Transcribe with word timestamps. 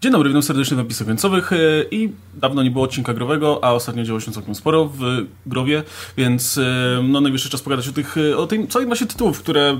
Dzień 0.00 0.12
dobry, 0.12 0.28
witam 0.28 0.42
serdecznie 0.42 0.74
w 0.74 0.78
napisach 0.78 1.06
końcowych 1.06 1.52
e, 1.52 1.56
i 1.90 2.12
dawno 2.34 2.62
nie 2.62 2.70
było 2.70 2.84
odcinka 2.84 3.14
growego, 3.14 3.64
a 3.64 3.72
ostatnio 3.72 4.04
działo 4.04 4.20
się 4.20 4.32
całkiem 4.32 4.54
sporo 4.54 4.84
w 4.84 5.00
growie, 5.46 5.82
więc 6.16 6.58
e, 6.58 6.62
no 7.08 7.20
najwyższy 7.20 7.50
czas 7.50 7.62
pogadać 7.62 7.88
o 7.88 7.92
tych, 7.92 8.16
e, 8.16 8.36
o 8.36 8.46
tym 8.46 8.68
całej 8.68 8.88
masie 8.88 9.06
tytułów, 9.06 9.38
które 9.38 9.78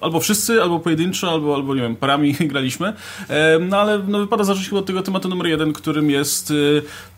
albo 0.00 0.20
wszyscy, 0.20 0.62
albo 0.62 0.80
pojedynczo, 0.80 1.30
albo, 1.30 1.54
albo 1.54 1.74
nie 1.74 1.80
wiem, 1.80 1.96
parami 1.96 2.34
graliśmy, 2.52 2.92
no 3.60 3.76
ale 3.76 3.98
no, 3.98 4.18
wypada 4.18 4.44
zacząć 4.44 4.68
chyba 4.68 4.78
od 4.78 4.86
tego 4.86 5.02
tematu 5.02 5.28
numer 5.28 5.46
jeden, 5.46 5.72
którym 5.72 6.10
jest 6.10 6.52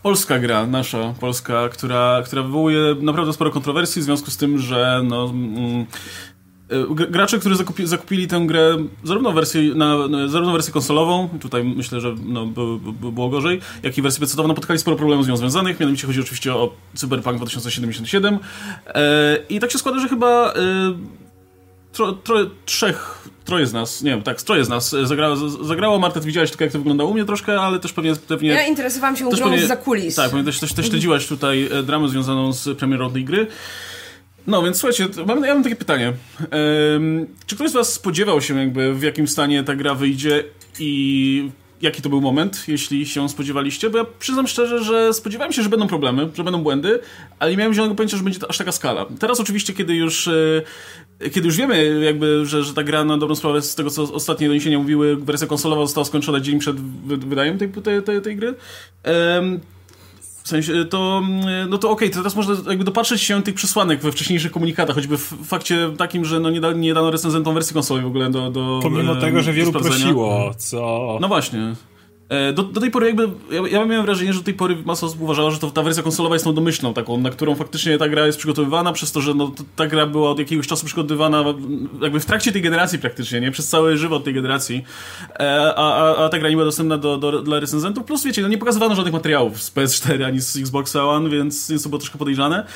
polska 0.03 0.39
gra, 0.39 0.67
nasza 0.67 1.15
polska, 1.21 1.69
która, 1.69 2.23
która 2.25 2.43
wywołuje 2.43 2.81
naprawdę 3.01 3.33
sporo 3.33 3.51
kontrowersji 3.51 4.03
w 4.03 4.05
związku 4.05 4.31
z 4.31 4.37
tym, 4.37 4.59
że 4.59 5.01
no, 5.05 5.25
mm, 5.25 5.87
gracze, 6.95 7.39
którzy 7.39 7.57
zakupi, 7.57 7.87
zakupili 7.87 8.29
tę 8.29 8.41
grę 8.47 8.77
zarówno 9.05 9.33
wersję, 9.33 9.63
na, 9.75 9.97
zarówno 10.29 10.53
wersję 10.53 10.73
konsolową, 10.73 11.29
tutaj 11.41 11.65
myślę, 11.65 12.01
że 12.01 12.15
no, 12.25 12.47
by, 12.47 12.93
by 12.93 13.13
było 13.13 13.29
gorzej, 13.29 13.61
jak 13.83 13.99
i 13.99 14.03
wersję 14.03 14.27
PC-ową, 14.27 14.49
napotkali 14.49 14.79
sporo 14.79 14.97
problemów 14.97 15.25
z 15.25 15.29
nią 15.29 15.37
związanych, 15.37 15.81
mianowicie 15.81 16.07
chodzi 16.07 16.21
oczywiście 16.21 16.55
o 16.55 16.75
Cyberpunk 16.95 17.37
2077 17.37 18.39
e, 18.87 19.39
i 19.49 19.61
tak 19.61 19.71
się 19.71 19.79
składa, 19.79 20.01
że 20.01 20.09
chyba 20.09 20.53
e, 20.53 20.55
tro, 21.93 22.13
tro, 22.13 22.37
trzech, 22.65 23.29
troje 23.45 23.67
z 23.67 23.73
nas, 23.73 24.03
nie 24.03 24.11
wiem, 24.11 24.23
tak, 24.23 24.43
troje 24.43 24.65
z 24.65 24.69
nas 24.69 24.91
zagrało, 24.91 25.37
zagrało 25.49 25.99
Marta, 25.99 26.21
ty 26.21 26.27
widziałaś 26.27 26.51
tylko 26.51 26.65
jak 26.65 26.73
to 26.73 26.79
wyglądało 26.79 27.11
u 27.11 27.15
mnie 27.15 27.25
troszkę, 27.25 27.61
ale 27.61 27.79
też 27.79 27.93
pewnie... 27.93 28.17
pewnie 28.17 28.49
ja 28.49 28.67
interesowałam 28.67 29.17
się 29.17 29.29
grą 29.31 29.59
z 29.59 29.69
zakulis. 29.69 30.15
Tak, 30.15 30.31
pewnie 30.31 30.45
też, 30.45 30.61
też, 30.61 30.73
też 30.73 30.87
śledziłaś 30.89 31.27
tutaj 31.27 31.69
e, 31.73 31.83
dramę 31.83 32.09
związaną 32.09 32.53
z 32.53 32.79
premierą 32.79 33.13
tej 33.13 33.25
gry. 33.25 33.47
No 34.47 34.63
więc 34.63 34.77
słuchajcie, 34.77 35.09
mam, 35.27 35.45
ja 35.45 35.55
mam 35.55 35.63
takie 35.63 35.77
pytanie. 35.77 36.13
Um, 36.93 37.27
czy 37.47 37.55
ktoś 37.55 37.71
z 37.71 37.75
was 37.75 37.93
spodziewał 37.93 38.41
się 38.41 38.59
jakby 38.59 38.95
w 38.95 39.03
jakim 39.03 39.29
stanie 39.29 39.65
ta 39.65 39.77
gra 39.77 39.95
wyjdzie 39.95 40.45
i 40.79 41.51
jaki 41.83 42.03
to 42.03 42.09
był 42.09 42.21
moment, 42.21 42.65
jeśli 42.69 43.07
się 43.07 43.29
spodziewaliście? 43.29 43.91
Bo 43.91 43.99
ja 43.99 44.05
przyznam 44.19 44.47
szczerze, 44.47 44.85
że 44.85 45.15
spodziewałem 45.15 45.53
się, 45.53 45.63
że 45.63 45.69
będą 45.69 45.89
problemy, 45.89 46.29
że 46.35 46.45
będą 46.45 46.63
błędy, 46.63 46.99
ale 47.39 47.51
nie 47.51 47.57
miałem 47.57 47.75
zielonego 47.75 47.97
pojęcia, 47.97 48.17
że 48.17 48.25
będzie 48.25 48.39
to 48.39 48.51
aż 48.51 48.59
taka 48.59 48.73
skala. 48.73 49.07
Teraz 49.19 49.41
oczywiście, 49.41 49.73
kiedy 49.73 49.95
już 49.95 50.29
e, 50.29 50.63
kiedy 51.31 51.47
już 51.47 51.57
wiemy, 51.57 52.01
jakby, 52.05 52.47
że, 52.47 52.65
że 52.65 52.75
ta 52.75 52.83
gra 52.83 53.05
na 53.05 53.19
dobrą 53.19 53.35
sprawę 53.35 53.63
z 53.63 53.75
tego, 53.75 53.91
co 53.91 54.03
ostatnie 54.03 54.49
doniesienia 54.49 54.79
mówiły, 54.79 55.17
wersja 55.17 55.47
konsolowa 55.47 55.83
została 55.83 56.05
skończona 56.05 56.41
dzień 56.41 56.59
przed 56.59 56.81
wydaniem 57.07 57.59
tej, 57.59 57.69
tej, 57.69 58.03
tej, 58.03 58.23
tej 58.23 58.37
gry. 58.37 58.55
Um, 59.37 59.61
w 60.47 60.49
sensie, 60.49 60.85
to, 60.85 61.23
mm, 61.25 61.71
no 61.71 61.79
to 61.79 61.91
okej, 61.91 62.09
okay, 62.09 62.11
to 62.11 62.17
teraz 62.17 62.37
można 62.37 62.71
jakby 62.71 62.85
dopatrzeć 62.85 63.23
się 63.23 63.43
tych 63.43 63.55
przesłanek 63.55 64.01
we 64.01 64.13
wcześniejszych 64.13 64.53
komunikatach, 64.53 64.97
choćby 64.97 65.17
w 65.17 65.35
fakcie 65.45 65.91
takim, 65.99 66.25
że 66.25 66.41
no 66.41 66.51
nie, 66.51 66.61
da, 66.61 66.73
nie 66.73 66.95
dano 66.95 67.11
recenzentom 67.11 67.55
wersji 67.55 67.75
konsolowej 67.75 68.05
w 68.05 68.09
ogóle 68.09 68.31
do, 68.31 68.51
do 68.51 68.81
Pomimo 68.83 69.13
e, 69.19 69.21
tego, 69.21 69.43
że 69.43 69.53
wielu 69.53 69.73
prosiło, 69.73 70.55
co... 70.57 71.19
No 71.21 71.29
właśnie. 71.29 71.75
E, 72.29 72.53
do, 72.53 72.63
do 72.63 72.81
tej 72.81 72.91
pory 72.91 73.07
jakby, 73.07 73.29
ja, 73.51 73.79
ja 73.79 73.85
miałem 73.85 74.07
wrażenie, 74.07 74.33
że 74.33 74.39
do 74.39 74.45
tej 74.45 74.55
pory 74.55 74.77
masa 74.85 75.07
osób 75.07 75.21
uważała, 75.21 75.51
że 75.51 75.59
to, 75.59 75.71
ta 75.71 75.83
wersja 75.83 76.03
konsolowa 76.03 76.35
jest 76.35 76.45
tą 76.45 76.55
domyślną 76.55 76.95
taką, 76.95 77.19
na 77.19 77.31
którą 77.31 77.55
faktycznie 77.55 77.99
ta 77.99 78.09
gra 78.09 78.27
jest 78.27 78.39
przygotowywana, 78.39 78.93
przez 78.93 79.13
to, 79.13 79.21
że 79.21 79.35
no, 79.35 79.53
ta 79.77 79.87
gra 79.87 80.07
była 80.07 80.31
od 80.31 80.39
jakiegoś 80.39 80.67
czasu 80.67 80.87
przygotowywana 80.87 81.45
jakby 82.03 82.21
w 82.21 82.27
trakcie 82.27 82.53
tej 82.53 82.63
generacji 82.63 82.99
praktycznie, 82.99 83.41
nie? 83.41 83.51
Przez 83.51 83.69
cały 83.69 83.97
żywot 83.97 84.25
tej 84.25 84.35
generacji, 84.35 84.85
e, 85.41 85.75
a, 85.77 85.95
a, 85.95 86.25
a 86.25 86.29
ta 86.29 86.39
gra 86.39 86.49
nie 86.49 86.57
była 86.57 86.65
dostępna 86.65 86.99
do, 86.99 87.17
do, 87.17 87.43
dla 87.43 87.61
recenzentów, 87.61 88.05
plus 88.05 88.25
wiecie, 88.25 88.43
no 88.43 88.49
nie 88.49 88.59
pokazywano 88.59 88.95
żadnych 88.95 89.15
materiałów 89.15 89.63
z 89.63 89.75
PS4 89.75 90.23
ani 90.23 90.41
z 90.41 90.57
Xboxa 90.57 91.05
One, 91.05 91.31
więc, 91.31 91.71
więc 91.71 91.83
to 91.83 91.89
było 91.89 91.99
troszkę 91.99 92.19
podejrzane. 92.19 92.67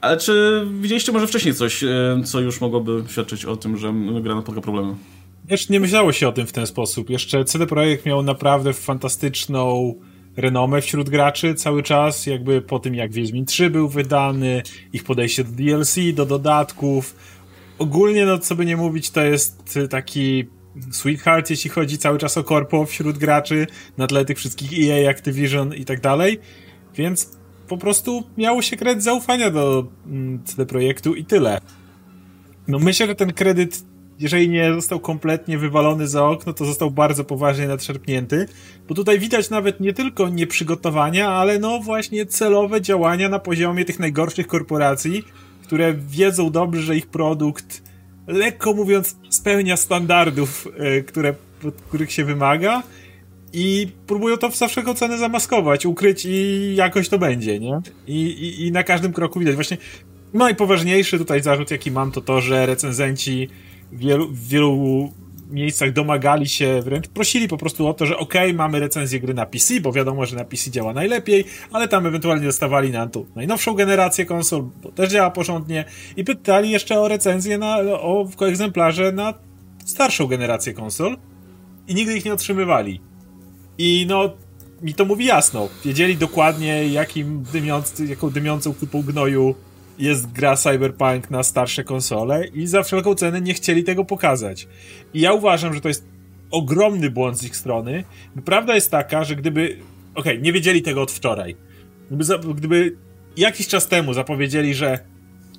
Ale 0.00 0.16
czy 0.16 0.66
widzieliście 0.80 1.12
może 1.12 1.26
wcześniej 1.26 1.54
coś, 1.54 1.84
e, 1.84 1.88
co 2.24 2.40
już 2.40 2.60
mogłoby 2.60 3.04
świadczyć 3.08 3.44
o 3.44 3.56
tym, 3.56 3.76
że 3.76 3.92
gra 4.20 4.34
napotka 4.34 4.60
problemy? 4.60 4.94
Jeszcze 5.50 5.72
nie 5.72 5.80
myślało 5.80 6.12
się 6.12 6.28
o 6.28 6.32
tym 6.32 6.46
w 6.46 6.52
ten 6.52 6.66
sposób. 6.66 7.10
Jeszcze 7.10 7.44
CD 7.44 7.66
Projekt 7.66 8.06
miał 8.06 8.22
naprawdę 8.22 8.72
fantastyczną 8.72 9.94
renomę 10.36 10.80
wśród 10.80 11.10
graczy 11.10 11.54
cały 11.54 11.82
czas, 11.82 12.26
jakby 12.26 12.62
po 12.62 12.78
tym 12.78 12.94
jak 12.94 13.12
Wiedźmin 13.12 13.46
3 13.46 13.70
był 13.70 13.88
wydany, 13.88 14.62
ich 14.92 15.04
podejście 15.04 15.44
do 15.44 15.52
DLC, 15.52 15.96
do 16.14 16.26
dodatków. 16.26 17.16
Ogólnie, 17.78 18.26
no 18.26 18.38
co 18.38 18.54
by 18.54 18.64
nie 18.64 18.76
mówić, 18.76 19.10
to 19.10 19.24
jest 19.24 19.78
taki 19.90 20.44
sweetheart, 20.90 21.50
jeśli 21.50 21.70
chodzi 21.70 21.98
cały 21.98 22.18
czas 22.18 22.38
o 22.38 22.44
korpo 22.44 22.86
wśród 22.86 23.18
graczy, 23.18 23.66
na 23.98 24.06
tle 24.06 24.24
tych 24.24 24.38
wszystkich 24.38 24.88
EA, 24.90 25.10
Activision 25.10 25.74
i 25.74 25.84
tak 25.84 26.00
dalej. 26.00 26.38
Więc 26.94 27.30
po 27.68 27.78
prostu 27.78 28.24
miało 28.38 28.62
się 28.62 28.76
kredyt 28.76 29.04
zaufania 29.04 29.50
do 29.50 29.86
mm, 30.06 30.44
CD 30.44 30.66
Projektu 30.66 31.14
i 31.14 31.24
tyle. 31.24 31.60
No 32.68 32.78
myślę, 32.78 33.06
że 33.06 33.14
ten 33.14 33.32
kredyt 33.32 33.91
jeżeli 34.22 34.48
nie 34.48 34.74
został 34.74 35.00
kompletnie 35.00 35.58
wywalony 35.58 36.08
za 36.08 36.24
okno, 36.26 36.52
to 36.52 36.64
został 36.64 36.90
bardzo 36.90 37.24
poważnie 37.24 37.68
nadszerpnięty, 37.68 38.48
bo 38.88 38.94
tutaj 38.94 39.18
widać 39.18 39.50
nawet 39.50 39.80
nie 39.80 39.92
tylko 39.92 40.28
nieprzygotowania, 40.28 41.28
ale 41.28 41.58
no 41.58 41.80
właśnie 41.80 42.26
celowe 42.26 42.80
działania 42.80 43.28
na 43.28 43.38
poziomie 43.38 43.84
tych 43.84 43.98
najgorszych 43.98 44.46
korporacji, 44.46 45.24
które 45.62 45.94
wiedzą 45.94 46.50
dobrze, 46.50 46.82
że 46.82 46.96
ich 46.96 47.06
produkt, 47.06 47.82
lekko 48.26 48.74
mówiąc, 48.74 49.16
spełnia 49.28 49.76
standardów, 49.76 50.68
e, 50.78 51.00
które, 51.00 51.34
których 51.88 52.12
się 52.12 52.24
wymaga 52.24 52.82
i 53.52 53.88
próbują 54.06 54.36
to 54.36 54.50
za 54.50 54.68
wszelką 54.68 54.94
cenę 54.94 55.18
zamaskować, 55.18 55.86
ukryć 55.86 56.26
i 56.26 56.74
jakoś 56.76 57.08
to 57.08 57.18
będzie, 57.18 57.60
nie? 57.60 57.80
I, 58.06 58.26
i, 58.26 58.66
i 58.66 58.72
na 58.72 58.82
każdym 58.82 59.12
kroku 59.12 59.38
widać. 59.38 59.54
Właśnie 59.54 59.76
najpoważniejszy 60.34 61.18
tutaj 61.18 61.42
zarzut, 61.42 61.70
jaki 61.70 61.90
mam, 61.90 62.12
to 62.12 62.20
to, 62.20 62.40
że 62.40 62.66
recenzenci 62.66 63.48
w 63.48 63.71
wielu, 63.92 64.28
w 64.28 64.48
wielu 64.48 65.12
miejscach 65.50 65.92
domagali 65.92 66.48
się, 66.48 66.82
wręcz 66.82 67.08
prosili 67.08 67.48
po 67.48 67.56
prostu 67.56 67.86
o 67.86 67.94
to, 67.94 68.06
że 68.06 68.18
okay, 68.18 68.54
mamy 68.54 68.80
recenzję 68.80 69.20
gry 69.20 69.34
na 69.34 69.46
PC, 69.46 69.80
bo 69.80 69.92
wiadomo, 69.92 70.26
że 70.26 70.36
na 70.36 70.44
PC 70.44 70.70
działa 70.70 70.92
najlepiej, 70.92 71.44
ale 71.72 71.88
tam 71.88 72.06
ewentualnie 72.06 72.46
dostawali 72.46 72.90
na 72.90 73.06
tą 73.06 73.26
najnowszą 73.34 73.74
generację 73.74 74.26
konsol, 74.26 74.64
bo 74.82 74.92
też 74.92 75.10
działa 75.10 75.30
porządnie 75.30 75.84
i 76.16 76.24
pytali 76.24 76.70
jeszcze 76.70 77.00
o 77.00 77.08
recenzję 77.08 77.58
na, 77.58 77.78
o 77.78 78.28
egzemplarze 78.40 79.12
na 79.12 79.34
starszą 79.84 80.26
generację 80.26 80.74
konsol 80.74 81.16
i 81.88 81.94
nigdy 81.94 82.16
ich 82.16 82.24
nie 82.24 82.32
otrzymywali. 82.32 83.00
I 83.78 84.06
no, 84.08 84.32
mi 84.82 84.94
to 84.94 85.04
mówi 85.04 85.24
jasno. 85.24 85.68
Wiedzieli 85.84 86.16
dokładnie, 86.16 86.88
jakim 86.88 87.42
dymiący, 87.52 88.06
jaką 88.06 88.30
dymiącą 88.30 88.74
kupą 88.74 89.02
gnoju 89.02 89.54
jest 89.98 90.32
gra 90.32 90.56
Cyberpunk 90.56 91.30
na 91.30 91.42
starsze 91.42 91.84
konsole 91.84 92.46
i 92.46 92.66
za 92.66 92.82
wszelką 92.82 93.14
cenę 93.14 93.40
nie 93.40 93.54
chcieli 93.54 93.84
tego 93.84 94.04
pokazać. 94.04 94.68
I 95.14 95.20
ja 95.20 95.32
uważam, 95.32 95.74
że 95.74 95.80
to 95.80 95.88
jest 95.88 96.04
ogromny 96.50 97.10
błąd 97.10 97.38
z 97.38 97.44
ich 97.44 97.56
strony. 97.56 98.04
Prawda 98.44 98.74
jest 98.74 98.90
taka, 98.90 99.24
że 99.24 99.36
gdyby. 99.36 99.76
Okej, 100.14 100.32
okay, 100.32 100.38
nie 100.38 100.52
wiedzieli 100.52 100.82
tego 100.82 101.02
od 101.02 101.12
wczoraj. 101.12 101.56
Gdyby, 102.10 102.54
gdyby 102.54 102.96
jakiś 103.36 103.68
czas 103.68 103.88
temu 103.88 104.14
zapowiedzieli, 104.14 104.74
że 104.74 104.98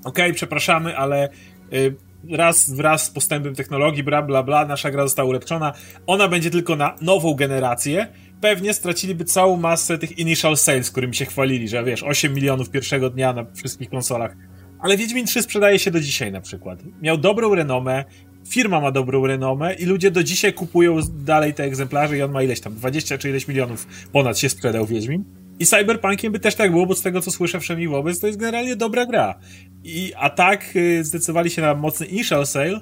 okej, 0.04 0.26
okay, 0.26 0.34
przepraszamy, 0.34 0.98
ale 0.98 1.30
y, 1.74 1.96
raz 2.30 2.70
wraz 2.70 3.06
z 3.06 3.10
postępem 3.10 3.56
technologii, 3.56 4.04
bla 4.04 4.22
bla 4.22 4.44
bla, 4.44 4.66
nasza 4.66 4.92
gra 4.92 5.04
została 5.04 5.30
ulepszona, 5.30 5.74
ona 6.08 6.28
będzie 6.28 6.52
tylko 6.52 6.76
na 6.76 6.96
nową 7.02 7.34
generację, 7.34 8.08
pewnie 8.44 8.74
straciliby 8.74 9.26
całą 9.26 9.58
masę 9.58 9.98
tych 9.98 10.20
initial 10.20 10.58
sales, 10.58 10.92
którymi 10.92 11.16
się 11.16 11.26
chwalili, 11.26 11.68
że 11.68 11.84
wiesz, 11.84 12.04
8 12.04 12.34
milionów 12.34 12.70
pierwszego 12.70 13.10
dnia 13.10 13.34
na 13.34 13.46
wszystkich 13.54 13.90
konsolach. 13.90 14.36
Ale 14.80 14.98
Wiedźmin 14.98 15.26
3 15.26 15.42
sprzedaje 15.42 15.80
się 15.80 15.92
do 15.92 16.00
dzisiaj 16.00 16.32
na 16.32 16.42
przykład. 16.42 16.80
Miał 17.02 17.18
dobrą 17.18 17.56
renomę, 17.56 18.04
firma 18.50 18.82
ma 18.82 18.92
dobrą 18.92 19.28
renomę 19.28 19.74
i 19.74 19.86
ludzie 19.86 20.12
do 20.12 20.24
dzisiaj 20.24 20.54
kupują 20.54 21.00
dalej 21.14 21.54
te 21.54 21.64
egzemplarze 21.64 22.18
i 22.18 22.22
on 22.22 22.32
ma 22.32 22.44
ileś 22.44 22.60
tam, 22.60 22.76
20 22.76 23.18
czy 23.18 23.30
ileś 23.30 23.48
milionów 23.48 23.88
ponad 24.12 24.40
się 24.40 24.50
sprzedał 24.50 24.86
Wiedźmin. 24.86 25.24
I 25.60 25.66
Cyberpunkiem 25.66 26.32
by 26.32 26.40
też 26.40 26.56
tak 26.56 26.72
było, 26.72 26.86
bo 26.86 26.96
z 26.96 27.02
tego 27.02 27.22
co 27.22 27.32
słyszę 27.32 27.60
wszędzie 27.60 27.90
wobec, 27.90 28.20
to 28.20 28.28
jest 28.28 28.40
generalnie 28.40 28.76
dobra 28.76 29.06
gra. 29.06 29.40
I, 29.84 30.14
a 30.18 30.30
tak 30.30 30.76
y, 30.76 31.04
zdecydowali 31.04 31.50
się 31.50 31.62
na 31.62 31.76
mocny 31.76 32.06
initial 32.06 32.46
sale, 32.48 32.80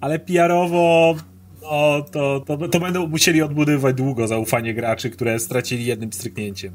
ale 0.00 0.18
PR-owo 0.18 1.14
no, 1.64 2.02
to, 2.10 2.40
to, 2.46 2.68
to 2.68 2.80
będą 2.80 3.06
musieli 3.06 3.42
odbudowywać 3.42 3.96
długo 3.96 4.26
zaufanie 4.26 4.74
graczy, 4.74 5.10
które 5.10 5.38
stracili 5.38 5.84
jednym 5.84 6.12
stryknięciem. 6.12 6.72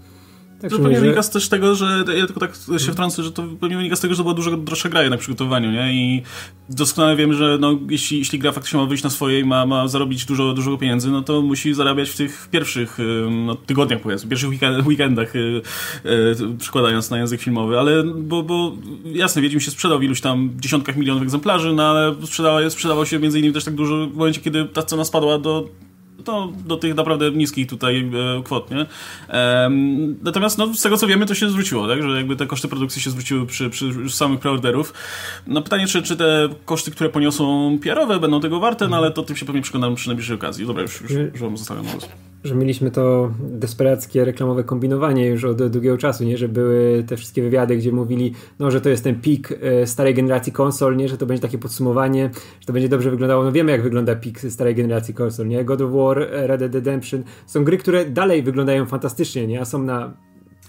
Tak, 0.61 0.71
to 0.71 0.77
pewnie 0.77 0.95
że... 0.95 1.01
wynika 1.01 1.23
też 1.23 1.50
tego, 1.50 1.75
że 1.75 2.03
ja 2.17 2.25
tylko 2.25 2.39
tak 2.39 2.56
się 2.77 2.91
wtrącę, 2.91 3.23
że 3.23 3.31
to 3.31 3.44
pewnie 3.59 3.77
wynika 3.77 3.95
z 3.95 4.00
tego, 4.00 4.13
że 4.13 4.17
to 4.17 4.23
była 4.23 4.33
dużo 4.33 4.57
droższa 4.57 4.89
gra 4.89 5.09
na 5.09 5.17
przygotowaniu, 5.17 5.71
nie? 5.71 5.94
I 5.94 6.23
doskonale 6.69 7.15
wiem, 7.15 7.33
że 7.33 7.57
no, 7.59 7.79
jeśli, 7.89 8.17
jeśli 8.19 8.39
gra 8.39 8.51
faktycznie 8.51 8.79
ma 8.79 8.85
wyjść 8.85 9.03
na 9.03 9.09
swoje 9.09 9.39
i 9.39 9.44
ma, 9.44 9.65
ma 9.65 9.88
zarobić 9.88 10.25
dużo, 10.25 10.53
dużo 10.53 10.77
pieniędzy, 10.77 11.11
no 11.11 11.21
to 11.21 11.41
musi 11.41 11.73
zarabiać 11.73 12.09
w 12.09 12.17
tych 12.17 12.47
pierwszych 12.51 12.97
no, 13.45 13.56
tygodniach, 13.56 14.01
powiedzmy, 14.01 14.29
pierwszych 14.29 14.50
weekendach, 14.88 15.35
yy, 15.35 15.61
yy, 16.03 16.57
przykładając 16.59 17.09
na 17.09 17.17
język 17.17 17.41
filmowy, 17.41 17.79
ale 17.79 18.03
bo, 18.03 18.44
bo 18.44 18.75
jasne, 19.06 19.41
Wiedźmin 19.41 19.59
się 19.59 19.71
sprzedał 19.71 20.00
w 20.00 20.03
iluś 20.03 20.21
tam 20.21 20.50
dziesiątkach 20.59 20.97
milionów 20.97 21.23
egzemplarzy, 21.23 21.73
no 21.73 21.83
ale 21.83 22.15
sprzedawał, 22.25 22.69
sprzedawał 22.69 23.06
się 23.06 23.19
między 23.19 23.39
innymi 23.39 23.53
też 23.53 23.63
tak 23.63 23.75
dużo 23.75 24.07
w 24.07 24.15
momencie, 24.15 24.41
kiedy 24.41 24.65
ta 24.65 24.83
cena 24.83 25.06
spadła 25.06 25.38
do 25.38 25.69
to 26.24 26.51
do 26.66 26.77
tych 26.77 26.95
naprawdę 26.95 27.31
niskich 27.31 27.68
tutaj 27.68 28.12
e, 28.38 28.44
kwot, 28.44 28.71
nie? 28.71 28.86
Natomiast 30.24 30.57
no, 30.57 30.74
z 30.74 30.81
tego 30.81 30.98
co 30.98 31.07
wiemy, 31.07 31.25
to 31.25 31.36
się 31.36 31.50
zwróciło, 31.50 31.88
tak? 31.88 32.04
Że 32.04 32.10
jakby 32.10 32.36
te 32.36 32.48
koszty 32.48 32.68
produkcji 32.68 33.01
się 33.01 33.10
zwróciły 33.10 33.45
przy, 33.45 33.69
przy 33.69 34.10
samych 34.10 34.39
preorderów. 34.39 34.94
No 35.48 35.62
pytanie, 35.62 35.88
czy, 35.88 36.01
czy 36.01 36.18
te 36.18 36.50
koszty, 36.66 36.92
które 36.92 37.10
poniosą 37.10 37.77
PR-owe 37.83 38.19
będą 38.19 38.42
tego 38.42 38.60
warte, 38.60 38.88
no 38.88 38.98
ale 38.98 39.12
to 39.12 39.24
tym 39.24 39.36
się 39.36 39.45
pewnie 39.45 39.62
przekonamy 39.62 39.95
przy 39.95 40.07
najbliższej 40.07 40.36
okazji. 40.36 40.68
Dobra, 40.68 40.81
już, 40.81 41.01
już, 41.01 41.12
już 41.12 41.42
wam 41.42 41.57
zostawiam 41.57 41.86
głos. 41.86 42.07
Że 42.44 42.56
mieliśmy 42.56 42.91
to 42.91 43.31
desperackie 43.39 44.25
reklamowe 44.25 44.63
kombinowanie 44.63 45.27
już 45.27 45.44
od 45.44 45.68
długiego 45.68 45.97
czasu, 45.97 46.24
nie? 46.24 46.38
Że 46.38 46.50
były 46.50 47.03
te 47.07 47.18
wszystkie 47.18 47.41
wywiady, 47.41 47.77
gdzie 47.77 47.91
mówili, 47.91 48.33
no, 48.59 48.71
że 48.71 48.81
to 48.81 48.89
jest 48.89 49.03
ten 49.03 49.21
pik 49.21 49.51
e, 49.51 49.88
starej 49.88 50.13
generacji 50.13 50.53
konsol, 50.53 50.95
nie? 50.97 51.09
Że 51.09 51.18
to 51.18 51.25
będzie 51.25 51.41
takie 51.41 51.57
podsumowanie, 51.57 52.30
że 52.59 52.65
to 52.68 52.74
będzie 52.74 52.89
dobrze 52.89 53.12
wyglądało. 53.12 53.44
No 53.44 53.51
wiemy, 53.51 53.71
jak 53.71 53.83
wygląda 53.83 54.15
pik 54.15 54.39
starej 54.39 54.75
generacji 54.75 55.13
konsol, 55.13 55.47
nie? 55.47 55.65
God 55.65 55.81
of 55.81 55.91
War, 55.91 56.18
Red 56.31 56.59
Dead 56.59 56.74
Redemption. 56.74 57.24
Są 57.45 57.63
gry, 57.63 57.77
które 57.77 58.06
dalej 58.06 58.44
wyglądają 58.44 58.85
fantastycznie, 58.85 59.47
nie? 59.47 59.62
A 59.62 59.65
są 59.65 59.83
na 59.83 60.13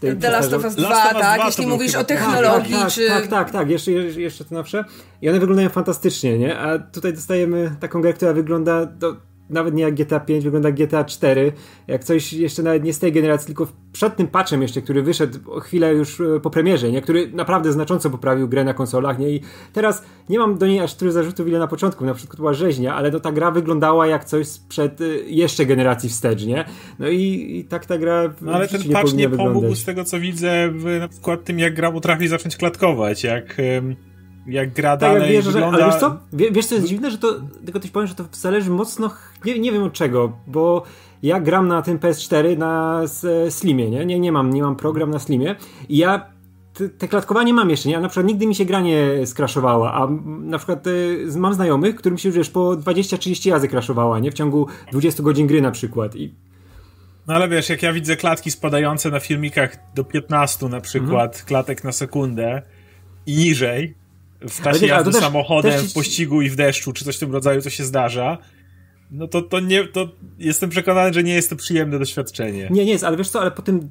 The 0.01 0.31
Last 0.31 0.53
of 0.53 0.65
Us 0.65 0.75
2, 0.75 0.89
tak? 1.13 1.41
Jeśli 1.47 1.67
mówisz 1.67 1.95
o 1.95 2.05
technologii, 2.05 2.73
tak, 2.73 2.83
tak, 2.83 2.93
czy... 2.93 3.09
Tak, 3.09 3.27
tak, 3.27 3.51
tak, 3.51 3.71
jeszcze, 3.71 3.93
jeszcze 3.93 4.45
to 4.45 4.55
nowsze. 4.55 4.85
I 5.23 5.29
one 5.29 5.41
wyglądają 5.41 5.69
fantastycznie, 5.69 6.39
nie? 6.39 6.59
A 6.59 6.79
tutaj 6.79 7.13
dostajemy 7.13 7.77
taką 7.81 8.03
grę, 8.03 8.13
która 8.13 8.33
wygląda... 8.33 8.87
Do 8.87 9.30
nawet 9.51 9.75
nie 9.75 9.83
jak 9.83 9.95
GTA 9.95 10.21
5, 10.21 10.45
wygląda 10.45 10.69
jak 10.69 10.77
GTA 10.77 11.05
4. 11.05 11.53
Jak 11.87 12.05
coś 12.05 12.33
jeszcze 12.33 12.63
nawet 12.63 12.85
nie 12.85 12.93
z 12.93 12.99
tej 12.99 13.13
generacji, 13.13 13.47
tylko 13.47 13.67
przed 13.93 14.17
tym 14.17 14.27
patchem 14.27 14.63
jeszcze, 14.63 14.83
który 14.83 15.03
wyszedł 15.03 15.61
chwilę 15.61 15.95
już 15.95 16.21
e, 16.21 16.41
po 16.41 16.51
premierze, 16.51 16.93
nie? 16.93 17.03
który 17.03 17.31
naprawdę 17.33 17.73
znacząco 17.73 18.11
poprawił 18.11 18.49
grę 18.49 18.65
na 18.65 18.75
konsolach. 18.75 19.19
Nie? 19.19 19.31
I 19.31 19.41
teraz 19.73 20.03
nie 20.29 20.39
mam 20.39 20.59
do 20.59 20.67
niej 20.67 20.81
aż 20.81 20.95
tylu 20.95 21.13
zarzutów, 21.13 21.49
ile 21.49 21.59
na 21.59 21.67
początku. 21.67 22.05
Na 22.05 22.15
przykład 22.15 22.37
była 22.37 22.53
rzeźnia, 22.53 22.95
ale 22.95 23.11
no, 23.11 23.21
ta 23.21 23.33
gra 23.33 23.51
wyglądała 23.51 24.07
jak 24.07 24.25
coś 24.25 24.47
sprzed 24.47 25.01
e, 25.01 25.05
jeszcze 25.27 25.67
generacji 25.67 26.09
wstecz, 26.09 26.45
nie? 26.45 26.65
No 26.99 27.09
i, 27.09 27.57
i 27.59 27.65
tak 27.65 27.87
ta 27.87 27.99
gra. 27.99 28.35
No 28.41 28.53
ale 28.53 28.69
ten 28.69 28.83
patch 28.93 29.15
nie 29.15 29.29
pomógł 29.29 29.55
wyglądać. 29.55 29.79
z 29.79 29.85
tego, 29.85 30.05
co 30.05 30.21
widzę, 30.21 30.73
na 31.01 31.09
przykład 31.09 31.45
tym, 31.45 31.59
jak 31.59 31.75
gra 31.75 31.93
potrafi 31.93 32.29
zacząć 32.29 32.57
klatkować. 32.57 33.25
Jak 33.25 33.57
jak 34.47 34.73
gra 34.73 34.97
tak, 34.97 35.01
dalej 35.01 35.33
wiesz, 35.33 35.47
wygląda... 35.47 35.79
Że, 35.79 35.85
ale 35.85 35.93
wiesz 35.93 36.01
co? 36.01 36.19
wiesz 36.33 36.67
co 36.67 36.75
jest 36.75 36.87
dziwne, 36.87 37.11
że 37.11 37.19
to, 37.19 37.41
tylko 37.65 37.81
coś 37.81 37.91
powiem, 37.91 38.07
że 38.07 38.15
to 38.15 38.25
zależy 38.33 38.71
mocno, 38.71 39.11
nie, 39.45 39.59
nie 39.59 39.73
wiem 39.73 39.83
od 39.83 39.93
czego, 39.93 40.33
bo 40.47 40.83
ja 41.23 41.41
gram 41.41 41.69
na 41.69 41.83
tym 41.83 41.99
PS4 41.99 42.59
na 42.59 43.03
Slimie, 43.49 43.91
nie? 43.91 44.07
Nie, 44.07 44.21
nie 44.21 44.33
mam, 44.33 44.51
nie 44.51 44.63
mam 44.63 44.77
program 44.77 45.11
na 45.11 45.19
Slimie 45.19 45.57
i 45.89 45.97
ja 45.97 46.31
te, 46.99 47.09
klatkowanie 47.09 47.55
mam 47.55 47.71
jeszcze, 47.71 47.89
nie? 47.89 47.97
A 47.97 48.01
na 48.01 48.09
przykład 48.09 48.27
nigdy 48.27 48.47
mi 48.47 48.55
się 48.55 48.65
gra 48.65 48.81
nie 48.81 49.27
skraszowała, 49.27 49.93
a 49.93 50.09
na 50.27 50.59
przykład 50.59 50.87
y, 50.87 51.27
mam 51.37 51.55
znajomych, 51.55 51.97
którym 51.97 52.19
się 52.19 52.29
już 52.29 52.51
po 52.51 52.61
20-30 52.61 53.51
razy 53.51 53.69
kraszowała, 53.69 54.19
nie? 54.19 54.31
W 54.31 54.35
ciągu 54.35 54.67
20 54.91 55.23
godzin 55.23 55.47
gry 55.47 55.63
na 55.63 55.71
przykład 55.71 56.17
i 56.17 56.35
no 57.27 57.35
ale 57.35 57.49
wiesz, 57.49 57.69
jak 57.69 57.83
ja 57.83 57.93
widzę 57.93 58.17
klatki 58.17 58.51
spadające 58.51 59.11
na 59.11 59.21
filmikach 59.21 59.77
do 59.95 60.05
15 60.05 60.69
na 60.69 60.81
przykład 60.81 61.31
mhm. 61.31 61.47
klatek 61.47 61.85
na 61.85 61.93
sekundę 61.93 62.63
i 63.27 63.37
niżej, 63.37 63.95
w 64.49 64.63
czasie 64.63 64.87
jazdy 64.87 65.13
też, 65.13 65.21
samochodem, 65.21 65.73
też... 65.73 65.91
w 65.91 65.95
pościgu 65.95 66.43
i 66.43 66.51
w 66.51 66.57
deszczu, 66.57 66.93
czy 66.93 67.05
coś 67.05 67.17
w 67.17 67.21
tym 67.21 67.33
rodzaju, 67.33 67.61
co 67.61 67.71
się 67.71 67.85
zdarza, 67.85 68.39
no 69.11 69.29
to, 69.29 69.43
to 69.43 69.61
nie, 69.61 69.85
to 69.85 70.09
jestem 70.39 70.71
przekonany, 70.71 71.13
że 71.13 71.23
nie 71.23 71.35
jest 71.35 71.51
to 71.51 71.57
przyjemne 71.57 71.99
doświadczenie. 71.99 72.69
Nie, 72.71 72.85
nie 72.85 72.93
jest, 72.93 73.05
ale 73.05 73.17
wiesz 73.17 73.29
co, 73.29 73.41
ale 73.41 73.51
po 73.51 73.63
tym 73.63 73.89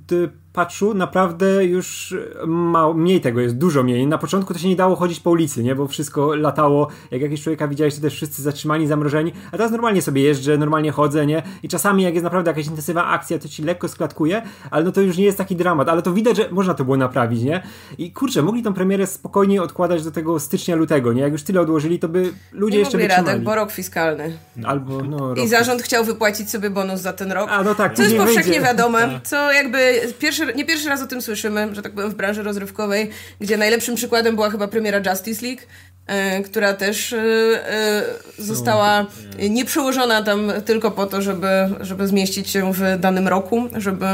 patchu 0.53 0.93
naprawdę 0.93 1.65
już 1.65 2.15
ma, 2.47 2.93
mniej 2.93 3.21
tego 3.21 3.41
jest, 3.41 3.57
dużo 3.57 3.83
mniej. 3.83 4.07
Na 4.07 4.17
początku 4.17 4.53
to 4.53 4.59
się 4.59 4.67
nie 4.67 4.75
dało 4.75 4.95
chodzić 4.95 5.19
po 5.19 5.29
ulicy, 5.29 5.63
nie? 5.63 5.75
Bo 5.75 5.87
wszystko 5.87 6.35
latało. 6.35 6.87
Jak 7.11 7.21
jakiegoś 7.21 7.43
człowieka 7.43 7.67
widziałeś, 7.67 7.95
to 7.95 8.01
też 8.01 8.13
wszyscy 8.13 8.41
zatrzymani, 8.41 8.87
zamrożeni. 8.87 9.33
A 9.47 9.51
teraz 9.51 9.71
normalnie 9.71 10.01
sobie 10.01 10.21
jeżdżę, 10.21 10.57
normalnie 10.57 10.91
chodzę, 10.91 11.25
nie? 11.25 11.43
I 11.63 11.67
czasami 11.67 12.03
jak 12.03 12.13
jest 12.13 12.23
naprawdę 12.23 12.51
jakaś 12.51 12.65
intensywna 12.65 13.05
akcja, 13.05 13.39
to 13.39 13.47
ci 13.47 13.63
lekko 13.63 13.87
sklatkuje, 13.87 14.41
ale 14.71 14.83
no 14.83 14.91
to 14.91 15.01
już 15.01 15.17
nie 15.17 15.25
jest 15.25 15.37
taki 15.37 15.55
dramat. 15.55 15.89
Ale 15.89 16.01
to 16.01 16.13
widać, 16.13 16.37
że 16.37 16.49
można 16.51 16.73
to 16.73 16.83
było 16.83 16.97
naprawić, 16.97 17.41
nie? 17.41 17.63
I 17.97 18.11
kurczę, 18.11 18.41
mogli 18.41 18.63
tą 18.63 18.73
premierę 18.73 19.07
spokojnie 19.07 19.63
odkładać 19.63 20.03
do 20.03 20.11
tego 20.11 20.39
stycznia, 20.39 20.75
lutego, 20.75 21.13
nie? 21.13 21.21
Jak 21.21 21.31
już 21.31 21.43
tyle 21.43 21.61
odłożyli, 21.61 21.99
to 21.99 22.09
by 22.09 22.33
ludzie 22.51 22.73
nie 22.73 22.79
jeszcze 22.79 22.97
wytrzymali. 22.97 23.27
Radek, 23.27 23.43
bo 23.43 23.55
rok 23.55 23.71
fiskalny. 23.71 24.37
Albo, 24.65 25.01
no, 25.01 25.33
I 25.33 25.47
zarząd 25.47 25.81
chciał 25.81 26.03
wypłacić 26.03 26.49
sobie 26.49 26.69
bonus 26.69 26.99
za 26.99 27.13
ten 27.13 27.31
rok. 27.31 27.49
A, 27.51 27.63
no 27.63 27.75
tak. 27.75 27.95
Co 27.95 28.03
jest 28.03 28.17
powszechnie 28.17 28.61
wiadome, 28.61 29.19
co 29.23 29.51
jakby 29.51 30.01
pierwszy, 30.19 30.48
nie 30.55 30.65
pierwszy 30.65 30.89
raz 30.89 31.01
o 31.01 31.07
tym 31.07 31.21
słyszymy, 31.21 31.75
że 31.75 31.81
tak 31.81 31.91
powiem, 31.91 32.11
w 32.11 32.15
branży 32.15 32.43
rozrywkowej, 32.43 33.09
gdzie 33.39 33.57
najlepszym 33.57 33.95
przykładem 33.95 34.35
była 34.35 34.49
chyba 34.49 34.67
premiera 34.67 35.11
Justice 35.11 35.45
League, 35.45 35.61
e, 36.07 36.43
która 36.43 36.73
też 36.73 37.13
e, 37.13 37.19
e, 37.19 38.03
została 38.37 39.05
nie 39.49 39.65
przełożona 39.65 40.23
tam 40.23 40.51
tylko 40.65 40.91
po 40.91 41.05
to, 41.05 41.21
żeby, 41.21 41.47
żeby 41.81 42.07
zmieścić 42.07 42.49
się 42.49 42.73
w 42.73 42.99
danym 42.99 43.27
roku, 43.27 43.69
żeby 43.75 44.05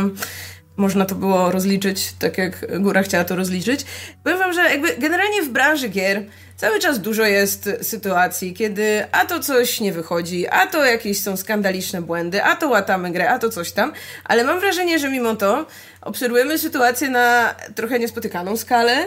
można 0.77 1.05
to 1.05 1.15
było 1.15 1.51
rozliczyć 1.51 2.13
tak, 2.19 2.37
jak 2.37 2.81
góra 2.81 3.03
chciała 3.03 3.23
to 3.23 3.35
rozliczyć. 3.35 3.85
Powiem 4.23 4.39
wam, 4.39 4.53
że 4.53 4.61
jakby 4.61 4.95
generalnie 4.97 5.41
w 5.41 5.49
branży 5.49 5.89
gier 5.89 6.25
cały 6.57 6.79
czas 6.79 6.99
dużo 6.99 7.23
jest 7.23 7.69
sytuacji, 7.81 8.53
kiedy 8.53 9.05
a 9.11 9.25
to 9.25 9.39
coś 9.39 9.79
nie 9.79 9.93
wychodzi, 9.93 10.47
a 10.47 10.67
to 10.67 10.85
jakieś 10.85 11.21
są 11.21 11.37
skandaliczne 11.37 12.01
błędy, 12.01 12.43
a 12.43 12.55
to 12.55 12.69
łatamy 12.69 13.11
grę, 13.11 13.29
a 13.29 13.39
to 13.39 13.49
coś 13.49 13.71
tam, 13.71 13.93
ale 14.23 14.43
mam 14.43 14.59
wrażenie, 14.59 14.99
że 14.99 15.09
mimo 15.09 15.35
to 15.35 15.65
obserwujemy 16.01 16.57
sytuację 16.57 17.09
na 17.09 17.55
trochę 17.75 17.99
niespotykaną 17.99 18.57
skalę, 18.57 19.05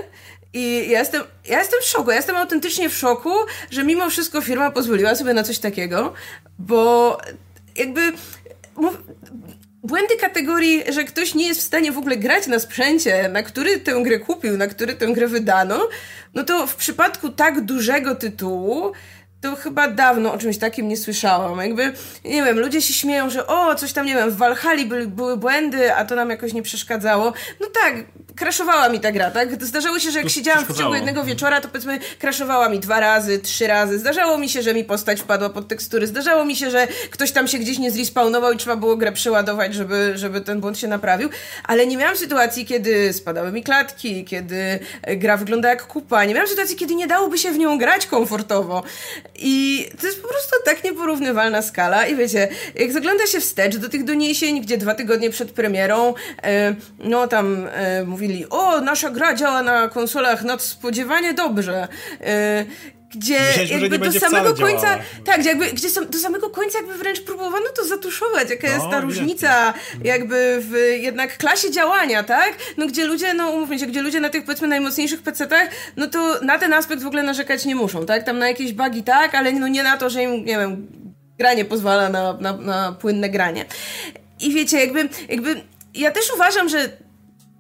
i 0.53 0.91
ja 0.91 0.99
jestem, 0.99 1.23
ja 1.49 1.59
jestem 1.59 1.81
w 1.83 1.85
szoku, 1.85 2.11
ja 2.11 2.17
jestem 2.17 2.37
autentycznie 2.37 2.89
w 2.89 2.97
szoku, 2.97 3.31
że 3.71 3.85
mimo 3.85 4.11
wszystko 4.11 4.41
firma 4.41 4.71
pozwoliła 4.71 5.15
sobie 5.15 5.35
na 5.35 5.43
coś 5.43 5.59
takiego, 5.59 6.13
bo 6.59 7.19
jakby 7.77 8.13
błędy 9.83 10.17
kategorii, 10.17 10.85
że 10.89 11.05
ktoś 11.05 11.35
nie 11.35 11.49
jest 11.49 11.61
w 11.61 11.65
stanie 11.65 11.93
w 11.93 11.99
ogóle 11.99 12.17
grać 12.17 12.47
na 12.47 12.59
sprzęcie, 12.59 13.29
na 13.29 13.43
który 13.43 13.81
tę 13.81 14.03
grę 14.03 14.19
kupił, 14.19 14.57
na 14.57 14.67
który 14.67 14.95
tę 14.95 15.07
grę 15.07 15.27
wydano, 15.27 15.89
no 16.35 16.45
to 16.45 16.67
w 16.67 16.77
przypadku 16.77 17.29
tak 17.29 17.61
dużego 17.61 18.15
tytułu 18.15 18.93
to 19.41 19.57
chyba 19.57 19.89
dawno 19.89 20.33
o 20.33 20.39
czymś 20.39 20.59
takim 20.59 20.89
nie 20.89 20.97
słyszałam. 20.97 21.59
Jakby, 21.59 21.93
nie 22.25 22.43
wiem, 22.45 22.59
ludzie 22.59 22.83
się 22.83 22.95
śmieją, 22.95 23.31
że 23.31 23.47
o, 23.47 23.75
coś 23.75 23.93
tam, 23.93 24.07
nie 24.07 24.15
wiem, 24.15 24.31
w 24.31 24.37
Valhalla 24.37 24.85
były, 24.85 25.07
były 25.07 25.37
błędy, 25.37 25.95
a 25.95 26.05
to 26.05 26.15
nam 26.15 26.31
jakoś 26.31 26.53
nie 26.53 26.63
przeszkadzało. 26.63 27.33
No 27.61 27.67
tak, 27.83 27.95
kraszowała 28.39 28.89
mi 28.89 29.01
ta 29.01 29.13
gra, 29.13 29.31
tak? 29.31 29.65
Zdarzało 29.65 29.99
się, 29.99 30.11
że 30.11 30.19
jak 30.19 30.29
siedziałam 30.29 30.65
w 30.65 30.79
ciągu 30.79 30.95
jednego 30.95 31.25
wieczora, 31.25 31.61
to 31.61 31.69
powiedzmy 31.69 31.99
kraszowała 32.19 32.69
mi 32.69 32.81
dwa 32.81 33.01
razy, 33.01 33.39
trzy 33.39 33.67
razy. 33.67 33.99
Zdarzało 33.99 34.39
mi 34.39 34.49
się, 34.49 34.63
że 34.63 34.75
mi 34.75 34.85
postać 34.85 35.21
wpadła 35.21 35.51
pod 35.51 35.69
tekstury. 35.69 36.07
Zdarzało 36.07 36.45
mi 36.45 36.57
się, 36.57 36.71
że 36.71 36.87
ktoś 37.11 37.33
tam 37.33 37.49
się 37.49 37.59
gdzieś 37.59 37.79
nie 37.79 37.91
zrespawnował 37.91 38.53
i 38.53 38.57
trzeba 38.57 38.77
było 38.77 38.97
grę 38.97 39.13
przeładować, 39.13 39.75
żeby, 39.75 40.13
żeby 40.15 40.41
ten 40.41 40.61
błąd 40.61 40.79
się 40.79 40.89
naprawił. 40.89 41.29
Ale 41.65 41.87
nie 41.87 41.97
miałam 41.97 42.17
sytuacji, 42.17 42.67
kiedy 42.67 43.13
spadały 43.13 43.53
mi 43.53 43.63
klatki, 43.63 44.25
kiedy 44.25 44.79
gra 45.17 45.37
wygląda 45.37 45.69
jak 45.69 45.87
kupa. 45.87 46.25
Nie 46.25 46.35
miałam 46.35 46.49
sytuacji, 46.49 46.77
kiedy 46.77 46.95
nie 46.95 47.07
dałoby 47.07 47.39
się 47.39 47.53
w 47.53 47.59
nią 47.59 47.79
grać 47.79 48.07
komfortowo. 48.07 48.83
I 49.39 49.87
to 50.01 50.07
jest 50.07 50.23
po 50.23 50.29
prostu 50.29 50.57
tak 50.65 50.85
nieporównywalna 50.85 51.63
skala. 51.63 52.07
I 52.07 52.17
wiecie, 52.17 52.49
jak 52.75 52.93
zagląda 52.93 53.27
się 53.27 53.41
wstecz 53.41 53.77
do 53.77 53.89
tych 53.89 54.05
doniesień, 54.05 54.61
gdzie 54.61 54.79
dwa 54.79 54.95
tygodnie 54.95 55.31
przed 55.31 55.51
premierą, 55.51 56.15
e, 56.43 56.75
no 56.99 57.29
tam 57.29 57.69
e, 57.73 58.05
mówili, 58.29 58.49
o, 58.51 58.81
nasza 58.81 59.11
gra 59.11 59.35
działa 59.35 59.63
na 59.63 59.89
konsolach 59.89 60.45
nadspodziewanie 60.45 61.35
dobrze. 61.35 61.89
E, 62.21 62.65
gdzie 63.11 63.41
Myśleliśmy, 63.41 63.81
jakby 63.81 63.99
do 63.99 64.21
samego 64.21 64.55
końca, 64.55 64.83
działała. 64.83 65.03
tak, 65.25 65.41
gdzie, 65.41 65.49
jakby, 65.49 65.67
gdzie 65.67 65.89
do 66.11 66.19
samego 66.19 66.51
końca 66.51 66.79
jakby 66.79 66.95
wręcz 66.95 67.21
próbowano 67.21 67.67
to 67.77 67.85
zatuszować, 67.85 68.51
jaka 68.51 68.67
no, 68.67 68.75
jest 68.75 68.87
ta 68.91 69.01
różnica 69.01 69.75
jakby 70.05 70.59
w 70.61 70.73
jednak 71.03 71.37
klasie 71.37 71.71
działania, 71.71 72.23
tak? 72.23 72.57
No 72.77 72.87
gdzie 72.87 73.05
ludzie, 73.07 73.35
no 73.35 73.51
umówmy 73.51 73.79
się, 73.79 73.87
gdzie 73.87 74.03
ludzie 74.03 74.21
na 74.21 74.29
tych 74.29 74.45
powiedzmy 74.45 74.69
najmocniejszych 74.69 75.23
PC-tach, 75.23 75.69
no 75.97 76.07
to 76.07 76.41
na 76.43 76.59
ten 76.59 76.73
aspekt 76.73 77.03
w 77.03 77.07
ogóle 77.07 77.23
narzekać 77.23 77.65
nie 77.65 77.75
muszą, 77.75 78.07
tak? 78.07 78.25
Tam 78.25 78.39
na 78.39 78.49
jakieś 78.49 78.73
bugi 78.73 79.03
tak, 79.03 79.35
ale 79.35 79.53
no 79.53 79.69
nie 79.69 79.83
na 79.83 79.97
to, 79.97 80.11
że 80.11 80.23
im, 80.23 80.45
nie 80.45 80.59
wiem, 80.59 80.87
granie 81.39 81.65
pozwala 81.65 82.09
na, 82.09 82.33
na, 82.33 82.53
na 82.57 82.93
płynne 82.93 83.29
granie. 83.31 83.65
I 84.41 84.55
wiecie, 84.55 84.81
jakby, 84.81 85.09
jakby 85.29 85.63
ja 85.95 86.11
też 86.11 86.25
uważam, 86.35 86.69
że 86.69 86.89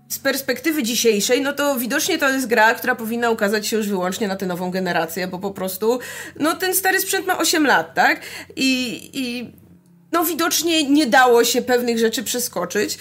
z 0.08 0.18
perspektywy 0.18 0.82
dzisiejszej, 0.82 1.40
no 1.40 1.52
to 1.52 1.76
widocznie 1.76 2.18
to 2.18 2.28
jest 2.28 2.46
gra, 2.46 2.74
która 2.74 2.94
powinna 2.94 3.30
ukazać 3.30 3.66
się 3.66 3.76
już 3.76 3.88
wyłącznie 3.88 4.28
na 4.28 4.36
tę 4.36 4.46
nową 4.46 4.70
generację, 4.70 5.26
bo 5.26 5.38
po 5.38 5.50
prostu, 5.50 5.98
no 6.36 6.54
ten 6.54 6.74
stary 6.74 7.00
sprzęt 7.00 7.26
ma 7.26 7.38
8 7.38 7.66
lat, 7.66 7.94
tak? 7.94 8.20
I, 8.56 9.10
i 9.12 9.52
no 10.12 10.24
widocznie 10.24 10.84
nie 10.84 11.06
dało 11.06 11.44
się 11.44 11.62
pewnych 11.62 11.98
rzeczy 11.98 12.22
przeskoczyć, 12.22 12.98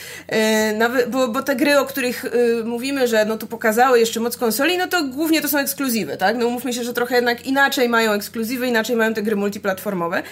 nawet, 0.77 1.09
bo, 1.09 1.27
bo 1.27 1.43
te 1.43 1.55
gry, 1.55 1.79
o 1.79 1.85
których 1.85 2.25
e, 2.25 2.63
mówimy, 2.63 3.07
że 3.07 3.25
no 3.25 3.37
to 3.37 3.47
pokazały 3.47 3.99
jeszcze 3.99 4.19
moc 4.19 4.37
konsoli, 4.37 4.77
no 4.77 4.87
to 4.87 5.03
głównie 5.03 5.41
to 5.41 5.47
są 5.47 5.57
ekskluzywy, 5.57 6.17
tak? 6.17 6.37
No 6.37 6.49
mówmy 6.49 6.73
się, 6.73 6.83
że 6.83 6.93
trochę 6.93 7.15
jednak 7.15 7.45
inaczej 7.45 7.89
mają 7.89 8.11
ekskluzywy, 8.11 8.67
inaczej 8.67 8.95
mają 8.95 9.13
te 9.13 9.23
gry 9.23 9.35
multiplatformowe. 9.35 10.23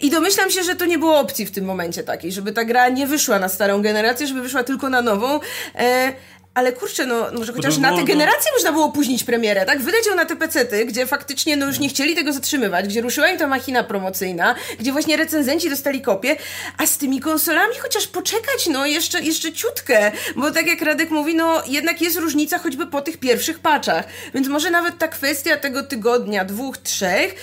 I 0.00 0.10
domyślam 0.10 0.50
się, 0.50 0.62
że 0.62 0.74
to 0.74 0.86
nie 0.86 0.98
było 0.98 1.18
opcji 1.18 1.46
w 1.46 1.50
tym 1.50 1.64
momencie 1.64 2.02
takiej, 2.02 2.32
żeby 2.32 2.52
ta 2.52 2.64
gra 2.64 2.88
nie 2.88 3.06
wyszła 3.06 3.38
na 3.38 3.48
starą 3.48 3.82
generację, 3.82 4.26
żeby 4.26 4.42
wyszła 4.42 4.64
tylko 4.64 4.90
na 4.90 5.02
nową, 5.02 5.40
e, 5.74 6.12
ale 6.54 6.72
kurczę, 6.72 7.06
no 7.06 7.26
może 7.32 7.52
chociaż 7.52 7.78
na 7.78 7.96
tę 7.96 8.04
generację 8.04 8.50
można 8.54 8.72
było 8.72 8.84
opóźnić 8.84 9.24
premierę, 9.24 9.66
tak? 9.66 9.82
Wydać 9.82 10.06
ją 10.06 10.14
na 10.14 10.24
te 10.24 10.36
pecety, 10.36 10.86
gdzie 10.86 11.06
faktycznie 11.06 11.56
no 11.56 11.66
już 11.66 11.78
nie 11.78 11.88
chcieli 11.88 12.14
tego 12.14 12.32
zatrzymywać, 12.32 12.88
gdzie 12.88 13.00
ruszyła 13.00 13.28
im 13.28 13.38
ta 13.38 13.46
machina 13.46 13.84
promocyjna, 13.84 14.54
gdzie 14.78 14.92
właśnie 14.92 15.16
recenzenci 15.16 15.70
dostali 15.70 16.02
kopię, 16.02 16.36
a 16.78 16.86
z 16.86 16.98
tymi 16.98 17.20
konsolami 17.20 17.74
chociaż 17.82 18.06
poczekać, 18.06 18.68
no 18.70 18.86
jeszcze, 18.86 19.22
jeszcze 19.22 19.52
ciutkę, 19.52 20.12
bo 20.36 20.50
tak 20.50 20.66
jak 20.66 20.82
Radek 20.82 21.10
mówi, 21.10 21.34
no 21.34 21.62
jednak 21.66 22.00
jest 22.00 22.16
różnica 22.18 22.58
choćby 22.58 22.86
po 22.86 23.02
tych 23.02 23.16
pierwszych 23.16 23.58
paczach, 23.58 24.04
więc 24.34 24.48
może 24.48 24.70
nawet 24.70 24.98
ta 24.98 25.08
kwestia 25.08 25.56
tego 25.56 25.82
tygodnia, 25.82 26.44
dwóch, 26.44 26.78
trzech, 26.78 27.34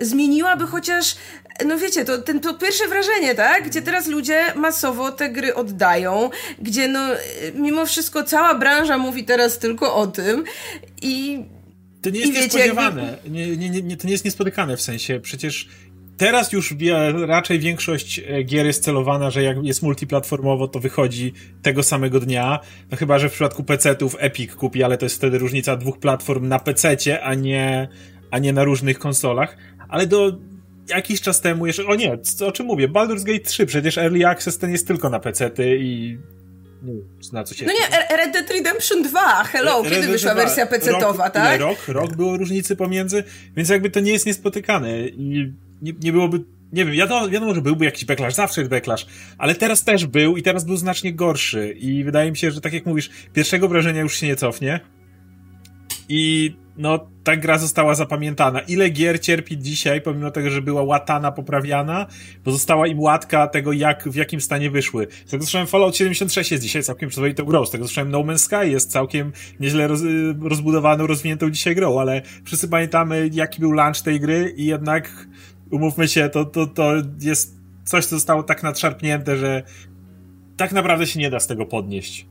zmieniłaby 0.00 0.66
chociaż, 0.66 1.16
no 1.66 1.78
wiecie, 1.78 2.04
to, 2.04 2.18
ten, 2.18 2.40
to 2.40 2.54
pierwsze 2.54 2.88
wrażenie, 2.88 3.34
tak? 3.34 3.68
Gdzie 3.68 3.82
teraz 3.82 4.06
ludzie 4.06 4.42
masowo 4.56 5.12
te 5.12 5.30
gry 5.30 5.54
oddają, 5.54 6.30
gdzie 6.62 6.88
no 6.88 7.00
mimo 7.54 7.86
wszystko 7.86 8.24
cała 8.24 8.54
branża 8.54 8.98
mówi 8.98 9.24
teraz 9.24 9.58
tylko 9.58 9.94
o 9.94 10.06
tym 10.06 10.44
i 11.02 11.44
to 12.02 12.10
nie 12.10 12.20
jest 12.20 12.32
wiecie, 12.32 12.44
niespodziewane. 12.44 13.02
Jakby... 13.02 13.30
Nie, 13.30 13.56
nie, 13.56 13.82
nie, 13.82 13.96
to 13.96 14.06
nie 14.06 14.12
jest 14.12 14.24
niespotykane 14.24 14.76
w 14.76 14.80
sensie. 14.80 15.20
Przecież 15.20 15.68
teraz 16.16 16.52
już 16.52 16.74
raczej 17.26 17.58
większość 17.58 18.18
e, 18.18 18.42
gier 18.42 18.66
jest 18.66 18.84
celowana, 18.84 19.30
że 19.30 19.42
jak 19.42 19.64
jest 19.64 19.82
multiplatformowo, 19.82 20.68
to 20.68 20.80
wychodzi 20.80 21.32
tego 21.62 21.82
samego 21.82 22.20
dnia. 22.20 22.60
No 22.90 22.96
chyba, 22.96 23.18
że 23.18 23.28
w 23.28 23.32
przypadku 23.32 23.64
PC-ów 23.64 24.16
Epic 24.18 24.54
kupi, 24.54 24.82
ale 24.82 24.98
to 24.98 25.06
jest 25.06 25.16
wtedy 25.16 25.38
różnica 25.38 25.76
dwóch 25.76 25.98
platform 25.98 26.48
na 26.48 26.58
PC-cie, 26.58 27.22
a 27.22 27.34
nie, 27.34 27.88
a 28.30 28.38
nie 28.38 28.52
na 28.52 28.64
różnych 28.64 28.98
konsolach. 28.98 29.56
Ale 29.88 30.06
do 30.06 30.32
jakiś 30.88 31.20
czas 31.20 31.40
temu 31.40 31.66
jeszcze, 31.66 31.86
o 31.86 31.94
nie, 31.94 32.18
o 32.46 32.52
czym 32.52 32.66
mówię, 32.66 32.88
Baldur's 32.88 33.24
Gate 33.24 33.44
3, 33.44 33.66
przecież 33.66 33.98
Early 33.98 34.26
Access 34.26 34.58
ten 34.58 34.72
jest 34.72 34.86
tylko 34.86 35.10
na 35.10 35.20
PC-ty 35.20 35.78
i 35.80 36.18
na 37.32 37.44
co 37.44 37.54
się... 37.54 37.66
No 37.66 37.72
nie, 37.72 38.16
Red 38.16 38.32
Dead 38.32 38.50
Redemption 38.50 39.02
2, 39.02 39.44
hello, 39.44 39.82
Red 39.82 39.92
kiedy 39.92 40.08
wyszła 40.08 40.34
2. 40.34 40.42
wersja 40.42 40.66
PC-towa, 40.66 41.30
tak? 41.30 41.60
Rok, 41.60 41.88
rok 41.88 42.16
było 42.16 42.36
różnicy 42.36 42.76
pomiędzy, 42.76 43.24
więc 43.56 43.68
jakby 43.68 43.90
to 43.90 44.00
nie 44.00 44.12
jest 44.12 44.26
niespotykane 44.26 45.08
i 45.08 45.52
nie, 45.82 45.92
nie 46.02 46.12
byłoby 46.12 46.40
nie 46.72 46.84
wiem, 46.84 46.94
wiadomo, 46.94 47.28
wiadomo, 47.28 47.54
że 47.54 47.62
byłby 47.62 47.84
jakiś 47.84 48.04
backlash, 48.04 48.34
zawsze 48.34 48.60
jest 48.60 48.70
backlash, 48.70 49.06
ale 49.38 49.54
teraz 49.54 49.84
też 49.84 50.06
był 50.06 50.36
i 50.36 50.42
teraz 50.42 50.64
był 50.64 50.76
znacznie 50.76 51.12
gorszy 51.12 51.74
i 51.78 52.04
wydaje 52.04 52.30
mi 52.30 52.36
się, 52.36 52.50
że 52.50 52.60
tak 52.60 52.72
jak 52.72 52.86
mówisz, 52.86 53.10
pierwszego 53.32 53.68
wrażenia 53.68 54.00
już 54.00 54.16
się 54.16 54.26
nie 54.26 54.36
cofnie 54.36 54.80
i 56.08 56.54
no, 56.76 57.06
ta 57.24 57.36
gra 57.36 57.58
została 57.58 57.94
zapamiętana. 57.94 58.60
Ile 58.60 58.90
gier 58.90 59.20
cierpi 59.20 59.58
dzisiaj, 59.58 60.00
pomimo 60.00 60.30
tego, 60.30 60.50
że 60.50 60.62
była 60.62 60.82
łatana, 60.82 61.32
poprawiana, 61.32 62.06
bo 62.44 62.52
została 62.52 62.86
im 62.86 63.00
łatka 63.00 63.46
tego, 63.46 63.72
jak, 63.72 64.08
w 64.08 64.14
jakim 64.14 64.40
stanie 64.40 64.70
wyszły. 64.70 65.06
Z 65.26 65.30
tego 65.30 65.44
słyszałem 65.44 65.66
Fallout 65.66 65.96
76 65.96 66.50
jest 66.50 66.62
dzisiaj 66.62 66.82
całkiem 66.82 67.08
przyzwoitą 67.08 67.44
grą, 67.44 67.66
z 67.66 67.70
tego 67.70 67.86
słyszałem 67.86 68.10
No 68.10 68.18
Man's 68.20 68.38
Sky 68.38 68.70
jest 68.70 68.90
całkiem 68.90 69.32
nieźle 69.60 69.88
roz, 69.88 70.00
rozbudowaną, 70.42 71.06
rozwiniętą 71.06 71.50
dzisiaj 71.50 71.74
grą, 71.74 72.00
ale 72.00 72.22
wszyscy 72.44 72.68
pamiętamy, 72.68 73.30
jaki 73.32 73.60
był 73.60 73.72
launch 73.72 74.02
tej 74.02 74.20
gry 74.20 74.54
i 74.56 74.66
jednak, 74.66 75.26
umówmy 75.70 76.08
się, 76.08 76.28
to, 76.28 76.44
to, 76.44 76.66
to 76.66 76.92
jest 77.20 77.56
coś, 77.84 78.04
co 78.04 78.16
zostało 78.16 78.42
tak 78.42 78.62
nadszarpnięte, 78.62 79.36
że 79.36 79.62
tak 80.56 80.72
naprawdę 80.72 81.06
się 81.06 81.20
nie 81.20 81.30
da 81.30 81.40
z 81.40 81.46
tego 81.46 81.66
podnieść. 81.66 82.26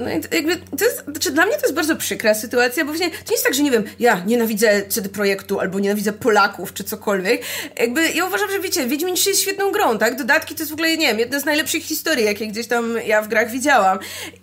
No 0.00 0.08
jakby, 0.08 0.56
to 0.78 0.84
jest, 0.84 1.04
znaczy 1.04 1.30
dla 1.30 1.46
mnie 1.46 1.54
to 1.54 1.62
jest 1.62 1.74
bardzo 1.74 1.96
przykra 1.96 2.34
sytuacja, 2.34 2.84
bo 2.84 2.92
właśnie 2.92 3.10
to 3.10 3.16
nie 3.16 3.32
jest 3.32 3.44
tak, 3.44 3.54
że 3.54 3.62
nie 3.62 3.70
wiem, 3.70 3.84
ja 3.98 4.22
nienawidzę 4.26 4.82
CD 4.88 5.08
Projektu 5.08 5.60
albo 5.60 5.80
nienawidzę 5.80 6.12
Polaków 6.12 6.74
czy 6.74 6.84
cokolwiek. 6.84 7.42
Jakby 7.78 8.08
ja 8.08 8.24
uważam, 8.24 8.50
że 8.50 8.60
wiecie, 8.60 8.86
Wiedźmin 8.86 9.14
3 9.14 9.28
jest 9.28 9.42
świetną 9.42 9.72
grą, 9.72 9.98
tak? 9.98 10.16
Dodatki 10.16 10.54
to 10.54 10.60
jest 10.60 10.70
w 10.70 10.74
ogóle, 10.74 10.96
nie 10.96 11.06
wiem, 11.06 11.18
jedna 11.18 11.40
z 11.40 11.44
najlepszych 11.44 11.82
historii, 11.82 12.24
jakie 12.24 12.46
gdzieś 12.46 12.66
tam 12.66 12.94
ja 13.06 13.22
w 13.22 13.28
grach 13.28 13.50
widziałam. 13.50 13.98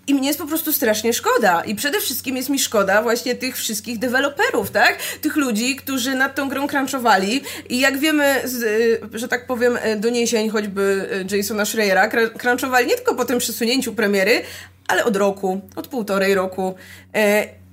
I 0.07 0.13
mnie 0.13 0.27
jest 0.27 0.39
po 0.39 0.47
prostu 0.47 0.73
strasznie 0.73 1.13
szkoda. 1.13 1.63
I 1.63 1.75
przede 1.75 1.99
wszystkim 1.99 2.37
jest 2.37 2.49
mi 2.49 2.59
szkoda 2.59 3.01
właśnie 3.01 3.35
tych 3.35 3.57
wszystkich 3.57 3.99
deweloperów, 3.99 4.71
tak? 4.71 4.97
Tych 5.21 5.35
ludzi, 5.35 5.75
którzy 5.75 6.15
nad 6.15 6.35
tą 6.35 6.49
grą 6.49 6.67
crunchowali 6.67 7.43
i 7.69 7.79
jak 7.79 7.99
wiemy, 7.99 8.41
z, 8.43 8.99
że 9.13 9.27
tak 9.27 9.47
powiem, 9.47 9.77
doniesień 9.97 10.49
choćby 10.49 11.09
Jasona 11.31 11.65
Schreiera, 11.65 12.09
crunchowali 12.37 12.87
nie 12.87 12.95
tylko 12.95 13.15
po 13.15 13.25
tym 13.25 13.39
przesunięciu 13.39 13.93
premiery, 13.93 14.41
ale 14.87 15.03
od 15.03 15.15
roku, 15.15 15.61
od 15.75 15.87
półtorej 15.87 16.35
roku. 16.35 16.75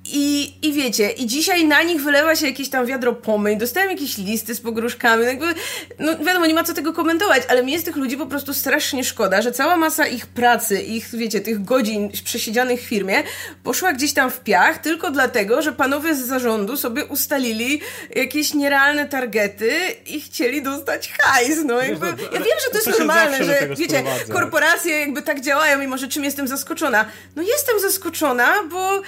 I, 0.06 0.54
I 0.62 0.72
wiecie, 0.72 1.10
i 1.10 1.26
dzisiaj 1.26 1.66
na 1.66 1.82
nich 1.82 2.02
wylewa 2.02 2.36
się 2.36 2.46
jakieś 2.46 2.68
tam 2.68 2.86
wiadro 2.86 3.12
pomyj, 3.12 3.56
dostałem 3.56 3.90
jakieś 3.90 4.18
listy 4.18 4.54
z 4.54 4.60
pogróżkami, 4.60 5.22
no 5.22 5.28
jakby, 5.28 5.46
no 5.98 6.18
wiadomo, 6.18 6.46
nie 6.46 6.54
ma 6.54 6.64
co 6.64 6.74
tego 6.74 6.92
komentować, 6.92 7.42
ale 7.48 7.62
mi 7.62 7.72
jest 7.72 7.84
tych 7.84 7.96
ludzi 7.96 8.16
po 8.16 8.26
prostu 8.26 8.54
strasznie 8.54 9.04
szkoda, 9.04 9.42
że 9.42 9.52
cała 9.52 9.76
masa 9.76 10.06
ich 10.06 10.26
pracy, 10.26 10.82
ich, 10.82 11.08
wiecie, 11.14 11.40
tych 11.40 11.64
godzin 11.64 12.10
przesiedzianych 12.24 12.80
w 12.80 12.84
firmie 12.84 13.22
poszła 13.62 13.92
gdzieś 13.92 14.12
tam 14.12 14.30
w 14.30 14.40
piach 14.40 14.78
tylko 14.78 15.10
dlatego, 15.10 15.62
że 15.62 15.72
panowie 15.72 16.14
z 16.14 16.26
zarządu 16.26 16.76
sobie 16.76 17.04
ustalili 17.04 17.80
jakieś 18.16 18.54
nierealne 18.54 19.08
targety 19.08 19.72
i 20.06 20.20
chcieli 20.20 20.62
dostać 20.62 21.12
hajs, 21.12 21.58
no 21.64 21.82
jakby, 21.82 22.06
ja 22.06 22.40
wiem, 22.40 22.58
że 22.64 22.70
to 22.70 22.76
jest 22.76 22.98
normalne, 22.98 23.44
że 23.44 23.68
wiecie, 23.78 24.02
korporacje 24.32 25.00
jakby 25.00 25.22
tak 25.22 25.40
działają, 25.40 25.78
mimo 25.78 25.98
że 25.98 26.08
czym 26.08 26.24
jestem 26.24 26.48
zaskoczona? 26.48 27.04
No 27.36 27.42
jestem 27.42 27.80
zaskoczona, 27.80 28.62
bo 28.70 29.02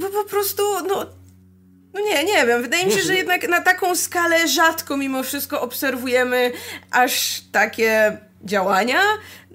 bo 0.00 0.08
po 0.08 0.24
prostu, 0.24 0.62
no, 0.88 1.06
no 1.94 2.00
nie, 2.00 2.24
nie 2.24 2.46
wiem. 2.46 2.62
Wydaje 2.62 2.86
mi 2.86 2.92
się, 2.92 3.00
że 3.00 3.14
jednak 3.14 3.48
na 3.48 3.60
taką 3.60 3.96
skalę 3.96 4.48
rzadko 4.48 4.96
mimo 4.96 5.22
wszystko 5.22 5.60
obserwujemy 5.60 6.52
aż 6.90 7.42
takie 7.52 8.18
działania. 8.44 9.00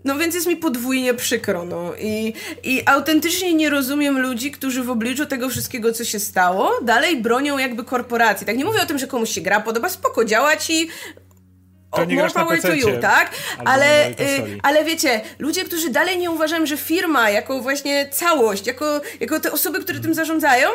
No 0.04 0.18
więc 0.18 0.36
jest 0.36 0.48
mi 0.48 0.56
podwójnie 0.56 1.14
przykro, 1.14 1.66
no. 1.66 1.92
I, 2.00 2.34
I 2.64 2.84
autentycznie 2.86 3.54
nie 3.54 3.70
rozumiem 3.70 4.20
ludzi, 4.20 4.52
którzy 4.52 4.84
w 4.84 4.90
obliczu 4.90 5.26
tego 5.26 5.50
wszystkiego, 5.50 5.94
co 5.94 6.04
się 6.04 6.20
stało, 6.20 6.72
dalej 6.82 7.22
bronią 7.22 7.58
jakby 7.58 7.84
korporacji. 7.84 8.48
Tak, 8.48 8.58
nie 8.58 8.66
mówię 8.66 8.82
o 8.82 8.86
tym, 8.86 9.00
że 9.00 9.08
komuś 9.08 9.30
się 9.30 9.42
gra 9.42 9.60
podoba, 9.60 9.90
spoko, 9.90 10.26
działać 10.26 10.70
i 10.70 10.90
to 11.92 12.06
nie 12.06 12.16
grasz 12.16 12.34
power 12.34 12.62
to 12.62 12.74
you, 12.74 12.98
tak? 13.02 13.32
Ale, 13.66 14.10
y, 14.10 14.14
ale 14.64 14.86
wiecie, 14.86 15.22
ludzie, 15.40 15.66
którzy 15.66 15.90
dalej 15.90 16.18
nie 16.18 16.32
uważają, 16.32 16.66
że 16.66 16.78
firma 16.78 17.30
jako 17.30 17.62
właśnie 17.62 18.10
całość, 18.10 18.68
jako, 18.68 19.02
jako 19.20 19.40
te 19.40 19.52
osoby, 19.52 19.80
które 19.80 20.00
tym 20.00 20.14
zarządzają, 20.14 20.70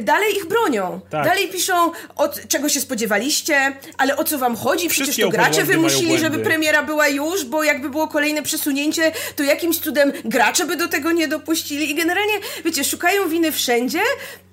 dalej 0.00 0.36
ich 0.36 0.46
bronią. 0.46 1.00
Tak. 1.10 1.24
Dalej 1.24 1.48
piszą, 1.48 1.92
od 2.16 2.48
czego 2.48 2.68
się 2.68 2.80
spodziewaliście, 2.80 3.72
ale 3.98 4.16
o 4.16 4.24
co 4.24 4.38
wam 4.38 4.56
chodzi? 4.56 4.88
Przecież 4.88 5.16
to 5.16 5.28
gracze 5.28 5.64
wymusili, 5.64 6.18
żeby 6.18 6.38
premiera 6.38 6.82
była 6.82 7.08
już, 7.08 7.44
bo 7.44 7.64
jakby 7.64 7.90
było 7.90 8.08
kolejne 8.08 8.42
przesunięcie, 8.42 9.12
to 9.36 9.42
jakimś 9.42 9.78
cudem 9.78 10.12
gracze 10.24 10.66
by 10.66 10.76
do 10.76 10.88
tego 10.88 11.12
nie 11.12 11.28
dopuścili. 11.28 11.90
I 11.90 11.94
generalnie, 11.94 12.34
wiecie, 12.64 12.84
szukają 12.84 13.28
winy 13.28 13.52
wszędzie, 13.52 14.00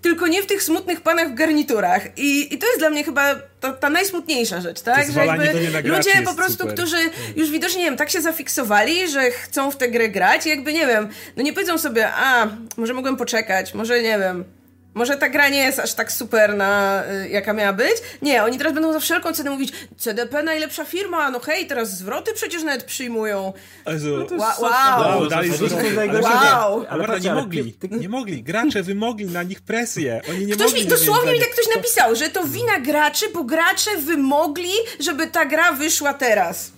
tylko 0.02 0.28
nie 0.28 0.44
w 0.44 0.46
tych 0.46 0.64
smutnych 0.64 1.02
panach 1.02 1.32
w 1.32 1.34
garniturach. 1.34 2.18
I, 2.18 2.54
i 2.54 2.58
to 2.58 2.68
jest 2.68 2.80
dla 2.80 2.90
mnie 2.90 3.04
chyba 3.04 3.36
ta, 3.60 3.74
ta 3.74 3.90
najsmutniejsza 3.90 4.62
rzecz, 4.62 4.82
tak? 4.82 5.12
Że 5.12 5.26
jakby 5.26 5.54
ludzie 5.84 6.07
po 6.26 6.34
prostu, 6.34 6.58
super. 6.58 6.74
którzy 6.74 6.98
już 7.36 7.52
widocznie, 7.52 7.80
nie 7.80 7.86
wiem, 7.86 7.98
tak 7.98 8.10
się 8.10 8.22
zafiksowali, 8.22 9.10
że 9.10 9.32
chcą 9.32 9.72
w 9.72 9.76
tę 9.76 9.90
grę 9.90 10.10
grać 10.10 10.46
i 10.46 10.50
jakby, 10.50 10.74
nie 10.74 10.88
wiem, 10.88 11.10
no 11.38 11.44
nie 11.44 11.54
powiedzą 11.54 11.78
sobie, 11.78 12.10
a, 12.14 12.48
może 12.78 12.94
mogłem 12.94 13.18
poczekać, 13.18 13.74
może, 13.74 14.02
nie 14.02 14.20
wiem, 14.20 14.57
może 14.98 15.18
ta 15.18 15.30
gra 15.30 15.50
nie 15.50 15.58
jest 15.58 15.80
aż 15.80 15.94
tak 15.94 16.12
super, 16.12 16.56
na, 16.56 17.04
y, 17.26 17.30
jaka 17.30 17.54
miała 17.54 17.74
być. 17.74 17.94
Nie, 18.22 18.44
oni 18.44 18.58
teraz 18.58 18.74
będą 18.74 18.94
za 18.94 19.00
wszelką 19.00 19.34
cenę 19.34 19.50
mówić 19.50 19.74
CDP 19.98 20.44
najlepsza 20.44 20.86
firma, 20.86 21.32
no 21.32 21.40
hej, 21.40 21.68
teraz 21.68 21.98
zwroty 21.98 22.34
przecież 22.34 22.64
nawet 22.64 22.84
przyjmują. 22.84 23.54
Jezu. 23.88 24.28
No 24.32 24.38
wow, 24.38 24.62
wow. 24.62 25.00
wow, 25.00 25.28
dali 25.28 25.52
wow. 26.22 26.86
Ale 26.90 27.20
nie 27.20 27.34
mogli, 27.34 27.76
nie 28.00 28.10
mogli. 28.10 28.44
Gracze 28.44 28.84
wymogli 28.84 29.26
na 29.26 29.44
nich 29.44 29.62
presję. 29.62 30.22
Oni 30.30 30.46
nie 30.46 30.54
ktoś 30.54 30.68
mogli 30.68 30.84
mi, 30.84 30.90
dosłownie 30.90 31.34
mi 31.34 31.40
tak 31.40 31.50
ktoś 31.50 31.76
napisał, 31.76 32.16
że 32.16 32.30
to 32.30 32.44
wina 32.44 32.80
graczy, 32.80 33.26
bo 33.34 33.44
gracze 33.44 33.98
wymogli, 33.98 34.74
żeby 35.00 35.28
ta 35.28 35.46
gra 35.46 35.72
wyszła 35.72 36.14
teraz. 36.14 36.77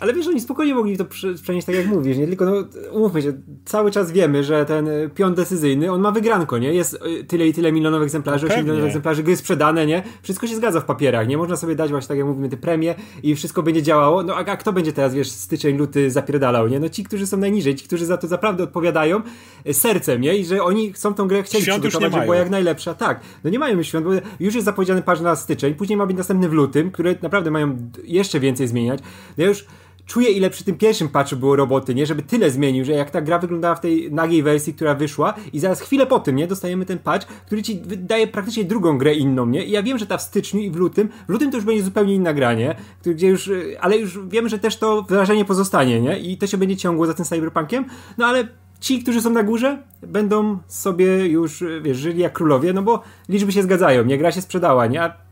Ale 0.00 0.14
wiesz, 0.14 0.26
oni 0.26 0.40
spokojnie 0.40 0.74
mogli 0.74 0.96
to 0.96 1.04
przenieść 1.42 1.66
tak 1.66 1.76
jak 1.76 1.86
mówisz, 1.86 2.18
nie? 2.18 2.26
Tylko 2.26 2.44
no, 2.44 2.52
umówmy 2.92 3.22
się, 3.22 3.32
cały 3.64 3.90
czas 3.90 4.12
wiemy, 4.12 4.44
że 4.44 4.64
ten 4.64 4.88
e, 4.88 5.08
pion 5.08 5.34
decyzyjny, 5.34 5.92
on 5.92 6.00
ma 6.00 6.12
wygranko, 6.12 6.58
nie? 6.58 6.74
Jest 6.74 6.94
e, 6.94 7.24
tyle 7.24 7.46
i 7.46 7.54
tyle 7.54 7.72
milionów 7.72 8.02
egzemplarzy, 8.02 8.46
no 8.46 8.54
8 8.54 8.64
milionów 8.64 8.86
egzemplarzy, 8.86 9.22
gry 9.22 9.36
sprzedane, 9.36 9.86
nie? 9.86 10.02
Wszystko 10.22 10.46
się 10.46 10.56
zgadza 10.56 10.80
w 10.80 10.84
papierach, 10.84 11.28
nie? 11.28 11.36
Można 11.36 11.56
sobie 11.56 11.74
dać 11.74 11.90
właśnie, 11.90 12.08
tak 12.08 12.18
jak 12.18 12.26
mówimy, 12.26 12.48
te 12.48 12.56
premie 12.56 12.94
i 13.22 13.34
wszystko 13.34 13.62
będzie 13.62 13.82
działało. 13.82 14.22
No 14.22 14.34
a, 14.34 14.38
a 14.38 14.56
kto 14.56 14.72
będzie 14.72 14.92
teraz, 14.92 15.14
wiesz, 15.14 15.30
styczeń, 15.30 15.76
luty 15.76 16.10
zapierdalał, 16.10 16.68
nie? 16.68 16.80
No 16.80 16.88
ci, 16.88 17.04
którzy 17.04 17.26
są 17.26 17.36
najniżej, 17.36 17.74
ci, 17.74 17.84
którzy 17.84 18.06
za 18.06 18.16
to 18.16 18.26
naprawdę 18.26 18.64
odpowiadają 18.64 19.22
e, 19.64 19.74
sercem, 19.74 20.20
nie? 20.20 20.36
I 20.36 20.44
że 20.44 20.62
oni 20.62 20.92
chcą 20.92 21.14
tą 21.14 21.28
grę 21.28 21.42
chcieli 21.42 21.64
świąt 21.64 21.82
przygotować, 21.82 22.12
żeby 22.12 22.24
była 22.24 22.36
jak 22.36 22.50
najlepsza. 22.50 22.94
Tak, 22.94 23.20
no 23.44 23.50
nie 23.50 23.58
mają 23.58 23.82
świąt, 23.82 24.06
bo 24.06 24.12
już 24.40 24.54
jest 24.54 24.64
zapowiedziany 24.64 25.02
patrz 25.02 25.20
na 25.20 25.36
styczeń, 25.36 25.74
później 25.74 25.96
ma 25.96 26.06
być 26.06 26.16
następny 26.16 26.48
w 26.48 26.52
lutym, 26.52 26.90
które 26.90 27.14
naprawdę 27.22 27.50
mają 27.50 27.76
jeszcze 28.04 28.40
więcej 28.40 28.68
zmieniać. 28.68 29.00
No 29.38 29.44
ja 29.44 29.48
już 29.48 29.66
czuję, 30.08 30.30
ile 30.30 30.50
przy 30.50 30.64
tym 30.64 30.76
pierwszym 30.76 31.08
patchu 31.08 31.36
było 31.36 31.56
roboty, 31.56 31.94
nie? 31.94 32.06
Żeby 32.06 32.22
tyle 32.22 32.50
zmienił, 32.50 32.84
że 32.84 32.92
jak 32.92 33.10
ta 33.10 33.20
gra 33.20 33.38
wyglądała 33.38 33.74
w 33.74 33.80
tej 33.80 34.12
nagiej 34.12 34.42
wersji, 34.42 34.74
która 34.74 34.94
wyszła 34.94 35.34
i 35.52 35.58
zaraz 35.58 35.80
chwilę 35.80 36.06
po 36.06 36.20
tym, 36.20 36.36
nie? 36.36 36.46
Dostajemy 36.46 36.86
ten 36.86 36.98
patch, 36.98 37.26
który 37.26 37.62
ci 37.62 37.80
daje 37.96 38.26
praktycznie 38.26 38.64
drugą 38.64 38.98
grę 38.98 39.14
inną, 39.14 39.46
nie? 39.46 39.64
I 39.64 39.70
ja 39.70 39.82
wiem, 39.82 39.98
że 39.98 40.06
ta 40.06 40.18
w 40.18 40.22
styczniu 40.22 40.60
i 40.60 40.70
w 40.70 40.76
lutym, 40.76 41.08
w 41.28 41.32
lutym 41.32 41.50
to 41.50 41.56
już 41.56 41.66
będzie 41.66 41.82
zupełnie 41.82 42.14
inna 42.14 42.34
gra, 42.34 42.54
nie? 42.54 42.76
Gdzie 43.04 43.28
już, 43.28 43.50
ale 43.80 43.98
już 43.98 44.18
wiem, 44.28 44.48
że 44.48 44.58
też 44.58 44.76
to 44.76 45.02
wrażenie 45.02 45.44
pozostanie, 45.44 46.00
nie? 46.00 46.18
I 46.18 46.38
to 46.38 46.46
się 46.46 46.58
będzie 46.58 46.76
ciągło 46.76 47.06
za 47.06 47.14
tym 47.14 47.24
cyberpunkiem, 47.24 47.84
no 48.18 48.26
ale 48.26 48.48
ci, 48.80 49.02
którzy 49.02 49.22
są 49.22 49.30
na 49.30 49.42
górze, 49.42 49.82
będą 50.02 50.58
sobie 50.66 51.26
już, 51.26 51.64
wiesz, 51.82 51.96
żyli 51.96 52.20
jak 52.20 52.32
królowie, 52.32 52.72
no 52.72 52.82
bo 52.82 53.02
liczby 53.28 53.52
się 53.52 53.62
zgadzają, 53.62 54.04
nie? 54.04 54.18
Gra 54.18 54.32
się 54.32 54.42
sprzedała, 54.42 54.86
nie? 54.86 55.02
A 55.02 55.27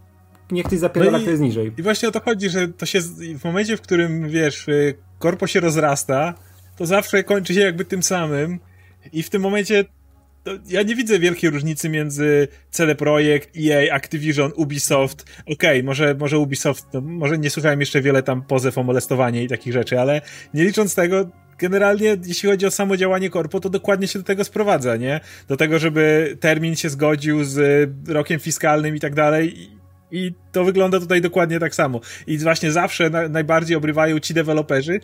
niech 0.50 0.66
ktoś 0.66 0.78
zapierdala, 0.78 1.18
no 1.18 1.22
kto 1.22 1.30
jest 1.30 1.42
niżej. 1.42 1.72
I 1.78 1.82
właśnie 1.82 2.08
o 2.08 2.12
to 2.12 2.20
chodzi, 2.20 2.50
że 2.50 2.68
to 2.68 2.86
się 2.86 3.00
w 3.38 3.44
momencie, 3.44 3.76
w 3.76 3.80
którym, 3.80 4.28
wiesz, 4.28 4.68
y, 4.68 4.94
korpo 5.18 5.46
się 5.46 5.60
rozrasta, 5.60 6.34
to 6.76 6.86
zawsze 6.86 7.24
kończy 7.24 7.54
się 7.54 7.60
jakby 7.60 7.84
tym 7.84 8.02
samym 8.02 8.58
i 9.12 9.22
w 9.22 9.30
tym 9.30 9.42
momencie 9.42 9.84
ja 10.68 10.82
nie 10.82 10.94
widzę 10.94 11.18
wielkiej 11.18 11.50
różnicy 11.50 11.88
między 11.88 12.48
CD 12.70 12.94
Projekt, 12.94 13.50
EA, 13.56 13.94
Activision, 13.94 14.52
Ubisoft. 14.56 15.24
Okej, 15.40 15.54
okay, 15.54 15.82
może, 15.82 16.14
może 16.14 16.38
Ubisoft, 16.38 16.86
no, 16.92 17.00
może 17.00 17.38
nie 17.38 17.50
słuchałem 17.50 17.80
jeszcze 17.80 18.02
wiele 18.02 18.22
tam 18.22 18.42
pozew 18.42 18.78
o 18.78 18.82
molestowanie 18.82 19.44
i 19.44 19.48
takich 19.48 19.72
rzeczy, 19.72 20.00
ale 20.00 20.20
nie 20.54 20.64
licząc 20.64 20.94
tego, 20.94 21.30
generalnie 21.58 22.16
jeśli 22.26 22.48
chodzi 22.48 22.66
o 22.66 22.70
samo 22.70 22.96
działanie 22.96 23.30
korpo, 23.30 23.60
to 23.60 23.70
dokładnie 23.70 24.08
się 24.08 24.18
do 24.18 24.24
tego 24.24 24.44
sprowadza, 24.44 24.96
nie? 24.96 25.20
Do 25.48 25.56
tego, 25.56 25.78
żeby 25.78 26.36
termin 26.40 26.76
się 26.76 26.90
zgodził 26.90 27.44
z 27.44 27.88
rokiem 28.08 28.40
fiskalnym 28.40 28.96
i 28.96 29.00
tak 29.00 29.14
dalej. 29.14 29.70
I 30.10 30.32
to 30.52 30.64
wygląda 30.64 31.00
tutaj 31.00 31.20
dokładnie 31.20 31.60
tak 31.60 31.74
samo. 31.74 32.00
I 32.26 32.38
właśnie 32.38 32.72
zawsze 32.72 33.10
na, 33.10 33.28
najbardziej 33.28 33.76
obrywają 33.76 34.20
ci 34.20 34.34
deweloperzy, 34.34 35.00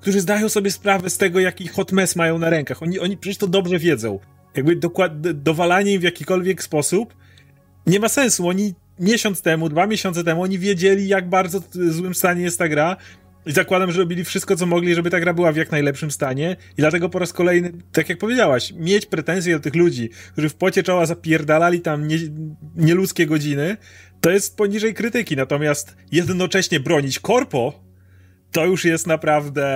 którzy 0.00 0.20
zdają 0.20 0.48
sobie 0.48 0.70
sprawę 0.70 1.10
z 1.10 1.18
tego, 1.18 1.40
jaki 1.40 1.68
hot 1.68 1.92
mess 1.92 2.16
mają 2.16 2.38
na 2.38 2.50
rękach. 2.50 2.82
Oni, 2.82 2.98
oni 2.98 3.16
przecież 3.16 3.38
to 3.38 3.46
dobrze 3.46 3.78
wiedzą. 3.78 4.18
Jakby 4.56 4.76
dokład, 4.76 5.20
dowalanie 5.20 5.94
im 5.94 6.00
w 6.00 6.04
jakikolwiek 6.04 6.62
sposób 6.62 7.14
nie 7.86 8.00
ma 8.00 8.08
sensu. 8.08 8.48
Oni 8.48 8.74
miesiąc 9.00 9.42
temu, 9.42 9.68
dwa 9.68 9.86
miesiące 9.86 10.24
temu, 10.24 10.42
oni 10.42 10.58
wiedzieli, 10.58 11.08
jak 11.08 11.28
bardzo 11.28 11.60
złym 11.72 12.14
stanie 12.14 12.42
jest 12.42 12.58
ta 12.58 12.68
gra. 12.68 12.96
I 13.46 13.52
zakładam, 13.52 13.92
że 13.92 14.00
robili 14.00 14.24
wszystko, 14.24 14.56
co 14.56 14.66
mogli, 14.66 14.94
żeby 14.94 15.10
ta 15.10 15.20
gra 15.20 15.34
była 15.34 15.52
w 15.52 15.56
jak 15.56 15.70
najlepszym 15.70 16.10
stanie. 16.10 16.56
I 16.78 16.80
dlatego 16.80 17.08
po 17.08 17.18
raz 17.18 17.32
kolejny, 17.32 17.72
tak 17.92 18.08
jak 18.08 18.18
powiedziałaś, 18.18 18.72
mieć 18.76 19.06
pretensje 19.06 19.54
do 19.54 19.60
tych 19.60 19.74
ludzi, 19.74 20.10
którzy 20.32 20.48
w 20.48 20.54
pocie 20.54 20.82
czoła 20.82 21.06
zapierdalali 21.06 21.80
tam 21.80 22.08
nie, 22.08 22.18
nieludzkie 22.76 23.26
godziny, 23.26 23.76
to 24.20 24.30
jest 24.30 24.56
poniżej 24.56 24.94
krytyki. 24.94 25.36
Natomiast 25.36 25.96
jednocześnie 26.12 26.80
bronić 26.80 27.18
korpo, 27.18 27.72
to 28.52 28.66
już 28.66 28.84
jest 28.84 29.06
naprawdę 29.06 29.66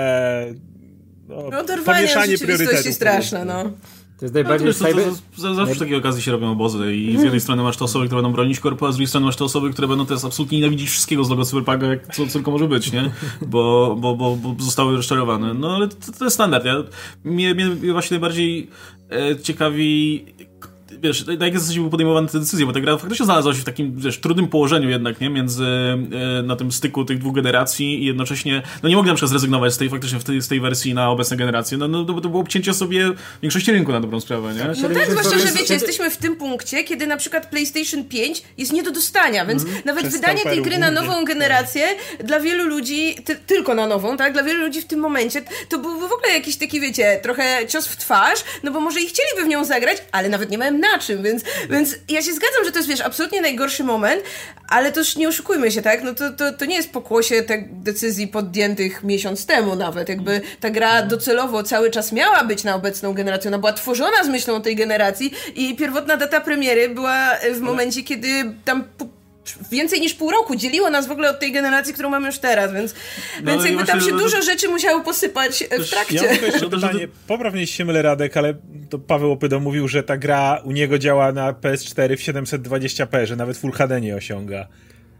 no, 1.28 1.36
no 1.50 1.84
pomieszanie 1.84 2.38
priorytetów. 2.38 2.94
straszne, 2.94 3.44
no. 3.44 3.70
To 4.18 4.24
jest 4.24 4.34
najbardziej... 4.34 4.68
No, 4.68 4.74
to, 4.74 5.10
to, 5.36 5.42
to, 5.42 5.54
zawsze 5.54 5.74
w 5.74 5.78
takiej 5.78 5.96
okazji 5.96 6.22
się 6.22 6.32
robią 6.32 6.50
obozy 6.50 6.94
i 6.94 7.18
z 7.18 7.22
jednej 7.22 7.40
strony 7.40 7.62
masz 7.62 7.76
te 7.76 7.84
osoby, 7.84 8.06
które 8.06 8.22
będą 8.22 8.34
bronić 8.34 8.60
korpo, 8.60 8.88
a 8.88 8.92
z 8.92 8.94
drugiej 8.94 9.08
strony 9.08 9.26
masz 9.26 9.36
te 9.36 9.44
osoby, 9.44 9.70
które 9.70 9.88
będą 9.88 10.06
teraz 10.06 10.24
absolutnie 10.24 10.58
nienawidzić 10.58 10.90
wszystkiego 10.90 11.24
z 11.24 11.30
logo 11.30 11.44
Cyberpunka, 11.44 11.86
jak 11.86 12.14
co, 12.14 12.26
co 12.26 12.32
tylko 12.32 12.50
może 12.50 12.68
być, 12.68 12.92
nie? 12.92 13.10
Bo, 13.46 13.96
bo, 14.00 14.16
bo, 14.16 14.36
bo 14.36 14.64
zostały 14.64 14.96
rozczarowane. 14.96 15.54
No 15.54 15.74
ale 15.74 15.88
to, 15.88 16.12
to 16.18 16.24
jest 16.24 16.34
standard. 16.34 16.64
Ja, 16.64 16.84
mnie, 17.24 17.54
mnie 17.54 17.92
właśnie 17.92 18.14
najbardziej 18.14 18.70
e, 19.10 19.36
ciekawi 19.36 20.24
wiesz, 21.04 21.26
na 21.26 21.32
jakiej 21.32 21.60
zasadzie 21.60 21.78
były 21.78 21.90
podejmowane 21.90 22.28
te 22.28 22.40
decyzje, 22.40 22.66
bo 22.66 22.72
ta 22.72 22.80
gra 22.80 22.98
faktycznie 22.98 23.24
znalazła 23.24 23.54
się 23.54 23.60
w 23.60 23.64
takim, 23.64 23.94
wiesz, 23.96 24.20
trudnym 24.20 24.48
położeniu 24.48 24.90
jednak, 24.90 25.20
nie, 25.20 25.30
między, 25.30 25.64
e, 25.64 26.42
na 26.42 26.56
tym 26.56 26.72
styku 26.72 27.04
tych 27.04 27.18
dwóch 27.18 27.34
generacji 27.34 28.02
i 28.02 28.06
jednocześnie, 28.06 28.62
no 28.82 28.88
nie 28.88 28.96
mogli 28.96 29.08
na 29.08 29.14
przykład 29.14 29.30
zrezygnować 29.30 29.72
z 29.72 29.78
tej, 29.78 29.90
faktycznie 29.90 30.18
tej, 30.18 30.42
z 30.42 30.48
tej 30.48 30.60
wersji 30.60 30.94
na 30.94 31.10
obecne 31.10 31.36
generacje, 31.36 31.78
no, 31.78 31.88
no 31.88 32.04
to, 32.04 32.20
to 32.20 32.28
było 32.28 32.42
obcięcie 32.42 32.74
sobie 32.74 33.12
większości 33.42 33.72
rynku 33.72 33.92
na 33.92 34.00
dobrą 34.00 34.20
sprawę, 34.20 34.54
nie? 34.54 34.64
No 34.82 34.88
tak, 34.94 35.10
zwłaszcza, 35.10 35.38
że 35.38 35.52
wiecie, 35.52 35.74
jesteśmy 35.74 36.10
w 36.10 36.16
tym 36.16 36.36
punkcie, 36.36 36.84
kiedy 36.84 37.06
na 37.06 37.16
przykład 37.16 37.50
PlayStation 37.50 38.04
5 38.04 38.42
jest 38.58 38.72
nie 38.72 38.82
do 38.82 38.90
dostania, 38.90 39.46
więc 39.46 39.62
mm, 39.62 39.74
nawet 39.84 40.06
wydanie 40.06 40.42
tej 40.42 40.62
gry 40.62 40.78
na 40.78 40.90
nową 40.90 41.24
generację 41.24 41.86
dla 42.24 42.40
wielu 42.40 42.64
ludzi, 42.64 43.14
ty, 43.24 43.36
tylko 43.36 43.74
na 43.74 43.86
nową, 43.86 44.16
tak, 44.16 44.32
dla 44.32 44.42
wielu 44.42 44.60
ludzi 44.60 44.80
w 44.80 44.86
tym 44.86 45.00
momencie, 45.00 45.42
to 45.68 45.78
byłby 45.78 46.08
w 46.08 46.12
ogóle 46.12 46.32
jakiś 46.32 46.56
taki, 46.56 46.80
wiecie, 46.80 47.20
trochę 47.22 47.66
cios 47.68 47.86
w 47.86 47.96
twarz, 47.96 48.44
no 48.62 48.70
bo 48.70 48.80
może 48.80 49.00
i 49.00 49.06
chcieliby 49.06 49.44
w 49.44 49.48
nią 49.48 49.64
zagrać, 49.64 49.98
ale 50.12 50.28
nawet 50.28 50.50
nie 50.50 50.58
mają 50.58 50.78
na 50.78 50.93
czym, 50.98 51.22
więc, 51.22 51.42
więc 51.70 51.96
ja 52.08 52.22
się 52.22 52.32
zgadzam, 52.32 52.64
że 52.64 52.72
to 52.72 52.78
jest, 52.78 52.88
wiesz, 52.88 53.00
absolutnie 53.00 53.40
najgorszy 53.40 53.84
moment, 53.84 54.22
ale 54.68 54.92
też 54.92 55.16
nie 55.16 55.28
oszukujmy 55.28 55.70
się, 55.70 55.82
tak? 55.82 56.02
No 56.02 56.14
to, 56.14 56.30
to, 56.32 56.52
to 56.52 56.64
nie 56.64 56.76
jest 56.76 56.92
pokłosie 56.92 57.42
tych 57.42 57.80
decyzji 57.82 58.28
podjętych 58.28 59.04
miesiąc 59.04 59.46
temu 59.46 59.76
nawet. 59.76 60.08
Jakby 60.08 60.40
ta 60.60 60.70
gra 60.70 61.02
docelowo 61.02 61.62
cały 61.62 61.90
czas 61.90 62.12
miała 62.12 62.44
być 62.44 62.64
na 62.64 62.74
obecną 62.74 63.14
generację. 63.14 63.48
Ona 63.48 63.58
była 63.58 63.72
tworzona 63.72 64.24
z 64.24 64.28
myślą 64.28 64.54
o 64.54 64.60
tej 64.60 64.76
generacji 64.76 65.34
i 65.54 65.76
pierwotna 65.76 66.16
data 66.16 66.40
premiery 66.40 66.88
była 66.88 67.36
w 67.54 67.60
momencie, 67.60 68.02
kiedy 68.02 68.28
tam 68.64 68.84
więcej 69.70 70.00
niż 70.00 70.14
pół 70.14 70.30
roku 70.30 70.56
dzieliło 70.56 70.90
nas 70.90 71.06
w 71.06 71.10
ogóle 71.10 71.30
od 71.30 71.40
tej 71.40 71.52
generacji, 71.52 71.94
którą 71.94 72.10
mamy 72.10 72.26
już 72.26 72.38
teraz, 72.38 72.72
więc, 72.72 72.94
no, 73.42 73.52
więc 73.52 73.64
jakby 73.64 73.84
tam 73.84 74.00
się 74.00 74.10
to, 74.10 74.18
dużo 74.18 74.42
rzeczy 74.42 74.68
musiało 74.68 75.00
posypać 75.00 75.64
w 75.78 75.90
trakcie. 75.90 76.14
Ja 76.14 76.22
mam 76.22 76.44
jeszcze 76.44 76.70
pytanie, 76.70 77.08
poprawnie 77.26 77.60
jeśli 77.60 77.76
się 77.76 77.84
mylę 77.84 78.02
Radek, 78.02 78.36
ale 78.36 78.54
to 78.90 78.98
Paweł 78.98 79.32
Opydo 79.32 79.60
mówił, 79.60 79.88
że 79.88 80.02
ta 80.02 80.16
gra 80.16 80.60
u 80.64 80.72
niego 80.72 80.98
działa 80.98 81.32
na 81.32 81.52
PS4 81.52 82.16
w 82.16 82.20
720p, 82.20 83.26
że 83.26 83.36
nawet 83.36 83.58
Full 83.58 83.72
HD 83.72 84.00
nie 84.00 84.16
osiąga. 84.16 84.68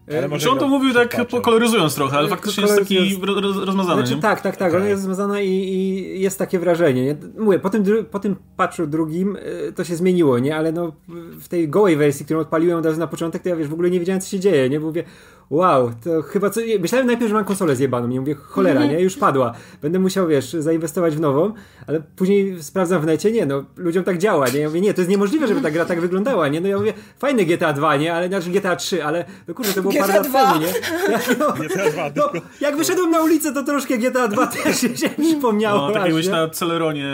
Ale 0.08 0.28
może 0.28 0.50
on 0.50 0.58
to 0.58 0.68
mówił 0.68 0.94
tak 0.94 1.16
koloryzując 1.42 1.94
trochę, 1.94 2.18
ale 2.18 2.28
faktycznie 2.28 2.62
jest 2.62 2.78
taki 2.78 3.20
rozmazany. 3.64 4.06
Znaczy, 4.06 4.22
tak, 4.22 4.40
tak, 4.40 4.56
tak, 4.56 4.68
okay. 4.68 4.82
on 4.82 4.88
jest 4.88 5.02
rozmazany 5.02 5.44
i, 5.44 5.74
i, 5.74 6.20
jest 6.20 6.38
takie 6.38 6.58
wrażenie. 6.58 7.04
Nie? 7.04 7.16
Mówię, 7.38 7.58
po 7.58 7.70
tym, 7.70 7.84
po 8.10 8.18
tym 8.18 8.36
patchu 8.56 8.86
drugim 8.86 9.36
y, 9.36 9.72
to 9.76 9.84
się 9.84 9.96
zmieniło, 9.96 10.38
nie? 10.38 10.56
Ale 10.56 10.72
no 10.72 10.92
w 11.40 11.48
tej 11.48 11.68
gołej 11.68 11.96
wersji, 11.96 12.24
którą 12.24 12.40
odpaliłem 12.40 12.78
od 12.78 12.86
razu 12.86 13.00
na 13.00 13.06
początek, 13.06 13.42
to 13.42 13.48
ja 13.48 13.56
wiesz, 13.56 13.68
w 13.68 13.72
ogóle 13.72 13.90
nie 13.90 14.00
wiedziałem 14.00 14.20
co 14.20 14.28
się 14.28 14.40
dzieje, 14.40 14.70
nie? 14.70 14.80
Bo 14.80 14.86
mówię, 14.86 15.04
wow, 15.50 15.92
to 16.04 16.22
chyba 16.22 16.50
co... 16.50 16.61
Myślałem 16.80 17.07
najpierw, 17.07 17.28
że 17.28 17.35
mam 17.35 17.44
konsolę 17.44 17.76
zjebaną 17.76 18.11
i 18.11 18.20
mówię, 18.20 18.35
cholera, 18.35 18.80
mhm. 18.80 18.98
nie? 18.98 19.04
Już 19.04 19.16
padła. 19.16 19.54
Będę 19.83 19.98
musiał, 19.98 20.28
wiesz, 20.28 20.52
zainwestować 20.52 21.16
w 21.16 21.20
nową, 21.20 21.52
ale 21.87 22.02
później 22.16 22.62
sprawdzam 22.62 23.02
w 23.02 23.07
necie, 23.07 23.33
nie, 23.33 23.46
no, 23.46 23.64
ludziom 23.76 24.04
tak 24.04 24.18
działa, 24.18 24.48
nie? 24.48 24.61
Ja 24.61 24.68
mówię, 24.68 24.80
nie, 24.80 24.94
to 24.94 25.00
jest 25.00 25.11
niemożliwe, 25.11 25.46
żeby 25.46 25.61
ta 25.61 25.70
gra 25.70 25.85
tak 25.85 26.00
wyglądała, 26.00 26.48
nie? 26.48 26.61
No 26.61 26.68
ja 26.68 26.78
mówię, 26.78 26.92
fajne 27.18 27.44
GTA 27.44 27.72
2, 27.72 27.96
nie? 27.96 28.14
Ale, 28.14 28.28
znaczy 28.28 28.50
GTA 28.50 28.76
3, 28.76 29.04
ale, 29.04 29.24
no 29.48 29.54
kurde, 29.54 29.72
to 29.72 29.83
było 29.83 29.94
GTA 29.94 30.07
parę 30.07 30.14
lat 30.14 30.33
temu, 30.33 30.61
nie? 30.61 30.66
Ja, 31.12 31.18
no, 31.38 31.52
GTA 31.68 32.11
2, 32.11 32.11
no, 32.16 32.40
jak 32.61 32.76
wyszedłem 32.76 33.11
na 33.11 33.22
ulicę, 33.22 33.52
to 33.52 33.64
troszkę 33.64 33.98
GTA 33.98 34.28
2 34.28 34.46
też 34.46 34.80
się 34.80 34.88
przypomniało. 34.88 35.88
No, 35.88 35.94
tak 35.94 36.04
jakbyś 36.04 36.28
na 36.28 36.48
Celeronie 36.48 37.07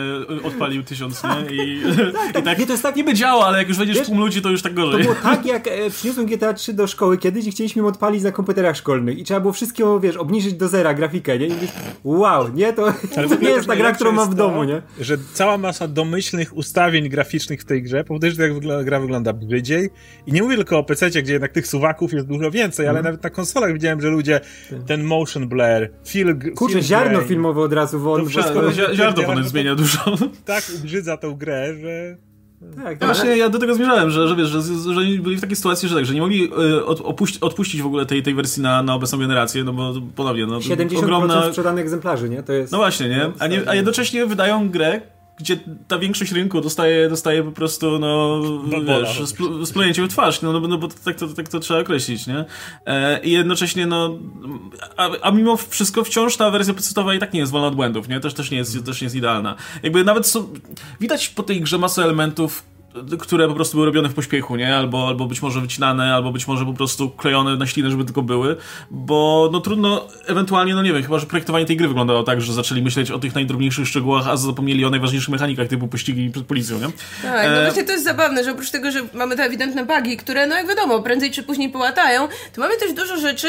odpalił 0.44 0.82
tysiąc, 0.82 1.22
nie? 1.24 1.30
I 1.56 1.82
tak, 1.82 2.32
tak, 2.32 2.42
i 2.42 2.44
tak, 2.44 2.58
nie, 2.58 2.66
to 2.66 2.72
jest 2.72 2.82
tak... 2.82 2.96
niby 2.96 3.14
działa, 3.14 3.46
ale 3.46 3.58
jak 3.58 3.68
już 3.68 3.78
wejdziesz 3.78 3.98
w 3.98 4.06
tłum 4.06 4.18
ludzi, 4.18 4.42
to 4.42 4.50
już 4.50 4.62
tak 4.62 4.74
gorzej. 4.74 5.04
To 5.04 5.08
było 5.08 5.22
tak, 5.22 5.46
jak 5.46 5.68
e, 5.68 5.90
przyniosłem 5.90 6.26
GTA 6.26 6.54
3 6.54 6.72
do 6.72 6.86
szkoły 6.86 7.18
kiedyś 7.18 7.46
i 7.46 7.50
chcieliśmy 7.50 7.86
odpalić 7.86 8.19
na 8.22 8.32
komputerach 8.32 8.76
szkolnych 8.76 9.18
i 9.18 9.24
trzeba 9.24 9.40
było 9.40 9.52
wszystkiego, 9.52 10.00
wiesz, 10.00 10.16
obniżyć 10.16 10.54
do 10.54 10.68
zera 10.68 10.94
grafikę, 10.94 11.38
nie? 11.38 11.46
I 11.46 11.50
mówisz, 11.50 11.70
wow, 12.04 12.48
nie, 12.54 12.72
to, 12.72 12.92
to 13.14 13.34
nie 13.34 13.48
jest 13.48 13.66
ta 13.66 13.76
gra, 13.76 13.92
którą 13.92 14.12
mam 14.12 14.30
w 14.30 14.34
domu, 14.34 14.64
nie? 14.64 14.82
Że 15.00 15.16
cała 15.32 15.58
masa 15.58 15.88
domyślnych 15.88 16.56
ustawień 16.56 17.08
graficznych 17.08 17.60
w 17.60 17.64
tej 17.64 17.82
grze 17.82 18.04
powoduje, 18.04 18.32
że 18.32 18.38
ta 18.38 18.84
gra 18.84 19.00
wygląda 19.00 19.32
brzydziej 19.32 19.90
i 20.26 20.32
nie 20.32 20.42
mówię 20.42 20.56
tylko 20.56 20.78
o 20.78 20.84
PC, 20.84 21.10
gdzie 21.10 21.32
jednak 21.32 21.52
tych 21.52 21.66
suwaków 21.66 22.12
jest 22.12 22.26
dużo 22.26 22.50
więcej, 22.50 22.86
ale 22.86 22.98
mm. 22.98 23.04
nawet 23.04 23.22
na 23.22 23.30
konsolach 23.30 23.72
widziałem, 23.72 24.00
że 24.00 24.08
ludzie 24.08 24.40
ten 24.86 25.02
motion 25.02 25.48
blur, 25.48 25.60
feel... 26.08 26.38
Kurczę, 26.56 26.72
feel 26.72 26.84
ziarno 26.84 27.10
grain, 27.10 27.28
filmowe 27.28 27.60
od 27.60 27.72
razu, 27.72 28.00
bo, 28.00 28.18
bo 28.18 28.42
skoro... 28.42 28.72
Ziarno 28.72 29.22
potem 29.22 29.44
zmienia 29.44 29.74
dużo. 29.74 30.16
Tak 30.44 30.64
ubrzydza 30.76 31.16
tą 31.16 31.34
grę, 31.34 31.74
że 31.80 32.16
tak, 32.76 32.98
tak. 32.98 33.04
Właśnie 33.04 33.36
ja 33.36 33.48
do 33.48 33.58
tego 33.58 33.74
zmierzałem, 33.74 34.10
że, 34.10 34.28
że 34.28 34.36
wiesz, 34.36 34.48
że, 34.48 34.62
że 34.94 35.00
byli 35.00 35.36
w 35.36 35.40
takiej 35.40 35.56
sytuacji, 35.56 35.88
że 35.88 35.94
tak, 35.94 36.06
że 36.06 36.14
nie 36.14 36.20
mogli 36.20 36.44
y, 36.44 36.84
od, 36.84 37.00
opuść, 37.00 37.38
odpuścić 37.38 37.82
w 37.82 37.86
ogóle 37.86 38.06
tej, 38.06 38.22
tej 38.22 38.34
wersji 38.34 38.62
na, 38.62 38.82
na 38.82 38.94
obecną 38.94 39.18
generację, 39.18 39.64
no 39.64 39.72
bo 39.72 39.94
ponownie, 40.16 40.46
no 40.46 40.58
70% 40.58 40.98
ogromna... 40.98 41.48
sprzedanych 41.48 41.84
egzemplarzy, 41.84 42.28
nie? 42.28 42.42
To 42.42 42.52
jest... 42.52 42.72
No 42.72 42.78
właśnie, 42.78 43.08
nie? 43.08 43.32
A, 43.38 43.46
nie, 43.46 43.62
a 43.68 43.74
jednocześnie 43.74 44.26
wydają 44.26 44.68
grę, 44.68 45.00
gdzie 45.40 45.56
ta 45.88 45.98
większość 45.98 46.32
rynku 46.32 46.60
dostaje, 46.60 47.08
dostaje 47.08 47.42
po 47.42 47.52
prostu, 47.52 47.98
no, 47.98 48.40
wiesz, 48.86 49.28
spl 49.28 49.66
splunięcie 49.66 50.02
w 50.02 50.08
twarz, 50.08 50.42
no, 50.42 50.52
no, 50.52 50.60
no 50.60 50.78
bo 50.78 50.88
tak 51.04 51.16
to, 51.16 51.28
tak 51.28 51.48
to 51.48 51.60
trzeba 51.60 51.80
określić, 51.80 52.26
nie? 52.26 52.44
E, 52.86 53.20
I 53.22 53.30
jednocześnie, 53.30 53.86
no, 53.86 54.18
a, 54.96 55.10
a 55.22 55.30
mimo 55.30 55.56
wszystko 55.56 56.04
wciąż 56.04 56.36
ta 56.36 56.50
wersja 56.50 56.74
podstawowa 56.74 57.14
i 57.14 57.18
tak 57.18 57.32
nie 57.32 57.40
jest 57.40 57.52
wolna 57.52 57.68
od 57.68 57.74
błędów, 57.74 58.08
nie? 58.08 58.20
Też, 58.20 58.34
też, 58.34 58.50
nie, 58.50 58.58
jest, 58.58 58.84
też 58.86 59.00
nie 59.00 59.04
jest 59.04 59.16
idealna. 59.16 59.56
Jakby 59.82 60.04
nawet 60.04 60.26
są, 60.26 60.48
widać 61.00 61.28
po 61.28 61.42
tej 61.42 61.60
grze 61.60 61.78
masę 61.78 62.02
elementów, 62.02 62.69
które 63.20 63.48
po 63.48 63.54
prostu 63.54 63.76
były 63.76 63.86
robione 63.86 64.08
w 64.08 64.14
pośpiechu, 64.14 64.56
nie? 64.56 64.76
Albo, 64.76 65.08
albo 65.08 65.26
być 65.26 65.42
może 65.42 65.60
wycinane, 65.60 66.14
albo 66.14 66.32
być 66.32 66.46
może 66.46 66.64
po 66.64 66.72
prostu 66.72 67.10
klejone 67.10 67.56
na 67.56 67.66
ślinę, 67.66 67.90
żeby 67.90 68.04
tylko 68.04 68.22
były, 68.22 68.56
bo 68.90 69.48
no 69.52 69.60
trudno, 69.60 70.08
ewentualnie, 70.26 70.74
no 70.74 70.82
nie 70.82 70.92
wiem, 70.92 71.02
chyba, 71.02 71.18
że 71.18 71.26
projektowanie 71.26 71.66
tej 71.66 71.76
gry 71.76 71.88
wyglądało 71.88 72.22
tak, 72.22 72.40
że 72.40 72.52
zaczęli 72.52 72.82
myśleć 72.82 73.10
o 73.10 73.18
tych 73.18 73.34
najdrobniejszych 73.34 73.88
szczegółach, 73.88 74.28
a 74.28 74.36
zapomnieli 74.36 74.84
o 74.84 74.90
najważniejszych 74.90 75.28
mechanikach 75.28 75.68
typu 75.68 75.88
pościgi 75.88 76.30
przed 76.30 76.46
policją, 76.46 76.78
nie? 76.78 76.86
Tak, 77.22 77.50
no 77.50 77.56
e... 77.56 77.64
właśnie 77.64 77.84
to 77.84 77.92
jest 77.92 78.04
zabawne, 78.04 78.44
że 78.44 78.52
oprócz 78.52 78.70
tego, 78.70 78.90
że 78.90 79.00
mamy 79.14 79.36
te 79.36 79.44
ewidentne 79.44 79.86
bugi, 79.86 80.16
które, 80.16 80.46
no 80.46 80.56
jak 80.56 80.68
wiadomo, 80.68 81.02
prędzej 81.02 81.30
czy 81.30 81.42
później 81.42 81.70
połatają, 81.70 82.28
to 82.54 82.60
mamy 82.60 82.76
też 82.76 82.92
dużo 82.92 83.16
rzeczy, 83.16 83.48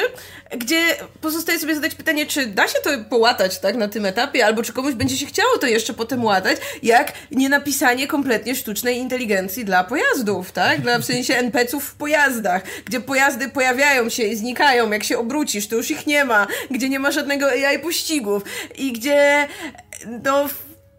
gdzie 0.57 0.77
pozostaje 1.21 1.59
sobie 1.59 1.75
zadać 1.75 1.95
pytanie, 1.95 2.25
czy 2.25 2.45
da 2.45 2.67
się 2.67 2.79
to 2.83 2.89
połatać, 3.09 3.59
tak, 3.59 3.75
na 3.75 3.87
tym 3.87 4.05
etapie, 4.05 4.45
albo 4.45 4.63
czy 4.63 4.73
komuś 4.73 4.93
będzie 4.93 5.17
się 5.17 5.25
chciało 5.25 5.57
to 5.57 5.67
jeszcze 5.67 5.93
potem 5.93 6.23
łatać, 6.23 6.57
jak 6.83 7.13
nie 7.31 7.49
napisanie 7.49 8.07
kompletnie 8.07 8.55
sztucznej 8.55 8.97
inteligencji 8.97 9.30
inteligencji 9.31 9.65
dla 9.65 9.83
pojazdów, 9.83 10.51
tak? 10.51 10.81
Dla, 10.81 10.99
w 10.99 11.05
sensie 11.05 11.35
NPC-ów 11.35 11.85
w 11.85 11.95
pojazdach, 11.95 12.63
gdzie 12.85 12.99
pojazdy 12.99 13.49
pojawiają 13.49 14.09
się 14.09 14.23
i 14.23 14.35
znikają, 14.35 14.91
jak 14.91 15.03
się 15.03 15.17
obrócisz, 15.17 15.67
to 15.67 15.75
już 15.75 15.91
ich 15.91 16.07
nie 16.07 16.25
ma, 16.25 16.47
gdzie 16.71 16.89
nie 16.89 16.99
ma 16.99 17.11
żadnego 17.11 17.47
AI 17.47 17.79
pościgów 17.79 18.43
i 18.75 18.93
gdzie 18.93 19.47
no 20.23 20.49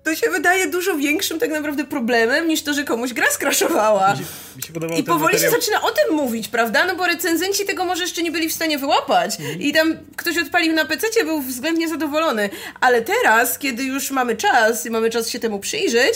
to 0.04 0.14
się 0.14 0.30
wydaje 0.30 0.66
dużo 0.66 0.96
większym 0.96 1.38
tak 1.38 1.50
naprawdę 1.50 1.84
problemem 1.84 2.48
niż 2.48 2.62
to, 2.62 2.74
że 2.74 2.84
komuś 2.84 3.12
gra 3.12 3.30
skraszowała. 3.30 4.12
Mi 4.12 4.18
się, 4.18 4.24
mi 4.56 4.62
się 4.62 4.98
I 5.00 5.04
powoli 5.04 5.34
materiał. 5.34 5.52
się 5.52 5.60
zaczyna 5.60 5.82
o 5.82 5.90
tym 5.90 6.16
mówić, 6.16 6.48
prawda? 6.48 6.86
No 6.86 6.96
bo 6.96 7.06
recenzenci 7.06 7.64
tego 7.64 7.84
może 7.84 8.02
jeszcze 8.02 8.22
nie 8.22 8.32
byli 8.32 8.48
w 8.48 8.52
stanie 8.52 8.78
wyłapać. 8.78 9.40
Mhm. 9.40 9.60
I 9.60 9.72
tam 9.72 9.96
ktoś 10.16 10.38
odpalił 10.38 10.74
na 10.74 10.84
PC, 10.84 11.06
był 11.24 11.40
względnie 11.40 11.88
zadowolony. 11.88 12.50
Ale 12.80 13.02
teraz, 13.02 13.58
kiedy 13.58 13.84
już 13.84 14.10
mamy 14.10 14.36
czas 14.36 14.86
i 14.86 14.90
mamy 14.90 15.10
czas 15.10 15.28
się 15.28 15.38
temu 15.38 15.58
przyjrzeć, 15.60 16.14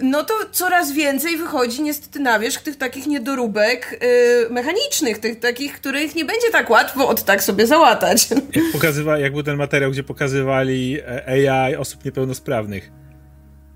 no 0.00 0.24
to 0.24 0.34
coraz 0.52 0.92
więcej 0.92 1.36
wychodzi 1.36 1.82
niestety 1.82 2.20
na 2.20 2.38
wierzch 2.38 2.62
tych 2.62 2.76
takich 2.76 3.06
niedoróbek 3.06 3.98
yy, 4.42 4.50
mechanicznych, 4.50 5.18
tych 5.18 5.40
takich, 5.40 5.72
których 5.72 6.14
nie 6.14 6.24
będzie 6.24 6.50
tak 6.52 6.70
łatwo 6.70 7.08
od 7.08 7.24
tak 7.24 7.42
sobie 7.42 7.66
załatać. 7.66 8.28
Jak, 8.30 8.64
pokazywa, 8.72 9.18
jak 9.18 9.32
był 9.32 9.42
ten 9.42 9.56
materiał, 9.56 9.90
gdzie 9.90 10.02
pokazywali 10.02 10.98
e, 11.00 11.50
AI 11.52 11.76
osób 11.76 12.04
niepełnosprawnych. 12.04 12.90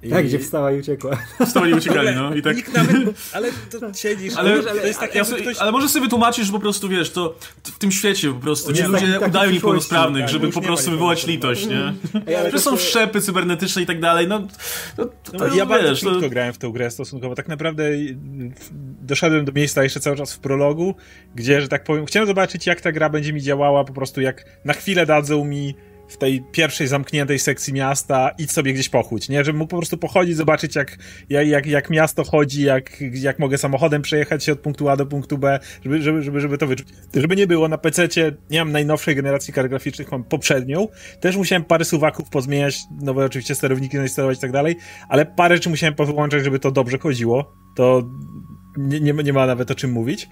I... 0.03 0.11
Tak, 0.11 0.27
gdzie 0.27 0.39
wstała 0.39 0.73
i 0.73 0.79
uciekła. 0.79 1.19
Stoi 1.51 1.73
uciekali, 1.73 2.09
no 2.15 2.35
i 2.35 2.43
tak... 2.43 2.57
Nikt 2.57 2.75
nawet, 2.75 2.97
ale 3.35 3.49
to 3.71 3.95
siedzisz, 3.95 4.35
Ale, 4.37 4.57
wiesz, 4.57 4.65
to 4.65 4.75
jest 4.87 5.01
tak, 5.01 5.15
ja 5.15 5.19
jakby 5.19 5.31
sobie, 5.31 5.43
ktoś... 5.43 5.59
ale 5.59 5.73
może 5.73 5.89
sobie 5.89 6.05
wytłumaczyć, 6.05 6.47
że 6.47 6.53
po 6.53 6.61
prostu 6.61 6.89
wiesz, 6.89 7.11
to 7.11 7.35
w 7.65 7.79
tym 7.79 7.93
świecie 7.93 8.33
po 8.33 8.41
prostu 8.41 8.73
ci 8.73 8.83
ludzie 8.83 9.19
tak- 9.19 9.29
udają 9.29 9.51
niepełnosprawnych, 9.51 10.23
tak, 10.23 10.31
żeby 10.31 10.49
po 10.49 10.61
prostu 10.61 10.91
wywołać 10.91 11.27
litość, 11.27 11.67
nie? 11.67 11.95
Ale 12.39 12.51
Że 12.51 12.53
to 12.53 12.61
są 12.61 12.77
się- 12.77 12.83
szczepy 12.83 13.21
cybernetyczne 13.21 13.83
i 13.83 13.87
tak 13.87 14.01
dalej, 14.01 14.29
no 14.29 14.41
to, 14.97 15.05
to, 15.07 15.33
to, 15.33 15.49
No, 15.49 15.55
ja 15.55 15.67
bardzo 15.67 15.89
wiesz, 15.89 16.01
krótko 16.01 16.21
to, 16.21 16.31
grałem 16.31 16.53
w 16.53 16.59
tę 16.59 16.71
grę 16.73 16.91
stosunkowo. 16.91 17.35
Tak 17.35 17.49
naprawdę 17.49 17.85
y, 17.85 18.17
doszedłem 19.03 19.45
do 19.45 19.53
miejsca 19.53 19.83
jeszcze 19.83 20.01
cały 20.01 20.17
czas 20.17 20.33
w 20.35 20.39
prologu, 20.39 20.95
gdzie, 21.35 21.61
że 21.61 21.69
tak 21.69 21.85
powiem, 21.85 22.07
chciałem 22.07 22.27
zobaczyć, 22.27 22.67
jak 22.67 22.81
ta 22.81 22.93
gra 22.93 23.09
będzie 23.09 23.33
mi 23.33 23.43
działała, 23.43 23.85
po 23.85 23.93
prostu 23.93 24.21
jak 24.21 24.45
na 24.65 24.73
chwilę 24.73 25.07
dadzą 25.07 25.45
mi 25.45 25.75
w 26.11 26.17
tej 26.17 26.43
pierwszej 26.53 26.87
zamkniętej 26.87 27.39
sekcji 27.39 27.73
miasta 27.73 28.31
idź 28.39 28.53
sobie 28.53 28.73
gdzieś 28.73 28.89
pochódź, 28.89 29.29
nie? 29.29 29.45
Żebym 29.45 29.59
mógł 29.59 29.71
po 29.71 29.77
prostu 29.77 29.99
pochodzić, 29.99 30.37
zobaczyć 30.37 30.77
jak, 30.77 30.99
jak, 31.29 31.67
jak, 31.67 31.91
miasto 31.91 32.25
chodzi, 32.25 32.63
jak, 32.63 33.01
jak 33.13 33.39
mogę 33.39 33.59
samochodem 33.59 34.03
przejechać 34.03 34.45
się 34.45 34.53
od 34.53 34.61
punktu 34.61 34.89
A 34.89 34.97
do 34.97 35.07
punktu 35.07 35.39
B, 35.39 35.61
żeby, 35.85 36.03
żeby, 36.03 36.23
żeby, 36.23 36.41
żeby 36.41 36.59
to 36.59 36.67
wyczuć. 36.67 36.89
Żeby 37.15 37.37
nie 37.37 37.47
było, 37.47 37.69
na 37.69 37.79
PC-cie 37.79 38.37
nie 38.51 38.59
mam 38.59 38.73
najnowszej 38.73 39.17
generacji 39.17 39.53
kart 39.55 39.69
graficznych, 39.69 40.13
mam 40.13 40.25
poprzednią. 40.25 40.89
Też 41.21 41.37
musiałem 41.37 41.65
parę 41.65 41.85
suwaków 41.85 42.31
pozmieniać, 42.31 42.79
nowe 43.01 43.25
oczywiście 43.25 43.55
sterowniki 43.55 43.97
zainstalować 43.97 44.39
i 44.39 44.41
tak 44.41 44.53
dalej, 44.53 44.77
ale 45.09 45.27
parę 45.27 45.57
rzeczy 45.57 45.71
musiałem 45.71 45.95
powyłączać, 45.95 46.45
żeby 46.45 46.59
to 46.59 46.71
dobrze 46.71 46.99
chodziło. 46.99 47.55
To 47.77 48.03
nie, 48.77 49.01
nie, 49.01 49.13
nie 49.13 49.33
ma 49.33 49.47
nawet 49.47 49.71
o 49.71 49.75
czym 49.75 49.93
mówić. 49.93 50.29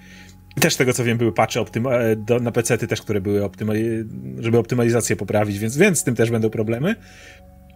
Też 0.61 0.75
z 0.75 0.77
tego 0.77 0.93
co 0.93 1.05
wiem, 1.05 1.19
były 1.19 1.33
patche 1.33 1.61
optyma- 1.61 2.01
e, 2.01 2.17
do, 2.17 2.41
na 2.41 2.53
PC-ty 2.53 2.87
też, 2.87 3.03
które 3.03 3.21
były 3.21 3.41
optymali- 3.41 4.05
żeby 4.41 4.59
optymalizację 4.59 5.17
poprawić, 5.17 5.59
więc, 5.59 5.77
więc 5.77 5.99
z 5.99 6.05
tym 6.05 6.15
też 6.15 6.31
będą 6.31 6.51
problemy. 6.51 6.95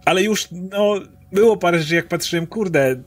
Ale 0.05 0.23
już, 0.23 0.47
no, 0.51 1.01
było 1.31 1.57
parę 1.57 1.79
rzeczy, 1.79 1.95
jak 1.95 2.07
patrzyłem, 2.07 2.47
kurde, 2.47 3.03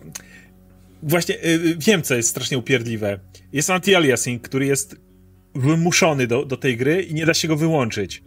właśnie 1.02 1.34
y, 1.34 1.48
y, 1.48 1.76
wiem, 1.78 2.02
co 2.02 2.14
jest 2.14 2.28
strasznie 2.28 2.58
upierdliwe. 2.58 3.18
Jest 3.52 3.68
anti-aliasing, 3.70 4.40
który 4.40 4.66
jest 4.66 4.96
wymuszony 5.54 6.26
do, 6.26 6.44
do 6.44 6.56
tej 6.56 6.76
gry 6.76 7.02
i 7.02 7.14
nie 7.14 7.26
da 7.26 7.34
się 7.34 7.48
go 7.48 7.56
wyłączyć. 7.56 8.22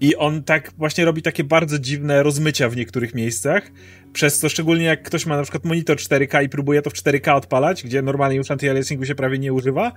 I 0.00 0.16
on 0.16 0.42
tak 0.44 0.72
właśnie 0.78 1.04
robi 1.04 1.22
takie 1.22 1.44
bardzo 1.44 1.78
dziwne 1.78 2.22
rozmycia 2.22 2.68
w 2.68 2.76
niektórych 2.76 3.14
miejscach, 3.14 3.70
przez 4.12 4.38
co 4.38 4.48
szczególnie 4.48 4.84
jak 4.84 5.02
ktoś 5.02 5.26
ma 5.26 5.36
na 5.36 5.42
przykład 5.42 5.64
monitor 5.64 5.96
4K 5.96 6.44
i 6.44 6.48
próbuje 6.48 6.82
to 6.82 6.90
w 6.90 6.92
4K 6.92 7.34
odpalać, 7.34 7.82
gdzie 7.82 8.02
normalnie 8.02 8.36
już 8.36 8.48
anti-aliasingu 8.48 9.04
się 9.04 9.14
prawie 9.14 9.38
nie 9.38 9.52
używa, 9.52 9.92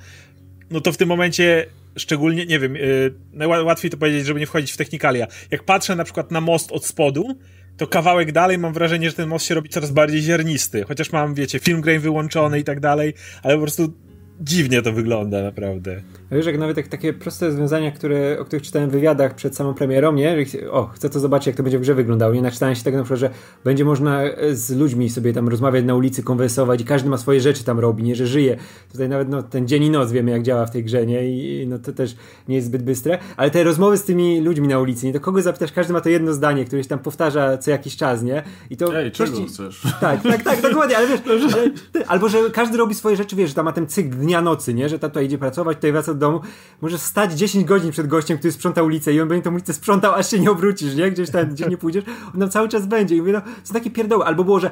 no 0.72 0.82
to 0.82 0.92
w 0.92 0.98
tym 0.98 1.10
momencie 1.10 1.66
szczególnie, 1.98 2.46
nie 2.46 2.60
wiem, 2.60 2.76
yy, 2.76 3.14
najłatwiej 3.34 3.92
to 3.92 3.98
powiedzieć, 3.98 4.26
żeby 4.26 4.40
nie 4.40 4.46
wchodzić 4.46 4.72
w 4.72 4.78
technikalia. 4.78 5.28
Jak 5.52 5.64
patrzę 5.64 5.96
na 5.96 6.04
przykład 6.04 6.32
na 6.32 6.42
most 6.42 6.72
od 6.72 6.86
spodu, 6.86 7.40
to 7.78 7.88
kawałek 7.88 8.32
dalej 8.32 8.58
mam 8.58 8.74
wrażenie, 8.74 9.10
że 9.10 9.16
ten 9.16 9.30
most 9.30 9.46
się 9.46 9.56
robi 9.56 9.70
coraz 9.70 9.92
bardziej 9.92 10.22
ziernisty. 10.22 10.84
Chociaż 10.84 11.12
mam, 11.12 11.34
wiecie, 11.34 11.60
film 11.60 11.82
grain 11.82 12.02
wyłączony 12.02 12.60
i 12.60 12.64
tak 12.64 12.80
dalej, 12.80 13.14
ale 13.44 13.56
po 13.56 13.62
prostu 13.62 13.94
dziwnie 14.42 14.82
to 14.82 14.94
wygląda 14.94 15.44
naprawdę. 15.44 16.02
Wiesz, 16.32 16.46
jak 16.46 16.58
nawet 16.58 16.76
tak, 16.76 16.88
takie 16.88 17.14
proste 17.14 17.46
rozwiązania, 17.46 17.92
które, 17.92 18.38
o 18.40 18.46
których 18.46 18.64
czytałem 18.64 18.90
w 18.90 18.92
wywiadach 18.92 19.36
przed 19.36 19.56
samą 19.56 19.74
premierą, 19.74 20.14
nie? 20.14 20.46
O, 20.72 20.88
chcę 20.88 21.10
to 21.10 21.20
zobaczyć, 21.20 21.48
jak 21.48 21.56
to 21.56 21.64
będzie 21.64 21.78
w 21.78 21.82
grze 21.82 21.96
wyglądało. 21.96 22.34
Nie 22.34 22.42
naczytałem 22.42 22.76
się 22.76 22.84
tego 22.84 22.98
na 22.98 23.04
przykład, 23.04 23.20
że 23.20 23.30
będzie 23.64 23.86
można 23.86 24.24
e, 24.24 24.56
z 24.56 24.72
ludźmi 24.72 25.10
sobie 25.10 25.34
tam 25.34 25.48
rozmawiać 25.48 25.86
na 25.86 25.96
ulicy, 25.96 26.24
konwersować 26.24 26.82
i 26.82 26.86
każdy 26.86 27.10
ma 27.10 27.18
swoje 27.18 27.42
rzeczy 27.42 27.64
tam 27.64 27.80
robi, 27.80 28.04
nie, 28.04 28.16
że 28.16 28.28
żyje. 28.28 28.58
Tutaj 28.92 29.10
nawet 29.10 29.30
no, 29.30 29.44
ten 29.44 29.68
dzień 29.68 29.84
i 29.84 29.90
noc 29.90 30.12
wiemy, 30.12 30.32
jak 30.32 30.44
działa 30.44 30.66
w 30.66 30.72
tej 30.72 30.84
grze, 30.84 31.06
nie? 31.06 31.28
I 31.28 31.68
no 31.68 31.80
to 31.80 31.94
też 31.94 32.16
nie 32.48 32.56
jest 32.56 32.68
zbyt 32.68 32.84
bystre. 32.84 33.18
Ale 33.38 33.52
te 33.52 33.64
rozmowy 33.64 33.98
z 33.98 34.04
tymi 34.04 34.42
ludźmi 34.42 34.68
na 34.68 34.80
ulicy, 34.80 35.06
nie? 35.06 35.14
To 35.14 35.20
kogo 35.20 35.42
zapytasz, 35.42 35.72
każdy 35.72 35.94
ma 35.94 36.02
to 36.02 36.10
jedno 36.10 36.34
zdanie, 36.34 36.66
które 36.66 36.84
się 36.84 36.90
tam 36.90 37.00
powtarza 37.00 37.58
co 37.58 37.72
jakiś 37.72 37.96
czas, 37.96 38.24
nie? 38.24 38.44
I 38.70 38.78
to 38.78 39.00
Ej, 39.00 39.12
czego 39.12 39.38
ci- 39.38 39.46
chcesz? 39.46 39.82
tak, 40.02 40.24
tak, 40.24 40.44
tak, 40.44 40.62
dokładnie, 40.62 40.98
ale 40.98 41.08
wiesz, 41.08 41.20
ale, 41.54 41.70
ty, 41.92 42.08
albo 42.08 42.30
że 42.30 42.38
każdy 42.54 42.78
robi 42.78 42.96
swoje 42.96 43.16
rzeczy, 43.16 43.36
wiesz, 43.36 43.50
że 43.50 43.56
tam 43.56 43.66
ma 43.66 43.72
ten 43.72 43.88
cykl 43.88 44.10
dnia, 44.10 44.42
nocy, 44.42 44.74
nie, 44.74 44.90
że 44.90 45.00
ta 45.00 45.10
tutaj 45.10 45.26
idzie 45.26 45.38
pracować, 45.38 45.78
tutaj 45.78 45.92
wraca 45.92 46.15
do 46.16 46.28
domu, 46.28 46.42
może 46.82 46.98
stać 46.98 47.34
10 47.34 47.66
godzin 47.66 47.92
przed 47.92 48.08
gościem, 48.08 48.38
który 48.38 48.52
sprząta 48.52 48.84
ulicę 48.84 49.14
i 49.14 49.22
on 49.22 49.28
będzie 49.28 49.44
tą 49.44 49.54
ulicę 49.54 49.74
sprzątał, 49.74 50.14
aż 50.14 50.32
się 50.32 50.40
nie 50.40 50.52
obrócisz, 50.52 50.96
nie, 50.96 51.12
gdzieś 51.12 51.30
tam, 51.30 51.50
gdzieś 51.50 51.68
nie 51.68 51.78
pójdziesz, 51.78 52.04
on 52.34 52.40
tam 52.40 52.50
cały 52.50 52.70
czas 52.70 52.86
będzie. 52.86 53.16
I 53.16 53.20
mówię, 53.20 53.34
no, 53.34 53.42
są 53.64 53.74
takie 53.74 53.92
pierdoły, 53.92 54.26
albo 54.26 54.44
było, 54.44 54.60
że 54.60 54.72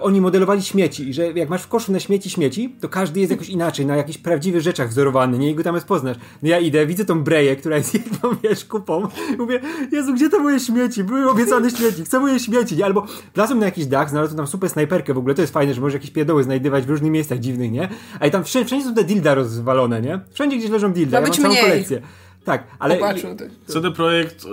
oni 0.00 0.20
modelowali 0.20 0.62
śmieci 0.62 1.08
i 1.08 1.14
że 1.14 1.32
jak 1.32 1.48
masz 1.48 1.62
w 1.62 1.68
koszu 1.68 1.92
na 1.92 2.00
śmieci 2.00 2.30
śmieci, 2.30 2.76
to 2.80 2.88
każdy 2.88 3.20
jest 3.20 3.30
jakoś 3.30 3.48
inaczej, 3.48 3.86
na 3.86 3.96
jakichś 3.96 4.18
prawdziwych 4.18 4.62
rzeczach 4.62 4.88
wzorowany, 4.88 5.38
nie, 5.38 5.50
i 5.50 5.54
go 5.54 5.62
tam 5.62 5.74
jest 5.74 5.86
poznasz. 5.86 6.16
No 6.42 6.48
ja 6.48 6.58
idę, 6.58 6.86
widzę 6.86 7.04
tą 7.04 7.24
breję, 7.24 7.56
która 7.56 7.76
jest 7.76 7.94
jedną, 8.04 8.30
wiesz, 8.42 8.64
kupą, 8.64 9.08
mówię, 9.38 9.60
Jezu, 9.92 10.14
gdzie 10.14 10.28
to 10.30 10.40
moje 10.40 10.60
śmieci? 10.60 11.04
Były 11.04 11.30
obiecane 11.30 11.70
śmieci, 11.70 12.04
chcę 12.04 12.20
moje 12.20 12.40
śmieci? 12.40 12.82
Albo 12.82 13.06
wlazłem 13.34 13.58
na 13.58 13.66
jakiś 13.66 13.86
dach, 13.86 14.10
znalazłem 14.10 14.36
tam 14.36 14.46
super 14.46 14.70
snajperkę 14.70 15.14
w 15.14 15.18
ogóle, 15.18 15.34
to 15.34 15.40
jest 15.40 15.52
fajne, 15.52 15.74
że 15.74 15.80
możesz 15.80 15.94
jakieś 15.94 16.10
pierdoły 16.10 16.44
znajdywać 16.44 16.84
w 16.84 16.90
różnych 16.90 17.12
miejscach 17.12 17.38
dziwnych, 17.38 17.72
nie? 17.72 17.88
Ale 18.20 18.30
tam 18.30 18.44
wszędzie, 18.44 18.66
wszędzie 18.66 18.86
są 18.86 18.94
te 18.94 19.04
dilda 19.04 19.34
rozwalone, 19.34 20.00
nie? 20.00 20.20
Wszędzie 20.32 20.56
gdzieś 20.56 20.70
leżą 20.70 20.92
dilda, 20.92 21.20
ja 21.20 21.26
mam 21.26 21.32
całą 21.32 21.56
kolekcję. 21.56 22.02
Tak, 22.44 22.64
ale... 22.78 22.94
Popatrzył 22.96 23.36
ty. 23.36 23.50
CD 23.66 23.90
Projekt 23.90 24.44
y, 24.44 24.48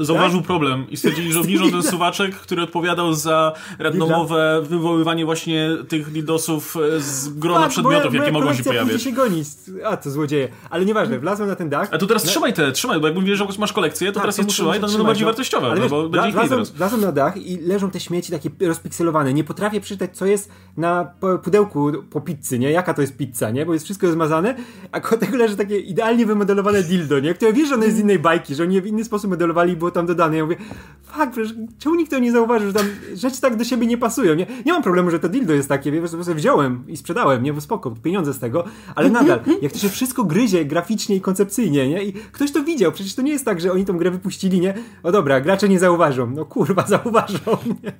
y, 0.00 0.04
zauważył 0.04 0.42
problem 0.42 0.86
i 0.90 0.96
stwierdzili, 0.96 1.32
że 1.32 1.40
obniżą 1.40 1.70
ten 1.70 1.82
suwaczek, 1.82 2.34
który 2.36 2.62
odpowiadał 2.62 3.14
za 3.14 3.52
randomowe 3.78 4.62
wywoływanie 4.62 5.24
właśnie 5.24 5.68
tych 5.88 6.12
didosów 6.12 6.76
e, 6.96 7.00
z 7.00 7.28
grona 7.28 7.60
Tak, 7.60 7.70
przedmiotów, 7.70 8.12
moja- 8.12 8.18
jakie 8.18 8.32
moja 8.32 8.44
mogą 8.44 8.56
się 8.56 8.64
pojawiać. 8.64 9.02
się 9.02 9.12
gonić. 9.12 9.48
A, 9.84 9.96
to 9.96 10.10
złodzieje. 10.10 10.48
Ale 10.70 10.84
nieważne, 10.84 11.18
wlazłem 11.18 11.48
na 11.48 11.56
ten 11.56 11.68
dach. 11.68 11.88
A 11.92 11.98
to 11.98 12.06
teraz 12.06 12.24
No- 12.24 12.30
trzymaj 12.30 12.52
te, 12.52 12.72
trzymaj, 12.72 13.00
bo 13.00 13.06
jak 13.06 13.16
mówisz, 13.16 13.38
że 13.38 13.46
masz 13.58 13.72
kolekcję, 13.72 14.08
to 14.08 14.14
Tak, 14.14 14.22
teraz 14.22 14.36
to 14.36 14.42
je 14.42 14.48
trzymaj, 14.48 14.80
to 14.80 14.86
będą 14.86 15.04
bardziej 15.04 15.24
wartościowe, 15.24 15.66
Ale 15.66 15.74
no, 15.76 15.82
wiesz, 15.82 15.90
bo 15.90 16.08
będzie 16.08 16.28
ich 16.28 16.34
wlazłem, 16.34 16.58
teraz. 16.60 16.70
wlazłem 16.70 17.00
na 17.00 17.12
dach 17.12 17.36
i 17.36 17.56
leżą 17.56 17.90
te 17.90 18.00
śmieci 18.00 18.32
takie 18.32 18.50
rozpikselowane. 18.66 19.34
Nie 19.34 19.44
potrafię 19.44 19.80
przeczytać, 19.80 20.16
co 20.16 20.26
jest 20.26 20.50
na 20.76 21.10
pudełku 21.42 21.92
po 22.10 22.20
pizzy, 22.20 22.58
nie? 22.58 22.70
Jaka 22.70 22.94
to 22.94 23.00
jest 23.00 23.16
pizza, 23.16 23.50
nie? 23.50 23.66
Bo 23.66 23.72
jest 23.72 23.84
wszystko 23.84 24.06
rozmazane, 24.06 24.54
a 24.92 25.00
koło 25.00 25.20
tego 25.20 25.36
leży 25.36 25.56
takie 25.56 25.78
idealnie 25.78 26.26
wymodelowane 26.30 26.82
dildo, 26.82 27.20
nie? 27.20 27.34
Które 27.34 27.52
wiesz, 27.52 27.68
że 27.68 27.74
ono 27.74 27.84
jest 27.84 27.96
z 27.96 28.00
innej 28.00 28.18
bajki, 28.18 28.54
że 28.54 28.62
oni 28.62 28.74
je 28.74 28.82
w 28.82 28.86
inny 28.86 29.04
sposób 29.04 29.30
modelowali 29.30 29.72
i 29.72 29.76
było 29.76 29.90
tam 29.90 30.06
dodane. 30.06 30.36
Ja 30.36 30.44
mówię, 30.44 30.56
fuck, 31.02 31.30
przecież 31.30 31.54
czemu 31.78 31.94
nikt 31.94 32.10
to 32.10 32.18
nie 32.18 32.32
zauważył, 32.32 32.68
że 32.68 32.74
tam 32.74 32.86
rzeczy 33.14 33.40
tak 33.40 33.56
do 33.56 33.64
siebie 33.64 33.86
nie 33.86 33.98
pasują, 33.98 34.34
nie? 34.34 34.46
Nie 34.66 34.72
mam 34.72 34.82
problemu, 34.82 35.10
że 35.10 35.18
to 35.18 35.28
dildo 35.28 35.54
jest 35.54 35.68
takie, 35.68 35.92
wiesz, 35.92 36.10
sobie 36.10 36.34
wziąłem 36.34 36.84
i 36.88 36.96
sprzedałem, 36.96 37.42
nie? 37.42 37.52
Bo 37.52 37.60
spoko, 37.60 37.90
pieniądze 37.90 38.34
z 38.34 38.38
tego, 38.38 38.64
ale 38.94 39.10
nadal, 39.10 39.40
jak 39.62 39.72
to 39.72 39.78
się 39.78 39.88
wszystko 39.88 40.24
gryzie 40.24 40.64
graficznie 40.64 41.16
i 41.16 41.20
koncepcyjnie, 41.20 41.88
nie? 41.88 42.04
I 42.04 42.12
ktoś 42.12 42.52
to 42.52 42.64
widział, 42.64 42.92
przecież 42.92 43.14
to 43.14 43.22
nie 43.22 43.32
jest 43.32 43.44
tak, 43.44 43.60
że 43.60 43.72
oni 43.72 43.84
tą 43.84 43.96
grę 43.96 44.10
wypuścili, 44.10 44.60
nie? 44.60 44.74
O 45.02 45.12
dobra, 45.12 45.40
gracze 45.40 45.68
nie 45.68 45.78
zauważą. 45.78 46.30
No 46.30 46.44
kurwa, 46.44 46.86
zauważą, 46.96 47.58
nie? 47.82 47.92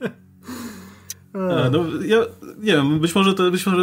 A, 1.35 1.71
no, 1.71 1.85
ja 2.07 2.19
nie 2.59 2.73
wiem, 2.73 3.01
być 3.01 3.15
może 3.15 3.35
to, 3.35 3.51
być 3.51 3.67
może, 3.67 3.83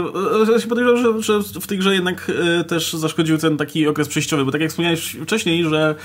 e, 0.49 0.51
ja 0.51 0.60
się 0.60 0.67
podejrzewam, 0.67 1.23
że, 1.23 1.41
że 1.41 1.62
w 1.62 1.67
tej 1.67 1.77
grze 1.77 1.93
jednak 1.93 2.31
e, 2.60 2.63
też 2.63 2.93
zaszkodził 2.93 3.38
ten 3.38 3.57
taki 3.57 3.88
okres 3.88 4.07
przejściowy, 4.07 4.45
bo 4.45 4.51
tak 4.51 4.62
jak 4.62 4.69
wspomniałeś 4.69 5.17
wcześniej, 5.23 5.63
że 5.63 5.95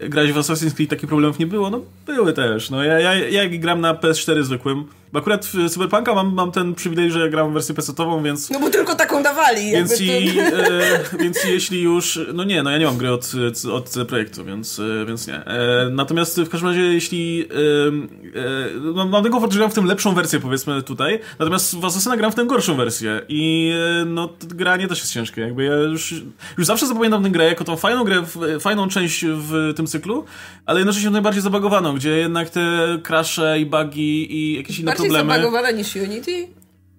grać 0.00 0.32
w 0.32 0.36
Assassin's 0.36 0.74
Creed 0.74 0.90
takich 0.90 1.08
problemów 1.08 1.38
nie 1.38 1.46
było, 1.46 1.70
no 1.70 1.80
były 2.06 2.32
też, 2.32 2.70
no 2.70 2.84
ja, 2.84 3.00
ja, 3.00 3.14
ja 3.14 3.42
jak 3.42 3.60
gram 3.60 3.80
na 3.80 3.94
PS4 3.94 4.42
zwykłym, 4.42 4.84
bo 5.16 5.20
akurat 5.20 5.46
w 5.46 5.70
Cyberpunka 5.70 6.14
mam, 6.14 6.34
mam 6.34 6.52
ten 6.52 6.74
przywilej, 6.74 7.10
że 7.10 7.30
gram 7.30 7.50
w 7.50 7.52
wersję 7.52 7.74
PC-ową, 7.74 8.22
więc 8.22 8.50
No 8.50 8.60
bo 8.60 8.70
tylko 8.70 8.94
taką 8.94 9.22
dawali. 9.22 9.72
więc, 9.72 10.00
i, 10.00 10.38
e, 10.40 11.18
więc 11.20 11.44
jeśli 11.44 11.82
już. 11.82 12.20
No 12.34 12.44
nie, 12.44 12.62
no 12.62 12.70
ja 12.70 12.78
nie 12.78 12.84
mam 12.84 12.96
gry 12.96 13.12
od, 13.12 13.32
od 13.72 13.94
projektu, 14.08 14.44
więc, 14.44 14.78
e, 14.78 15.06
więc 15.06 15.26
nie. 15.26 15.34
E, 15.34 15.90
natomiast 15.90 16.40
w 16.40 16.48
każdym 16.48 16.68
razie, 16.68 16.80
jeśli. 16.80 17.44
E, 17.44 18.88
e, 18.88 18.92
mam, 18.94 19.10
mam 19.10 19.30
komfort, 19.30 19.52
że 19.52 19.58
gram 19.58 19.70
w 19.70 19.74
tę 19.74 19.80
lepszą 19.80 20.14
wersję, 20.14 20.40
powiedzmy 20.40 20.82
tutaj. 20.82 21.20
Natomiast 21.38 21.76
w 21.76 21.84
Assassina 21.84 22.16
gram 22.16 22.32
w 22.32 22.34
tę 22.34 22.44
gorszą 22.44 22.74
wersję. 22.74 23.20
I 23.28 23.72
e, 24.00 24.04
no, 24.04 24.28
granie 24.48 24.88
też 24.88 24.98
jest 24.98 25.12
ciężkie. 25.12 25.40
Jakby 25.40 25.64
ja 25.64 25.74
już, 25.76 26.14
już 26.58 26.66
zawsze 26.66 26.86
zapamiętam 26.86 27.22
tę 27.22 27.30
grę 27.30 27.44
jako 27.44 27.64
tą 27.64 27.76
fajną 27.76 28.04
grę, 28.04 28.22
fajną 28.60 28.88
część 28.88 29.24
w 29.26 29.72
tym 29.76 29.86
cyklu, 29.86 30.24
ale 30.66 30.80
jednocześnie 30.80 31.10
najbardziej 31.10 31.42
zabagowaną, 31.42 31.94
gdzie 31.94 32.10
jednak 32.10 32.50
te 32.50 32.98
crashe 33.06 33.58
i 33.60 33.66
bugi 33.66 34.36
i 34.36 34.56
jakieś 34.56 34.78
inne 34.78 34.90
Bardziej 34.90 35.05
problemy. 35.08 35.32
zabagowana 35.34 35.70
niż 35.70 35.96
Unity? 35.96 36.48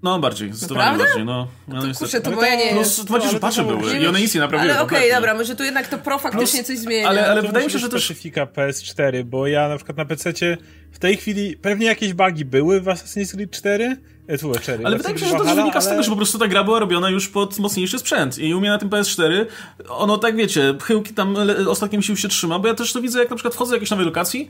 No 0.04 0.20
bardziej, 0.20 0.54
zdecydowanie 0.54 0.98
bardziej. 0.98 1.26
No, 1.26 1.48
no, 1.68 1.82
To, 1.82 1.88
kurczę, 2.00 2.22
to 2.22 2.28
Ale 2.28 2.36
moja 2.36 2.52
to- 2.52 2.58
nie 2.58 2.72
plus 2.72 2.98
jest. 2.98 3.08
Plus, 3.08 3.20
to 3.22 3.26
ale 3.26 3.34
to 3.34 3.40
patche 3.40 3.64
było- 3.64 3.78
były 3.78 3.98
i 3.98 4.08
one 4.08 4.20
nic 4.22 4.36
nie 4.36 4.42
naprawiły. 4.42 4.72
Ale 4.72 4.82
okej, 4.82 4.90
kompletnie. 4.90 5.16
dobra, 5.16 5.34
może 5.34 5.56
tu 5.56 5.64
jednak 5.64 5.88
to 5.88 5.98
pro 5.98 6.20
faktycznie 6.20 6.64
coś 6.64 6.78
zmienia. 6.78 7.08
ale- 7.08 7.28
ale 7.32 7.42
to 7.42 7.48
wydaje 7.48 7.66
mi 7.66 7.72
się, 7.72 7.80
że 7.80 7.90
też- 7.90 8.06
specyfika 8.06 8.46
PS4, 8.46 9.24
bo 9.24 9.48
ja 9.48 9.68
na 9.70 9.76
przykład 9.76 9.98
na 9.98 10.06
PC 10.06 10.34
w 10.92 11.00
tej 11.00 11.18
chwili 11.18 11.58
pewnie 11.58 11.86
jakieś 11.86 12.14
bugi 12.14 12.46
były 12.46 12.82
w 12.82 12.86
Assassin's 12.86 13.32
Creed 13.36 13.52
4, 13.52 13.98
e, 14.28 14.38
tu, 14.38 14.52
4 14.62 14.86
ale 14.86 14.98
wydaje 14.98 15.16
mi 15.16 15.20
się, 15.22 15.26
że 15.26 15.32
to 15.32 15.44
też 15.44 15.56
wynika 15.56 15.82
z 15.82 15.90
tego, 15.90 16.04
że 16.04 16.10
po 16.10 16.16
prostu 16.16 16.40
ta 16.40 16.48
gra 16.48 16.64
była 16.64 16.80
robiona 16.80 17.10
już 17.10 17.28
pod 17.30 17.60
mocniejszy 17.60 18.00
sprzęt 18.00 18.38
i 18.40 18.54
u 18.54 18.60
mnie 18.60 18.70
na 18.70 18.78
tym 18.78 18.90
PS4 18.90 19.46
ono 19.90 20.18
tak 20.18 20.36
wiecie, 20.36 20.74
chyłki 20.84 21.14
tam 21.14 21.36
ostatnim 21.68 22.02
sił 22.02 22.18
się 22.18 22.28
trzyma, 22.28 22.60
bo 22.60 22.68
ja 22.68 22.74
też 22.74 22.94
to 22.94 23.02
widzę 23.02 23.20
jak 23.20 23.30
na 23.30 23.36
przykład 23.36 23.54
wchodzę 23.54 23.70
do 23.70 23.76
jakiejś 23.76 23.92
nowej 23.92 24.06
lokacji 24.06 24.50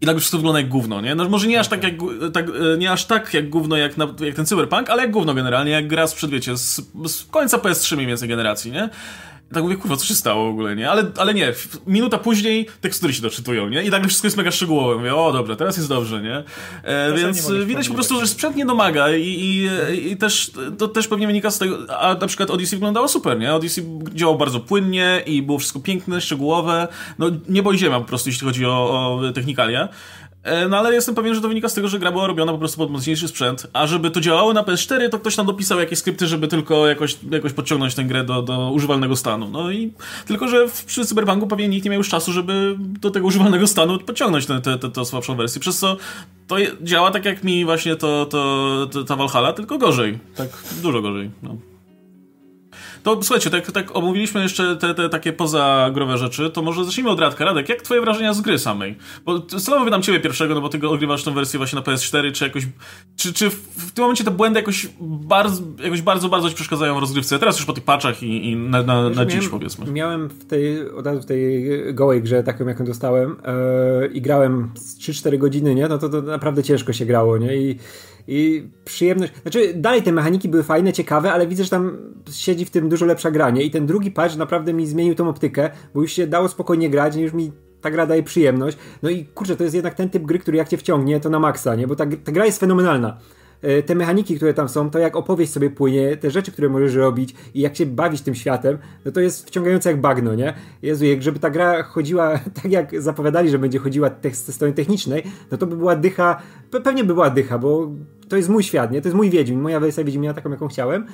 i 0.00 0.06
nagle 0.06 0.20
wszystko 0.20 0.38
wygląda 0.38 0.60
jak 0.60 0.68
gówno, 0.68 1.00
nie? 1.00 1.14
No 1.14 1.28
może 1.28 1.46
nie 1.46 1.60
aż 1.60 1.68
tak 1.68 1.82
jak, 1.82 1.94
tak, 2.32 2.46
e, 2.48 2.78
nie 2.78 2.92
aż 2.92 3.04
tak 3.04 3.34
jak 3.34 3.50
gówno 3.50 3.76
jak, 3.76 3.96
na, 3.96 4.06
jak 4.20 4.34
ten 4.34 4.46
Cyberpunk, 4.46 4.90
ale 4.90 5.02
jak 5.02 5.10
gówno 5.10 5.34
generalnie, 5.34 5.70
jak 5.70 5.88
gra 5.88 6.06
sprzed 6.06 6.30
wiecie, 6.30 6.56
z, 6.56 6.80
z 7.06 7.24
końca 7.24 7.58
PS3 7.58 7.94
mniej 7.94 8.06
więcej 8.06 8.28
generacji, 8.28 8.72
nie? 8.72 8.90
tak 9.52 9.62
mówię, 9.62 9.76
kurwa, 9.76 9.96
co 9.96 10.04
się 10.06 10.14
stało 10.14 10.46
w 10.46 10.50
ogóle, 10.50 10.76
nie? 10.76 10.90
Ale, 10.90 11.04
ale 11.16 11.34
nie, 11.34 11.52
minuta 11.86 12.18
później 12.18 12.66
tekstury 12.80 13.12
się 13.12 13.22
doczytują, 13.22 13.68
nie? 13.68 13.82
I 13.82 13.90
nagle 13.90 14.08
wszystko 14.08 14.26
jest 14.26 14.36
mega 14.36 14.50
szczegółowe. 14.50 14.96
Mówię, 14.96 15.14
o 15.14 15.32
dobra, 15.32 15.56
teraz 15.56 15.76
jest 15.76 15.88
dobrze, 15.88 16.22
nie? 16.22 16.44
E, 16.82 17.12
więc 17.12 17.50
widać 17.66 17.88
po 17.88 17.94
prostu, 17.94 18.20
że 18.20 18.26
sprzęt 18.26 18.56
nie 18.56 18.66
domaga 18.66 19.16
i, 19.16 19.22
i, 19.22 19.68
i, 20.12 20.16
też, 20.16 20.50
to 20.78 20.88
też 20.88 21.08
pewnie 21.08 21.26
wynika 21.26 21.50
z 21.50 21.58
tego, 21.58 21.98
a 22.00 22.14
na 22.14 22.26
przykład 22.26 22.50
Odyssey 22.50 22.76
wyglądało 22.76 23.08
super, 23.08 23.38
nie? 23.38 23.54
Odyssey 23.54 23.84
działał 24.14 24.38
bardzo 24.38 24.60
płynnie 24.60 25.22
i 25.26 25.42
było 25.42 25.58
wszystko 25.58 25.80
piękne, 25.80 26.20
szczegółowe. 26.20 26.88
No, 27.18 27.26
niebo 27.48 27.72
i 27.72 27.78
ziemia 27.78 28.00
po 28.00 28.06
prostu, 28.06 28.28
jeśli 28.28 28.46
chodzi 28.46 28.66
o, 28.66 28.70
o 28.70 29.32
technikalia. 29.32 29.87
E, 30.42 30.68
no 30.68 30.78
ale 30.78 30.94
jestem 30.94 31.14
pewien, 31.14 31.34
że 31.34 31.40
to 31.40 31.48
wynika 31.48 31.68
z 31.68 31.74
tego, 31.74 31.88
że 31.88 31.98
gra 31.98 32.12
była 32.12 32.26
robiona 32.26 32.52
po 32.52 32.58
prostu 32.58 32.78
pod 32.78 32.90
mocniejszy 32.90 33.28
sprzęt, 33.28 33.66
a 33.72 33.86
żeby 33.86 34.10
to 34.10 34.20
działało 34.20 34.52
na 34.52 34.62
PS4, 34.62 35.08
to 35.08 35.18
ktoś 35.18 35.36
tam 35.36 35.46
dopisał 35.46 35.80
jakieś 35.80 35.98
skrypty, 35.98 36.26
żeby 36.26 36.48
tylko 36.48 36.86
jakoś, 36.86 37.16
jakoś 37.30 37.52
podciągnąć 37.52 37.94
tę 37.94 38.04
grę 38.04 38.24
do, 38.24 38.42
do 38.42 38.70
używalnego 38.70 39.16
stanu. 39.16 39.48
No 39.48 39.70
i 39.70 39.92
tylko, 40.26 40.48
że 40.48 40.66
przy 40.86 41.06
Cyberpunku 41.06 41.46
pewnie 41.46 41.68
nikt 41.68 41.84
nie 41.84 41.90
miał 41.90 41.98
już 41.98 42.08
czasu, 42.08 42.32
żeby 42.32 42.76
do 42.78 43.10
tego 43.10 43.26
używalnego 43.26 43.66
stanu 43.66 43.98
podciągnąć 43.98 44.46
tę 44.94 45.04
słabszą 45.04 45.36
wersję, 45.36 45.60
przez 45.60 45.78
co 45.78 45.96
to 46.46 46.56
działa 46.82 47.10
tak 47.10 47.24
jak 47.24 47.44
mi 47.44 47.64
właśnie 47.64 47.96
to, 47.96 48.26
to, 48.26 48.88
to 48.92 49.04
ta 49.04 49.16
Valhalla, 49.16 49.52
tylko 49.52 49.78
gorzej. 49.78 50.18
Tak, 50.36 50.48
dużo 50.82 51.02
gorzej. 51.02 51.30
No. 51.42 51.56
To 53.02 53.22
słuchajcie, 53.22 53.50
tak, 53.50 53.72
tak 53.72 53.96
omówiliśmy 53.96 54.42
jeszcze 54.42 54.76
te, 54.76 54.94
te 54.94 55.08
takie 55.08 55.32
pozagrowe 55.32 56.18
rzeczy, 56.18 56.50
to 56.50 56.62
może 56.62 56.84
zacznijmy 56.84 57.10
od 57.10 57.20
Radka. 57.20 57.44
Radek, 57.44 57.68
jak 57.68 57.82
twoje 57.82 58.00
wrażenia 58.00 58.34
z 58.34 58.40
gry 58.40 58.58
samej? 58.58 58.96
Bo 59.24 59.40
celowo 59.40 59.84
wydam 59.84 60.02
ciebie 60.02 60.20
pierwszego, 60.20 60.54
no 60.54 60.60
bo 60.60 60.68
ty 60.68 60.88
ogrywasz 60.88 61.24
tą 61.24 61.34
wersję 61.34 61.58
właśnie 61.58 61.76
na 61.76 61.82
PS4, 61.82 62.32
czy 62.32 62.44
jakoś... 62.44 62.66
Czy, 63.16 63.32
czy 63.32 63.50
w 63.50 63.92
tym 63.94 64.02
momencie 64.02 64.24
te 64.24 64.30
błędy 64.30 64.60
jakoś 64.60 64.88
bardzo, 65.00 65.62
jakoś 65.84 66.02
bardzo, 66.02 66.28
bardzo 66.28 66.48
ci 66.48 66.54
przeszkadzają 66.54 66.94
w 66.94 66.98
rozgrywce? 66.98 67.38
Teraz 67.38 67.56
już 67.56 67.66
po 67.66 67.72
tych 67.72 67.84
patchach 67.84 68.22
i, 68.22 68.50
i 68.50 68.56
na, 68.56 68.82
na, 68.82 69.10
na 69.10 69.26
dziś 69.26 69.48
powiedzmy. 69.48 69.92
Miałem 69.92 70.28
w 70.28 70.44
tej, 70.46 70.90
od 70.90 71.06
razu 71.06 71.22
w 71.22 71.26
tej 71.26 71.68
gołej 71.94 72.22
grze, 72.22 72.42
taką 72.42 72.66
jaką 72.66 72.84
dostałem 72.84 73.36
yy, 74.00 74.08
i 74.08 74.20
grałem 74.20 74.70
3-4 75.00 75.38
godziny, 75.38 75.74
nie? 75.74 75.88
No 75.88 75.98
to, 75.98 76.08
to 76.08 76.22
naprawdę 76.22 76.62
ciężko 76.62 76.92
się 76.92 77.06
grało, 77.06 77.38
nie? 77.38 77.56
I 77.56 77.78
i 78.28 78.68
przyjemność. 78.84 79.32
Znaczy, 79.42 79.74
dalej 79.74 80.02
te 80.02 80.12
mechaniki 80.12 80.48
były 80.48 80.62
fajne, 80.62 80.92
ciekawe, 80.92 81.32
ale 81.32 81.46
widzę, 81.46 81.64
że 81.64 81.70
tam 81.70 81.96
siedzi 82.30 82.64
w 82.64 82.70
tym 82.70 82.88
dużo 82.88 83.06
lepsza 83.06 83.30
granie. 83.30 83.62
I 83.62 83.70
ten 83.70 83.86
drugi 83.86 84.10
patch 84.10 84.36
naprawdę 84.36 84.72
mi 84.72 84.86
zmienił 84.86 85.14
tą 85.14 85.28
optykę, 85.28 85.70
bo 85.94 86.02
już 86.02 86.12
się 86.12 86.26
dało 86.26 86.48
spokojnie 86.48 86.90
grać, 86.90 87.16
już 87.16 87.32
mi 87.32 87.52
ta 87.80 87.90
gra 87.90 88.06
daje 88.06 88.22
przyjemność. 88.22 88.78
No 89.02 89.10
i 89.10 89.24
kurczę, 89.24 89.56
to 89.56 89.64
jest 89.64 89.74
jednak 89.74 89.94
ten 89.94 90.10
typ 90.10 90.22
gry, 90.22 90.38
który 90.38 90.56
jak 90.56 90.68
cię 90.68 90.76
wciągnie, 90.76 91.20
to 91.20 91.30
na 91.30 91.38
maksa, 91.38 91.74
nie? 91.74 91.86
Bo 91.86 91.96
ta, 91.96 92.06
ta 92.24 92.32
gra 92.32 92.46
jest 92.46 92.60
fenomenalna. 92.60 93.18
E, 93.62 93.82
te 93.82 93.94
mechaniki, 93.94 94.36
które 94.36 94.54
tam 94.54 94.68
są, 94.68 94.90
to 94.90 94.98
jak 94.98 95.16
opowieść 95.16 95.52
sobie 95.52 95.70
płynie, 95.70 96.16
te 96.16 96.30
rzeczy, 96.30 96.52
które 96.52 96.68
możesz 96.68 96.94
robić 96.94 97.34
i 97.54 97.60
jak 97.60 97.76
się 97.76 97.86
bawić 97.86 98.22
tym 98.22 98.34
światem, 98.34 98.78
no 99.04 99.12
to 99.12 99.20
jest 99.20 99.46
wciągające 99.46 99.90
jak 99.90 100.00
bagno, 100.00 100.34
nie? 100.34 100.54
Jezu, 100.82 101.04
jak 101.04 101.22
żeby 101.22 101.38
ta 101.38 101.50
gra 101.50 101.82
chodziła 101.82 102.38
tak 102.62 102.72
jak 102.72 103.02
zapowiadali, 103.02 103.50
że 103.50 103.58
będzie 103.58 103.78
chodziła 103.78 104.10
ze 104.32 104.52
strony 104.52 104.74
technicznej, 104.74 105.22
no 105.50 105.58
to 105.58 105.66
by 105.66 105.76
była 105.76 105.96
dycha, 105.96 106.42
pewnie 106.84 107.04
by 107.04 107.14
była 107.14 107.30
dycha, 107.30 107.58
bo 107.58 107.90
to 108.28 108.36
jest 108.36 108.48
mój 108.48 108.62
świat, 108.62 108.92
nie? 108.92 109.02
To 109.02 109.08
jest 109.08 109.16
mój 109.16 109.30
Wiedźmin, 109.30 109.60
moja 109.60 109.80
wersja 109.80 110.04
Wiedźmina 110.04 110.34
taką, 110.34 110.50
jaką 110.50 110.68
chciałem 110.68 111.06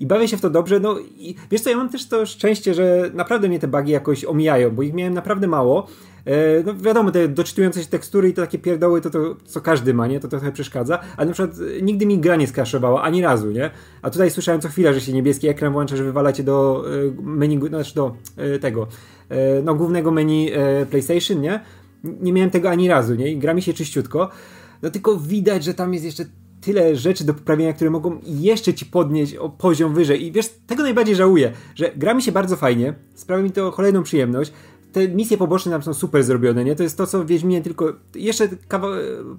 i 0.00 0.06
bawię 0.06 0.28
się 0.28 0.36
w 0.36 0.40
to 0.40 0.50
dobrze, 0.50 0.80
no 0.80 0.98
i 0.98 1.34
wiesz 1.50 1.60
co, 1.60 1.70
ja 1.70 1.76
mam 1.76 1.88
też 1.88 2.08
to 2.08 2.26
szczęście, 2.26 2.74
że 2.74 3.10
naprawdę 3.14 3.48
mnie 3.48 3.58
te 3.58 3.68
bugi 3.68 3.92
jakoś 3.92 4.24
omijają, 4.24 4.70
bo 4.70 4.82
ich 4.82 4.94
miałem 4.94 5.14
naprawdę 5.14 5.46
mało, 5.46 5.86
E, 6.24 6.62
no 6.66 6.74
wiadomo, 6.74 7.10
te 7.10 7.28
doczytujące 7.28 7.82
się 7.82 7.88
tekstury 7.88 8.28
i 8.28 8.34
to 8.34 8.42
takie 8.42 8.58
pierdoły, 8.58 9.00
to, 9.00 9.10
to 9.10 9.36
co 9.44 9.60
każdy 9.60 9.94
ma, 9.94 10.06
nie? 10.06 10.20
To, 10.20 10.28
to 10.28 10.36
trochę 10.36 10.52
przeszkadza, 10.52 10.98
ale 11.16 11.26
na 11.26 11.32
przykład 11.32 11.58
e, 11.78 11.82
nigdy 11.82 12.06
mi 12.06 12.18
gra 12.18 12.36
nie 12.36 12.46
skraszowała, 12.46 13.02
ani 13.02 13.22
razu, 13.22 13.50
nie? 13.50 13.70
A 14.02 14.10
tutaj 14.10 14.30
słyszałem 14.30 14.60
co 14.60 14.68
chwila, 14.68 14.92
że 14.92 15.00
się 15.00 15.12
niebieski 15.12 15.48
ekran 15.48 15.72
włącza, 15.72 15.96
że 15.96 16.04
wywalacie 16.04 16.42
do 16.42 16.84
e, 16.86 17.22
menu, 17.22 17.68
znaczy 17.68 17.94
do 17.94 18.16
tego, 18.60 18.86
no 19.64 19.74
głównego 19.74 20.10
menu 20.10 20.50
PlayStation, 20.90 21.40
nie? 21.40 21.60
Nie 22.04 22.32
miałem 22.32 22.50
tego 22.50 22.70
ani 22.70 22.88
razu, 22.88 23.14
nie? 23.14 23.32
I 23.32 23.38
gra 23.38 23.54
mi 23.54 23.62
się 23.62 23.72
czyściutko, 23.72 24.30
no 24.82 24.90
tylko 24.90 25.16
widać, 25.16 25.64
że 25.64 25.74
tam 25.74 25.94
jest 25.94 26.04
jeszcze 26.04 26.24
tyle 26.64 26.96
rzeczy 26.96 27.24
do 27.24 27.34
poprawienia, 27.34 27.72
które 27.72 27.90
mogą 27.90 28.18
jeszcze 28.24 28.74
ci 28.74 28.86
podnieść 28.86 29.34
o 29.34 29.48
poziom 29.48 29.94
wyżej. 29.94 30.24
I 30.24 30.32
wiesz, 30.32 30.46
tego 30.66 30.82
najbardziej 30.82 31.16
żałuję, 31.16 31.52
że 31.74 31.92
gra 31.96 32.14
mi 32.14 32.22
się 32.22 32.32
bardzo 32.32 32.56
fajnie, 32.56 32.94
sprawia 33.14 33.42
mi 33.42 33.50
to 33.50 33.72
kolejną 33.72 34.02
przyjemność, 34.02 34.52
te 34.94 35.08
misje 35.08 35.36
poboczne 35.36 35.72
tam 35.72 35.82
są 35.82 35.94
super 35.94 36.24
zrobione, 36.24 36.64
nie? 36.64 36.76
To 36.76 36.82
jest 36.82 36.98
to, 36.98 37.06
co 37.06 37.24
w 37.24 37.26
Wiedźminie, 37.26 37.62
tylko 37.62 37.92
jeszcze 38.14 38.48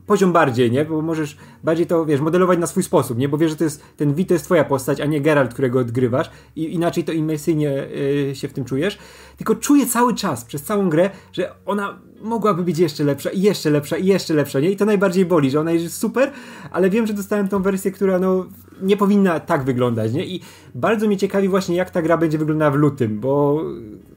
poziom 0.07 0.33
bardziej, 0.33 0.71
nie? 0.71 0.85
Bo 0.85 1.01
możesz 1.01 1.37
bardziej 1.63 1.87
to, 1.87 2.05
wiesz, 2.05 2.21
modelować 2.21 2.59
na 2.59 2.67
swój 2.67 2.83
sposób, 2.83 3.17
nie? 3.17 3.29
Bo 3.29 3.37
wiesz, 3.37 3.51
że 3.51 3.57
to 3.57 3.63
jest, 3.63 3.83
ten 3.97 4.13
Wi 4.13 4.25
to 4.25 4.33
jest 4.33 4.45
twoja 4.45 4.63
postać, 4.63 5.01
a 5.01 5.05
nie 5.05 5.21
Geralt, 5.21 5.53
którego 5.53 5.79
odgrywasz 5.79 6.31
i 6.55 6.73
inaczej 6.73 7.03
to 7.03 7.11
imersyjnie 7.11 7.87
y, 8.31 8.35
się 8.35 8.47
w 8.47 8.53
tym 8.53 8.65
czujesz. 8.65 8.97
Tylko 9.37 9.55
czuję 9.55 9.85
cały 9.85 10.15
czas, 10.15 10.45
przez 10.45 10.63
całą 10.63 10.89
grę, 10.89 11.09
że 11.33 11.51
ona 11.65 11.99
mogłaby 12.21 12.63
być 12.63 12.79
jeszcze 12.79 13.03
lepsza 13.03 13.29
i 13.29 13.41
jeszcze 13.41 13.69
lepsza 13.69 13.97
i 13.97 14.05
jeszcze 14.05 14.33
lepsza, 14.33 14.59
nie? 14.59 14.71
I 14.71 14.75
to 14.75 14.85
najbardziej 14.85 15.25
boli, 15.25 15.51
że 15.51 15.59
ona 15.59 15.71
jest 15.71 15.97
super, 15.97 16.31
ale 16.71 16.89
wiem, 16.89 17.07
że 17.07 17.13
dostałem 17.13 17.47
tą 17.47 17.61
wersję, 17.61 17.91
która 17.91 18.19
no 18.19 18.45
nie 18.81 18.97
powinna 18.97 19.39
tak 19.39 19.63
wyglądać, 19.63 20.13
nie? 20.13 20.25
I 20.25 20.41
bardzo 20.75 21.07
mnie 21.07 21.17
ciekawi 21.17 21.49
właśnie, 21.49 21.75
jak 21.75 21.89
ta 21.89 22.01
gra 22.01 22.17
będzie 22.17 22.37
wyglądała 22.37 22.71
w 22.71 22.75
lutym, 22.75 23.19
bo 23.19 23.63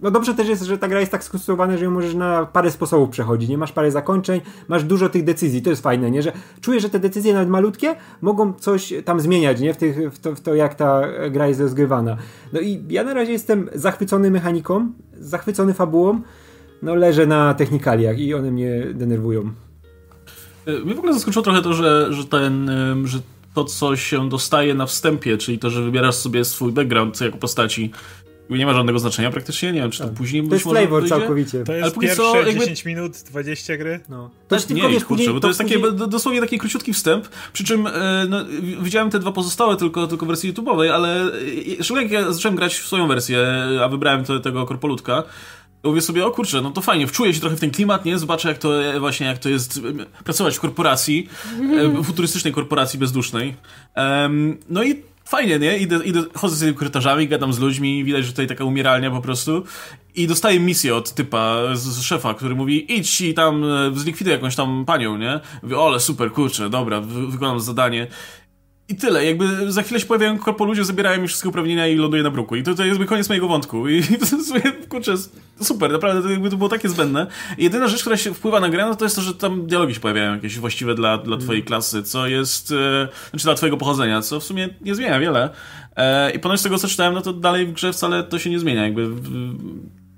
no 0.03 0.11
dobrze 0.11 0.35
też 0.35 0.49
jest, 0.49 0.63
że 0.63 0.79
ta 0.79 0.89
gra 0.89 1.01
jest 1.01 1.13
tak 1.13 1.25
skonstruowana, 1.25 1.77
że 1.77 1.85
ją 1.85 1.91
możesz 1.91 2.15
na 2.15 2.47
parę 2.47 2.71
sposobów 2.71 3.11
przechodzić, 3.11 3.49
nie? 3.49 3.59
Masz 3.59 3.73
parę 3.73 3.91
zakończeń, 3.91 4.41
masz 4.69 4.85
dużo 4.85 5.09
tych 5.09 5.25
decyzji, 5.25 5.63
to 5.63 5.71
jest 5.71 5.83
fajne, 5.83 6.11
nie? 6.11 6.23
Że 6.23 6.33
czuję, 6.61 6.81
że 6.81 6.91
te 6.91 6.99
decyzje 6.99 7.35
nawet 7.35 7.49
malutkie 7.49 7.97
mogą 8.21 8.53
coś 8.53 8.93
tam 9.05 9.21
zmieniać, 9.21 9.61
nie? 9.61 9.75
W, 9.75 9.77
tych, 9.77 10.15
w, 10.15 10.19
to, 10.19 10.35
w 10.35 10.41
to, 10.41 10.55
jak 10.55 10.75
ta 10.75 11.03
gra 11.31 11.49
jest 11.49 11.61
rozgrywana. 11.61 12.17
No 12.53 12.61
i 12.61 12.85
ja 12.89 13.05
na 13.05 13.15
razie 13.15 13.33
jestem 13.33 13.69
zachwycony 13.75 14.31
mechaniką, 14.31 14.93
zachwycony 15.19 15.75
fabułą, 15.75 16.21
no 16.83 16.95
leżę 16.95 17.27
na 17.27 17.55
technikaliach 17.55 18.19
i 18.19 18.35
one 18.35 18.51
mnie 18.51 18.87
denerwują. 18.95 19.53
Mnie 20.85 20.95
w 20.95 20.99
ogóle 20.99 21.15
zaskoczyło 21.15 21.43
trochę 21.43 21.63
to, 21.63 21.73
że, 21.73 22.13
że 22.13 22.25
ten, 22.25 22.71
że 23.05 23.19
to, 23.55 23.65
co 23.65 23.97
się 23.97 24.29
dostaje 24.29 24.75
na 24.75 24.87
wstępie, 24.87 25.39
czyli 25.39 25.59
to, 25.59 25.71
że 25.71 25.83
wybierasz 25.83 26.15
sobie 26.15 26.45
swój 26.45 26.73
background 26.73 27.21
jako 27.21 27.39
postaci, 27.39 27.91
nie 28.51 28.67
ma 28.67 28.75
żadnego 28.75 28.99
znaczenia 28.99 29.31
praktycznie, 29.31 29.73
nie 29.73 29.81
wiem, 29.81 29.91
czy 29.91 29.99
to 29.99 30.05
tak. 30.05 30.15
później 30.15 30.49
To 30.49 30.55
jest 30.55 30.67
flavor 30.67 31.03
wyjdzie? 31.03 31.17
całkowicie. 31.17 31.65
To 31.65 31.73
jest 31.73 31.85
Ale 31.85 31.93
pierwsze 32.01 32.17
co, 32.17 32.37
jakby... 32.37 32.61
10 32.61 32.85
minut, 32.85 33.13
20 33.31 33.77
gry? 33.77 34.01
No. 34.09 34.31
To 34.49 34.55
jest 34.55 34.69
tylko, 34.69 34.89
nie, 34.89 35.01
kurczę, 35.01 35.33
bo 35.33 35.41
to 35.41 35.49
jest 35.49 35.59
takie, 35.59 35.79
dosłownie 35.93 36.41
taki 36.41 36.59
króciutki 36.59 36.93
wstęp, 36.93 37.29
przy 37.53 37.65
czym 37.65 37.87
e, 37.87 38.27
no, 38.29 38.45
widziałem 38.83 39.11
te 39.11 39.19
dwa 39.19 39.33
pozostałe 39.33 39.77
tylko, 39.77 40.07
tylko 40.07 40.27
w 40.27 40.29
wersji 40.29 40.55
YouTube'owej, 40.55 40.89
ale 40.89 41.23
e, 41.23 41.85
szczególnie 41.85 42.03
jak 42.03 42.13
ja 42.13 42.33
zacząłem 42.33 42.57
grać 42.57 42.75
w 42.79 42.87
swoją 42.87 43.09
wersję, 43.09 43.47
a 43.85 43.89
wybrałem 43.89 44.25
to, 44.25 44.41
tego 44.41 44.67
korpolutka, 44.67 45.23
mówię 45.85 46.01
sobie, 46.01 46.27
o 46.27 46.31
kurczę, 46.31 46.61
no 46.61 46.71
to 46.71 46.81
fajnie, 46.81 47.07
wczuję 47.07 47.35
się 47.35 47.41
trochę 47.41 47.57
w 47.57 47.61
ten 47.61 47.71
klimat, 47.71 48.05
nie? 48.05 48.19
Zobaczę 48.19 48.49
jak 48.49 48.59
to 48.59 48.85
e, 48.85 49.01
właśnie, 49.01 49.27
jak 49.27 49.39
to 49.39 49.49
jest 49.49 49.81
pracować 50.25 50.57
w 50.57 50.61
korporacji, 50.61 51.29
futurystycznej 52.05 52.53
korporacji 52.53 52.99
bezdusznej. 52.99 53.57
Um, 53.97 54.59
no 54.69 54.83
i 54.83 55.03
fajnie, 55.25 55.59
nie? 55.59 55.79
Idę, 55.79 55.97
idę, 56.05 56.23
chodzę 56.35 56.57
z 56.57 56.61
tymi 56.61 56.75
korytarzami, 56.75 57.29
gadam 57.29 57.53
z 57.53 57.59
ludźmi, 57.59 58.05
widać, 58.05 58.25
że 58.25 58.31
tutaj 58.31 58.47
taka 58.47 58.65
umieralnia 58.65 59.11
po 59.11 59.21
prostu. 59.21 59.65
I 60.15 60.27
dostaję 60.27 60.61
misję 60.61 60.97
od 60.97 61.13
typa, 61.13 61.57
z, 61.75 61.81
z 61.81 62.03
szefa, 62.03 62.35
który 62.35 62.55
mówi, 62.55 62.95
idź 62.95 63.21
i 63.21 63.35
tam 63.35 63.65
e, 63.65 63.91
zlikwiduj 63.95 64.33
jakąś 64.33 64.57
tam 64.57 64.85
panią, 64.85 65.19
nie? 65.19 65.41
Mówię, 65.63 65.79
ole, 65.79 66.01
super, 66.01 66.33
kurczę, 66.33 66.71
dobra, 66.71 67.01
wy, 67.01 67.27
wykonam 67.27 67.61
zadanie. 67.61 68.07
I 68.89 68.97
tyle, 68.97 69.25
jakby 69.25 69.73
za 69.73 69.83
chwilę 69.83 70.01
się 70.01 70.07
pojawiają 70.07 70.39
korpo 70.39 70.65
ludzie, 70.65 70.85
zabierają 70.85 71.23
mi 71.23 71.29
wszystkie 71.29 71.49
uprawnienia 71.49 71.87
i 71.89 71.97
ląduję 71.97 72.23
na 72.23 72.31
bruku. 72.31 72.57
I 72.57 72.63
to, 72.63 72.75
to 72.75 72.85
jest 72.85 73.01
koniec 73.05 73.29
mojego 73.29 73.49
wątku. 73.49 73.89
I 73.89 74.03
to 74.31 74.37
jest, 74.37 74.53
kurczę, 74.89 75.15
super, 75.61 75.93
naprawdę 75.93 76.23
to, 76.23 76.31
jakby 76.31 76.51
to 76.51 76.57
było 76.57 76.69
takie 76.69 76.89
zbędne. 76.89 77.27
I 77.59 77.65
jedyna 77.65 77.89
rzecz, 77.89 78.01
która 78.01 78.17
się 78.17 78.35
wpływa 78.35 78.61
na 78.61 78.69
grę, 78.69 78.87
no 78.87 78.95
to 78.95 79.05
jest 79.05 79.17
to, 79.17 79.23
że 79.23 79.35
tam 79.35 79.67
dialogi 79.67 79.95
się 79.95 80.01
pojawiają 80.01 80.35
jakieś 80.35 80.59
właściwe 80.59 80.95
dla, 80.95 81.19
dla 81.19 81.37
twojej 81.37 81.63
klasy, 81.63 82.03
co 82.03 82.27
jest, 82.27 82.73
e, 82.73 83.09
znaczy 83.31 83.45
dla 83.45 83.55
twojego 83.55 83.77
pochodzenia, 83.77 84.23
co 84.23 84.41
w 84.41 84.45
sumie 84.45 84.69
nie 84.81 84.95
zmienia 84.95 85.21
wiele. 85.21 85.51
E, 85.97 86.31
I 86.31 86.39
ponoć 86.39 86.61
z 86.61 86.63
tego, 86.63 86.79
co 86.79 86.89
czytałem, 86.89 87.15
no 87.15 87.21
to 87.21 87.33
dalej 87.33 87.67
w 87.67 87.73
grze 87.73 87.93
wcale 87.93 88.23
to 88.23 88.39
się 88.39 88.51
nie 88.51 88.59
zmienia, 88.59 88.85
jakby 88.85 89.09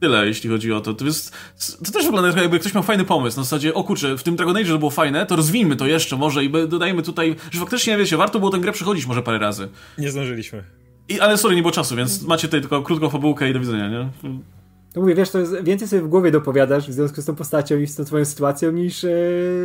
tyle, 0.01 0.27
jeśli 0.27 0.51
chodzi 0.51 0.73
o 0.73 0.81
to. 0.81 0.95
To, 0.95 1.05
jest, 1.05 1.37
to 1.85 1.93
też 1.93 2.05
wygląda 2.05 2.41
jakby 2.41 2.59
ktoś 2.59 2.75
miał 2.75 2.83
fajny 2.83 3.05
pomysł. 3.05 3.37
Na 3.37 3.45
zasadzie, 3.45 3.75
o 3.75 3.85
kurczę, 3.85 4.19
w 4.19 4.23
tym 4.23 4.37
Dragon 4.37 4.57
Age 4.57 4.69
to 4.69 4.79
było 4.79 4.91
fajne, 4.91 5.27
to 5.27 5.37
rozwijmy 5.37 5.77
to 5.77 5.87
jeszcze 5.87 6.17
może 6.17 6.45
i 6.45 6.51
dodajmy 6.69 7.03
tutaj, 7.03 7.37
że 7.51 7.61
faktycznie, 7.61 7.99
wiecie, 7.99 8.17
warto 8.17 8.39
było 8.39 8.51
tę 8.51 8.59
grę 8.59 8.73
przechodzić 8.73 9.07
może 9.07 9.23
parę 9.23 9.39
razy. 9.39 9.69
Nie 9.99 10.11
zdążyliśmy. 10.11 10.65
I, 11.09 11.21
ale 11.21 11.39
sorry, 11.39 11.57
nie 11.57 11.63
było 11.63 11.73
czasu, 11.73 11.97
więc 11.97 12.23
macie 12.23 12.49
tutaj 12.49 12.61
tylko 12.61 12.83
krótką 12.83 13.11
fabułkę 13.11 13.51
i 13.51 13.53
do 13.53 13.61
widzenia, 13.61 13.89
nie? 13.89 14.09
To 14.93 15.01
mówię, 15.01 15.15
wiesz, 15.15 15.31
to 15.31 15.39
jest, 15.39 15.65
więcej 15.65 15.89
sobie 15.89 16.03
w 16.03 16.09
głowie 16.09 16.31
dopowiadasz 16.31 16.89
w 16.89 16.93
związku 16.93 17.23
z 17.23 17.25
tą 17.25 17.35
postacią 17.35 17.79
i 17.79 17.87
z 17.87 17.97
tą 17.97 18.05
twoją 18.05 18.25
sytuacją 18.25 18.73
niż 18.73 19.05
e, 19.05 19.09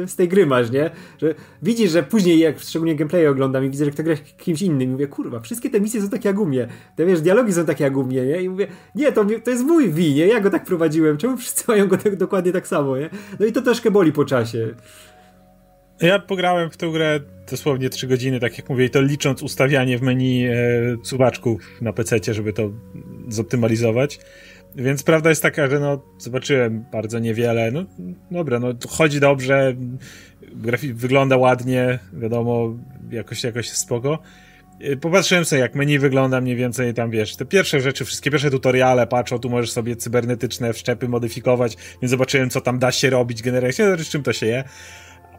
z 0.05 0.15
tej 0.15 0.27
gry 0.27 0.45
masz, 0.45 0.71
nie? 0.71 0.89
Że 1.21 1.35
widzisz, 1.61 1.91
że 1.91 2.03
później 2.03 2.39
jak 2.39 2.59
szczególnie 2.59 2.95
gameplay 2.95 3.27
oglądam 3.27 3.65
i 3.65 3.69
widzę, 3.69 3.85
że 3.85 3.91
kto 3.91 4.03
gra 4.03 4.15
kimś 4.37 4.61
innym 4.61 4.81
i 4.81 4.91
mówię, 4.91 5.07
kurwa, 5.07 5.39
wszystkie 5.39 5.69
te 5.69 5.81
misje 5.81 6.01
są 6.01 6.09
takie 6.09 6.29
jak 6.29 6.39
u 6.39 6.45
mnie. 6.45 6.67
Te 6.95 7.05
wiesz, 7.05 7.21
dialogi 7.21 7.53
są 7.53 7.65
takie 7.65 7.83
jak 7.83 7.97
u 7.97 8.03
mnie, 8.03 8.25
nie? 8.25 8.41
I 8.41 8.49
mówię, 8.49 8.67
nie, 8.95 9.11
to, 9.11 9.25
to 9.43 9.51
jest 9.51 9.63
mój 9.63 9.91
wi, 9.91 10.13
nie? 10.13 10.27
Ja 10.27 10.39
go 10.39 10.49
tak 10.49 10.65
prowadziłem, 10.65 11.17
czemu 11.17 11.37
wszyscy 11.37 11.63
mają 11.67 11.87
go 11.87 11.97
tak, 11.97 12.15
dokładnie 12.15 12.51
tak 12.51 12.67
samo, 12.67 12.97
nie? 12.97 13.09
No 13.39 13.45
i 13.45 13.51
to 13.51 13.61
troszkę 13.61 13.91
boli 13.91 14.11
po 14.11 14.25
czasie. 14.25 14.75
Ja 16.01 16.19
pograłem 16.19 16.69
w 16.69 16.77
tę 16.77 16.87
grę 16.87 17.19
dosłownie 17.51 17.89
3 17.89 18.07
godziny, 18.07 18.39
tak 18.39 18.57
jak 18.57 18.69
mówię, 18.69 18.89
to 18.89 19.01
licząc 19.01 19.43
ustawianie 19.43 19.97
w 19.97 20.01
menu 20.01 20.47
e, 20.47 21.81
na 21.81 21.93
PC, 21.93 22.33
żeby 22.33 22.53
to 22.53 22.71
zoptymalizować. 23.27 24.19
Więc 24.75 25.03
prawda 25.03 25.29
jest 25.29 25.41
taka, 25.41 25.69
że 25.69 25.79
no, 25.79 26.01
zobaczyłem 26.17 26.85
bardzo 26.91 27.19
niewiele. 27.19 27.71
No 27.71 27.85
dobra, 28.31 28.59
no 28.59 28.67
chodzi 28.89 29.19
dobrze, 29.19 29.75
grafik 30.55 30.95
wygląda 30.95 31.37
ładnie, 31.37 31.99
wiadomo, 32.13 32.75
jakoś, 33.11 33.43
jakoś 33.43 33.69
spoko. 33.69 34.19
E, 34.81 34.95
popatrzyłem 34.97 35.45
sobie, 35.45 35.61
jak 35.61 35.75
menu 35.75 35.99
wygląda 35.99 36.41
mniej 36.41 36.55
więcej 36.55 36.93
tam, 36.93 37.11
wiesz, 37.11 37.35
te 37.35 37.45
pierwsze 37.45 37.81
rzeczy, 37.81 38.05
wszystkie 38.05 38.31
pierwsze 38.31 38.51
tutoriale, 38.51 39.07
patrzą, 39.07 39.39
tu 39.39 39.49
możesz 39.49 39.71
sobie 39.71 39.95
cybernetyczne 39.95 40.73
wszczepy 40.73 41.09
modyfikować, 41.09 41.77
więc 42.01 42.11
zobaczyłem, 42.11 42.49
co 42.49 42.61
tam 42.61 42.79
da 42.79 42.91
się 42.91 43.09
robić 43.09 43.41
generalnie, 43.41 43.73
z 44.03 44.09
czym 44.09 44.23
to 44.23 44.33
się 44.33 44.45
je. 44.45 44.63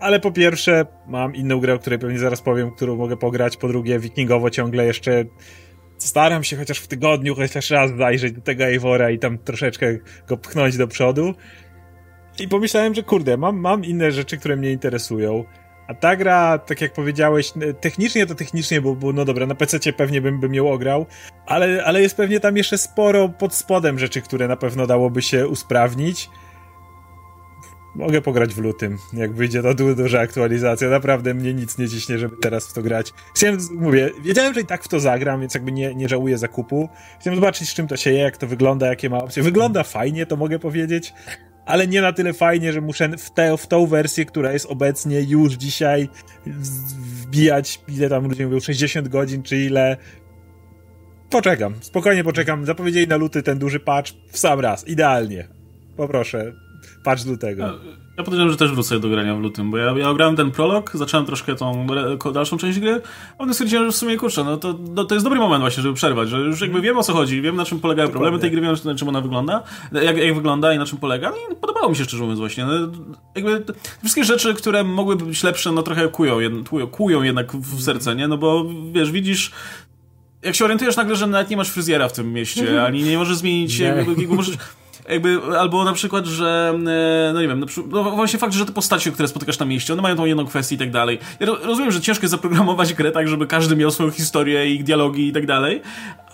Ale 0.01 0.21
po 0.21 0.33
pierwsze, 0.33 0.87
mam 1.07 1.35
inną 1.35 1.61
grę, 1.61 1.75
o 1.75 1.79
której 1.79 1.99
pewnie 1.99 2.19
zaraz 2.19 2.41
powiem, 2.41 2.71
którą 2.71 2.97
mogę 2.97 3.17
pograć. 3.17 3.57
Po 3.57 3.69
drugie, 3.69 3.99
wikingowo 3.99 4.51
ciągle 4.51 4.87
jeszcze 4.87 5.25
staram 5.99 6.45
się 6.45 6.57
chociaż 6.57 6.79
w 6.79 6.87
tygodniu 6.87 7.35
chociaż 7.35 7.71
raz 7.71 7.97
zajrzeć 7.97 8.33
do 8.33 8.41
tego 8.41 8.65
Eivora 8.65 9.11
i 9.11 9.19
tam 9.19 9.39
troszeczkę 9.39 9.99
go 10.29 10.37
pchnąć 10.37 10.77
do 10.77 10.89
przodu. 10.89 11.35
I 12.39 12.49
pomyślałem, 12.49 12.95
że 12.95 13.03
kurde, 13.03 13.37
mam, 13.37 13.57
mam 13.57 13.85
inne 13.85 14.13
rzeczy, 14.13 14.37
które 14.37 14.57
mnie 14.57 14.73
interesują. 14.73 15.45
A 15.89 15.95
ta 15.95 16.17
gra, 16.17 16.59
tak 16.59 16.81
jak 16.81 16.93
powiedziałeś, 16.93 17.53
technicznie 17.81 18.27
to 18.27 18.35
technicznie, 18.35 18.81
bo, 18.81 18.95
bo 18.95 19.13
no 19.13 19.25
dobra, 19.25 19.47
na 19.47 19.55
PC 19.55 19.93
pewnie 19.93 20.21
bym, 20.21 20.41
bym 20.41 20.55
ją 20.55 20.71
ograł, 20.71 21.07
ale, 21.47 21.85
ale 21.85 22.03
jest 22.03 22.17
pewnie 22.17 22.41
tam 22.41 22.57
jeszcze 22.57 22.79
sporo 22.79 23.29
pod 23.29 23.55
spodem 23.55 23.99
rzeczy, 23.99 24.23
które 24.23 24.49
na 24.49 24.57
pewno 24.57 24.87
dałoby 24.87 25.23
się 25.23 25.49
usprawnić. 25.49 26.31
Mogę 27.97 28.23
pograć 28.23 28.55
w 28.55 28.59
lutym, 28.59 28.99
jak 29.13 29.33
wyjdzie 29.33 29.63
to 29.63 29.75
du 29.75 29.95
duża 29.95 30.21
aktualizacja. 30.21 30.89
Naprawdę 30.89 31.35
mnie 31.35 31.55
nic 31.55 31.79
nie 31.79 31.89
ciśnie, 31.89 32.19
żeby 32.19 32.37
teraz 32.43 32.69
w 32.69 32.73
to 32.73 32.83
grać. 32.83 33.13
Chciałem, 33.35 33.59
mówię, 33.71 34.11
wiedziałem, 34.25 34.55
że 34.55 34.61
i 34.61 34.67
tak 34.67 34.85
w 34.85 34.89
to 34.89 35.01
zagram, 35.01 35.41
więc 35.41 35.55
jakby 35.55 35.73
nie, 35.73 35.95
nie 35.95 36.09
żałuję 36.09 36.39
zakupu. 36.39 36.89
Chciałem 37.21 37.37
zobaczyć, 37.37 37.69
z 37.69 37.75
czym 37.75 37.87
to 37.87 37.97
się 37.97 38.11
je, 38.13 38.19
jak 38.19 38.37
to 38.37 38.47
wygląda, 38.47 38.87
jakie 38.87 39.11
ma 39.11 39.19
opcje. 39.19 39.43
Wygląda 39.43 39.83
fajnie, 39.83 40.27
to 40.27 40.37
mogę 40.37 40.59
powiedzieć, 40.59 41.15
ale 41.67 41.87
nie 41.87 42.01
na 42.01 42.13
tyle 42.13 42.33
fajnie, 42.33 42.73
że 42.73 42.81
muszę 42.81 43.09
w, 43.09 43.31
te, 43.31 43.57
w 43.57 43.67
tą 43.67 43.87
wersję, 43.87 44.25
która 44.25 44.53
jest 44.53 44.67
obecnie 44.67 45.21
już 45.21 45.53
dzisiaj 45.53 46.09
wbijać, 46.47 47.81
ile 47.89 48.09
tam 48.09 48.29
ludzie 48.29 48.47
mówią, 48.47 48.61
60 48.61 49.09
godzin, 49.09 49.43
czy 49.43 49.57
ile. 49.57 49.97
Poczekam, 51.31 51.75
spokojnie 51.81 52.25
poczekam. 52.25 52.67
Zapowiedzieli 52.67 53.09
na 53.09 53.17
luty 53.17 53.43
ten 53.43 53.59
duży 53.59 53.81
patch 53.81 54.13
w 54.31 54.39
sam 54.39 54.61
raz, 54.61 54.89
idealnie. 54.89 55.49
Poproszę, 55.97 56.66
patch 57.07 57.27
lutego. 57.27 57.63
Ja, 57.63 57.73
ja 58.19 58.25
podejrzewam, 58.25 58.51
że 58.51 58.57
też 58.57 58.73
wrócę 58.73 59.01
do 59.01 59.09
grania 59.09 59.35
w 59.35 59.41
lutym, 59.41 59.71
bo 59.71 59.77
ja, 59.77 59.99
ja 59.99 60.15
grałem 60.15 60.37
ten 60.37 60.51
prolog, 60.51 60.91
zacząłem 60.95 61.27
troszkę 61.27 61.55
tą 61.55 61.87
dalszą 62.35 62.57
część 62.57 62.81
gry, 62.81 63.01
a 63.35 63.39
potem 63.39 63.55
stwierdziłem, 63.55 63.85
że 63.85 63.93
w 63.93 63.97
sumie 63.97 64.17
kurczę, 64.17 64.45
no 64.45 64.57
to, 64.57 64.79
no 64.95 65.05
to 65.05 65.15
jest 65.15 65.27
dobry 65.27 65.41
moment 65.41 65.61
właśnie, 65.61 65.83
żeby 65.83 65.95
przerwać, 65.95 66.29
że 66.29 66.39
już 66.39 66.61
jakby 66.61 66.81
wiem 66.81 66.99
o 66.99 67.03
co 67.03 67.13
chodzi, 67.13 67.43
wiem 67.43 67.57
na 67.57 67.65
czym 67.65 67.81
polegają 67.81 68.09
Dokładnie. 68.09 68.23
problemy 68.23 68.41
tej 68.41 68.51
gry, 68.51 68.61
wiem 68.61 68.77
na 68.85 68.95
czym 68.95 69.09
ona 69.09 69.21
wygląda, 69.21 69.63
jak, 69.93 70.17
jak 70.17 70.35
wygląda 70.35 70.75
i 70.75 70.79
na 70.79 70.87
czym 70.87 70.99
polega 70.99 71.31
no 71.31 71.37
i 71.37 71.57
podobało 71.57 71.89
mi 71.89 71.97
się 71.97 72.05
szczerze 72.05 72.23
mówiąc 72.23 72.41
właśnie. 72.41 72.65
No, 72.65 72.73
jakby 73.35 73.65
wszystkie 74.01 74.25
rzeczy, 74.25 74.55
które 74.55 74.85
mogłyby 74.85 75.25
być 75.25 75.43
lepsze, 75.43 75.73
no 75.73 75.83
trochę 75.83 76.09
kują, 76.09 76.39
kują 76.91 77.23
jednak 77.23 77.53
w 77.53 77.83
serce, 77.83 78.17
nie? 78.17 78.29
No 78.29 78.39
bo 78.39 78.67
wiesz, 78.93 79.13
widzisz 79.13 79.53
jak 80.43 80.55
się 80.55 80.65
orientujesz 80.65 80.97
nagle, 80.97 81.17
że 81.17 81.27
nawet 81.27 81.51
nie 81.51 81.57
masz 81.57 81.71
fryzjera 81.71 82.09
w 82.09 82.13
tym 82.13 82.33
mieście, 82.33 82.83
ani 82.87 83.03
nie 83.03 83.19
możesz 83.19 83.37
zmienić, 83.37 83.79
nie. 83.79 83.87
jakby, 83.87 84.21
jakby 84.23 84.37
możesz 84.37 84.57
jakby, 85.09 85.41
albo 85.59 85.85
na 85.85 85.93
przykład, 85.93 86.27
że, 86.27 86.75
e, 86.75 87.31
no 87.35 87.41
nie 87.41 87.49
wiem, 87.49 87.67
no 87.89 88.03
właśnie 88.11 88.39
fakt, 88.39 88.55
że 88.55 88.67
te 88.67 88.73
postacie, 88.73 89.13
które 89.13 89.29
spotykasz 89.29 89.59
na 89.59 89.67
mieście, 89.67 89.93
one 89.93 90.03
mają 90.03 90.17
tą 90.17 90.25
jedną 90.25 90.47
kwestię 90.47 90.75
i 90.75 90.79
tak 90.79 90.91
dalej. 90.91 91.19
Ja 91.41 91.47
rozumiem, 91.47 91.91
że 91.91 92.01
ciężko 92.01 92.25
jest 92.25 92.31
zaprogramować 92.31 92.95
grę 92.95 93.13
tak, 93.13 93.29
żeby 93.29 93.47
każdy 93.47 93.77
miał 93.77 93.91
swoją 93.91 94.11
historię, 94.11 94.75
ich 94.75 94.85
dialogi 94.85 95.29
i 95.29 95.33
tak 95.33 95.47
dalej, 95.47 95.83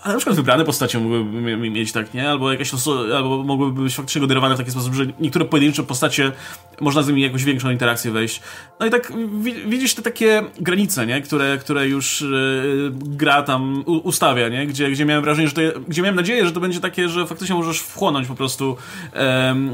ale 0.03 0.13
na 0.13 0.19
przykład 0.19 0.35
wybrane 0.35 0.65
postacie 0.65 0.99
mogłyby 0.99 1.57
mieć 1.69 1.91
tak, 1.91 2.13
nie? 2.13 2.29
Albo 2.29 2.51
jakieś 2.51 2.71
albo 3.15 3.43
mogłyby 3.43 3.81
być 3.83 3.95
faktycznie 3.95 4.21
goderowane 4.21 4.55
w 4.55 4.57
taki 4.57 4.71
sposób, 4.71 4.93
że 4.93 5.05
niektóre 5.19 5.45
pojedyncze 5.45 5.83
postacie 5.83 6.31
można 6.81 7.03
z 7.03 7.07
nimi 7.07 7.21
jakąś 7.21 7.43
większą 7.43 7.71
interakcję 7.71 8.11
wejść. 8.11 8.41
No 8.79 8.85
i 8.85 8.89
tak 8.89 9.13
widzisz 9.67 9.95
te 9.95 10.01
takie 10.01 10.43
granice, 10.59 11.05
nie? 11.05 11.21
Które, 11.21 11.57
które 11.57 11.87
już 11.87 12.21
yy, 12.21 12.91
gra 12.93 13.43
tam 13.43 13.83
ustawia, 13.85 14.49
nie? 14.49 14.67
Gdzie, 14.67 14.91
gdzie 14.91 15.05
miałem 15.05 15.23
wrażenie, 15.23 15.47
że 15.47 15.53
to, 15.53 15.79
gdzie 15.87 16.01
miałem 16.01 16.15
nadzieję, 16.15 16.45
że 16.45 16.51
to 16.51 16.59
będzie 16.59 16.79
takie, 16.79 17.09
że 17.09 17.27
faktycznie 17.27 17.55
możesz 17.55 17.79
wchłonąć 17.79 18.27
po 18.27 18.35
prostu, 18.35 18.77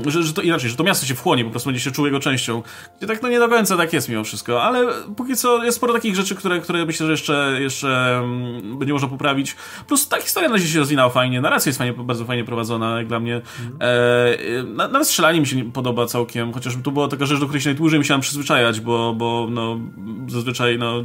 że, 0.08 0.24
że 0.24 0.34
to 0.34 0.42
inaczej, 0.42 0.70
że 0.70 0.76
to 0.76 0.84
miasto 0.84 1.06
się 1.06 1.16
wchłonie, 1.16 1.44
po 1.44 1.52
prostu 1.52 1.70
będzie 1.70 1.82
się 1.82 1.92
czuł 1.92 2.06
jego 2.06 2.20
częścią. 2.20 2.64
Gdzie 2.98 3.08
tak 3.08 3.22
no 3.22 3.30
nie 3.30 3.40
do 3.40 3.50
końca 3.50 3.78
tak 3.78 3.94
jest 3.94 4.10
mimo 4.10 4.24
wszystko, 4.24 4.64
ale 4.64 4.88
póki 5.18 5.36
co 5.36 5.64
jest 5.64 5.78
sporo 5.78 5.94
takich 5.94 6.16
rzeczy, 6.16 6.36
które, 6.36 6.60
które 6.60 6.86
myślę, 6.86 7.06
że 7.06 7.12
jeszcze, 7.12 7.58
jeszcze 7.60 8.20
um, 8.22 8.80
będzie 8.80 8.94
można 8.94 9.08
poprawić. 9.08 9.56
Plus 9.88 10.08
tak 10.08 10.19
historia 10.22 10.50
na 10.50 10.56
razie 10.56 10.68
się 10.68 10.80
rozwinęła 10.80 11.10
fajnie, 11.10 11.42
narracja 11.42 11.70
jest 11.70 11.80
fajnie, 11.80 12.04
bardzo 12.04 12.26
fajnie 12.26 12.44
prowadzona, 12.44 12.98
jak 12.98 13.08
dla 13.08 13.20
mnie. 13.20 13.42
E, 13.82 14.64
nawet 14.64 15.08
strzelanie 15.08 15.40
mi 15.40 15.48
się 15.48 15.72
podoba 15.72 16.06
całkiem, 16.06 16.54
chociaż 16.54 16.74
tu 16.84 16.92
była 16.92 17.08
taka 17.08 17.26
rzecz, 17.26 17.40
do 17.40 17.46
której 17.46 17.62
się 17.62 17.70
najdłużej 17.70 18.00
musiałem 18.00 18.22
przyzwyczajać, 18.22 18.80
bo, 18.80 19.14
bo 19.14 19.48
no, 19.52 19.80
zazwyczaj 20.28 20.78
no, 20.78 21.04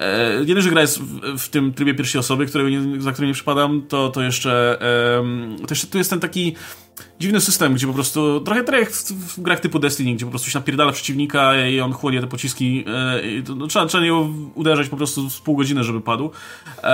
E, 0.00 0.44
nie 0.46 0.62
że 0.62 0.70
gra 0.70 0.80
jest 0.80 0.98
w, 0.98 1.38
w, 1.38 1.48
tym 1.48 1.72
trybie 1.72 1.94
pierwszej 1.94 2.18
osoby, 2.18 2.46
którego 2.46 2.70
nie, 2.70 3.00
za 3.00 3.12
którym 3.12 3.28
nie 3.28 3.34
przypadam, 3.34 3.82
to, 3.88 4.08
to 4.08 4.22
jeszcze 4.22 4.78
e, 4.80 5.66
to 5.66 5.66
jeszcze 5.70 5.86
tu 5.86 5.98
jest 5.98 6.10
ten 6.10 6.20
taki 6.20 6.56
dziwny 7.20 7.40
system, 7.40 7.74
gdzie 7.74 7.86
po 7.86 7.92
prostu, 7.92 8.40
trochę 8.40 8.64
tak 8.64 8.74
jak 8.74 8.90
w, 8.90 9.12
w 9.12 9.40
grach 9.40 9.60
typu 9.60 9.78
Destiny, 9.78 10.14
gdzie 10.14 10.24
po 10.24 10.30
prostu 10.30 10.50
się 10.50 10.58
napierdala 10.58 10.92
przeciwnika 10.92 11.66
i 11.66 11.80
on 11.80 11.92
chłonie 11.92 12.20
te 12.20 12.26
pociski 12.26 12.84
e, 12.86 13.30
i 13.30 13.42
to, 13.42 13.54
no, 13.54 13.66
trzeba, 13.66 13.86
trzeba 13.86 14.04
niego 14.04 14.28
uderzać 14.54 14.88
po 14.88 14.96
prostu 14.96 15.30
z 15.30 15.40
pół 15.40 15.56
godziny, 15.56 15.84
żeby 15.84 16.00
padł. 16.00 16.30
E, 16.82 16.86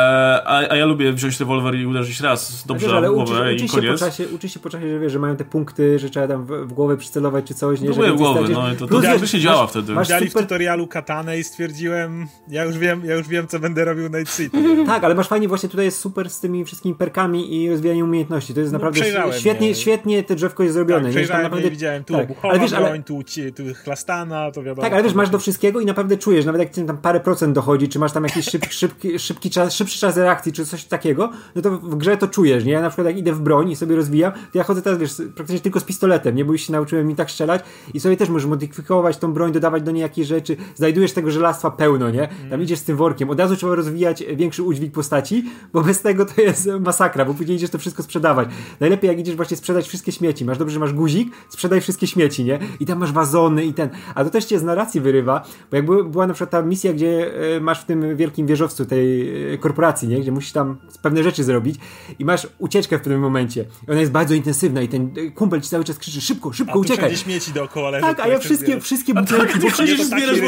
a, 0.46 0.72
a, 0.72 0.76
ja 0.76 0.86
lubię 0.86 1.12
wziąć 1.12 1.40
rewolwer 1.40 1.74
i 1.74 1.86
uderzyć 1.86 2.20
raz 2.20 2.66
dobrze 2.66 2.86
wiesz, 2.86 2.96
w 2.96 2.98
głowę 2.98 3.12
uczy, 3.12 3.32
uczy 3.32 3.64
i 3.64 3.68
koniec. 3.68 4.00
Się 4.00 4.06
po 4.06 4.10
czasie, 4.10 4.28
uczy 4.28 4.48
się 4.48 4.60
po 4.60 4.70
czasie, 4.70 4.90
że 4.90 4.98
wiesz, 4.98 5.12
że 5.12 5.18
mają 5.18 5.36
te 5.36 5.44
punkty, 5.44 5.98
że 5.98 6.10
trzeba 6.10 6.28
tam 6.28 6.46
w, 6.46 6.50
w 6.50 6.72
głowę 6.72 6.96
przycelować 6.96 7.44
czy 7.46 7.54
coś. 7.54 7.80
Nie, 7.80 7.86
Próbuję 7.86 8.12
w 8.12 8.16
głowę, 8.16 8.48
no 8.52 8.72
i 8.72 8.76
to, 8.76 8.86
to, 8.86 9.00
to 9.20 9.26
się 9.26 9.40
działa 9.40 9.66
wtedy. 9.66 9.92
Masz 9.92 10.08
Dali 10.08 10.28
super... 10.28 10.42
w 10.42 10.46
tutorialu 10.46 10.86
katanę 10.86 11.38
i 11.38 11.44
stwierdziłem, 11.44 12.26
ja 12.48 12.64
już 12.64 12.78
wiem, 12.78 13.02
ja 13.04 13.14
już 13.14 13.28
wiem, 13.28 13.46
co 13.46 13.58
będę 13.58 13.84
robił 13.84 14.08
Night 14.08 14.36
City. 14.36 14.58
tak, 14.86 15.04
ale 15.04 15.14
masz 15.14 15.28
fajnie, 15.28 15.48
właśnie 15.48 15.68
tutaj 15.68 15.84
jest 15.84 16.00
super 16.00 16.30
z 16.30 16.40
tymi 16.40 16.64
wszystkimi 16.64 16.94
perkami 16.94 17.54
i 17.54 17.70
rozwijaniem 17.70 18.06
umiejętności. 18.06 18.54
To 18.54 18.60
jest 18.60 18.72
no, 18.72 18.78
naprawdę 18.78 19.00
świetnie, 19.38 19.74
świetnie 19.96 20.22
te 20.22 20.34
drzewko 20.34 20.62
jest 20.62 20.74
zrobione. 20.74 21.02
Tak, 21.02 21.10
przejrzałem, 21.10 21.42
nie, 21.42 21.44
naprawdę... 21.44 21.70
widziałem 21.70 22.04
tu 22.04 22.14
tak. 22.14 22.28
ale 22.42 22.58
wiesz, 22.58 22.72
ale... 22.72 23.02
tu, 23.02 23.22
tu 23.56 23.62
chlastana, 23.84 24.50
to 24.50 24.62
wiadomo. 24.62 24.82
Tak, 24.82 24.92
ale 24.92 25.02
wiesz, 25.02 25.14
masz 25.14 25.30
do 25.30 25.38
wszystkiego 25.38 25.80
i 25.80 25.86
naprawdę 25.86 26.16
czujesz, 26.16 26.44
nawet 26.44 26.60
jak 26.60 26.86
tam 26.86 26.98
parę 26.98 27.20
procent 27.20 27.54
dochodzi, 27.54 27.88
czy 27.88 27.98
masz 27.98 28.12
tam 28.12 28.24
jakiś 28.24 28.50
szybki, 28.50 28.74
szybki, 28.80 29.18
szybki 29.18 29.50
czas, 29.50 29.74
szybszy 29.74 29.98
czas 29.98 30.16
reakcji, 30.16 30.52
czy 30.52 30.66
coś 30.66 30.84
takiego, 30.84 31.30
no 31.54 31.62
to 31.62 31.70
w 31.70 31.96
grze 31.96 32.16
to 32.16 32.28
czujesz, 32.28 32.64
nie? 32.64 32.72
Ja 32.72 32.80
na 32.80 32.88
przykład 32.88 33.06
jak 33.06 33.18
idę 33.18 33.32
w 33.32 33.40
broń 33.40 33.70
i 33.70 33.76
sobie 33.76 33.96
rozwijam, 33.96 34.32
to 34.32 34.58
ja 34.58 34.64
chodzę 34.64 34.82
teraz, 34.82 34.98
wiesz, 34.98 35.12
praktycznie 35.34 35.60
tylko 35.60 35.80
z 35.80 35.84
pistoletem, 35.84 36.36
nie? 36.36 36.44
Bo 36.44 36.52
już 36.52 36.62
się 36.62 36.72
nauczyłem 36.72 37.06
mi 37.06 37.14
tak 37.14 37.30
strzelać 37.30 37.62
i 37.94 38.00
sobie 38.00 38.16
też 38.16 38.28
możesz 38.28 38.48
modyfikować 38.48 39.16
tą 39.16 39.32
broń, 39.32 39.52
dodawać 39.52 39.82
do 39.82 39.90
niej 39.90 40.02
jakieś 40.02 40.26
rzeczy, 40.26 40.56
znajdujesz 40.74 41.12
tego 41.12 41.30
żelastwa 41.30 41.70
pełno, 41.70 42.10
nie? 42.10 42.28
Tam 42.28 42.46
mm. 42.46 42.62
idziesz 42.62 42.78
z 42.78 42.84
tym 42.84 42.96
workiem, 42.96 43.30
od 43.30 43.40
razu 43.40 43.56
trzeba 43.56 43.74
rozwijać 43.74 44.24
większy 44.36 44.62
udźwig 44.62 44.92
postaci, 44.92 45.44
bo 45.72 45.82
bez 45.82 46.00
tego 46.00 46.24
to 46.24 46.40
jest 46.40 46.68
masakra, 46.80 47.24
bo 47.24 47.34
później 47.34 47.56
idziesz 47.56 47.70
to 47.70 47.78
wszystko 47.78 48.02
sprzedawać. 48.02 48.48
Najlepiej 48.80 49.08
jak 49.08 49.18
idziesz 49.18 49.36
właśnie 49.36 49.56
sprzedać 49.56 49.85
wszystkie 49.88 50.12
śmieci, 50.12 50.44
masz 50.44 50.58
dobrze, 50.58 50.74
że 50.74 50.80
masz 50.80 50.92
guzik, 50.92 51.32
sprzedaj 51.48 51.80
wszystkie 51.80 52.06
śmieci, 52.06 52.44
nie? 52.44 52.58
I 52.80 52.86
tam 52.86 52.98
masz 52.98 53.12
wazony 53.12 53.64
i 53.64 53.74
ten. 53.74 53.88
A 54.14 54.24
to 54.24 54.30
też 54.30 54.44
cię 54.44 54.58
z 54.58 54.62
narracji 54.62 55.00
wyrywa, 55.00 55.44
bo 55.70 55.76
jak 55.76 55.86
była 55.86 56.26
na 56.26 56.34
przykład 56.34 56.50
ta 56.50 56.62
misja, 56.62 56.92
gdzie 56.92 57.32
e, 57.56 57.60
masz 57.60 57.80
w 57.80 57.84
tym 57.84 58.16
wielkim 58.16 58.46
wieżowcu 58.46 58.86
tej 58.86 59.52
e, 59.54 59.58
korporacji, 59.58 60.08
nie? 60.08 60.20
Gdzie 60.20 60.32
musisz 60.32 60.52
tam 60.52 60.76
pewne 61.02 61.22
rzeczy 61.22 61.44
zrobić 61.44 61.76
i 62.18 62.24
masz 62.24 62.46
ucieczkę 62.58 62.98
w 62.98 63.00
pewnym 63.00 63.20
momencie. 63.20 63.64
I 63.88 63.90
ona 63.90 64.00
jest 64.00 64.12
bardzo 64.12 64.34
intensywna 64.34 64.82
i 64.82 64.88
ten 64.88 65.14
kumpel 65.34 65.60
ci 65.60 65.68
cały 65.68 65.84
czas 65.84 65.98
krzyczy 65.98 66.20
szybko, 66.20 66.52
szybko, 66.52 66.72
a 66.72 66.76
uciekaj. 66.76 67.12
A 67.12 67.16
śmieci 67.16 67.52
dookoła 67.52 67.90
leży, 67.90 68.06
Tak, 68.06 68.20
a 68.20 68.28
ja 68.28 68.38
wszystkie, 68.38 68.80
wszystkie 68.80 69.14
butelki... 69.14 69.52
Tak, 69.52 69.62
bo 69.62 69.70
chodzisz 69.70 70.02
zbierasz 70.02 70.38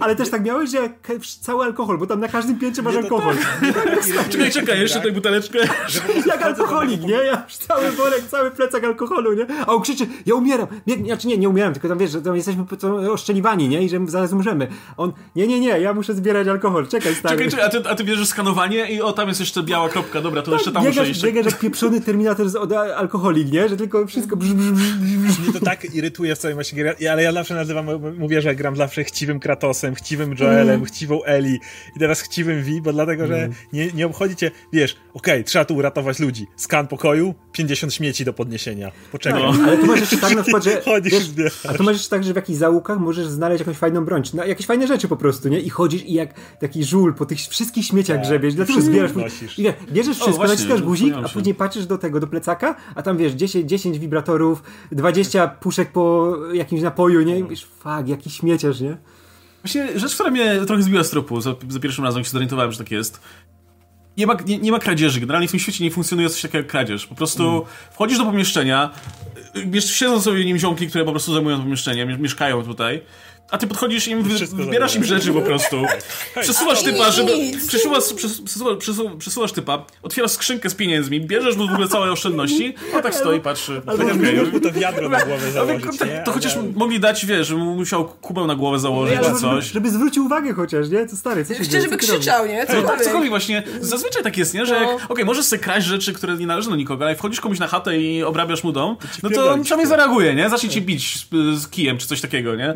Ale 0.00 0.16
też 0.16 0.30
tak 0.30 0.44
miałeś, 0.44 0.70
że 0.70 0.90
cały 1.40 1.64
alkohol, 1.64 1.98
bo 1.98 2.06
tam 2.06 2.20
na 2.20 2.28
każdym 2.28 2.58
piętrze 2.58 2.82
masz 2.82 2.96
alkohol. 2.96 3.34
Tak. 3.36 4.28
czekaj, 4.32 4.50
czekaj, 4.50 4.80
jeszcze 4.80 5.00
tę 5.00 5.12
buteleczkę. 5.12 5.58
Jak 6.26 6.42
alkoholik, 6.42 7.02
nie? 7.02 7.14
Ja 7.14 7.42
już 7.44 7.56
cały 7.56 7.90
worek, 7.90 8.22
cały 8.28 8.50
plecak 8.50 8.63
alkoholu, 8.84 9.32
nie? 9.32 9.46
A 9.66 9.66
on 9.66 9.82
krzyczy, 9.82 10.06
ja 10.26 10.34
umieram. 10.34 10.66
Nie, 10.86 10.96
znaczy 10.96 11.28
nie, 11.28 11.38
nie 11.38 11.48
umieram, 11.48 11.72
tylko 11.72 11.88
tam 11.88 11.98
wiesz, 11.98 12.10
że 12.10 12.22
tam 12.22 12.36
jesteśmy 12.36 12.64
oszczeliwani, 13.10 13.68
nie? 13.68 13.82
I 13.82 13.88
że 13.88 13.98
zaraz 14.06 14.32
umrzemy. 14.32 14.68
On, 14.96 15.12
nie, 15.36 15.46
nie, 15.46 15.60
nie, 15.60 15.68
ja 15.68 15.94
muszę 15.94 16.14
zbierać 16.14 16.48
alkohol, 16.48 16.88
czekaj 16.88 17.14
stary. 17.14 17.36
Czekaj, 17.36 17.50
czekaj, 17.50 17.66
a 17.66 17.68
ty, 17.68 17.88
a 17.88 17.94
ty 17.94 18.04
bierzesz 18.04 18.28
skanowanie 18.28 18.90
i 18.90 19.00
o, 19.00 19.12
tam 19.12 19.28
jest 19.28 19.40
jeszcze 19.40 19.62
biała 19.62 19.88
kropka, 19.88 20.20
dobra, 20.20 20.42
to 20.42 20.50
tak, 20.50 20.60
jeszcze 20.60 20.72
tam 20.72 20.82
biegasz, 20.82 20.98
muszę 20.98 21.10
iść. 21.10 21.22
Biegasz 21.22 21.46
jak 21.46 21.58
pieprzony 21.58 22.00
Terminator 22.00 22.48
z, 22.48 22.56
od 22.56 22.72
alkoholik, 22.72 23.52
nie? 23.52 23.68
Że 23.68 23.76
tylko 23.76 24.06
wszystko 24.06 24.36
brz, 24.36 24.52
brz, 24.52 24.70
brz, 24.70 25.38
Mnie 25.38 25.52
to 25.52 25.60
tak 25.60 25.94
irytuje 25.94 26.34
w 26.34 26.38
całej 26.38 26.56
masie 26.56 26.76
gier, 26.76 26.96
ale 27.12 27.22
ja 27.22 27.32
zawsze 27.32 27.54
nazywam, 27.54 27.86
mówię, 28.18 28.42
że 28.42 28.54
gram 28.54 28.76
zawsze 28.76 29.04
chciwym 29.04 29.40
Kratosem, 29.40 29.94
chciwym 29.94 30.34
Joelem, 30.40 30.68
mm. 30.68 30.84
chciwą 30.84 31.24
Eli 31.24 31.60
i 31.96 31.98
teraz 31.98 32.20
chciwym 32.20 32.62
Vi, 32.62 32.80
bo 32.80 32.92
dlatego, 32.92 33.26
że 33.26 33.36
mm. 33.36 33.52
nie, 33.72 33.92
nie 33.92 34.06
obchodzi 34.06 34.36
cię, 34.36 34.50
wiesz, 34.72 34.96
okej, 35.14 35.34
okay, 35.34 35.44
trzeba 35.44 35.64
tu 35.64 35.76
uratować 35.76 36.18
ludzi. 36.18 36.46
Skan 36.56 36.86
pokoju, 36.86 37.34
50 37.52 37.94
śmieci 37.94 38.24
do 38.24 38.32
podniesienia. 38.44 38.92
Poczekaj. 39.12 39.42
No. 39.42 39.64
Ale 39.64 39.78
tu 39.78 39.86
możesz 39.86 40.20
tak 40.20 40.36
na 40.36 40.42
przykład, 40.42 40.64
że, 40.64 40.82
Chodzisz, 40.82 41.32
wiesz, 41.32 41.66
A 41.66 41.74
tu 41.74 41.82
możesz 41.82 42.08
tak, 42.08 42.24
że 42.24 42.32
w 42.32 42.36
jakichś 42.36 42.58
załukach 42.58 42.98
możesz 42.98 43.26
znaleźć 43.26 43.60
jakąś 43.60 43.76
fajną 43.76 44.04
broń, 44.04 44.22
czy 44.22 44.36
jakieś 44.36 44.66
fajne 44.66 44.86
rzeczy 44.86 45.08
po 45.08 45.16
prostu, 45.16 45.48
nie? 45.48 45.60
I 45.60 45.70
chodzisz 45.70 46.02
i 46.02 46.12
jak 46.12 46.34
taki 46.60 46.84
żul 46.84 47.14
po 47.14 47.26
tych 47.26 47.38
wszystkich 47.38 47.86
śmieciach 47.86 48.16
tak. 48.16 48.26
grzebiesz, 48.26 48.54
dlatego 48.54 48.80
zbierasz. 48.80 49.10
I 49.58 49.62
wiesz, 49.62 49.74
bierzesz 49.92 50.18
wszystko, 50.18 50.44
o, 50.44 50.46
naciskasz 50.46 50.82
guzik, 50.82 51.14
a 51.24 51.28
później 51.28 51.54
patrzysz 51.54 51.86
do 51.86 51.98
tego, 51.98 52.20
do 52.20 52.26
plecaka, 52.26 52.76
a 52.94 53.02
tam 53.02 53.16
wiesz, 53.16 53.32
10, 53.32 53.70
10 53.70 53.98
wibratorów, 53.98 54.62
20 54.92 55.48
puszek 55.48 55.92
po 55.92 56.36
jakimś 56.52 56.82
napoju, 56.82 57.22
nie? 57.22 57.38
I 57.38 57.42
mówisz, 57.42 57.64
fuck, 57.64 58.06
jaki 58.08 58.30
śmieciarz, 58.30 58.80
nie? 58.80 58.96
Właśnie 59.64 59.98
rzecz, 59.98 60.14
która 60.14 60.30
mnie 60.30 60.60
trochę 60.66 60.82
zbiła 60.82 61.04
z 61.04 61.10
tropu, 61.10 61.40
za, 61.40 61.54
za 61.68 61.80
pierwszym 61.80 62.04
razem 62.04 62.24
się 62.24 62.30
zorientowałem, 62.30 62.72
że 62.72 62.78
tak 62.78 62.90
jest. 62.90 63.20
Nie 64.16 64.26
ma, 64.26 64.36
nie, 64.46 64.58
nie, 64.58 64.72
ma 64.72 64.78
kradzieży. 64.78 65.20
Generalnie 65.20 65.48
w 65.48 65.50
tym 65.50 65.60
świecie 65.60 65.84
nie 65.84 65.90
funkcjonuje 65.90 66.30
coś 66.30 66.42
takiego 66.42 66.58
jak 66.58 66.66
kradzież. 66.66 67.06
Po 67.06 67.14
prostu 67.14 67.50
mm. 67.50 67.62
wchodzisz 67.90 68.18
do 68.18 68.24
pomieszczenia, 68.24 68.90
siedzą 69.80 70.20
sobie 70.20 70.42
w 70.42 70.44
nim 70.44 70.58
ziomki, 70.58 70.88
które 70.88 71.04
po 71.04 71.10
prostu 71.10 71.34
zajmują 71.34 71.62
pomieszczenie, 71.62 72.06
mieszkają 72.06 72.62
tutaj 72.62 73.00
a 73.50 73.58
ty 73.58 73.66
podchodzisz 73.66 74.08
im, 74.08 74.22
wybierasz 74.52 74.96
im 74.96 75.04
rzeczy 75.04 75.32
po 75.32 75.42
prostu. 75.42 75.76
Przesuwasz 76.42 76.82
typa, 76.82 77.10
żeby... 77.10 77.32
Przesuwasz, 77.68 78.04
przesuwasz, 78.16 78.78
przesuwasz, 78.78 79.12
przesuwasz 79.18 79.52
typa, 79.52 79.84
otwierasz 80.02 80.30
skrzynkę 80.30 80.70
z 80.70 80.74
pieniędzmi, 80.74 81.20
bierzesz 81.20 81.56
mu 81.56 81.68
w 81.68 81.72
ogóle 81.72 81.88
całe 81.88 82.12
oszczędności, 82.12 82.74
a 82.98 83.02
tak 83.02 83.14
stoi, 83.14 83.40
patrzy. 83.40 83.82
Chociaż 83.86 84.16
okay. 84.16 84.46
mu 84.52 84.60
to 84.60 84.72
wiadro 84.72 85.08
na 85.08 85.24
głowę 85.24 85.50
założyć, 85.50 85.98
To, 85.98 86.04
to 86.24 86.32
chociaż 86.32 86.56
mogli 86.74 87.00
dać, 87.00 87.26
wiesz, 87.26 87.46
że 87.46 87.56
musiał 87.56 88.04
kubę 88.04 88.46
na 88.46 88.54
głowę 88.54 88.78
założyć, 88.78 89.18
czy 89.20 89.40
coś. 89.40 89.72
Żeby 89.72 89.90
zwrócił 89.90 90.24
uwagę 90.24 90.52
chociaż, 90.52 90.88
nie? 90.88 91.06
Co 91.06 91.16
stary, 91.16 91.44
co 91.44 91.54
się 91.54 91.68
dzieje? 91.68 91.82
żeby 91.82 91.96
krzyczał, 91.96 92.46
nie? 92.46 92.66
Co 92.66 92.82
tak, 92.82 93.04
cokolwiek 93.04 93.30
właśnie. 93.30 93.62
Zazwyczaj 93.80 94.22
tak 94.22 94.36
jest, 94.36 94.54
nie? 94.54 94.66
Że 94.66 94.74
jak, 94.74 94.84
no. 94.84 94.94
okej, 94.94 95.06
okay, 95.08 95.24
możesz 95.24 95.44
sobie 95.44 95.62
kraść 95.62 95.86
rzeczy, 95.86 96.12
które 96.12 96.36
nie 96.36 96.46
należą 96.46 96.70
do 96.70 96.76
nikogo, 96.76 97.04
ale 97.04 97.16
wchodzisz 97.16 97.40
komuś 97.40 97.58
na 97.58 97.66
chatę 97.66 97.98
i 97.98 98.22
obrabiasz 98.22 98.64
mu 98.64 98.72
dom, 98.72 98.96
no 99.22 99.30
to 99.30 99.52
on 99.52 99.62
przynajmniej 99.62 99.88
zareaguje, 99.88 100.34
nie? 100.34 100.50
Zacznie 100.50 100.68
cię 100.68 100.80
bić 100.80 101.18
z, 101.18 101.60
z 101.60 101.68
kijem, 101.68 101.98
czy 101.98 102.06
coś 102.06 102.20
takiego, 102.20 102.56
nie? 102.56 102.74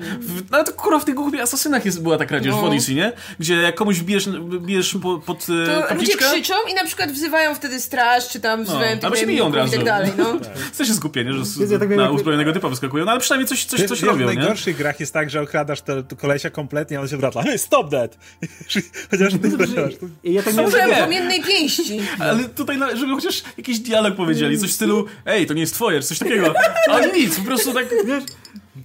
No 0.59 0.65
to 0.65 0.73
kurwa 0.73 0.99
w 0.99 1.05
tych 1.05 1.15
głupich 1.15 1.41
Asasynach 1.41 1.85
jest, 1.85 2.03
była 2.03 2.19
ta 2.19 2.27
kradzież 2.27 2.53
no. 2.53 2.61
w 2.61 2.65
Odyssey, 2.65 2.95
nie? 2.95 3.13
Gdzie 3.39 3.55
jak 3.55 3.75
komuś 3.75 4.01
bijesz, 4.01 4.29
bijesz 4.61 4.99
po, 5.03 5.19
pod 5.19 5.47
e, 5.67 5.89
to 5.89 5.95
ludzie 5.95 6.17
krzyczą 6.17 6.55
i 6.71 6.75
na 6.75 6.85
przykład 6.85 7.13
wzywają 7.13 7.55
wtedy 7.55 7.81
straż, 7.81 8.29
czy 8.29 8.41
tam 8.41 8.61
no, 8.61 8.65
wzywają 8.65 8.97
no, 9.03 9.11
tych 9.11 9.21
się 9.21 9.45
od 9.45 9.55
razu. 9.55 9.75
i 9.75 9.77
tak 9.77 9.85
dalej, 9.85 10.13
no. 10.19 10.41
tak. 10.79 10.87
się 10.87 10.95
skupienie, 10.95 11.33
że 11.33 11.45
z, 11.45 11.71
ja 11.71 11.79
tak 11.79 11.89
na 11.89 12.11
uzbrojonego 12.11 12.53
typa 12.53 12.69
wyskakują, 12.69 13.05
no 13.05 13.11
ale 13.11 13.21
przynajmniej 13.21 13.49
coś, 13.49 13.65
coś, 13.65 13.85
coś 13.85 14.03
robią, 14.03 14.25
W 14.25 14.35
najgorszych 14.35 14.67
nie? 14.67 14.79
grach 14.79 15.01
jest 15.01 15.13
tak, 15.13 15.31
że 15.31 15.41
okradasz 15.41 15.83
to, 15.83 16.03
to 16.03 16.17
kolesia 16.17 16.51
kompletnie, 16.51 16.99
a 16.99 17.01
on 17.01 17.09
się 17.09 17.17
wraca. 17.17 17.43
Hey, 17.43 17.59
stop 17.59 17.91
that! 17.91 18.19
Chociaż 19.11 19.33
ty 19.43 19.51
zdarzasz. 19.51 19.95
Ja 20.25 20.43
tak 20.43 20.55
Możemy, 20.55 20.97
płomiennej 20.97 21.43
pięści. 21.43 22.01
Ale 22.19 22.45
tutaj, 22.45 22.79
żeby 22.95 23.15
chociaż 23.15 23.43
jakiś 23.59 23.79
dialog 23.79 24.15
powiedzieli, 24.17 24.59
coś 24.59 24.71
w 24.71 24.75
stylu, 24.75 25.07
ej, 25.27 25.47
to 25.47 25.55
nie 25.55 25.61
jest 25.61 25.75
twoje, 25.75 26.03
coś 26.03 26.19
takiego. 26.19 26.55
Ale 26.91 27.13
nic, 27.13 27.37
po 27.37 27.45
prostu 27.45 27.73
tak... 27.73 27.87
Wiesz, 28.07 28.25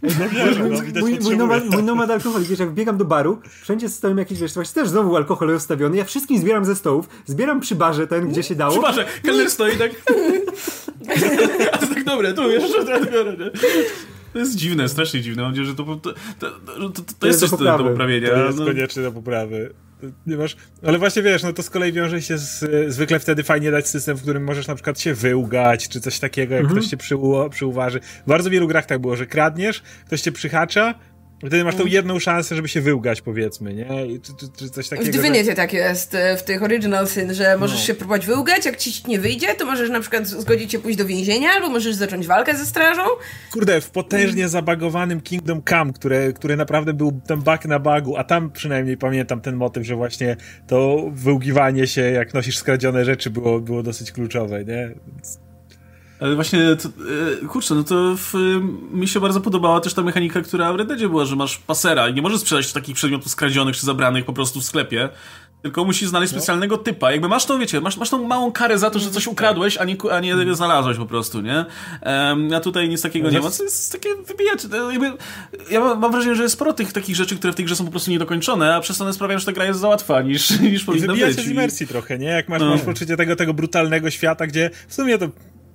no 0.01 0.29
wiem, 0.29 0.69
no, 0.93 1.01
mój, 1.01 1.19
mój, 1.19 1.37
nomad, 1.37 1.65
mój 1.69 1.83
nomad 1.83 2.09
alkoholik, 2.09 2.47
wiesz, 2.47 2.59
jak 2.59 2.73
biegam 2.73 2.97
do 2.97 3.05
baru, 3.05 3.39
wszędzie 3.61 3.89
stoją 3.89 4.15
jakieś, 4.15 4.39
wiesz, 4.39 4.53
właśnie 4.53 4.81
też 4.81 4.89
znowu 4.89 5.15
alkohol 5.15 5.47
rozstawiony, 5.47 5.97
ja 5.97 6.03
wszystkim 6.05 6.39
zbieram 6.41 6.65
ze 6.65 6.75
stołów, 6.75 7.09
zbieram 7.25 7.59
przy 7.59 7.75
barze 7.75 8.07
ten, 8.07 8.29
gdzie 8.29 8.43
się 8.43 8.55
dało. 8.55 8.71
Przy 8.71 8.81
barze, 8.81 9.05
kelner 9.23 9.51
stoi 9.51 9.77
tak... 9.77 9.91
A 11.71 11.77
to 11.77 11.87
tak 11.87 12.03
dobre, 12.03 12.33
tu 12.33 12.51
jeszcze 12.51 12.85
trochę 12.85 13.11
biorę, 13.11 13.37
nie? 13.37 13.51
To 14.33 14.39
jest 14.39 14.55
dziwne, 14.55 14.89
strasznie 14.89 15.21
dziwne. 15.21 15.41
Mam 15.41 15.51
nadzieję, 15.51 15.67
że 15.67 15.75
to, 15.75 15.83
to, 15.83 16.13
to, 16.39 16.49
to, 16.89 17.03
to 17.19 17.27
jest 17.27 17.39
coś 17.39 17.49
do, 17.49 17.57
do 17.57 17.83
poprawienia. 17.83 18.29
To 18.29 18.45
jest 18.45 18.59
no. 18.59 18.65
koniecznie 18.65 19.03
do 19.03 19.11
poprawy 19.11 19.73
nie 20.27 20.37
masz. 20.37 20.55
Ale 20.83 20.99
właśnie 20.99 21.21
wiesz, 21.21 21.43
no 21.43 21.53
to 21.53 21.63
z 21.63 21.69
kolei 21.69 21.91
wiąże 21.91 22.21
się 22.21 22.37
z, 22.37 22.65
zwykle 22.93 23.19
wtedy 23.19 23.43
fajnie 23.43 23.71
dać 23.71 23.87
system, 23.87 24.17
w 24.17 24.21
którym 24.21 24.43
możesz 24.43 24.67
na 24.67 24.75
przykład 24.75 24.99
się 24.99 25.13
wyłgać, 25.13 25.89
czy 25.89 26.01
coś 26.01 26.19
takiego, 26.19 26.55
jak 26.55 26.63
mhm. 26.63 26.79
ktoś 26.79 26.89
cię 26.89 26.97
przyuważy. 27.49 27.99
W 27.99 28.29
bardzo 28.29 28.49
wielu 28.49 28.67
grach 28.67 28.85
tak 28.85 28.99
było, 28.99 29.15
że 29.15 29.25
kradniesz, 29.25 29.83
ktoś 30.05 30.21
cię 30.21 30.31
przyhacza, 30.31 30.95
Wtedy 31.47 31.63
masz 31.63 31.75
tą 31.75 31.81
mm. 31.81 31.93
jedną 31.93 32.19
szansę, 32.19 32.55
żeby 32.55 32.67
się 32.67 32.81
wyłgać, 32.81 33.21
powiedzmy, 33.21 33.73
nie? 33.73 33.87
Czy, 34.21 34.33
czy, 34.39 34.45
czy 34.57 34.69
coś 34.69 34.89
takiego. 34.89 35.09
W 35.09 35.11
Divinity 35.11 35.45
że... 35.45 35.53
tak 35.53 35.73
jest, 35.73 36.15
e, 36.15 36.37
w 36.37 36.43
tych 36.43 36.63
Original 36.63 37.07
Sin, 37.07 37.33
że 37.33 37.57
możesz 37.57 37.79
no. 37.79 37.85
się 37.85 37.93
próbować 37.93 38.25
wyłgać, 38.25 38.65
jak 38.65 38.77
ci 38.77 39.07
nie 39.07 39.19
wyjdzie, 39.19 39.55
to 39.55 39.65
możesz 39.65 39.89
na 39.89 39.99
przykład 39.99 40.27
zgodzić 40.27 40.71
się 40.71 40.79
pójść 40.79 40.97
do 40.97 41.05
więzienia, 41.05 41.49
albo 41.55 41.69
możesz 41.69 41.95
zacząć 41.95 42.27
walkę 42.27 42.57
ze 42.57 42.65
strażą. 42.65 43.01
Kurde, 43.51 43.81
w 43.81 43.89
potężnie 43.89 44.49
zabagowanym 44.49 45.21
Kingdom 45.21 45.61
Come, 45.69 45.93
które, 45.93 46.33
który 46.33 46.55
naprawdę 46.55 46.93
był 46.93 47.21
ten 47.27 47.39
bug 47.39 47.65
na 47.65 47.79
bugu, 47.79 48.17
a 48.17 48.23
tam 48.23 48.51
przynajmniej 48.51 48.97
pamiętam 48.97 49.41
ten 49.41 49.55
motyw, 49.55 49.85
że 49.85 49.95
właśnie 49.95 50.37
to 50.67 51.09
wyłgiwanie 51.11 51.87
się, 51.87 52.01
jak 52.01 52.33
nosisz 52.33 52.57
skradzione 52.57 53.05
rzeczy, 53.05 53.29
było, 53.29 53.59
było 53.59 53.83
dosyć 53.83 54.11
kluczowe, 54.11 54.65
nie? 54.65 54.91
Ale 56.19 56.35
właśnie, 56.35 56.75
to, 56.75 56.89
e, 57.43 57.47
kurczę, 57.47 57.75
no 57.75 57.83
to 57.83 58.15
w, 58.15 58.33
mi 58.91 59.07
się 59.07 59.19
bardzo 59.19 59.41
podobała 59.41 59.79
też 59.81 59.93
ta 59.93 60.01
mechanika, 60.01 60.41
która 60.41 60.73
w 60.73 60.75
Red 60.75 60.87
Deadzie 60.87 61.09
była, 61.09 61.25
że 61.25 61.35
masz 61.35 61.57
pasera 61.57 62.09
i 62.09 62.13
nie 62.13 62.21
możesz 62.21 62.39
sprzedać 62.39 62.73
takich 62.73 62.95
przedmiotów 62.95 63.31
skradzionych 63.31 63.75
czy 63.75 63.85
zabranych 63.85 64.25
po 64.25 64.33
prostu 64.33 64.61
w 64.61 64.63
sklepie, 64.63 65.09
tylko 65.63 65.85
musisz 65.85 66.09
znaleźć 66.09 66.33
no. 66.33 66.39
specjalnego 66.39 66.77
typa. 66.77 67.11
Jakby 67.11 67.27
masz 67.27 67.45
tą, 67.45 67.59
wiecie, 67.59 67.81
masz, 67.81 67.97
masz 67.97 68.09
tą 68.09 68.27
małą 68.27 68.51
karę 68.51 68.77
za 68.77 68.89
to, 68.89 68.99
że 68.99 69.11
coś 69.11 69.27
ukradłeś, 69.27 69.77
a 69.77 69.85
nie, 69.85 69.95
a 70.11 70.19
nie 70.19 70.55
znalazłeś 70.55 70.97
po 70.97 71.05
prostu, 71.05 71.41
nie? 71.41 71.65
Um, 72.05 72.53
a 72.53 72.59
tutaj 72.59 72.89
nic 72.89 73.01
takiego 73.01 73.27
no 73.27 73.33
nie 73.33 73.41
ma. 73.41 73.51
To 73.51 73.63
jest 73.63 73.91
takie 73.91 74.09
wybijać. 74.15 74.59
Jakby, 74.91 75.11
ja 75.71 75.79
mam 75.95 76.11
wrażenie, 76.11 76.35
że 76.35 76.43
jest 76.43 76.53
sporo 76.53 76.73
tych 76.73 76.93
takich 76.93 77.15
rzeczy, 77.15 77.35
które 77.35 77.53
w 77.53 77.55
tej 77.55 77.65
grze 77.65 77.75
są 77.75 77.85
po 77.85 77.91
prostu 77.91 78.11
niedokończone, 78.11 78.75
a 78.75 78.79
przez 78.79 78.97
to 78.97 79.03
one 79.03 79.13
sprawiają, 79.13 79.39
że 79.39 79.45
ta 79.45 79.51
gra 79.51 79.65
jest 79.65 79.79
za 79.79 79.87
łatwa 79.87 80.21
niż, 80.21 80.49
niż 80.59 80.83
powinna 80.83 81.13
być. 81.13 81.37
I 81.37 81.41
z 81.41 81.47
imersji 81.47 81.87
trochę, 81.87 82.17
nie? 82.17 82.27
Jak 82.27 82.49
masz, 82.49 82.61
no. 82.61 82.69
masz 82.69 82.81
poczucie 82.81 83.17
tego, 83.17 83.35
tego 83.35 83.53
brutalnego 83.53 84.09
świata, 84.09 84.47
gdzie 84.47 84.69
w 84.87 84.93
sumie 84.93 85.17
to 85.17 85.27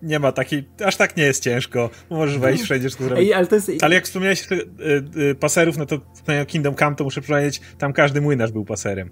nie 0.02 0.18
ma 0.18 0.32
takiej, 0.32 0.68
aż 0.84 0.96
tak 0.96 1.16
nie 1.16 1.24
jest 1.24 1.42
ciężko. 1.42 1.90
Możesz 2.10 2.38
wejść 2.38 2.62
wszędzie, 2.62 2.88
wszystko 2.88 3.04
zrobić. 3.04 3.32
ale, 3.32 3.46
jest... 3.52 3.84
ale 3.84 3.94
jak 3.94 4.04
wspomniałeś 4.04 4.52
y, 4.52 4.66
y, 5.16 5.34
paserów, 5.34 5.78
no 5.78 5.86
to 5.86 5.98
Kingdom 6.46 6.74
Come, 6.74 6.96
to 6.96 7.04
muszę 7.04 7.20
przypomnieć, 7.20 7.60
tam 7.78 7.92
każdy 7.92 8.20
młynarz 8.20 8.52
był 8.52 8.64
paserem. 8.64 9.10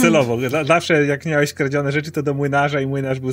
Celowo. 0.00 0.38
Zawsze 0.66 1.06
jak 1.06 1.26
miałeś 1.26 1.50
skradzione 1.50 1.92
rzeczy, 1.92 2.10
to 2.10 2.22
do 2.22 2.34
młynarza 2.34 2.80
i 2.80 2.86
młynarz 2.86 3.20
był... 3.20 3.30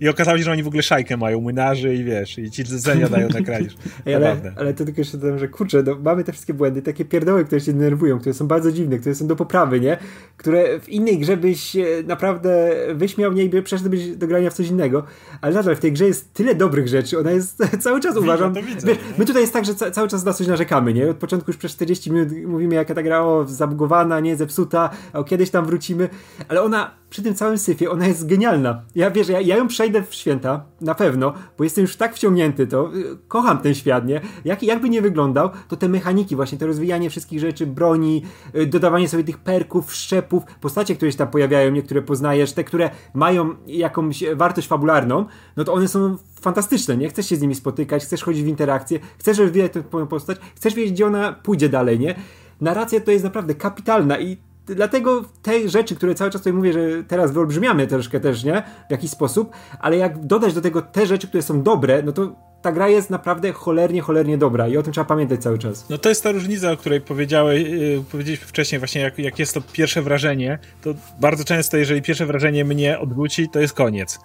I 0.00 0.08
okazało 0.08 0.38
się, 0.38 0.44
że 0.44 0.52
oni 0.52 0.62
w 0.62 0.66
ogóle 0.66 0.82
szajkę 0.82 1.16
mają, 1.16 1.40
młynarzy 1.40 1.94
i 1.94 2.04
wiesz, 2.04 2.38
i 2.38 2.50
ci 2.50 2.64
zlecenia 2.64 3.08
dają 3.08 3.28
na 3.28 3.40
kradzież. 3.40 3.76
ale, 4.06 4.36
ale 4.56 4.74
to 4.74 4.84
tylko 4.84 5.00
jeszcze 5.00 5.18
dodam, 5.18 5.38
że 5.38 5.48
kurczę, 5.48 5.82
no, 5.86 5.96
mamy 6.04 6.24
te 6.24 6.32
wszystkie 6.32 6.54
błędy, 6.54 6.82
takie 6.82 7.04
pierdoły, 7.04 7.44
które 7.44 7.60
się 7.60 7.72
denerwują, 7.72 8.18
które 8.18 8.34
są 8.34 8.46
bardzo 8.46 8.72
dziwne, 8.72 8.98
które 8.98 9.14
są 9.14 9.26
do 9.26 9.36
poprawy, 9.36 9.80
nie? 9.80 9.96
Które 10.36 10.80
w 10.80 10.88
innej 10.88 11.18
grze 11.18 11.36
byś 11.36 11.76
naprawdę 12.06 12.70
wyśmiał 12.94 13.32
mnie 13.32 13.44
i 13.44 13.62
przeszedłbyś 13.62 14.16
do 14.16 14.26
grania 14.26 14.50
w 14.50 14.54
coś 14.54 14.68
innego, 14.68 15.04
ale 15.40 15.54
nadal 15.54 15.76
w 15.76 15.80
tej 15.80 15.92
grze 15.92 16.06
jest 16.06 16.34
tyle 16.34 16.54
dobrych 16.54 16.88
rzeczy, 16.88 17.18
ona 17.18 17.30
jest 17.30 17.58
cały 17.84 18.00
czas, 18.00 18.14
widzę, 18.14 18.20
uważam... 18.20 18.54
Widzę, 18.54 18.86
wiesz, 18.86 18.98
my 19.18 19.24
tutaj 19.24 19.42
jest 19.42 19.52
tak, 19.52 19.64
że 19.64 19.74
ca 19.74 19.90
cały 19.90 20.08
czas 20.08 20.24
na 20.24 20.32
coś 20.32 20.46
narzekamy, 20.46 20.94
nie? 20.94 21.10
Od 21.10 21.16
początku 21.16 21.50
już 21.50 21.56
przez 21.56 21.72
40 21.72 22.12
minut 22.12 22.28
mówimy, 22.46 22.74
jaka 22.74 22.94
ta 22.94 23.02
gra 23.02 23.22
o, 23.22 23.44
zabugowana, 23.44 24.20
nie, 24.20 24.36
zepsuta, 24.36 24.90
o 25.12 25.24
kiedyś 25.24 25.50
tam 25.50 25.63
wrócimy, 25.64 26.08
ale 26.48 26.62
ona 26.62 26.90
przy 27.14 27.22
tym 27.22 27.34
całym 27.34 27.58
syfie, 27.58 27.90
ona 27.90 28.06
jest 28.06 28.26
genialna. 28.26 28.82
Ja 28.94 29.10
wiesz, 29.10 29.28
ja, 29.28 29.40
ja 29.40 29.56
ją 29.56 29.68
przejdę 29.68 30.02
w 30.02 30.14
święta, 30.14 30.64
na 30.80 30.94
pewno, 30.94 31.34
bo 31.58 31.64
jestem 31.64 31.82
już 31.82 31.96
tak 31.96 32.14
wciągnięty, 32.14 32.66
to 32.66 32.94
y, 32.94 33.16
kocham 33.28 33.58
ten 33.58 33.74
świat, 33.74 34.06
nie? 34.06 34.20
Jak, 34.44 34.62
jakby 34.62 34.88
nie 34.88 35.02
wyglądał, 35.02 35.50
to 35.68 35.76
te 35.76 35.88
mechaniki 35.88 36.36
właśnie, 36.36 36.58
to 36.58 36.66
rozwijanie 36.66 37.10
wszystkich 37.10 37.40
rzeczy, 37.40 37.66
broni, 37.66 38.22
y, 38.54 38.66
dodawanie 38.66 39.08
sobie 39.08 39.24
tych 39.24 39.38
perków, 39.38 39.94
szczepów, 39.94 40.44
postacie, 40.60 40.96
które 40.96 41.12
się 41.12 41.18
tam 41.18 41.28
pojawiają, 41.28 41.70
niektóre 41.70 42.02
poznajesz, 42.02 42.52
te, 42.52 42.64
które 42.64 42.90
mają 43.14 43.54
jakąś 43.66 44.24
wartość 44.34 44.68
fabularną, 44.68 45.26
no 45.56 45.64
to 45.64 45.72
one 45.72 45.88
są 45.88 46.16
fantastyczne, 46.40 46.96
nie? 46.96 47.08
Chcesz 47.08 47.28
się 47.28 47.36
z 47.36 47.40
nimi 47.40 47.54
spotykać, 47.54 48.04
chcesz 48.04 48.22
chodzić 48.22 48.44
w 48.44 48.46
interakcję, 48.46 48.98
chcesz 49.18 49.38
rozwijać 49.38 49.72
tę 49.72 49.82
postać, 50.06 50.38
chcesz 50.56 50.74
wiedzieć, 50.74 50.92
gdzie 50.92 51.06
ona 51.06 51.32
pójdzie 51.32 51.68
dalej, 51.68 51.98
nie? 51.98 52.14
Narracja 52.60 53.00
to 53.00 53.10
jest 53.10 53.24
naprawdę 53.24 53.54
kapitalna 53.54 54.18
i 54.18 54.36
dlatego 54.66 55.24
te 55.42 55.68
rzeczy, 55.68 55.96
które 55.96 56.14
cały 56.14 56.30
czas 56.30 56.40
tutaj 56.40 56.52
mówię, 56.52 56.72
że 56.72 57.04
teraz 57.08 57.32
wyolbrzymiamy 57.32 57.86
troszkę 57.86 58.20
też, 58.20 58.44
nie? 58.44 58.62
W 58.88 58.90
jakiś 58.90 59.10
sposób, 59.10 59.52
ale 59.80 59.96
jak 59.96 60.26
dodać 60.26 60.54
do 60.54 60.60
tego 60.60 60.82
te 60.82 61.06
rzeczy, 61.06 61.28
które 61.28 61.42
są 61.42 61.62
dobre, 61.62 62.02
no 62.02 62.12
to 62.12 62.36
ta 62.64 62.72
gra 62.72 62.88
jest 62.88 63.10
naprawdę 63.10 63.52
cholernie, 63.52 64.00
cholernie 64.00 64.38
dobra 64.38 64.68
i 64.68 64.76
o 64.76 64.82
tym 64.82 64.92
trzeba 64.92 65.04
pamiętać 65.04 65.42
cały 65.42 65.58
czas. 65.58 65.88
No 65.90 65.98
to 65.98 66.08
jest 66.08 66.22
ta 66.22 66.32
różnica, 66.32 66.72
o 66.72 66.76
której 66.76 67.00
powiedziałeś, 67.00 67.62
yy, 67.62 68.04
powiedzieliśmy 68.10 68.46
wcześniej 68.46 68.78
właśnie, 68.78 69.00
jak, 69.00 69.18
jak 69.18 69.38
jest 69.38 69.54
to 69.54 69.60
pierwsze 69.72 70.02
wrażenie, 70.02 70.58
to 70.82 70.94
bardzo 71.20 71.44
często, 71.44 71.76
jeżeli 71.76 72.02
pierwsze 72.02 72.26
wrażenie 72.26 72.64
mnie 72.64 72.98
odwróci, 72.98 73.48
to 73.48 73.60
jest 73.60 73.74
koniec 73.74 74.18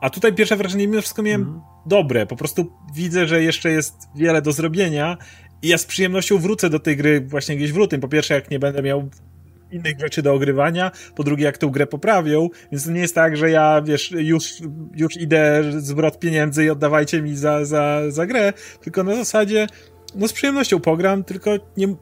A 0.00 0.10
tutaj 0.10 0.32
pierwsze 0.32 0.56
wrażenie 0.56 0.88
mimo 0.88 1.00
wszystko 1.00 1.22
miałem 1.22 1.42
mm. 1.42 1.60
dobre. 1.86 2.26
Po 2.26 2.36
prostu 2.36 2.72
widzę, 2.94 3.26
że 3.26 3.42
jeszcze 3.42 3.70
jest 3.70 3.94
wiele 4.14 4.42
do 4.42 4.52
zrobienia 4.52 5.16
i 5.62 5.68
ja 5.68 5.78
z 5.78 5.86
przyjemnością 5.86 6.38
wrócę 6.38 6.70
do 6.70 6.78
tej 6.78 6.96
gry 6.96 7.20
właśnie 7.20 7.56
gdzieś 7.56 7.72
w 7.72 7.76
lutym. 7.76 8.00
Po 8.00 8.08
pierwsze, 8.08 8.34
jak 8.34 8.50
nie 8.50 8.58
będę 8.58 8.82
miał 8.82 9.08
innych 9.72 10.00
rzeczy 10.00 10.22
do 10.22 10.34
ogrywania, 10.34 10.90
po 11.14 11.24
drugie 11.24 11.44
jak 11.44 11.58
tę 11.58 11.66
grę 11.66 11.86
poprawią, 11.86 12.48
więc 12.72 12.84
to 12.84 12.90
nie 12.90 13.00
jest 13.00 13.14
tak, 13.14 13.36
że 13.36 13.50
ja, 13.50 13.82
wiesz, 13.82 14.10
już, 14.10 14.54
już 14.94 15.16
idę 15.16 15.62
zwrot 15.78 16.18
pieniędzy 16.18 16.64
i 16.64 16.70
oddawajcie 16.70 17.22
mi 17.22 17.36
za, 17.36 17.64
za, 17.64 18.00
za 18.08 18.26
grę, 18.26 18.52
tylko 18.80 19.04
na 19.04 19.16
zasadzie, 19.16 19.66
no 20.14 20.28
z 20.28 20.32
przyjemnością 20.32 20.80
pogram, 20.80 21.24
tylko 21.24 21.50
nie, 21.76 21.94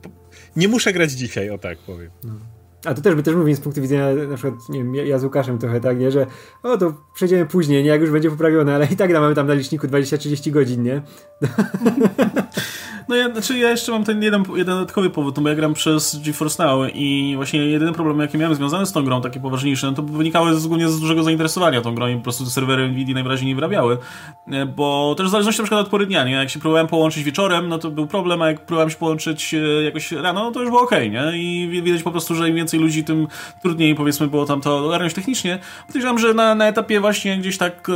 nie 0.57 0.69
muszę 0.69 0.93
grać 0.93 1.11
dzisiaj, 1.11 1.51
o 1.51 1.59
tak 1.59 1.79
powiem. 1.79 2.11
No. 2.25 2.60
A 2.85 2.95
to 2.95 3.03
też 3.03 3.15
by 3.15 3.23
też 3.23 3.35
mówić 3.35 3.57
z 3.57 3.61
punktu 3.61 3.83
widzenia, 3.83 4.07
na 4.29 4.37
przykład, 4.37 4.69
nie 4.69 4.79
wiem, 4.79 4.95
ja 4.95 5.19
z 5.19 5.25
Łukaszem 5.25 5.59
trochę 5.59 5.81
tak, 5.81 5.99
nie, 5.99 6.11
że 6.11 6.27
o, 6.63 6.77
to 6.77 6.95
przejdziemy 7.15 7.47
później, 7.47 7.83
nie, 7.83 7.89
jak 7.89 8.01
już 8.01 8.11
będzie 8.11 8.31
poprawione, 8.31 8.75
ale 8.75 8.87
i 8.87 8.97
tak 8.97 9.13
mamy 9.13 9.35
tam 9.35 9.47
na 9.47 9.55
liczniku 9.55 9.87
20-30 9.87 10.51
godzin, 10.51 10.83
nie? 10.83 11.03
No 13.11 13.17
ja, 13.17 13.33
znaczy 13.33 13.59
ja 13.59 13.71
jeszcze 13.71 13.93
mam 13.93 14.05
ten 14.05 14.23
jeden, 14.23 14.45
jeden 14.49 14.75
dodatkowy 14.75 15.11
powód, 15.11 15.37
no 15.37 15.43
bo 15.43 15.49
ja 15.49 15.55
gram 15.55 15.75
przez 15.75 16.23
GeForce 16.25 16.65
Now 16.65 16.91
i 16.95 17.33
właśnie 17.37 17.67
jedyny 17.67 17.93
problem, 17.93 18.21
jaki 18.21 18.39
miałem 18.39 18.55
związany 18.55 18.87
z 18.87 18.93
tą 18.93 19.05
grą, 19.05 19.23
taki 19.23 19.41
poważniejszy, 19.41 19.87
no 19.87 19.93
to 19.93 20.03
wynikały 20.03 20.55
z, 20.55 20.67
głównie 20.67 20.89
z 20.89 21.01
dużego 21.01 21.23
zainteresowania 21.23 21.81
tą 21.81 21.95
grą 21.95 22.09
i 22.09 22.17
po 22.17 22.23
prostu 22.23 22.45
te 22.45 22.51
serwery 22.51 22.89
NVIDIA 22.89 23.15
najwyraźniej 23.15 23.49
nie 23.49 23.55
wyrabiały, 23.55 23.99
e, 24.47 24.67
bo 24.67 25.15
też 25.19 25.27
w 25.27 25.31
zależności 25.31 25.61
na 25.61 25.65
przykład 25.65 25.85
od 25.85 25.91
pory 25.91 26.07
dnia, 26.07 26.25
nie? 26.25 26.33
Jak 26.33 26.51
się 26.51 26.59
próbowałem 26.59 26.87
połączyć 26.87 27.25
wieczorem, 27.25 27.69
no 27.69 27.79
to 27.79 27.91
był 27.91 28.07
problem, 28.07 28.43
a 28.43 28.47
jak 28.47 28.67
próbowałem 28.67 28.91
się 28.91 28.97
połączyć 28.97 29.55
e, 29.55 29.83
jakoś 29.83 30.13
rano, 30.13 30.45
no 30.45 30.51
to 30.51 30.61
już 30.61 30.69
było 30.69 30.83
ok, 30.83 30.91
nie? 30.91 31.33
I 31.35 31.83
widać 31.83 32.03
po 32.03 32.11
prostu, 32.11 32.35
że 32.35 32.49
im 32.49 32.57
więcej 32.57 32.70
ludzi, 32.79 33.05
tym 33.05 33.27
trudniej 33.63 33.95
powiedzmy 33.95 34.29
było 34.29 34.47
tam 34.47 34.61
to 34.61 34.87
ogarnąć 34.87 35.15
technicznie. 35.15 35.59
Podejrzewam, 35.87 36.19
że 36.19 36.35
na, 36.35 36.55
na 36.55 36.69
etapie 36.69 37.01
właśnie 37.01 37.39
gdzieś 37.39 37.59
tak 37.59 37.89
e, 37.89 37.93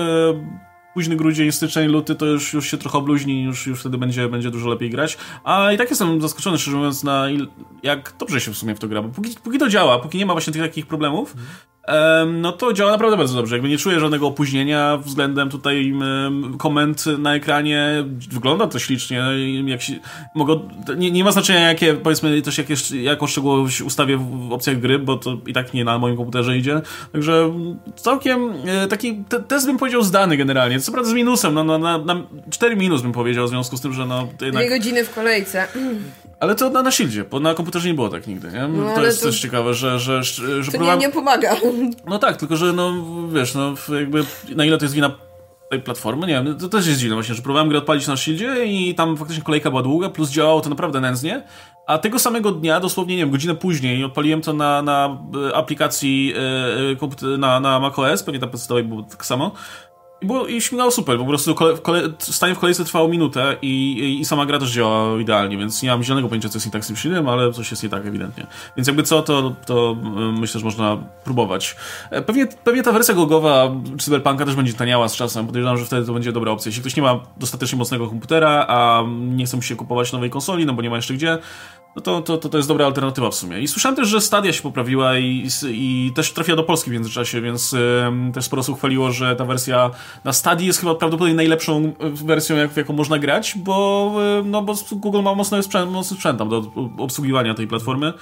późny 0.94 1.16
grudzień, 1.16 1.52
styczeń, 1.52 1.88
luty 1.88 2.14
to 2.14 2.26
już, 2.26 2.52
już 2.52 2.70
się 2.70 2.78
trochę 2.78 2.98
obluźni, 2.98 3.42
już, 3.42 3.66
już 3.66 3.80
wtedy 3.80 3.98
będzie, 3.98 4.28
będzie 4.28 4.50
dużo 4.50 4.68
lepiej 4.68 4.90
grać. 4.90 5.18
A 5.44 5.72
i 5.72 5.78
tak 5.78 5.90
jestem 5.90 6.20
zaskoczony, 6.20 6.58
szczerze 6.58 6.76
mówiąc, 6.76 7.04
na 7.04 7.30
il, 7.30 7.48
jak 7.82 8.14
dobrze 8.18 8.40
się 8.40 8.50
w 8.50 8.56
sumie 8.56 8.74
w 8.74 8.78
to 8.78 8.88
gra, 8.88 9.02
bo 9.02 9.08
póki, 9.08 9.30
póki 9.42 9.58
to 9.58 9.68
działa, 9.68 9.98
póki 9.98 10.18
nie 10.18 10.26
ma 10.26 10.32
właśnie 10.32 10.52
tych 10.52 10.62
takich 10.62 10.86
problemów, 10.86 11.34
no 12.26 12.52
to 12.52 12.72
działa 12.72 12.90
naprawdę 12.90 13.16
bardzo 13.16 13.34
dobrze. 13.34 13.54
Jakby 13.54 13.68
nie 13.68 13.78
czuję 13.78 14.00
żadnego 14.00 14.26
opóźnienia 14.26 14.96
względem 14.96 15.50
tutaj 15.50 15.94
komend 16.58 17.04
na 17.18 17.34
ekranie. 17.34 18.04
Wygląda 18.32 18.66
to 18.66 18.78
ślicznie. 18.78 19.24
Jak 19.66 19.82
się, 19.82 19.92
mogę, 20.34 20.60
nie, 20.96 21.10
nie 21.10 21.24
ma 21.24 21.32
znaczenia, 21.32 21.68
jakie, 21.68 21.94
powiedzmy, 21.94 22.42
też 22.42 22.58
jakie, 22.58 22.74
jaką 23.02 23.26
szczegółowość 23.26 23.80
ustawię 23.80 24.16
w 24.16 24.52
opcjach 24.52 24.80
gry, 24.80 24.98
bo 24.98 25.16
to 25.16 25.36
i 25.46 25.52
tak 25.52 25.74
nie 25.74 25.84
na 25.84 25.98
moim 25.98 26.16
komputerze 26.16 26.58
idzie. 26.58 26.80
Także 27.12 27.52
całkiem 27.96 28.52
e, 28.66 28.88
taki 28.88 29.24
te, 29.28 29.42
test 29.42 29.66
bym 29.66 29.78
powiedział 29.78 30.02
zdany 30.02 30.36
generalnie. 30.36 30.80
Co 30.80 30.92
prawda 30.92 31.10
z 31.10 31.14
minusem, 31.14 31.54
no, 31.54 31.64
no, 31.64 31.78
na, 31.78 31.98
na 31.98 32.22
4 32.50 32.76
minus 32.76 33.02
bym 33.02 33.12
powiedział, 33.12 33.46
w 33.46 33.48
związku 33.48 33.76
z 33.76 33.80
tym, 33.80 33.92
że 33.92 34.06
no... 34.06 34.28
Jednak... 34.40 34.66
Dwie 34.66 34.78
godziny 34.78 35.04
w 35.04 35.14
kolejce. 35.14 35.68
Ale 36.40 36.54
to 36.54 36.70
na, 36.70 36.82
na 36.82 36.90
Shieldzie, 36.90 37.24
bo 37.24 37.40
na 37.40 37.54
komputerze 37.54 37.88
nie 37.88 37.94
było 37.94 38.08
tak 38.08 38.26
nigdy, 38.26 38.52
nie? 38.52 38.68
No, 38.68 38.94
to 38.94 39.04
jest 39.04 39.20
to, 39.20 39.26
też 39.26 39.40
ciekawe, 39.40 39.74
że... 39.74 39.98
że, 39.98 40.22
że, 40.22 40.62
że 40.62 40.64
to 40.64 40.70
próbowałem... 40.70 41.00
nie, 41.00 41.06
nie 41.06 41.12
pomaga. 41.12 41.56
No 42.08 42.18
tak, 42.18 42.36
tylko 42.36 42.56
że 42.56 42.72
no, 42.72 42.94
wiesz, 43.32 43.54
no 43.54 43.74
jakby 43.98 44.24
na 44.56 44.64
ile 44.64 44.78
to 44.78 44.84
jest 44.84 44.94
wina 44.94 45.10
tej 45.70 45.82
platformy, 45.82 46.26
nie 46.26 46.32
wiem, 46.32 46.58
to 46.58 46.68
też 46.68 46.86
jest 46.86 47.00
dziwne 47.00 47.14
właśnie, 47.14 47.34
że 47.34 47.42
próbowałem 47.42 47.68
grę 47.68 47.78
odpalić 47.78 48.06
na 48.06 48.16
Shieldzie 48.16 48.64
i 48.64 48.94
tam 48.94 49.16
faktycznie 49.16 49.42
kolejka 49.44 49.70
była 49.70 49.82
długa, 49.82 50.08
plus 50.08 50.30
działało 50.30 50.60
to 50.60 50.70
naprawdę 50.70 51.00
nędznie, 51.00 51.42
a 51.86 51.98
tego 51.98 52.18
samego 52.18 52.52
dnia, 52.52 52.80
dosłownie, 52.80 53.16
nie 53.16 53.22
wiem, 53.22 53.30
godzinę 53.30 53.54
później 53.54 54.04
odpaliłem 54.04 54.40
to 54.40 54.52
na, 54.52 54.82
na 54.82 55.18
aplikacji 55.54 56.34
e, 57.22 57.38
na, 57.38 57.60
na 57.60 57.80
macOS, 57.80 58.22
pewnie 58.22 58.40
tam 58.40 58.50
podstawowej 58.50 58.84
było 58.84 59.02
tak 59.02 59.26
samo, 59.26 59.52
i, 60.20 60.26
było, 60.26 60.46
I 60.46 60.60
śmigało 60.60 60.90
super, 60.90 61.18
po 61.18 61.24
prostu 61.24 61.54
kole, 61.54 61.78
kole, 61.78 62.02
stanie 62.18 62.54
w 62.54 62.58
kolejce 62.58 62.84
trwało 62.84 63.08
minutę 63.08 63.56
i, 63.62 63.92
i, 63.92 64.20
i, 64.20 64.24
sama 64.24 64.46
gra 64.46 64.58
też 64.58 64.70
działała 64.70 65.20
idealnie, 65.20 65.58
więc 65.58 65.82
nie 65.82 65.88
mam 65.88 66.02
zielonego 66.02 66.28
pojęcia, 66.28 66.48
co 66.48 66.56
jest 66.56 66.66
nie 66.66 66.72
tak 66.72 66.84
z 66.84 66.86
tym 66.86 66.96
silnym, 66.96 67.28
ale 67.28 67.52
coś 67.52 67.70
jest 67.70 67.82
nie 67.82 67.88
tak 67.88 68.06
ewidentnie. 68.06 68.46
Więc 68.76 68.88
jakby 68.88 69.02
co, 69.02 69.22
to, 69.22 69.54
to 69.66 69.96
myślę, 70.38 70.60
że 70.60 70.64
można 70.64 70.96
próbować. 71.24 71.76
E, 72.10 72.22
pewnie, 72.22 72.46
pewnie 72.64 72.82
ta 72.82 72.92
wersja 72.92 73.14
gogowa 73.14 73.70
Cyberpunka 73.98 74.44
też 74.44 74.54
będzie 74.54 74.72
taniała 74.72 75.08
z 75.08 75.16
czasem, 75.16 75.46
podejrzewam, 75.46 75.78
że 75.78 75.84
wtedy 75.84 76.06
to 76.06 76.12
będzie 76.12 76.32
dobra 76.32 76.52
opcja. 76.52 76.68
Jeśli 76.68 76.80
ktoś 76.80 76.96
nie 76.96 77.02
ma 77.02 77.20
dostatecznie 77.36 77.78
mocnego 77.78 78.08
komputera, 78.08 78.66
a 78.68 79.04
nie 79.08 79.46
chce 79.46 79.56
mu 79.56 79.62
się 79.62 79.76
kupować 79.76 80.12
nowej 80.12 80.30
konsoli, 80.30 80.66
no 80.66 80.74
bo 80.74 80.82
nie 80.82 80.90
ma 80.90 80.96
jeszcze 80.96 81.14
gdzie, 81.14 81.38
no 81.96 82.02
to, 82.02 82.22
to, 82.22 82.38
to, 82.38 82.48
to 82.48 82.56
jest 82.56 82.68
dobra 82.68 82.86
alternatywa 82.86 83.30
w 83.30 83.34
sumie. 83.34 83.60
I 83.60 83.68
słyszałem 83.68 83.96
też, 83.96 84.08
że 84.08 84.20
Stadia 84.20 84.52
się 84.52 84.62
poprawiła 84.62 85.18
i, 85.18 85.48
i 85.70 86.12
też 86.14 86.32
trafiła 86.32 86.56
do 86.56 86.62
Polski 86.62 86.90
w 86.90 86.92
międzyczasie, 86.92 87.40
więc 87.40 87.74
też 88.34 88.44
sporo 88.44 88.60
osób 88.60 88.78
chwaliło, 88.78 89.12
że 89.12 89.36
ta 89.36 89.44
wersja 89.44 89.90
na 90.24 90.32
Stadii 90.32 90.66
jest 90.66 90.80
chyba 90.80 90.94
prawdopodobnie 90.94 91.34
najlepszą 91.34 91.92
wersją, 92.00 92.56
jak, 92.56 92.76
jaką 92.76 92.92
można 92.92 93.18
grać, 93.18 93.54
bo, 93.56 94.12
y, 94.40 94.44
no, 94.44 94.62
bo 94.62 94.74
Google 94.92 95.22
ma 95.22 95.34
mocny 95.34 95.62
sprzęt, 95.62 95.90
mocny 95.90 96.16
sprzęt 96.16 96.38
tam 96.38 96.48
do 96.48 96.72
obsługiwania 96.98 97.54
tej 97.54 97.66
platformy, 97.66 98.12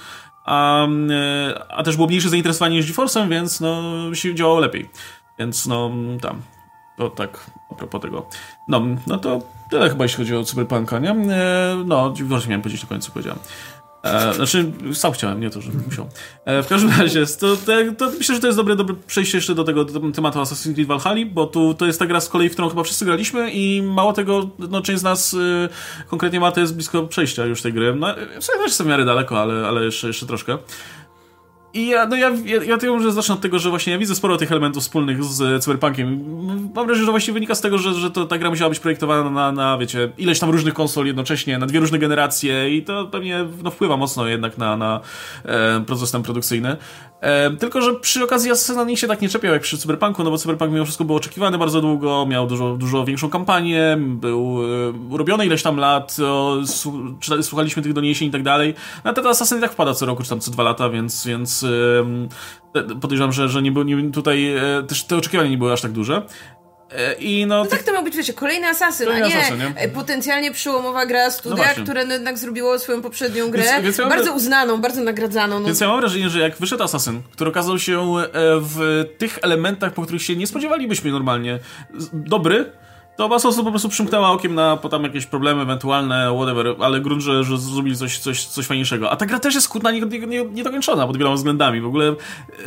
a, 0.45 0.87
y, 0.87 1.69
a 1.69 1.83
też 1.83 1.95
było 1.95 2.07
mniejsze 2.07 2.29
zainteresowanie 2.29 2.75
niż 2.75 2.91
GeForce'em, 2.91 3.29
więc 3.29 3.61
no, 3.61 3.81
się 4.13 4.35
działało 4.35 4.59
lepiej. 4.59 4.89
Więc 5.39 5.67
no, 5.67 5.91
tam. 6.21 6.41
To 6.97 7.09
tak, 7.09 7.49
a 7.71 7.75
propos 7.75 8.01
tego. 8.01 8.25
No, 8.67 8.81
no 9.07 9.17
to 9.17 9.41
tyle 9.73 9.89
chyba 9.89 10.05
jeśli 10.05 10.17
chodzi 10.17 10.35
o 10.35 10.43
Cyberpunka, 10.43 10.99
nie? 10.99 11.15
No, 11.85 12.13
właśnie 12.23 12.49
miałem 12.49 12.61
powiedzieć 12.61 12.83
na 12.83 12.89
końcu, 12.89 13.11
powiedziałem. 13.11 13.39
E, 14.03 14.33
znaczy, 14.33 14.71
sam 14.93 15.11
chciałem, 15.11 15.39
nie 15.39 15.49
to, 15.49 15.61
że 15.61 15.71
musiał. 15.85 16.09
E, 16.45 16.63
w 16.63 16.67
każdym 16.67 16.91
razie, 16.99 17.25
to, 17.25 17.57
to, 17.57 17.71
to, 17.97 18.11
myślę, 18.17 18.35
że 18.35 18.41
to 18.41 18.47
jest 18.47 18.59
dobre, 18.59 18.75
dobre 18.75 18.95
przejście 19.07 19.37
jeszcze 19.37 19.55
do 19.55 19.63
tego 19.63 19.85
do 19.85 20.11
tematu 20.11 20.39
Assassin's 20.39 20.73
Creed 20.73 20.87
Valhalla, 20.87 21.25
bo 21.31 21.45
tu 21.45 21.73
to 21.73 21.85
jest 21.85 21.99
ta 21.99 22.05
gra 22.05 22.21
z 22.21 22.29
kolei, 22.29 22.49
w 22.49 22.51
którą 22.51 22.69
chyba 22.69 22.83
wszyscy 22.83 23.05
graliśmy 23.05 23.51
i 23.51 23.81
mało 23.81 24.13
tego, 24.13 24.49
no 24.59 24.81
część 24.81 24.99
z 24.99 25.03
nas 25.03 25.33
y, 25.33 25.69
konkretnie 26.07 26.39
ma, 26.39 26.51
to 26.51 26.59
jest 26.59 26.75
blisko 26.75 27.03
przejścia 27.03 27.45
już 27.45 27.61
tej 27.61 27.73
gry. 27.73 27.95
No, 27.95 28.07
w 28.39 28.43
sumie 28.43 28.63
też 28.63 28.77
w 28.77 28.85
miarę 28.85 29.05
daleko, 29.05 29.41
ale, 29.41 29.67
ale 29.67 29.85
jeszcze, 29.85 30.07
jeszcze 30.07 30.25
troszkę. 30.25 30.57
I 31.73 31.87
ja, 31.87 32.07
no 32.07 32.15
ja, 32.15 32.31
ja, 32.45 32.63
ja 32.63 32.77
tylko 32.77 32.95
może 32.95 33.11
zacznę 33.11 33.35
od 33.35 33.41
tego, 33.41 33.59
że 33.59 33.69
właśnie 33.69 33.93
ja 33.93 33.99
widzę 33.99 34.15
sporo 34.15 34.37
tych 34.37 34.51
elementów 34.51 34.83
wspólnych 34.83 35.23
z 35.23 35.63
Cyberpunkiem. 35.63 36.23
Mam 36.75 36.85
wrażenie, 36.85 37.05
że 37.05 37.11
właśnie 37.11 37.33
wynika 37.33 37.55
z 37.55 37.61
tego, 37.61 37.77
że, 37.77 37.93
że 37.93 38.11
to, 38.11 38.25
ta 38.25 38.37
gra 38.37 38.49
musiała 38.49 38.69
być 38.69 38.79
projektowana 38.79 39.29
na, 39.29 39.51
na, 39.51 39.77
wiecie, 39.77 40.11
ileś 40.17 40.39
tam 40.39 40.49
różnych 40.49 40.73
konsol 40.73 41.05
jednocześnie, 41.05 41.57
na 41.57 41.65
dwie 41.65 41.79
różne 41.79 41.99
generacje 41.99 42.77
i 42.77 42.83
to 42.83 43.05
pewnie 43.05 43.45
no, 43.63 43.71
wpływa 43.71 43.97
mocno 43.97 44.27
jednak 44.27 44.57
na, 44.57 44.77
na 44.77 44.99
e, 45.45 45.83
proces 45.85 46.11
tam 46.11 46.23
produkcyjny. 46.23 46.77
Tylko, 47.59 47.81
że 47.81 47.93
przy 47.93 48.23
okazji 48.23 48.51
Assassina 48.51 48.83
nikt 48.83 49.01
się 49.01 49.07
tak 49.07 49.21
nie 49.21 49.29
czepiał 49.29 49.53
jak 49.53 49.61
przy 49.61 49.77
Cyberpunku, 49.77 50.23
no 50.23 50.31
bo 50.31 50.37
Cyberpunk 50.37 50.71
mimo 50.71 50.85
wszystko 50.85 51.05
był 51.05 51.15
oczekiwany 51.15 51.57
bardzo 51.57 51.81
długo, 51.81 52.25
miał 52.25 52.47
dużo, 52.47 52.77
dużo 52.77 53.05
większą 53.05 53.29
kampanię, 53.29 53.97
był 53.99 54.59
robiony 55.17 55.45
ileś 55.45 55.63
tam 55.63 55.77
lat, 55.77 56.17
słuchaliśmy 57.41 57.83
tych 57.83 57.93
doniesień 57.93 58.27
i 58.27 58.31
tak 58.31 58.43
dalej. 58.43 58.73
No 59.03 59.11
a 59.11 59.13
ten 59.13 59.27
Assassin 59.27 59.57
i 59.57 59.61
tak 59.61 59.71
wpada 59.71 59.93
co 59.93 60.05
roku, 60.05 60.23
czy 60.23 60.29
tam 60.29 60.39
co 60.39 60.51
dwa 60.51 60.63
lata, 60.63 60.89
więc, 60.89 61.27
więc 61.27 61.65
e, 62.73 62.97
podejrzewam, 63.01 63.31
że, 63.31 63.49
że 63.49 63.61
nie 63.61 63.71
był, 63.71 63.83
nie, 63.83 64.11
tutaj 64.11 64.55
e, 64.55 64.83
też 64.87 65.03
te 65.03 65.17
oczekiwania 65.17 65.49
nie 65.49 65.57
były 65.57 65.73
aż 65.73 65.81
tak 65.81 65.91
duże. 65.91 66.21
E, 66.97 67.13
I 67.13 67.45
no, 67.45 67.63
no 67.63 67.69
tak 67.69 67.83
to 67.83 67.93
miał 67.93 68.03
być, 68.03 68.17
wiecie, 68.17 68.33
kolejny 68.33 68.67
asasyn, 68.67 69.09
a 69.09 69.19
nie, 69.19 69.37
asasyn, 69.37 69.59
nie, 69.59 69.87
potencjalnie 69.89 70.51
przełomowa 70.51 71.05
gra 71.05 71.31
studia, 71.31 71.73
no 71.77 71.83
które 71.83 72.05
no 72.05 72.13
jednak 72.13 72.37
zrobiło 72.37 72.79
swoją 72.79 73.01
poprzednią 73.01 73.51
grę, 73.51 73.63
więc, 73.63 73.83
więc 73.83 73.97
ja 73.97 74.09
bardzo 74.09 74.25
mam... 74.25 74.35
uznaną, 74.35 74.81
bardzo 74.81 75.03
nagradzaną. 75.03 75.59
No. 75.59 75.65
Więc 75.65 75.79
ja 75.79 75.87
mam 75.87 75.99
wrażenie, 75.99 76.29
że 76.29 76.39
jak 76.39 76.57
wyszedł 76.57 76.83
asasyn, 76.83 77.21
który 77.31 77.49
okazał 77.49 77.79
się 77.79 78.01
e, 78.01 78.29
w 78.59 79.05
tych 79.17 79.39
elementach, 79.41 79.93
po 79.93 80.01
których 80.01 80.23
się 80.23 80.35
nie 80.35 80.47
spodziewalibyśmy 80.47 81.11
normalnie, 81.11 81.59
dobry, 82.13 82.71
to 83.15 83.29
was 83.29 83.45
osób 83.45 83.65
po 83.65 83.69
prostu 83.69 83.89
przymknęła 83.89 84.31
okiem 84.31 84.55
na 84.55 84.77
potem 84.77 85.03
jakieś 85.03 85.25
problemy 85.25 85.61
ewentualne, 85.61 86.33
whatever, 86.35 86.75
ale 86.79 87.01
grunt, 87.01 87.21
że, 87.21 87.43
że 87.43 87.57
zrobili 87.57 87.97
coś, 87.97 88.19
coś, 88.19 88.45
coś 88.45 88.65
fajniejszego. 88.65 89.11
A 89.11 89.15
ta 89.15 89.25
gra 89.25 89.39
też 89.39 89.55
jest 89.55 89.69
kłótna 89.69 89.91
niedokończona 89.91 90.97
nie, 90.97 91.01
nie 91.01 91.07
pod 91.07 91.17
wieloma 91.17 91.35
względami. 91.35 91.81
W 91.81 91.85
ogóle 91.85 92.15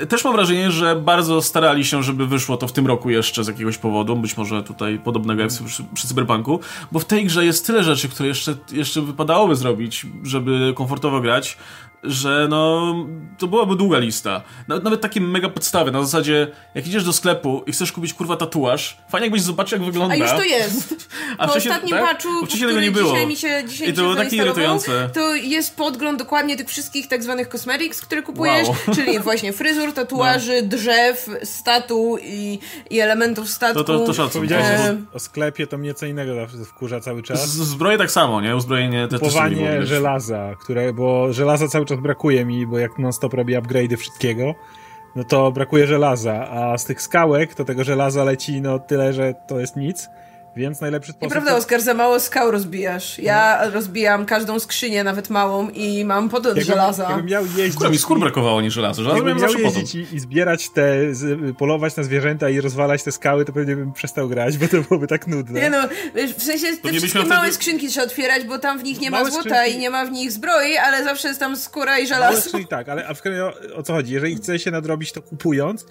e, 0.01 0.07
też 0.07 0.25
mam 0.25 0.35
wrażenie, 0.35 0.71
że 0.71 0.97
bardzo 0.97 1.43
starali 1.43 1.85
się, 1.85 2.03
żeby 2.03 2.27
wyszło 2.27 2.57
to 2.57 2.69
w 2.69 2.73
tym 2.73 2.87
roku 2.87 3.11
jeszcze 3.11 3.45
z 3.45 3.49
jakiegoś 3.49 3.79
powodu, 3.79 4.17
być 4.17 4.37
może 4.37 4.63
tutaj 4.63 4.99
podobnego 4.99 5.43
jak 5.43 5.51
przy, 5.51 5.85
przy 5.95 6.09
Cyberpunku, 6.09 6.61
bo 6.93 6.99
w 6.99 7.05
tej 7.05 7.25
grze 7.25 7.45
jest 7.45 7.67
tyle 7.67 7.85
rzeczy, 7.85 8.09
które 8.09 8.29
jeszcze, 8.29 8.55
jeszcze 8.73 9.03
wypadałoby 9.03 9.57
zrobić, 9.57 10.07
żeby 10.23 10.73
komfortowo 10.77 11.21
grać, 11.21 11.59
że 12.07 12.47
no, 12.51 12.95
to 13.39 13.47
byłaby 13.47 13.77
długa 13.77 13.99
lista. 13.99 14.43
Nawet 14.69 15.01
takie 15.01 15.21
mega 15.21 15.49
podstawy, 15.49 15.91
na 15.91 16.03
zasadzie, 16.03 16.49
jak 16.75 16.87
idziesz 16.87 17.05
do 17.05 17.13
sklepu 17.13 17.63
i 17.67 17.73
chcesz 17.73 17.93
kupić 17.93 18.15
kurwa 18.15 18.37
tatuaż, 18.37 18.99
fajnie 19.09 19.27
jakbyś 19.27 19.43
zobaczył, 19.43 19.79
jak 19.79 19.87
wygląda. 19.87 20.15
A 20.15 20.19
już 20.19 20.31
to 20.31 20.45
jest. 20.45 20.95
A 21.39 21.47
po 21.47 21.53
wcześniej, 21.53 21.73
ostatnim 21.73 21.97
tak? 21.97 22.11
patchu, 22.11 22.47
wcześniej 22.47 22.69
tego 22.69 22.81
nie 22.81 22.91
było. 22.91 23.11
Dzisiaj 23.11 23.27
mi 23.27 23.37
się, 23.37 23.65
dzisiaj 23.69 23.89
I 23.89 23.93
to 23.93 24.03
było 24.03 24.15
takie 24.15 24.37
irytujące. 24.37 25.11
To 25.15 25.35
jest 25.35 25.77
podgląd 25.77 26.19
dokładnie 26.19 26.57
tych 26.57 26.69
wszystkich 26.69 27.09
tak 27.09 27.23
zwanych 27.23 27.49
cosmetics, 27.49 28.01
które 28.01 28.23
kupujesz, 28.23 28.69
wow. 28.69 28.77
czyli 28.95 29.19
właśnie 29.19 29.53
fryzur, 29.53 29.93
tatuaży, 29.93 30.63
no. 30.63 30.69
drzew, 30.69 31.29
statu 31.43 32.19
i, 32.23 32.59
i 32.91 33.01
elementów 33.01 33.51
statku. 33.51 33.85
To, 33.85 33.99
to, 33.99 34.07
to 34.07 34.15
szacun. 34.15 34.33
Powiedziałeś 34.33 34.67
e... 34.67 34.97
o 35.13 35.19
sklepie, 35.19 35.67
to 35.67 35.79
mnie 35.79 35.95
co 35.95 36.07
innego 36.07 36.33
wkurza 36.65 37.01
cały 37.01 37.23
czas. 37.23 37.49
Z, 37.49 37.57
zbroje 37.57 37.99
tak 37.99 38.11
samo, 38.11 38.41
nie? 38.41 38.57
Uzbrojenie 38.57 39.09
te 39.09 39.19
Kupowanie 39.19 39.87
żelaza, 39.87 40.55
które, 40.61 40.93
bo 40.93 41.33
żelaza 41.33 41.69
cały 41.69 41.87
czas 41.87 41.96
brakuje 42.01 42.45
mi, 42.45 42.67
bo 42.67 42.79
jak 42.79 42.99
non-stop 42.99 43.35
robię 43.35 43.61
upgrade'y 43.63 43.97
wszystkiego, 43.97 44.55
no 45.17 45.25
to 45.25 45.53
brakuje 45.53 45.87
żelaza, 45.87 46.49
a 46.51 46.79
z 46.79 46.85
tych 46.85 47.03
skałek 47.03 47.55
to 47.55 47.65
tego 47.65 47.85
żelaza 47.85 48.25
leci 48.25 48.61
no 48.61 48.79
tyle, 48.79 49.13
że 49.13 49.35
to 49.47 49.61
jest 49.61 49.77
nic. 49.77 50.09
Więc 50.57 50.81
najlepszy 50.81 51.13
sposób... 51.13 51.23
Nieprawda, 51.23 51.51
to... 51.51 51.57
Oskar, 51.57 51.81
za 51.81 51.95
mało 51.95 52.21
skał 52.21 52.51
rozbijasz. 52.51 53.19
Ja 53.19 53.61
no. 53.65 53.71
rozbijam 53.71 54.27
każdą 54.27 54.61
skrzynię, 54.61 55.05
nawet 55.05 55.31
małą 55.31 55.69
i 55.69 56.05
mam 56.05 56.29
podłącz 56.29 56.59
żelaza. 56.59 57.07
Jakbym 57.09 57.27
miał 57.27 57.45
jeździć... 57.45 57.73
Skóra 57.73 57.91
mi 57.91 57.99
skór 57.99 58.21
brakowało, 58.21 58.61
nie 58.61 58.71
żelaza. 58.71 59.03
Żelazo 59.03 59.17
jakbym 59.17 59.39
miał 59.39 59.59
jeździć 59.59 59.95
i, 59.95 60.15
i, 60.15 60.21
zbierać 60.21 60.71
te, 60.71 61.15
z, 61.15 61.57
polować 61.57 61.97
na 61.97 62.03
zwierzęta 62.03 62.51
i 62.51 62.61
rozwalać 62.61 63.03
te 63.03 63.13
skały, 63.13 63.45
to 63.45 63.53
pewnie 63.53 63.77
bym 63.77 63.93
przestał 63.93 64.29
grać, 64.29 64.59
bo 64.59 64.69
to 64.69 64.81
byłoby 64.83 65.07
tak 65.07 65.27
nudne. 65.27 65.61
Nie 65.61 65.71
no, 65.71 65.79
w 66.39 66.43
sensie 66.43 66.67
te 66.83 66.93
wszystkie 66.93 67.25
małe 67.25 67.41
wtedy... 67.41 67.55
skrzynki 67.55 67.89
trzeba 67.89 68.07
otwierać, 68.07 68.45
bo 68.45 68.59
tam 68.59 68.79
w 68.79 68.83
nich 68.83 69.01
nie 69.01 69.11
ma 69.11 69.19
małe 69.19 69.31
złota 69.31 69.49
skrzynki... 69.49 69.77
i 69.77 69.79
nie 69.79 69.91
ma 69.91 70.05
w 70.05 70.11
nich 70.11 70.33
zbroi, 70.33 70.77
ale 70.77 71.05
zawsze 71.05 71.29
jest 71.29 71.41
tam 71.41 71.57
skóra 71.57 71.99
i 71.99 72.07
żelazo. 72.07 72.31
Małe 72.31 72.41
skrzynki 72.41 72.69
tak, 72.69 72.89
ale 72.89 73.07
a 73.07 73.15
w 73.15 73.23
o, 73.27 73.77
o 73.77 73.83
co 73.83 73.93
chodzi? 73.93 74.13
Jeżeli 74.13 74.37
chce 74.37 74.59
się 74.59 74.71
nadrobić 74.71 75.13
to 75.13 75.23
kupując, 75.23 75.87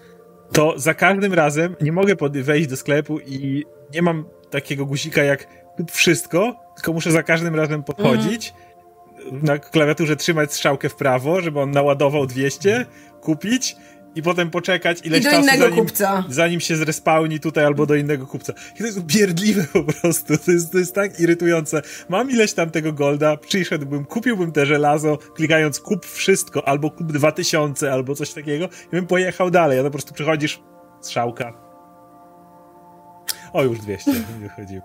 to 0.51 0.73
za 0.77 0.93
każdym 0.93 1.33
razem 1.33 1.75
nie 1.81 1.91
mogę 1.91 2.15
wejść 2.31 2.69
do 2.69 2.77
sklepu 2.77 3.19
i 3.19 3.65
nie 3.93 4.01
mam 4.01 4.25
takiego 4.55 4.85
guzika 4.85 5.23
jak 5.23 5.47
kup 5.75 5.91
wszystko, 5.91 6.55
tylko 6.75 6.93
muszę 6.93 7.11
za 7.11 7.23
każdym 7.23 7.55
razem 7.55 7.83
podchodzić, 7.83 8.53
mm. 9.31 9.43
na 9.43 9.57
klawiaturze 9.57 10.15
trzymać 10.15 10.53
strzałkę 10.53 10.89
w 10.89 10.95
prawo, 10.95 11.41
żeby 11.41 11.59
on 11.59 11.71
naładował 11.71 12.25
200, 12.25 12.85
kupić 13.21 13.75
i 14.15 14.21
potem 14.21 14.51
poczekać 14.51 15.05
ileś 15.05 15.21
I 15.21 15.23
do 15.23 15.29
czasu, 15.29 15.43
innego 15.43 15.63
zanim, 15.63 15.79
kupca. 15.79 16.23
zanim 16.29 16.59
się 16.59 16.75
zrespawni 16.75 17.39
tutaj 17.39 17.65
albo 17.65 17.85
do 17.85 17.95
innego 17.95 18.27
kupca. 18.27 18.53
I 18.75 18.77
to 18.77 18.85
jest 18.85 18.97
upierdliwe 18.97 19.65
po 19.73 19.83
prostu, 19.83 20.37
to 20.37 20.51
jest, 20.51 20.71
to 20.71 20.77
jest 20.77 20.95
tak 20.95 21.19
irytujące. 21.19 21.81
Mam 22.09 22.31
ileś 22.31 22.53
tam 22.53 22.71
tego 22.71 22.93
golda, 22.93 23.37
przyszedłbym, 23.37 24.05
kupiłbym 24.05 24.51
te 24.51 24.65
żelazo, 24.65 25.17
klikając 25.17 25.79
kup 25.79 26.05
wszystko, 26.05 26.67
albo 26.67 26.91
kup 26.91 27.11
2000, 27.11 27.93
albo 27.93 28.15
coś 28.15 28.33
takiego 28.33 28.65
i 28.65 28.95
bym 28.95 29.07
pojechał 29.07 29.51
dalej, 29.51 29.79
a 29.79 29.81
to 29.81 29.87
po 29.87 29.91
prostu 29.91 30.13
przychodzisz, 30.13 30.59
strzałka, 31.01 31.64
o, 33.55 33.63
już 33.63 33.79
200 33.79 34.11
wychodziły. 34.39 34.81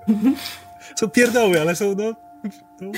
Są 0.96 1.08
pierdoły, 1.08 1.60
ale 1.60 1.76
są, 1.76 1.94
no, 1.94 2.14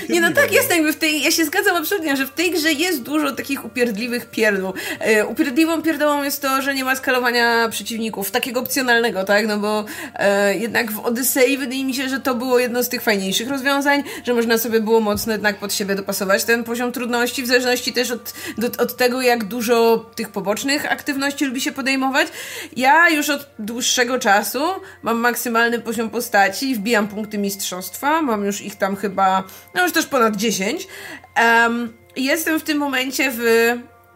nie, 0.09 0.21
no 0.21 0.33
tak 0.33 0.53
jest 0.53 0.71
jakby 0.71 0.93
w 0.93 0.97
tej, 0.97 1.23
ja 1.23 1.31
się 1.31 1.45
zgadzam 1.45 1.77
absolutnie, 1.77 2.17
że 2.17 2.27
w 2.27 2.31
tej 2.31 2.51
grze 2.51 2.73
jest 2.73 3.03
dużo 3.03 3.33
takich 3.33 3.65
upierdliwych 3.65 4.31
pierdół. 4.31 4.73
E, 5.01 5.27
upierdliwą 5.27 5.83
pierdołą 5.83 6.23
jest 6.23 6.43
to, 6.43 6.63
że 6.63 6.75
nie 6.75 6.85
ma 6.85 6.97
skalowania 6.97 7.69
przeciwników, 7.69 8.31
takiego 8.31 8.61
opcjonalnego, 8.61 9.25
tak, 9.25 9.47
no 9.47 9.59
bo 9.59 9.85
e, 10.15 10.57
jednak 10.57 10.93
w 10.93 10.99
Odyssey 10.99 11.59
wydaje 11.59 11.85
mi 11.85 11.95
się, 11.95 12.09
że 12.09 12.21
to 12.21 12.35
było 12.35 12.59
jedno 12.59 12.83
z 12.83 12.89
tych 12.89 13.03
fajniejszych 13.03 13.49
rozwiązań, 13.49 14.03
że 14.25 14.35
można 14.35 14.59
sobie 14.59 14.81
było 14.81 15.01
mocno 15.01 15.33
jednak 15.33 15.59
pod 15.59 15.75
siebie 15.75 15.95
dopasować 15.95 16.45
ten 16.45 16.65
poziom 16.65 16.93
trudności, 16.93 17.43
w 17.43 17.47
zależności 17.47 17.93
też 17.93 18.11
od, 18.11 18.35
do, 18.59 18.83
od 18.83 18.97
tego, 18.97 19.23
jak 19.23 19.45
dużo 19.45 20.11
tych 20.15 20.29
pobocznych 20.29 20.93
aktywności 20.93 21.45
lubi 21.45 21.61
się 21.61 21.73
podejmować. 21.73 22.29
Ja 22.77 23.11
już 23.11 23.31
od 23.31 23.47
dłuższego 23.59 24.19
czasu 24.19 24.63
mam 25.03 25.19
maksymalny 25.19 25.81
poziom 25.81 26.11
postaci, 26.11 26.75
wbijam 26.75 27.09
punkty 27.09 27.39
mistrzostwa, 27.39 28.23
mam 28.23 28.45
już 28.45 28.61
ich 28.61 28.77
tam 28.77 28.97
chyba 28.97 29.45
no 29.75 29.83
już 29.83 29.93
też 29.93 30.07
ponad 30.07 30.37
10. 30.37 30.89
Um, 31.37 31.93
jestem 32.17 32.61
w 32.61 32.63
tym 32.63 32.79
momencie 32.79 33.33
w 33.37 33.43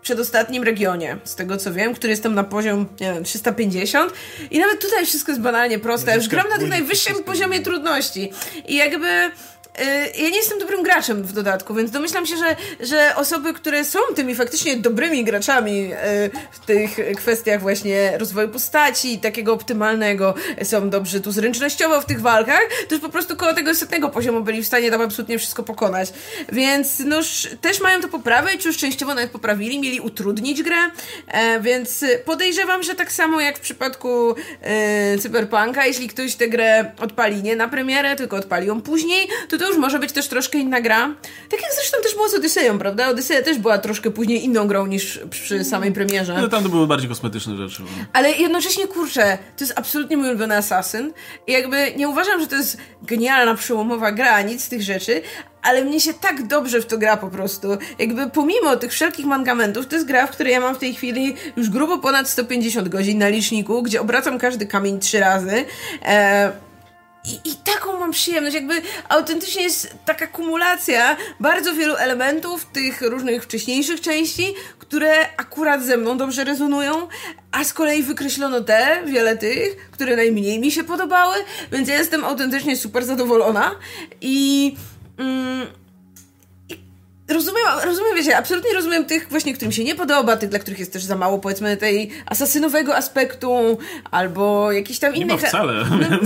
przedostatnim 0.07 0.63
regionie, 0.63 1.17
z 1.25 1.35
tego 1.35 1.57
co 1.57 1.73
wiem, 1.73 1.95
który 1.95 2.11
jestem 2.11 2.35
na 2.35 2.45
poziom, 2.45 2.87
nie 3.01 3.13
wiem, 3.13 3.25
350 3.25 4.13
i 4.51 4.59
nawet 4.59 4.81
tutaj 4.81 5.07
wszystko 5.07 5.33
jest 5.33 5.43
banalnie 5.43 5.79
proste. 5.79 6.17
już 6.17 6.29
gram 6.29 6.49
na 6.49 6.59
tym 6.59 6.69
najwyższym 6.69 7.25
poziomie 7.25 7.61
trudności 7.61 8.33
i 8.69 8.77
jakby 8.77 9.31
ja 10.19 10.31
nie 10.31 10.37
jestem 10.37 10.59
dobrym 10.59 10.83
graczem 10.83 11.23
w 11.23 11.33
dodatku, 11.33 11.75
więc 11.75 11.91
domyślam 11.91 12.27
się, 12.27 12.37
że, 12.37 12.57
że 12.81 13.17
osoby, 13.17 13.55
które 13.55 13.85
są 13.85 13.99
tymi 14.15 14.35
faktycznie 14.35 14.77
dobrymi 14.77 15.25
graczami 15.25 15.93
y, 15.93 15.97
w 16.51 16.67
tych 16.67 17.17
kwestiach 17.17 17.61
właśnie 17.61 18.19
rozwoju 18.19 18.49
postaci 18.49 19.13
i 19.13 19.19
takiego 19.19 19.53
optymalnego, 19.53 20.35
są 20.63 20.91
dobrzy 20.91 21.21
tu 21.21 21.33
zręcznościowo 21.33 22.01
w 22.01 22.05
tych 22.05 22.21
walkach, 22.21 22.61
to 22.89 22.95
już 22.95 23.03
po 23.03 23.09
prostu 23.09 23.37
koło 23.37 23.55
tego 23.55 23.75
setnego 23.75 24.09
poziomu 24.09 24.41
byli 24.41 24.63
w 24.63 24.67
stanie 24.67 24.91
tam 24.91 25.01
absolutnie 25.01 25.39
wszystko 25.39 25.63
pokonać. 25.63 26.13
Więc 26.53 26.99
no 26.99 27.21
też 27.61 27.81
mają 27.81 28.01
to 28.01 28.09
poprawić, 28.09 28.65
już 28.65 28.77
częściowo 28.77 29.15
nawet 29.15 29.31
poprawili, 29.31 29.81
mieli 29.81 30.01
utrudnić 30.01 30.63
grę, 30.63 30.77
e, 31.29 31.61
więc 31.61 32.05
podejrzewam, 32.25 32.83
że 32.83 32.95
tak 32.95 33.13
samo 33.13 33.41
jak 33.41 33.59
w 33.59 33.61
przypadku 33.61 34.35
e, 34.63 35.19
Cyberpunka, 35.19 35.87
jeśli 35.87 36.09
ktoś 36.09 36.35
tę 36.35 36.49
grę 36.49 36.93
odpali 36.99 37.43
nie 37.43 37.57
na 37.57 37.69
premierę, 37.69 38.17
tylko 38.17 38.37
odpali 38.37 38.67
ją 38.67 38.83
później, 38.83 39.29
to 39.49 39.59
to 39.59 39.66
już 39.67 39.77
może 39.77 39.99
być 39.99 40.13
też 40.13 40.29
troszkę 40.29 40.59
inna 40.59 40.81
gra. 40.81 41.15
Tak 41.51 41.63
jak 41.63 41.73
zresztą 41.75 41.97
też 42.03 42.15
było 42.15 42.29
z 42.29 42.35
Odyseją, 42.35 42.79
prawda? 42.79 43.09
Odyseja 43.09 43.43
też 43.43 43.59
była 43.59 43.79
troszkę 43.79 44.11
później 44.11 44.45
inną 44.45 44.67
grą 44.67 44.87
niż 44.87 45.21
przy 45.31 45.65
samej 45.65 45.93
premierze. 45.93 46.39
No 46.41 46.49
tam 46.49 46.63
to 46.63 46.69
były 46.69 46.87
bardziej 46.87 47.09
kosmetyczne 47.09 47.57
rzeczy. 47.57 47.83
No. 47.83 47.89
Ale 48.13 48.33
jednocześnie, 48.33 48.87
kurczę, 48.87 49.39
to 49.57 49.65
jest 49.65 49.79
absolutnie 49.79 50.17
mój 50.17 50.29
ulubiony 50.29 50.57
Assassin 50.57 51.13
i 51.47 51.53
jakby 51.53 51.93
nie 51.97 52.09
uważam, 52.09 52.41
że 52.41 52.47
to 52.47 52.57
jest 52.57 52.77
genialna, 53.03 53.55
przełomowa 53.55 54.13
gra, 54.13 54.43
nic 54.43 54.65
z 54.65 54.69
tych 54.69 54.83
rzeczy, 54.83 55.23
ale 55.63 55.85
mnie 55.85 56.01
się 56.01 56.15
tak 56.15 56.47
dobrze 56.47 56.81
w 56.81 56.87
to 56.87 56.99
gra 56.99 57.17
po 57.17 57.29
prostu. 57.29 57.69
Jakby 57.99 58.31
pomimo 58.31 58.77
tych 58.77 58.93
wszelkich 58.93 59.27
mangamentów, 59.27 59.87
to 59.87 59.95
jest 59.95 60.07
gra, 60.07 60.27
w 60.27 60.31
której 60.31 60.53
ja 60.53 60.61
mam 60.61 60.75
w 60.75 60.79
tej 60.79 60.95
chwili 60.95 61.35
już 61.57 61.71
grubo 61.71 61.99
ponad 61.99 62.29
150 62.29 62.89
godzin 62.89 63.19
na 63.19 63.29
liczniku, 63.29 63.83
gdzie 63.83 64.01
obracam 64.01 64.39
każdy 64.39 64.67
kamień 64.67 65.01
trzy 65.01 65.21
razy. 65.21 65.65
E, 66.05 66.53
i, 67.27 67.51
I 67.51 67.57
taką 67.57 68.01
mam 68.01 68.11
przyjemność, 68.11 68.55
jakby 68.55 68.83
autentycznie 69.09 69.63
jest 69.63 69.95
taka 70.05 70.27
kumulacja 70.27 71.17
bardzo 71.41 71.75
wielu 71.75 71.97
elementów 71.97 72.65
tych 72.65 73.03
różnych 73.03 73.45
wcześniejszych 73.45 74.01
części, 74.01 74.55
które 74.79 75.37
akurat 75.37 75.83
ze 75.83 75.97
mną 75.97 76.17
dobrze 76.17 76.45
rezonują, 76.45 77.09
a 77.53 77.65
z 77.65 77.73
kolei 77.73 78.03
wykreślono 78.03 78.61
te, 78.61 79.03
wiele 79.07 79.37
tych, 79.37 79.91
które 79.91 80.17
najmniej 80.17 80.61
mi 80.61 80.73
się 80.73 80.85
podobały, 80.85 81.37
więc 81.73 81.89
ja 81.89 81.99
jestem 81.99 82.25
autentycznie 82.25 82.77
super 82.77 83.05
zadowolona 83.05 83.71
i... 84.21 84.75
Mm, 85.19 85.67
rozumiem, 87.29 87.65
rozumiem, 87.85 88.17
wiecie, 88.17 88.37
absolutnie 88.37 88.75
rozumiem 88.75 89.05
tych 89.05 89.29
właśnie, 89.29 89.55
którym 89.55 89.73
się 89.73 89.85
nie 89.85 89.95
podoba, 89.95 90.37
tych, 90.37 90.49
dla 90.49 90.59
których 90.59 90.79
jest 90.79 90.93
też 90.93 91.05
za 91.05 91.17
mało, 91.17 91.39
powiedzmy, 91.39 91.77
tej 91.77 92.11
asasynowego 92.27 92.97
aspektu, 92.97 93.79
albo 94.11 94.73
jakiś 94.73 94.99
tam 94.99 95.15
innych... 95.15 95.29
Nie 95.29 95.43
ma 95.43 95.49
wcale, 95.49 95.85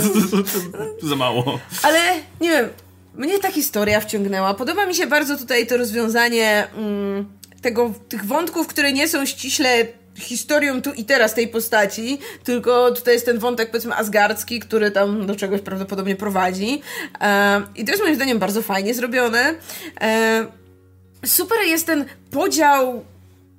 za 1.11 1.17
mało. 1.17 1.61
Ale, 1.83 2.01
nie 2.41 2.51
wiem, 2.51 2.69
mnie 3.15 3.39
ta 3.39 3.51
historia 3.51 4.01
wciągnęła. 4.01 4.55
Podoba 4.55 4.87
mi 4.87 4.95
się 4.95 5.07
bardzo 5.07 5.39
tutaj 5.39 5.67
to 5.67 5.77
rozwiązanie 5.77 6.67
mm, 6.77 7.29
tego, 7.63 7.93
tych 8.09 8.25
wątków, 8.25 8.67
które 8.67 8.93
nie 8.93 9.09
są 9.09 9.27
ściśle 9.27 9.87
historią 10.15 10.83
tu 10.83 10.93
i 10.93 11.05
teraz 11.05 11.35
tej 11.35 11.49
postaci, 11.49 12.19
tylko 12.45 12.91
tutaj 12.91 13.15
jest 13.15 13.27
ten 13.27 13.39
wątek, 13.39 13.71
powiedzmy, 13.71 13.95
asgardzki, 13.95 14.61
który 14.61 14.91
tam 14.91 15.27
do 15.27 15.37
czegoś 15.37 15.61
prawdopodobnie 15.61 16.17
prowadzi. 16.17 16.83
E, 17.21 17.63
I 17.77 17.85
to 17.85 17.91
jest 17.91 18.03
moim 18.03 18.15
zdaniem 18.15 18.39
bardzo 18.39 18.63
fajnie 18.63 18.95
zrobione. 18.95 19.55
E, 20.01 20.60
super 21.27 21.59
jest 21.67 21.87
ten 21.87 22.05
podział 22.31 23.05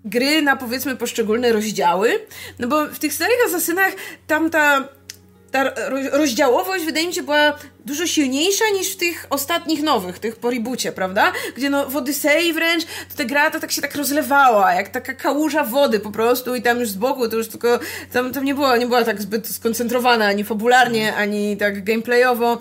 gry 0.06 0.42
na 0.42 0.56
powiedzmy 0.56 0.96
poszczególne 0.96 1.54
rozdziały, 1.54 2.20
no 2.60 2.68
bo 2.68 2.88
w 2.88 3.00
tych 3.00 3.14
starych 3.14 3.38
asasynach 3.48 3.94
tamta 4.28 4.88
ta 5.52 5.72
rozdziałowość 6.12 6.86
wydaje 6.86 7.08
mi 7.08 7.14
się 7.14 7.24
była 7.24 7.58
dużo 7.86 8.08
silniejsza 8.08 8.66
niż 8.74 8.94
w 8.94 8.98
tych 8.98 9.28
ostatnich 9.30 9.84
nowych, 9.84 10.20
tych 10.20 10.36
po 10.36 10.50
prawda? 10.96 11.32
Gdzie 11.58 11.70
no 11.70 11.90
w 11.90 11.96
Odysei 11.96 12.54
wręcz 12.54 12.84
to 12.86 13.18
ta 13.18 13.26
gra 13.26 13.52
to 13.52 13.60
tak 13.60 13.72
się 13.72 13.82
tak 13.82 13.96
rozlewała, 13.96 14.74
jak 14.74 14.90
taka 14.90 15.14
kałuża 15.14 15.64
wody 15.64 16.00
po 16.00 16.12
prostu 16.12 16.56
i 16.56 16.62
tam 16.62 16.80
już 16.80 16.90
z 16.90 16.96
boku 16.96 17.30
to 17.30 17.36
już 17.36 17.48
tylko, 17.48 17.80
tam, 18.14 18.34
tam 18.34 18.46
nie, 18.46 18.56
była, 18.56 18.78
nie 18.78 18.88
była 18.88 19.04
tak 19.04 19.22
zbyt 19.22 19.48
skoncentrowana 19.48 20.26
ani 20.26 20.44
fabularnie, 20.44 21.16
ani 21.16 21.58
tak 21.58 21.84
gameplayowo. 21.84 22.58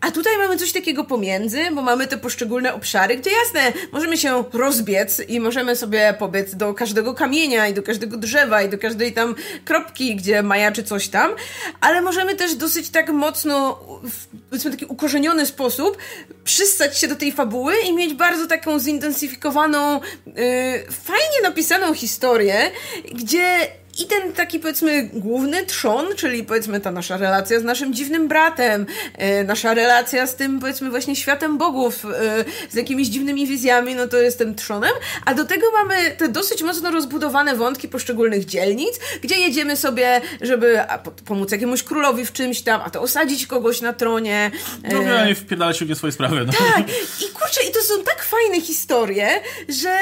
A 0.00 0.10
tutaj 0.10 0.38
mamy 0.38 0.56
coś 0.56 0.72
takiego 0.72 1.04
pomiędzy, 1.04 1.58
bo 1.74 1.82
mamy 1.82 2.06
te 2.06 2.18
poszczególne 2.18 2.74
obszary, 2.74 3.16
gdzie 3.16 3.30
jasne, 3.30 3.80
możemy 3.92 4.16
się 4.16 4.44
rozbiec 4.52 5.20
i 5.28 5.40
możemy 5.40 5.76
sobie 5.76 6.14
pobiec 6.18 6.54
do 6.54 6.74
każdego 6.74 7.14
kamienia 7.14 7.68
i 7.68 7.74
do 7.74 7.82
każdego 7.82 8.16
drzewa 8.16 8.62
i 8.62 8.68
do 8.68 8.78
każdej 8.78 9.12
tam 9.12 9.34
kropki, 9.64 10.16
gdzie 10.16 10.42
majaczy 10.42 10.82
coś 10.82 11.08
tam, 11.08 11.30
ale 11.80 12.02
możemy 12.02 12.34
też 12.34 12.54
dosyć 12.54 12.90
tak 12.90 13.08
mocno 13.08 13.80
powiedzmy 14.50 14.70
taki 14.70 14.84
ukorzeniony 14.84 15.46
sposób 15.46 15.98
przystać 16.44 16.98
się 16.98 17.08
do 17.08 17.16
tej 17.16 17.32
fabuły 17.32 17.74
i 17.86 17.92
mieć 17.92 18.14
bardzo 18.14 18.46
taką 18.46 18.78
zintensyfikowaną, 18.78 20.00
yy, 20.26 20.32
fajnie 20.90 21.40
napisaną 21.42 21.94
historię, 21.94 22.70
gdzie 23.14 23.68
i 24.00 24.06
ten 24.06 24.32
taki 24.32 24.60
powiedzmy 24.60 25.02
główny 25.12 25.66
trzon, 25.66 26.06
czyli 26.16 26.44
powiedzmy 26.44 26.80
ta 26.80 26.90
nasza 26.90 27.16
relacja 27.16 27.60
z 27.60 27.64
naszym 27.64 27.94
dziwnym 27.94 28.28
bratem, 28.28 28.86
yy, 29.18 29.44
nasza 29.44 29.74
relacja 29.74 30.26
z 30.26 30.36
tym 30.36 30.60
powiedzmy 30.60 30.90
właśnie 30.90 31.16
światem 31.16 31.58
bogów, 31.58 32.04
yy, 32.04 32.44
z 32.70 32.74
jakimiś 32.74 33.08
dziwnymi 33.08 33.46
wizjami, 33.46 33.94
no 33.94 34.08
to 34.08 34.16
jest 34.16 34.38
tym 34.38 34.54
trzonem, 34.54 34.92
a 35.24 35.34
do 35.34 35.44
tego 35.44 35.66
mamy 35.72 36.10
te 36.10 36.28
dosyć 36.28 36.62
mocno 36.62 36.90
rozbudowane 36.90 37.56
wątki 37.56 37.88
poszczególnych 37.88 38.44
dzielnic, 38.44 39.00
gdzie 39.22 39.36
jedziemy 39.36 39.76
sobie, 39.76 40.20
żeby 40.40 40.80
pomóc 41.24 41.52
jakiemuś 41.52 41.82
królowi 41.82 42.26
w 42.26 42.32
czymś 42.32 42.62
tam, 42.62 42.80
a 42.84 42.90
to 42.90 43.00
osadzić 43.00 43.46
kogoś 43.46 43.80
na 43.80 43.92
tronie. 43.92 44.50
No 44.92 45.26
nie 45.26 45.34
wpierdalać 45.34 45.78
się 45.78 45.84
w 45.84 45.88
nie 45.88 45.94
swoje 45.94 46.12
sprawy. 46.12 46.44
No. 46.46 46.52
Tak, 46.52 46.88
i 47.20 47.32
kurczę, 47.32 47.60
i 47.70 47.72
to 47.72 47.80
są 47.80 47.94
tak 48.04 48.22
fajne 48.22 48.60
historie, 48.60 49.28
że 49.68 49.98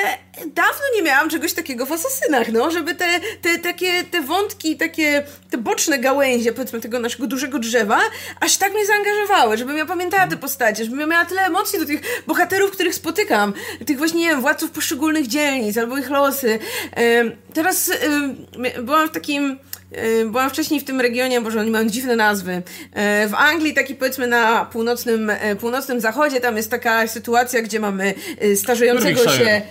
dawno 0.46 0.82
nie 0.94 1.02
miałam 1.02 1.30
czegoś 1.30 1.52
takiego 1.52 1.86
w 1.86 1.92
Asasynach, 1.92 2.48
no, 2.52 2.70
żeby 2.70 2.94
te, 2.94 3.20
te 3.42 3.58
takie, 3.58 4.04
te 4.04 4.20
wątki, 4.20 4.76
takie, 4.76 5.22
te 5.50 5.58
boczne 5.58 5.98
gałęzie, 5.98 6.52
powiedzmy, 6.52 6.80
tego 6.80 6.98
naszego 6.98 7.26
dużego 7.26 7.58
drzewa, 7.58 8.00
aż 8.40 8.56
tak 8.56 8.72
mnie 8.72 8.86
zaangażowały, 8.86 9.56
żebym 9.56 9.76
ja 9.76 9.86
pamiętała 9.86 10.26
te 10.26 10.36
postacie, 10.36 10.84
żebym 10.84 11.00
ja 11.00 11.06
miała 11.06 11.24
tyle 11.24 11.42
emocji 11.42 11.78
do 11.78 11.86
tych 11.86 12.00
bohaterów, 12.26 12.70
których 12.70 12.94
spotykam, 12.94 13.52
tych 13.86 13.98
właśnie, 13.98 14.20
nie 14.20 14.28
wiem, 14.28 14.40
władców 14.40 14.70
poszczególnych 14.70 15.26
dzielnic, 15.26 15.78
albo 15.78 15.98
ich 15.98 16.10
losy. 16.10 16.58
Teraz 17.54 17.90
byłam 18.82 19.08
w 19.08 19.12
takim 19.12 19.58
Byłam 20.26 20.50
wcześniej 20.50 20.80
w 20.80 20.84
tym 20.84 21.00
regionie, 21.00 21.40
bo 21.40 21.60
oni 21.60 21.70
mają 21.70 21.88
dziwne 21.88 22.16
nazwy. 22.16 22.62
W 23.28 23.34
Anglii, 23.36 23.74
taki 23.74 23.94
powiedzmy 23.94 24.26
na 24.26 24.64
północnym, 24.64 25.32
północnym 25.60 26.00
zachodzie, 26.00 26.40
tam 26.40 26.56
jest 26.56 26.70
taka 26.70 27.06
sytuacja, 27.06 27.62
gdzie 27.62 27.80
mamy 27.80 28.14
starzejącego 28.56 29.30
się 29.30 29.62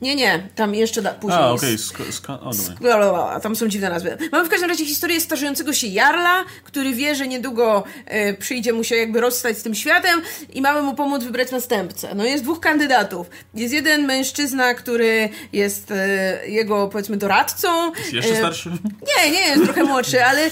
nie, 0.00 0.16
nie, 0.16 0.48
tam 0.54 0.74
jeszcze 0.74 1.02
da, 1.02 1.10
później. 1.10 1.42
A, 1.42 1.50
okej, 1.50 1.76
okay. 1.94 3.40
tam 3.40 3.56
są 3.56 3.68
dziwne 3.68 3.88
nazwy. 3.90 4.18
Mamy 4.32 4.44
w 4.44 4.48
każdym 4.48 4.70
razie 4.70 4.86
historię 4.86 5.20
starzejącego 5.20 5.72
się 5.72 5.86
Jarla, 5.86 6.44
który 6.64 6.92
wie, 6.92 7.14
że 7.14 7.28
niedługo 7.28 7.84
e, 8.06 8.34
przyjdzie 8.34 8.72
mu 8.72 8.84
się 8.84 8.96
jakby 8.96 9.20
rozstać 9.20 9.58
z 9.58 9.62
tym 9.62 9.74
światem 9.74 10.22
i 10.52 10.62
mamy 10.62 10.82
mu 10.82 10.94
pomóc 10.94 11.24
wybrać 11.24 11.50
następcę. 11.50 12.14
No 12.14 12.24
jest 12.24 12.44
dwóch 12.44 12.60
kandydatów. 12.60 13.30
Jest 13.54 13.74
jeden 13.74 14.06
mężczyzna, 14.06 14.74
który 14.74 15.28
jest 15.52 15.90
e, 15.90 16.48
jego, 16.48 16.88
powiedzmy, 16.88 17.16
doradcą. 17.16 17.92
Jest 17.92 18.12
jeszcze 18.12 18.32
e, 18.32 18.36
starszy? 18.36 18.70
Nie, 19.16 19.30
nie, 19.30 19.48
jest 19.48 19.64
trochę 19.64 19.84
młodszy, 19.84 20.24
ale 20.24 20.50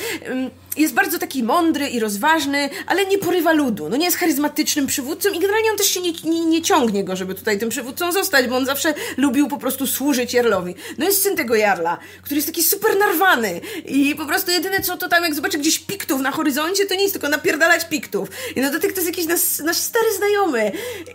jest 0.77 0.95
bardzo 0.95 1.19
taki 1.19 1.43
mądry 1.43 1.89
i 1.89 2.01
rozważny, 2.01 2.71
ale 2.87 3.07
nie 3.07 3.19
porywa 3.19 3.53
ludu. 3.53 3.89
No 3.89 3.97
nie 3.97 4.05
jest 4.05 4.17
charyzmatycznym 4.17 4.87
przywódcą 4.87 5.29
i 5.29 5.41
generalnie 5.41 5.71
on 5.71 5.77
też 5.77 5.87
się 5.87 6.01
nie, 6.01 6.13
nie, 6.25 6.45
nie, 6.45 6.63
ciągnie 6.63 7.05
go, 7.05 7.17
żeby 7.17 7.35
tutaj 7.35 7.59
tym 7.59 7.69
przywódcą 7.69 8.13
zostać, 8.13 8.47
bo 8.47 8.57
on 8.57 8.67
zawsze 8.67 8.95
lubił 9.17 9.49
po 9.49 9.59
prostu 9.59 9.87
służyć 9.87 10.35
Jarlowi. 10.35 10.75
No 10.99 11.05
jest 11.05 11.23
syn 11.23 11.37
tego 11.37 11.55
Jarla, 11.55 11.99
który 12.23 12.37
jest 12.37 12.49
taki 12.49 12.63
super 12.63 12.99
narwany 12.99 13.61
i 13.85 14.15
po 14.15 14.27
prostu 14.27 14.51
jedyne 14.51 14.81
co 14.81 14.97
to 14.97 15.09
tam, 15.09 15.25
jak 15.25 15.35
zobaczy 15.35 15.59
gdzieś 15.59 15.79
piktów 15.79 16.21
na 16.21 16.31
horyzoncie, 16.31 16.87
to 16.87 16.95
nic, 16.95 17.13
tylko 17.13 17.29
napierdalać 17.29 17.85
piktów. 17.85 18.29
I 18.57 18.61
no 18.61 18.71
do 18.71 18.81
tych 18.81 18.93
to 18.93 19.01
jest 19.01 19.11
jakiś 19.11 19.27
nasz, 19.27 19.59
nasz 19.59 19.77
stary 19.77 20.07
znajomy. 20.17 20.73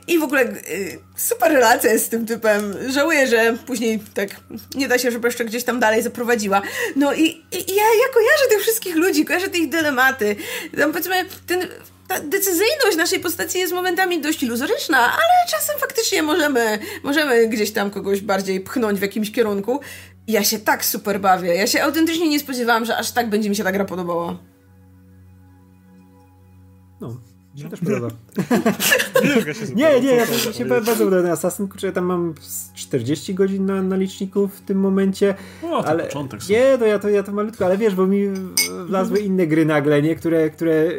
I 0.08 0.20
w 0.20 0.24
ogóle 0.24 0.42
y, 0.42 1.00
super 1.16 1.52
relacja 1.52 1.94
jest 1.94 2.06
z 2.06 2.10
tym 2.10 2.26
typem. 2.26 2.76
Żałuję, 2.90 3.28
że 3.28 3.58
później 3.66 4.00
tak 4.14 4.30
nie 4.76 4.88
da 4.88 4.98
się, 4.98 5.12
żeby 5.12 5.28
jeszcze 5.28 5.46
gdzieś 5.46 5.64
tam 5.64 5.80
dalej 5.80 6.04
zaprowadziła. 6.04 6.62
No 6.96 7.14
i, 7.14 7.24
i, 7.24 7.72
i 7.72 7.76
ja, 7.76 7.84
ja 7.84 8.14
kojarzę 8.14 8.48
tych 8.50 8.62
wszystkich 8.62 8.96
ludzi, 8.96 9.26
kojarzę 9.26 9.47
te 9.50 9.58
ich 9.58 9.70
dylematy. 9.70 10.36
Tam 10.78 10.92
powiedzmy, 10.92 11.26
ten, 11.48 11.68
ta 12.08 12.20
decyzyjność 12.20 12.98
naszej 12.98 13.20
postaci 13.20 13.60
jest 13.60 13.74
momentami 13.74 14.22
dość 14.22 14.44
iluzoryczna, 14.44 14.98
ale 14.98 15.52
czasem 15.52 15.80
faktycznie 15.80 16.24
możemy, 16.24 16.80
możemy 17.04 17.48
gdzieś 17.48 17.72
tam 17.72 17.92
kogoś 17.92 18.22
bardziej 18.22 18.62
pchnąć 18.62 19.00
w 19.00 19.02
jakimś 19.02 19.32
kierunku. 19.32 19.80
Ja 20.28 20.44
się 20.44 20.60
tak 20.60 20.86
super 20.86 21.20
bawię. 21.20 21.56
Ja 21.56 21.68
się 21.68 21.84
autentycznie 21.84 22.30
nie 22.30 22.40
spodziewałam, 22.40 22.86
że 22.86 22.98
aż 22.98 23.12
tak 23.12 23.30
będzie 23.30 23.50
mi 23.50 23.56
się 23.56 23.64
ta 23.64 23.72
gra 23.72 23.86
podobała. 23.86 24.38
No, 27.02 27.22
mi 27.58 27.64
się 27.64 27.70
też 27.70 27.80
podoba. 27.80 28.08
nie, 29.76 30.02
nie, 30.02 30.12
ja 30.12 30.26
to 30.26 30.54
się 30.54 30.66
bardzo 30.66 30.96
podoba 30.96 31.22
ten 31.22 31.32
Assassin. 31.32 31.68
Kurczę, 31.68 31.88
ja 31.88 31.94
tam 31.94 32.06
mam 32.06 32.34
40 32.76 33.34
godzin 33.34 33.66
na, 33.66 33.82
na 33.82 33.96
liczniku 33.96 34.48
w 34.48 34.62
tym 34.62 34.80
momencie. 34.80 35.36
O, 35.64 35.84
to 35.84 35.90
ale, 35.90 36.04
początek 36.04 36.44
sobie. 36.44 36.60
Nie, 36.60 36.78
to 36.78 36.86
ja, 36.86 37.00
to 37.00 37.10
ja 37.10 37.24
to 37.24 37.32
malutko, 37.32 37.66
ale 37.66 37.78
wiesz, 37.78 37.96
bo 37.96 38.08
mi 38.08 38.30
wlazły 38.86 39.20
inne 39.20 39.48
gry 39.48 39.66
nagle, 39.66 40.02
nie? 40.02 40.16
Które, 40.16 40.50
które 40.50 40.92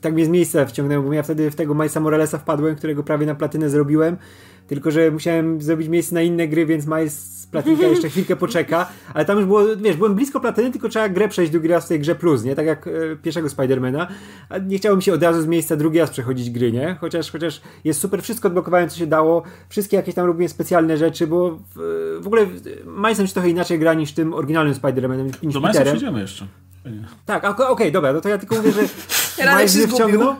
tak 0.00 0.14
mnie 0.14 0.24
z 0.24 0.28
miejsca 0.28 0.66
wciągnęły, 0.66 1.06
bo 1.06 1.12
ja 1.12 1.22
wtedy 1.22 1.50
w 1.50 1.54
tego 1.54 1.74
Majsa 1.74 2.00
Moralesa 2.00 2.38
wpadłem, 2.38 2.76
którego 2.76 3.02
prawie 3.02 3.26
na 3.26 3.34
platynę 3.34 3.70
zrobiłem. 3.70 4.16
Tylko, 4.66 4.90
że 4.90 5.10
musiałem 5.10 5.62
zrobić 5.62 5.88
miejsce 5.88 6.14
na 6.14 6.22
inne 6.22 6.48
gry, 6.48 6.66
więc 6.66 6.86
Miles 6.86 7.38
Platinka 7.50 7.86
jeszcze 7.94 8.08
chwilkę 8.08 8.36
poczeka, 8.36 8.88
ale 9.14 9.24
tam 9.24 9.36
już 9.36 9.46
było, 9.46 9.76
wiesz, 9.76 9.96
byłem 9.96 10.14
blisko 10.14 10.40
platyny, 10.40 10.70
tylko 10.70 10.88
trzeba 10.88 11.08
grę 11.08 11.28
przejść 11.28 11.52
drugi 11.52 11.68
raz 11.68 11.84
w 11.84 11.88
tej 11.88 12.00
grze 12.00 12.14
plus, 12.14 12.44
nie? 12.44 12.54
Tak 12.54 12.66
jak 12.66 12.86
e, 12.86 12.90
pierwszego 13.22 13.48
Spidermana. 13.48 14.08
A 14.48 14.58
nie 14.58 14.78
chciało 14.78 14.96
mi 14.96 15.02
się 15.02 15.12
od 15.12 15.22
razu 15.22 15.42
z 15.42 15.46
miejsca 15.46 15.76
drugi 15.76 15.98
raz 15.98 16.10
przechodzić 16.10 16.50
gry, 16.50 16.72
nie? 16.72 16.96
Chociaż, 17.00 17.30
chociaż 17.30 17.60
jest 17.84 18.00
super, 18.00 18.22
wszystko 18.22 18.48
odblokowałem, 18.48 18.88
co 18.88 18.98
się 18.98 19.06
dało, 19.06 19.42
wszystkie 19.68 19.96
jakieś 19.96 20.14
tam 20.14 20.26
robiłem 20.26 20.48
specjalne 20.48 20.96
rzeczy, 20.96 21.26
bo 21.26 21.58
w, 21.76 22.18
w 22.20 22.26
ogóle 22.26 22.46
Milesem 22.86 23.26
się 23.26 23.32
trochę 23.32 23.48
inaczej 23.48 23.78
gra 23.78 23.94
niż 23.94 24.12
tym 24.12 24.34
oryginalnym 24.34 24.74
Spider-Manem. 24.74 25.52
Do 25.52 25.60
Milesa 25.60 25.84
przejdziemy 25.84 26.20
jeszcze. 26.20 26.46
Tak, 27.26 27.44
okej, 27.44 27.66
okay, 27.66 27.90
dobra, 27.90 28.12
no 28.12 28.20
to 28.20 28.28
ja 28.28 28.38
tylko 28.38 28.56
mówię, 28.56 28.72
że 28.72 28.80
Radek 29.44 29.68
się 29.68 29.88
wciągnął. 29.88 30.36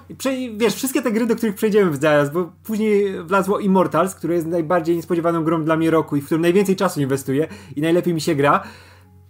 Wiesz, 0.57 0.75
wszystkie 0.75 1.03
te 1.03 1.13
gry, 1.13 1.27
do 1.27 1.37
których 1.37 1.55
przejdziemy 1.55 1.97
zaraz, 1.97 2.31
bo 2.31 2.53
później 2.65 3.23
wlazło 3.25 3.59
Immortals, 3.59 4.15
które 4.15 4.35
jest 4.35 4.47
najbardziej 4.47 4.97
niespodziewaną 4.97 5.45
grą 5.45 5.65
dla 5.65 5.77
mnie 5.77 5.91
roku 5.91 6.17
i 6.17 6.21
w 6.21 6.25
którym 6.25 6.43
najwięcej 6.43 6.77
czasu 6.77 7.01
inwestuję 7.01 7.49
i 7.77 7.81
najlepiej 7.81 8.15
mi 8.15 8.21
się 8.21 8.35
gra. 8.35 8.65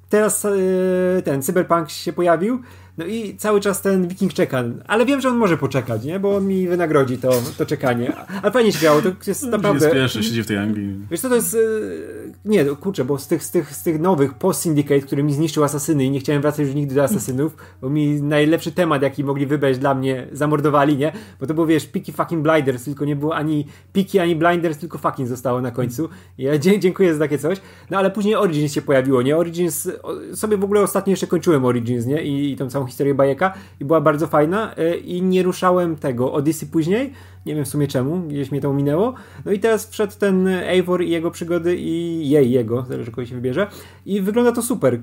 Teraz 0.09 0.45
yy, 0.45 1.23
ten 1.23 1.43
Cyberpunk 1.43 1.91
się 1.91 2.13
pojawił. 2.13 2.63
No 2.99 3.07
i 3.07 3.37
cały 3.37 3.61
czas 3.61 3.83
ten 3.83 4.09
Wiking 4.09 4.33
czeka, 4.35 4.65
ale 4.87 5.07
wiem, 5.07 5.21
że 5.21 5.29
on 5.29 5.37
może 5.37 5.57
poczekać, 5.57 6.05
nie? 6.05 6.21
Bo 6.21 6.37
on 6.37 6.47
mi 6.47 6.69
wynagrodzi 6.69 7.19
to, 7.19 7.43
to 7.59 7.67
czekanie. 7.67 8.13
Ale 8.43 8.53
fajnie 8.53 8.73
się 8.73 8.81
grało, 8.81 9.03
to 9.03 9.11
jest 9.27 9.43
naprawdę... 9.43 9.85
Jest 9.85 9.97
pierwszy, 9.97 10.23
siedzi 10.23 10.43
w 10.43 10.47
tej 10.47 10.59
Anglii. 10.59 10.95
Wiesz 11.11 11.21
co, 11.21 11.29
to 11.29 11.35
jest... 11.35 11.55
Y, 11.55 12.33
nie, 12.45 12.65
kurczę, 12.65 13.05
bo 13.05 13.19
z 13.19 13.27
tych, 13.27 13.45
z 13.45 13.51
tych, 13.51 13.77
z 13.77 13.83
tych 13.83 14.01
nowych 14.01 14.35
post-Syndicate, 14.35 15.01
który 15.01 15.23
mi 15.23 15.35
zniszczył 15.35 15.65
Asasyny 15.65 16.05
i 16.05 16.11
nie 16.11 16.21
chciałem 16.21 16.43
wracać 16.43 16.67
już 16.67 16.75
nigdy 16.75 16.95
do 16.95 17.03
Asasynów, 17.03 17.57
bo 17.81 17.91
mi 17.91 18.23
najlepszy 18.23 18.73
temat, 18.73 19.03
jaki 19.03 19.25
mogli 19.25 19.47
wybrać 19.47 19.79
dla 19.79 19.95
mnie, 19.95 20.29
zamordowali, 20.33 20.97
nie? 20.97 21.13
Bo 21.41 21.47
to 21.47 21.55
było, 21.55 21.67
wiesz, 21.67 21.87
Piki 21.87 22.13
fucking 22.13 22.43
Blinders, 22.43 22.85
tylko 22.85 23.05
nie 23.05 23.17
było 23.17 23.37
ani 23.37 23.67
Piki, 23.93 24.19
ani 24.19 24.37
Blinders, 24.37 24.79
tylko 24.79 24.99
fucking 24.99 25.29
zostało 25.29 25.61
na 25.61 25.71
końcu. 25.71 26.09
Ja 26.39 26.59
dziękuję 26.59 27.15
za 27.15 27.21
takie 27.21 27.39
coś. 27.39 27.59
No 27.91 27.99
ale 27.99 28.11
później 28.11 28.35
Origins 28.35 28.73
się 28.73 28.83
pojawiło, 28.83 29.23
nie? 29.23 29.37
Origins... 29.37 29.91
Sobie 30.35 30.57
w 30.57 30.65
ogóle 30.65 30.81
ostatnio 30.81 31.11
jeszcze 31.11 31.27
kończyłem 31.27 31.65
Origins, 31.65 32.07
nie? 32.07 32.23
I, 32.23 32.53
i 32.53 32.57
tą 32.57 32.71
całą 32.71 32.88
historię 32.89 33.15
bajeka 33.15 33.55
i 33.81 33.85
była 33.85 34.01
bardzo 34.01 34.27
fajna 34.27 34.75
e, 34.75 34.97
i 34.97 35.23
nie 35.23 35.43
ruszałem 35.43 35.97
tego 35.97 36.33
Odyssey 36.33 36.69
później, 36.69 37.13
nie 37.47 37.55
wiem 37.55 37.65
w 37.65 37.69
sumie 37.69 37.87
czemu, 37.87 38.19
gdzieś 38.21 38.51
mnie 38.51 38.61
to 38.61 38.73
minęło. 38.73 39.15
No 39.45 39.53
i 39.53 39.59
teraz 39.59 39.91
wszedł 39.91 40.13
ten 40.19 40.49
Eivor 40.49 41.03
i 41.03 41.11
jego 41.11 41.31
przygody 41.31 41.77
i 41.77 42.29
jej, 42.31 42.51
jego, 42.51 42.85
zależy 42.89 43.11
kogo 43.11 43.27
się 43.27 43.35
wybierze 43.35 43.67
i 44.07 44.21
wygląda 44.21 44.53
to 44.53 44.63
super 44.63 44.99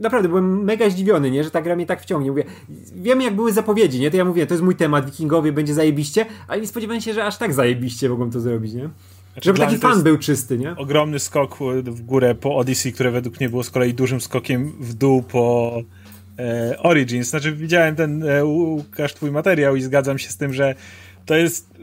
naprawdę 0.00 0.28
byłem 0.28 0.64
mega 0.64 0.90
zdziwiony, 0.90 1.30
nie, 1.30 1.44
że 1.44 1.50
ta 1.50 1.62
gra 1.62 1.76
mnie 1.76 1.86
tak 1.86 2.02
wciągnie. 2.02 2.30
Mówię, 2.30 2.44
wiem 2.94 3.20
jak 3.20 3.34
były 3.34 3.52
zapowiedzi, 3.52 4.00
nie? 4.00 4.10
To 4.10 4.16
ja 4.16 4.24
mówię, 4.24 4.46
to 4.46 4.54
jest 4.54 4.64
mój 4.64 4.76
temat, 4.76 5.06
wikingowie, 5.06 5.52
będzie 5.52 5.74
zajebiście, 5.74 6.26
ale 6.48 6.60
nie 6.60 6.66
spodziewałem 6.66 7.00
się, 7.00 7.14
że 7.14 7.24
aż 7.24 7.38
tak 7.38 7.54
zajebiście 7.54 8.08
mogą 8.08 8.30
to 8.30 8.40
zrobić, 8.40 8.72
nie? 8.72 8.88
Znaczy, 9.32 9.46
Żeby 9.46 9.58
taki 9.58 9.78
fan 9.78 10.02
był 10.02 10.18
czysty, 10.18 10.58
nie? 10.58 10.76
Ogromny 10.76 11.18
skok 11.18 11.56
w 11.84 12.02
górę 12.02 12.34
po 12.34 12.56
Odyssey, 12.56 12.92
które 12.92 13.10
według 13.10 13.40
mnie 13.40 13.48
było 13.48 13.62
z 13.62 13.70
kolei 13.70 13.94
dużym 13.94 14.20
skokiem 14.20 14.72
w 14.80 14.94
dół 14.94 15.22
po 15.22 15.72
e, 16.38 16.78
Origins. 16.78 17.30
Znaczy, 17.30 17.52
widziałem 17.52 17.96
ten 17.96 18.22
e, 18.22 18.44
Łukasz, 18.44 19.14
twój 19.14 19.30
materiał 19.30 19.76
i 19.76 19.82
zgadzam 19.82 20.18
się 20.18 20.28
z 20.28 20.36
tym, 20.36 20.54
że 20.54 20.74
to 21.26 21.36
jest. 21.36 21.78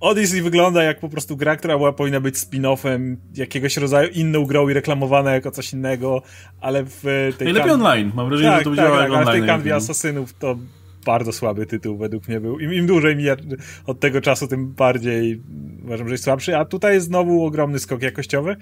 Odyssey 0.00 0.42
wygląda 0.42 0.82
jak 0.82 1.00
po 1.00 1.08
prostu 1.08 1.36
gra, 1.36 1.56
która 1.56 1.78
była, 1.78 1.92
powinna 1.92 2.20
być 2.20 2.34
spin-offem 2.34 3.16
jakiegoś 3.34 3.76
rodzaju 3.76 4.08
inną 4.08 4.44
grą 4.44 4.68
i 4.68 4.72
reklamowana 4.72 5.34
jako 5.34 5.50
coś 5.50 5.72
innego, 5.72 6.22
ale 6.60 6.84
w 6.84 7.02
tej. 7.38 7.44
Najlepiej 7.46 7.70
kan... 7.70 7.80
online, 7.80 8.12
mam 8.14 8.28
wrażenie, 8.28 8.50
tak, 8.50 8.58
że 8.58 8.64
to 8.64 8.76
tak, 8.76 8.90
tak, 8.90 9.10
ale 9.10 9.26
w 9.26 9.28
tej 9.28 9.46
kanwie 9.46 9.74
Asasynów 9.74 10.32
to 10.32 10.56
bardzo 11.04 11.32
słaby 11.32 11.66
tytuł 11.66 11.96
według 11.96 12.28
mnie 12.28 12.40
był. 12.40 12.58
Im, 12.58 12.74
im 12.74 12.86
dłużej 12.86 13.16
mija 13.16 13.36
od 13.86 14.00
tego 14.00 14.20
czasu, 14.20 14.48
tym 14.48 14.72
bardziej 14.72 15.42
uważam, 15.84 16.08
że 16.08 16.14
jest 16.14 16.24
słabszy. 16.24 16.56
A 16.56 16.64
tutaj 16.64 16.94
jest 16.94 17.06
znowu 17.06 17.44
ogromny 17.44 17.78
skok 17.78 18.02
jakościowy. 18.02 18.56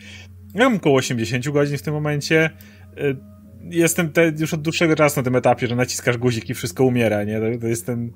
Ja 0.54 0.64
mam 0.64 0.76
około 0.76 0.96
80 0.96 1.48
godzin 1.48 1.78
w 1.78 1.82
tym 1.82 1.94
momencie. 1.94 2.50
Jestem 3.70 4.12
te, 4.12 4.32
już 4.38 4.54
od 4.54 4.62
dłuższego 4.62 4.96
czasu 4.96 5.20
na 5.20 5.24
tym 5.24 5.36
etapie, 5.36 5.66
że 5.66 5.76
naciskasz 5.76 6.18
guzik 6.18 6.50
i 6.50 6.54
wszystko 6.54 6.84
umiera, 6.84 7.24
nie? 7.24 7.40
To, 7.40 7.60
to 7.60 7.66
jest 7.66 7.86
ten, 7.86 8.12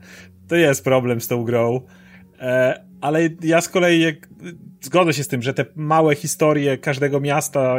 to 0.49 0.57
jest 0.57 0.85
problem 0.85 1.21
z 1.21 1.29
tą 1.29 1.45
grą. 1.45 1.81
E, 2.41 2.85
ale 3.01 3.29
ja 3.43 3.61
z 3.61 3.69
kolei 3.69 4.01
jak, 4.01 4.29
zgodzę 4.81 5.13
się 5.13 5.25
z 5.25 5.29
tym, 5.29 5.43
że 5.43 5.55
te 5.55 5.65
małe 5.77 6.15
historie 6.15 6.79
każdego 6.79 7.21
miasta, 7.21 7.77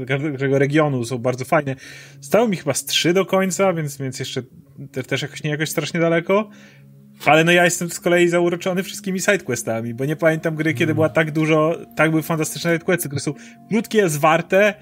e, 0.00 0.06
każdego 0.06 0.58
regionu 0.58 1.04
są 1.04 1.18
bardzo 1.18 1.44
fajne. 1.44 1.74
Stało 2.20 2.48
mi 2.48 2.56
chyba 2.56 2.74
z 2.74 2.84
trzy 2.84 3.12
do 3.12 3.26
końca, 3.26 3.72
więc, 3.72 3.96
więc 3.96 4.18
jeszcze 4.18 4.42
te, 4.92 5.02
też 5.02 5.22
jakoś 5.22 5.42
nie 5.42 5.50
jakoś 5.50 5.70
strasznie 5.70 6.00
daleko. 6.00 6.50
Ale 7.24 7.44
no 7.44 7.52
ja 7.52 7.64
jestem 7.64 7.90
z 7.90 8.00
kolei 8.00 8.28
zauroczony 8.28 8.82
wszystkimi 8.82 9.20
sidequestami, 9.20 9.94
bo 9.94 10.04
nie 10.04 10.16
pamiętam 10.16 10.54
gry, 10.54 10.74
kiedy 10.74 10.94
była 10.94 11.08
tak 11.08 11.30
dużo, 11.30 11.78
tak 11.96 12.10
były 12.10 12.22
fantastyczne 12.22 12.72
sidequesty, 12.72 13.08
które 13.08 13.20
są 13.20 13.34
krótkie, 13.70 14.08
zwarte 14.08 14.74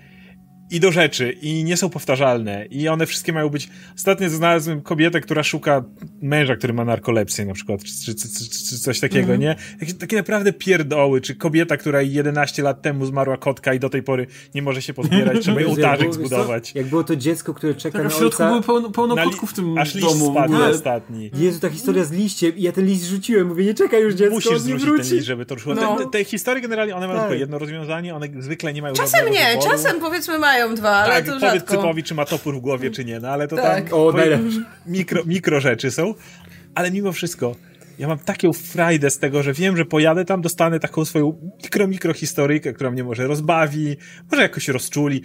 i 0.71 0.81
do 0.81 0.93
rzeczy, 0.93 1.33
i 1.33 1.65
nie 1.65 1.77
są 1.77 1.91
powtarzalne, 1.91 2.67
i 2.67 2.89
one 2.89 3.07
wszystkie 3.07 3.33
mają 3.33 3.49
być... 3.49 3.69
Ostatnio 3.97 4.29
znalazłem 4.31 4.81
kobietę, 4.83 5.21
która 5.21 5.43
szuka 5.43 5.85
męża, 6.23 6.57
który 6.57 6.73
ma 6.73 6.85
narkolepsję 6.85 7.45
na 7.47 7.55
przykład, 7.55 7.85
czy, 7.85 8.15
czy, 8.15 8.15
czy, 8.15 8.51
czy 8.69 8.79
coś 8.79 9.01
takiego, 9.01 9.27
mm 9.35 9.41
nie? 9.41 9.57
Takie, 9.81 9.95
takie 9.95 10.17
naprawdę 10.17 10.53
pierdoły, 10.53 11.21
czy 11.21 11.35
kobieta, 11.35 11.77
która 11.77 12.03
11 12.03 12.63
lat 12.63 12.83
temu 12.83 13.07
zmarła 13.07 13.37
kotka 13.37 13.75
i 13.75 13.79
do 13.81 13.91
tej 13.91 14.03
pory 14.03 14.27
nie 14.55 14.63
może 14.63 14.83
się 14.83 14.95
pozbierać, 14.95 15.41
trzeba 15.43 15.61
jej 15.61 15.71
ołtarzyk 15.73 16.15
zbudować. 16.15 16.75
Jak 16.75 16.87
było 16.87 17.05
to 17.05 17.17
dziecko, 17.17 17.55
które 17.55 17.75
czeka 17.75 17.99
tak, 17.99 18.05
na 18.05 18.11
w 18.11 18.13
środku 18.15 18.43
ojca... 18.43 18.49
było 18.51 18.63
pełno, 18.63 18.91
pełno 18.91 19.17
kotków 19.17 19.51
w 19.51 19.55
tym 19.55 19.79
aż 19.79 19.97
domu. 20.01 20.31
spadł 20.33 20.55
ostatni. 20.71 21.31
Jezu, 21.35 21.61
ta 21.61 21.71
historia 21.71 22.05
z 22.05 22.13
liściem 22.13 22.57
i 22.57 22.63
ja 22.63 22.73
ten 22.73 22.87
list 22.87 23.05
rzuciłem, 23.05 23.47
mówię, 23.47 23.65
nie 23.65 23.75
czekaj 23.75 24.03
już 24.03 24.15
dziecko, 24.15 24.35
Musisz 24.35 24.59
zrzucić 24.59 24.85
wróci. 24.87 25.03
ten 25.09 25.15
list, 25.15 25.27
żeby 25.27 25.47
to 25.47 25.55
ruszyło. 25.55 25.75
No. 25.75 25.97
Te, 25.97 26.07
te, 26.11 26.25
historie 26.25 26.63
generalnie, 26.63 26.97
one 26.97 27.07
mają 27.07 27.19
Tak. 27.19 27.29
tylko 27.29 27.41
jedno 27.41 27.59
rozwiązanie, 27.59 28.15
one 28.15 28.29
zwykle 28.39 28.73
nie 28.73 28.83
mają 28.83 28.95
Czasem 28.95 29.31
nie, 29.31 29.47
wyboru. 29.55 29.71
czasem 29.71 30.01
powiedzmy 30.01 30.39
mają 30.39 30.56
dwa, 30.75 30.91
ale 30.91 31.15
tak, 31.15 31.25
to 31.25 31.33
powiedz 31.33 31.53
rzadko. 31.55 31.77
typowi, 31.77 32.03
czy 32.03 32.15
ma 32.15 32.25
topór 32.25 32.57
w 32.57 32.61
głowie, 32.61 32.91
czy 32.91 33.05
nie, 33.05 33.21
no 33.21 33.29
ale 33.29 33.49
to 33.49 33.57
Tak. 33.57 33.85
tam 33.85 33.99
O, 33.99 34.13
mikro, 34.87 35.25
mikro 35.25 35.61
rzeczy 35.61 35.91
są, 35.91 36.15
ale 36.75 36.91
mimo 36.91 37.13
wszystko 37.13 37.55
ja 37.99 38.09
mam 38.09 38.19
taką 38.19 38.53
frajdę 38.53 39.11
z 39.11 39.19
tego, 39.19 39.43
że 39.43 39.53
wiem, 39.53 39.77
że 39.77 39.85
pojadę 39.85 40.25
tam, 40.25 40.41
dostanę 40.43 40.81
taką 40.81 41.05
swoją 41.05 41.53
mikro, 41.63 41.89
mikro 41.89 42.15
historyjkę, 42.15 42.73
która 42.73 42.91
mnie 42.91 43.05
może 43.05 43.27
rozbawi, 43.27 43.97
może 44.31 44.43
jakoś 44.43 44.69
rozczuli. 44.69 45.23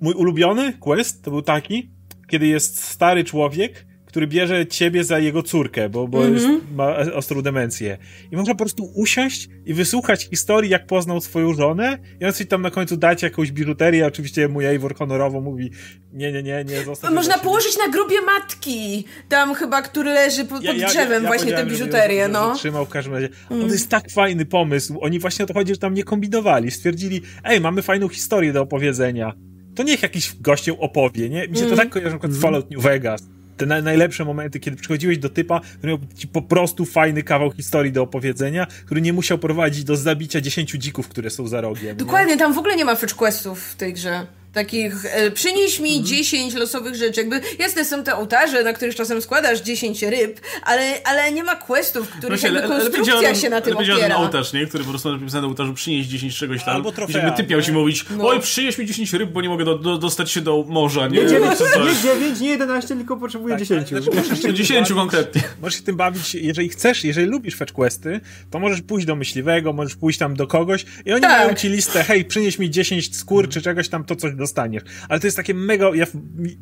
Mój 0.00 0.14
ulubiony 0.14 0.72
quest 0.72 1.22
to 1.24 1.30
był 1.30 1.42
taki, 1.42 1.90
kiedy 2.28 2.46
jest 2.46 2.84
stary 2.84 3.24
człowiek, 3.24 3.86
który 4.08 4.26
bierze 4.26 4.66
ciebie 4.66 5.04
za 5.04 5.18
jego 5.18 5.42
córkę, 5.42 5.88
bo, 5.88 6.08
bo 6.08 6.24
jest, 6.24 6.46
ma 6.74 6.96
ostrą 6.96 7.42
demencję. 7.42 7.98
I 8.32 8.36
można 8.36 8.54
po 8.54 8.58
prostu 8.58 8.90
usiąść 8.94 9.48
i 9.66 9.74
wysłuchać 9.74 10.28
historii, 10.30 10.70
jak 10.70 10.86
poznał 10.86 11.20
swoją 11.20 11.54
żonę 11.54 11.98
i 12.20 12.24
on 12.24 12.32
sobie 12.32 12.46
tam 12.46 12.62
na 12.62 12.70
końcu 12.70 12.96
dać 12.96 13.22
jakąś 13.22 13.52
biżuterię. 13.52 14.06
Oczywiście 14.06 14.48
mój 14.48 14.66
Eivor 14.66 14.94
honorowo 14.94 15.40
mówi 15.40 15.70
nie, 16.12 16.32
nie, 16.32 16.42
nie, 16.42 16.64
nie, 16.64 16.84
zostaw 16.84 17.14
Można 17.14 17.32
siebie. 17.32 17.44
położyć 17.44 17.78
na 17.78 17.88
grobie 17.88 18.20
matki, 18.22 19.04
tam 19.28 19.54
chyba, 19.54 19.82
który 19.82 20.10
leży 20.10 20.44
pod, 20.44 20.66
pod 20.66 20.76
drzewem 20.76 21.26
właśnie 21.26 21.52
tę 21.52 21.66
biżuterię, 21.66 22.16
ją 22.16 22.28
no. 22.28 22.54
Trzymał 22.54 22.86
w 22.86 22.88
każdym 22.88 23.14
razie. 23.14 23.28
No, 23.50 23.58
to 23.58 23.72
jest 23.72 23.88
tak 23.88 24.10
fajny 24.10 24.46
pomysł. 24.46 24.98
Oni 25.00 25.18
właśnie 25.18 25.44
o 25.44 25.48
to 25.48 25.54
chodzi, 25.54 25.72
że 25.72 25.78
tam 25.78 25.94
nie 25.94 26.04
kombinowali. 26.04 26.70
Stwierdzili, 26.70 27.22
ej, 27.44 27.60
mamy 27.60 27.82
fajną 27.82 28.08
historię 28.08 28.52
do 28.52 28.62
opowiedzenia. 28.62 29.32
To 29.74 29.82
niech 29.82 30.02
jakiś 30.02 30.36
gościem 30.40 30.76
opowie, 30.78 31.28
nie? 31.28 31.48
Mi 31.48 31.58
się 31.58 31.66
to 31.66 31.76
tak 31.76 31.88
kojarzy 31.88 32.10
na 32.10 32.18
przykład 32.18 32.32
z 32.32 32.42
Fallout 32.42 32.70
New 32.70 32.82
Vegas. 32.82 33.37
Te 33.58 33.66
na, 33.66 33.82
najlepsze 33.82 34.24
momenty, 34.24 34.60
kiedy 34.60 34.76
przychodziłeś 34.76 35.18
do 35.18 35.28
typa, 35.28 35.60
który 35.78 35.92
miał 35.92 35.98
ci 36.16 36.28
po 36.28 36.42
prostu 36.42 36.84
fajny 36.84 37.22
kawał 37.22 37.52
historii 37.52 37.92
do 37.92 38.02
opowiedzenia, 38.02 38.66
który 38.86 39.00
nie 39.00 39.12
musiał 39.12 39.38
prowadzić 39.38 39.84
do 39.84 39.96
zabicia 39.96 40.40
10 40.40 40.70
dzików, 40.70 41.08
które 41.08 41.30
są 41.30 41.46
za 41.46 41.60
rogiem. 41.60 41.86
nie? 41.86 41.94
Dokładnie, 41.94 42.36
tam 42.36 42.54
w 42.54 42.58
ogóle 42.58 42.76
nie 42.76 42.84
ma 42.84 42.94
fetch 42.94 43.14
questów 43.14 43.62
w 43.62 43.74
tej 43.74 43.94
grze. 43.94 44.26
Takich, 44.52 44.92
e, 45.04 45.30
przynieś 45.30 45.78
Mhm. 45.80 45.82
mi 45.82 46.04
10 46.04 46.54
losowych 46.54 46.94
rzeczy. 46.94 47.20
Jakby 47.20 47.40
jasne 47.58 47.84
są 47.84 48.04
te 48.04 48.16
ołtarze, 48.16 48.62
na 48.64 48.72
których 48.72 48.94
czasem 48.94 49.22
składasz 49.22 49.60
10 49.60 50.02
ryb, 50.02 50.40
ale, 50.62 51.02
ale 51.04 51.32
nie 51.32 51.44
ma 51.44 51.56
questów, 51.56 52.08
których 52.08 52.40
Właśnie, 52.40 52.48
jakby 52.58 52.74
le- 52.74 52.80
konstrukcja 52.80 53.20
działa, 53.22 53.34
się 53.34 53.48
na 53.50 53.60
tym 53.60 53.72
działa 53.72 53.84
ten 53.86 53.96
opiera. 53.96 54.16
ołtarz, 54.16 54.52
nie? 54.52 54.66
Który 54.66 54.84
po 54.84 54.90
prostu 54.90 55.12
napisany 55.12 55.42
na 55.42 55.48
ołtarzu 55.48 55.74
przynieś 55.74 56.06
10 56.06 56.36
czegoś 56.36 56.64
tam. 56.64 56.76
Albo 56.76 56.90
I 56.90 56.92
trofea, 56.92 57.12
żeby 57.20 57.36
typiał 57.36 57.62
ci 57.62 57.72
mówić, 57.72 58.04
No. 58.16 58.28
oj, 58.28 58.40
przynieś 58.40 58.78
mi 58.78 58.86
10 58.86 59.12
ryb, 59.12 59.30
bo 59.30 59.42
nie 59.42 59.48
mogę 59.48 59.64
do, 59.64 59.78
do, 59.78 59.98
dostać 59.98 60.30
się 60.30 60.40
do 60.40 60.64
morza, 60.68 61.08
nie? 61.08 61.20
Nie 61.22 61.26
9, 61.28 61.52
Czy 61.52 61.56
coś. 61.58 62.04
nie 62.04 62.10
9, 62.14 62.40
nie 62.40 62.48
11, 62.48 62.96
tylko 62.96 63.16
potrzebuję 63.16 63.54
Tak, 63.54 63.60
10. 63.64 63.88
znaczy, 63.88 64.10
możesz 64.14 64.42
się 64.42 64.54
10 64.54 64.88
tym 64.88 64.96
bawić- 64.96 65.10
konkretnie. 65.12 65.42
Możesz 65.62 65.78
się 65.78 65.82
tym 65.84 65.96
bawić, 65.96 66.34
jeżeli 66.34 66.68
chcesz, 66.68 67.04
jeżeli 67.04 67.26
lubisz 67.26 67.54
fetch 67.56 67.72
questy, 67.72 68.20
to 68.50 68.58
możesz 68.58 68.82
pójść 68.82 69.06
do 69.06 69.16
myśliwego, 69.16 69.72
możesz 69.72 69.96
pójść 69.96 70.18
tam 70.18 70.36
do 70.36 70.46
kogoś 70.46 70.84
i 71.06 71.12
oni 71.12 71.22
Tak. 71.22 71.30
mają 71.44 71.54
ci 71.54 71.68
listę, 71.68 72.04
hej, 72.04 72.24
przynieś 72.24 72.58
mi 72.58 72.70
10 72.70 73.16
skór 73.16 73.48
czy 73.48 73.62
czegoś 73.62 73.88
tam, 73.88 74.04
to 74.04 74.16
coś 74.16 74.32
dostaniesz. 74.38 74.82
Ale 75.08 75.20
to 75.20 75.26
jest 75.26 75.36
takie 75.36 75.54
mega, 75.54 75.90
ja, 75.94 76.06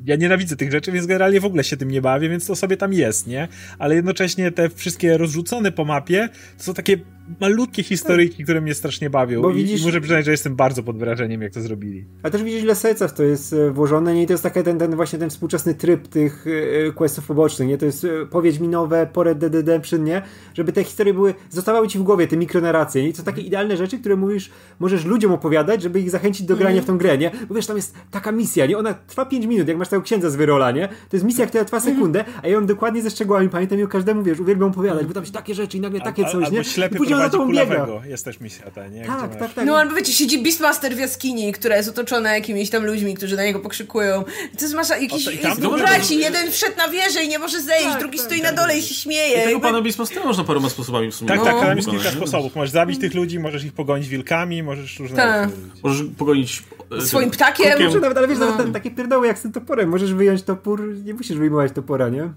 ja 0.05 0.17
nienawidzę 0.17 0.57
tych 0.57 0.73
rzeczy, 0.73 0.93
więc 0.93 1.07
generalnie 1.07 1.41
w 1.41 1.45
ogóle 1.45 1.65
się 1.65 1.77
tym 1.77 1.91
nie 1.91 2.03
bawię, 2.03 2.29
więc 2.29 2.47
to 2.47 2.57
sobie 2.57 2.77
tam 2.77 2.93
jest, 2.93 3.27
nie? 3.27 3.49
Ale 3.79 3.95
jednocześnie 3.95 4.53
te 4.53 4.69
wszystkie 4.69 5.19
rozrzucone 5.19 5.73
po 5.73 5.85
mapie, 5.85 6.29
to 6.59 6.65
są 6.65 6.75
takie 6.75 6.97
malutkie 7.41 7.83
historyjki, 7.83 8.45
które 8.45 8.61
mnie 8.61 8.75
strasznie 8.75 9.11
bawią 9.11 9.43
Bo 9.43 9.51
I, 9.51 9.55
widzisz- 9.55 9.83
i 9.83 9.85
muszę 9.85 10.01
przyznać, 10.01 10.25
że 10.25 10.31
jestem 10.31 10.57
bardzo 10.57 10.83
pod 10.83 10.99
wrażeniem, 10.99 11.43
jak 11.43 11.53
to 11.53 11.61
zrobili. 11.61 12.05
A 12.23 12.31
też 12.31 12.43
widzisz, 12.43 12.63
ile 12.63 12.75
serca 12.75 13.09
w 13.09 13.15
to 13.15 13.23
jest 13.23 13.53
e, 13.53 13.71
włożone, 13.71 14.15
nie? 14.15 14.23
I 14.23 14.27
to 14.27 14.33
jest 14.33 14.43
taki 14.43 14.63
ten, 14.63 14.79
ten 14.79 14.97
właśnie 14.97 15.19
ten 15.19 15.31
współczesny 15.31 15.75
tryb 15.75 16.09
tych 16.09 16.47
e, 16.89 16.93
questów 16.93 17.27
pobocznych, 17.27 17.69
nie? 17.69 17.79
To 17.79 17.87
jest 17.87 18.05
e, 18.05 18.09
powiedź 18.31 18.59
mi 18.59 18.69
nowe, 18.69 19.09
pore 19.13 19.35
Dead 19.35 19.55
Redemption, 19.55 20.05
nie? 20.05 20.23
Żeby 20.55 20.73
te 20.73 20.85
historie 20.85 21.15
były, 21.15 21.35
zostawały 21.51 21.89
ci 21.89 21.99
w 21.99 22.03
głowie, 22.03 22.29
te 22.29 22.37
mikronarracje, 22.37 23.03
nie? 23.03 23.09
I 23.09 23.13
to 23.13 23.23
takie 23.23 23.43
idealne 23.43 23.77
rzeczy, 23.77 23.99
które 23.99 24.17
mówisz, 24.17 24.51
możesz 24.79 25.05
ludziom 25.05 25.33
opowiadać, 25.33 25.83
żeby 25.83 26.01
ich 26.01 26.11
zachęcić 26.11 26.47
do 26.47 26.57
grania 26.57 26.83
w 26.83 26.85
tą 26.85 26.99
grę, 26.99 27.19
nie? 27.19 27.31
Bo 27.49 27.55
wiesz, 27.55 27.67
tam 27.67 27.77
jest 27.77 27.95
taka 28.11 28.33
misja, 28.33 28.67
nie? 28.67 28.79
Ona 28.79 28.95
trwa 28.95 29.25
5 29.27 29.47
minut, 29.47 29.69
jak 29.69 29.77
masz 29.77 29.89
tego 29.89 30.03
księdza 30.03 30.31
z 30.31 30.37
wyrola, 30.37 30.71
nie? 30.71 30.89
To 30.89 31.17
jest 31.17 31.25
misja, 31.27 31.47
która 31.47 31.65
trwa 31.65 31.81
sekundę, 31.81 32.25
a 32.43 32.47
ja 32.47 32.53
ją 32.53 32.67
dokładnie 32.67 33.03
ze 33.03 33.11
szczegółami 33.11 33.49
pamiętam 33.49 33.79
i 33.79 33.83
o 33.83 33.89
każdemu, 33.89 34.23
wiesz, 34.23 34.41
uwielbiam 34.41 34.69
opowiadać, 34.69 35.07
bo 35.07 35.15
tam 35.15 35.25
się 35.25 35.33
takie 35.33 35.55
rzeczy 35.55 35.77
i 35.77 35.81
nagle 35.81 36.01
takie 36.01 36.27
Al- 36.27 36.33
coś, 36.33 36.51
nie? 36.51 36.65
ślepy 36.65 36.95
I 36.95 36.99
później 36.99 37.16
ona 37.17 37.31
prowadzi 37.31 37.37
tą 37.39 37.53
biega. 37.53 37.77
kulawego. 37.77 38.09
Jest 38.09 38.25
też 38.25 38.41
misja 38.41 38.71
ta, 38.71 38.89
nie? 38.89 39.05
Tak, 39.07 39.21
masz- 39.31 39.39
tak, 39.39 39.55
tak. 39.55 39.67
No 39.67 39.79
albo 39.79 39.95
wiecie, 39.95 40.13
siedzi 40.13 40.43
Beastmaster 40.43 40.95
w 40.97 40.99
jaskini, 40.99 41.53
która 41.53 41.77
jest 41.77 41.89
otoczona 41.89 42.35
jakimiś 42.35 42.71
tam 42.71 42.87
ludźmi, 42.87 43.15
którzy 43.15 43.37
na 43.37 43.45
niego 43.45 43.61
pokrzykują. 43.61 44.25
I 44.59 44.63
jest 44.63 44.75
masza 44.75 44.97
jakiś 44.99 45.29
O, 45.29 45.31
i 45.31 45.39
tam 45.39 45.59
dwóch 45.59 45.79
braci, 45.79 46.19
jeden 46.19 46.51
wszedł 46.51 46.77
na 46.77 46.89
wieżę 46.89 47.23
i 47.25 47.29
nie 47.29 47.39
może 47.39 47.61
zejść, 47.63 47.85
Tak, 47.87 47.99
drugi 48.01 48.19
tak, 48.19 48.27
stoi 48.27 48.41
tak. 48.41 48.51
na 48.57 48.63
dole 48.63 48.79
i 48.79 48.83
się 48.83 48.95
śmieje. 48.95 49.37
Tego 49.37 49.51
Jakby- 49.51 49.63
pana 49.67 49.83
Beastmastera 49.83 50.25
można 50.27 50.45
paroma 50.45 50.69
sposobami 50.69 51.11
w 51.11 51.15
sumie. 51.15 51.29
Tak, 51.29 51.39
No. 51.39 51.45
tak, 51.45 51.61
tam 51.61 51.77
jest 51.77 51.91
kilka 51.91 52.11
sposobów. 52.11 52.57
Możesz 52.57 52.71
zabić 52.71 53.01
tych 53.01 53.15
ludzi, 53.15 53.39
możesz 53.39 53.65
ich 53.65 53.73
pogonić 53.73 54.09
wilkami, 54.09 54.63
możesz 54.63 54.99
różne 54.99 55.17
Tak. 55.17 55.49
Możesz 55.83 56.07
pogonić... 56.19 56.63
e, 56.99 57.07
Swoim 57.07 57.31
ptakiem. 57.31 57.67
krukiem. 57.67 57.87
Może 57.87 58.01
nawet, 58.01 58.19
ale 58.19 58.29
wiesz, 58.29 58.39
No. 58.39 58.47
nawet 58.51 58.73
takie 58.73 58.91
pierdoły 58.91 59.27
jak 59.27 59.39
z 59.39 59.43
tym 59.43 59.53
toporem. 59.53 59.89
Możesz 59.89 60.15
wyjąć 60.15 60.43
topór, 60.43 60.95
nie 61.05 61.15
musisz 61.15 61.37
wyjmować 61.37 61.73
topora, 61.73 62.09
nie? 62.09 62.31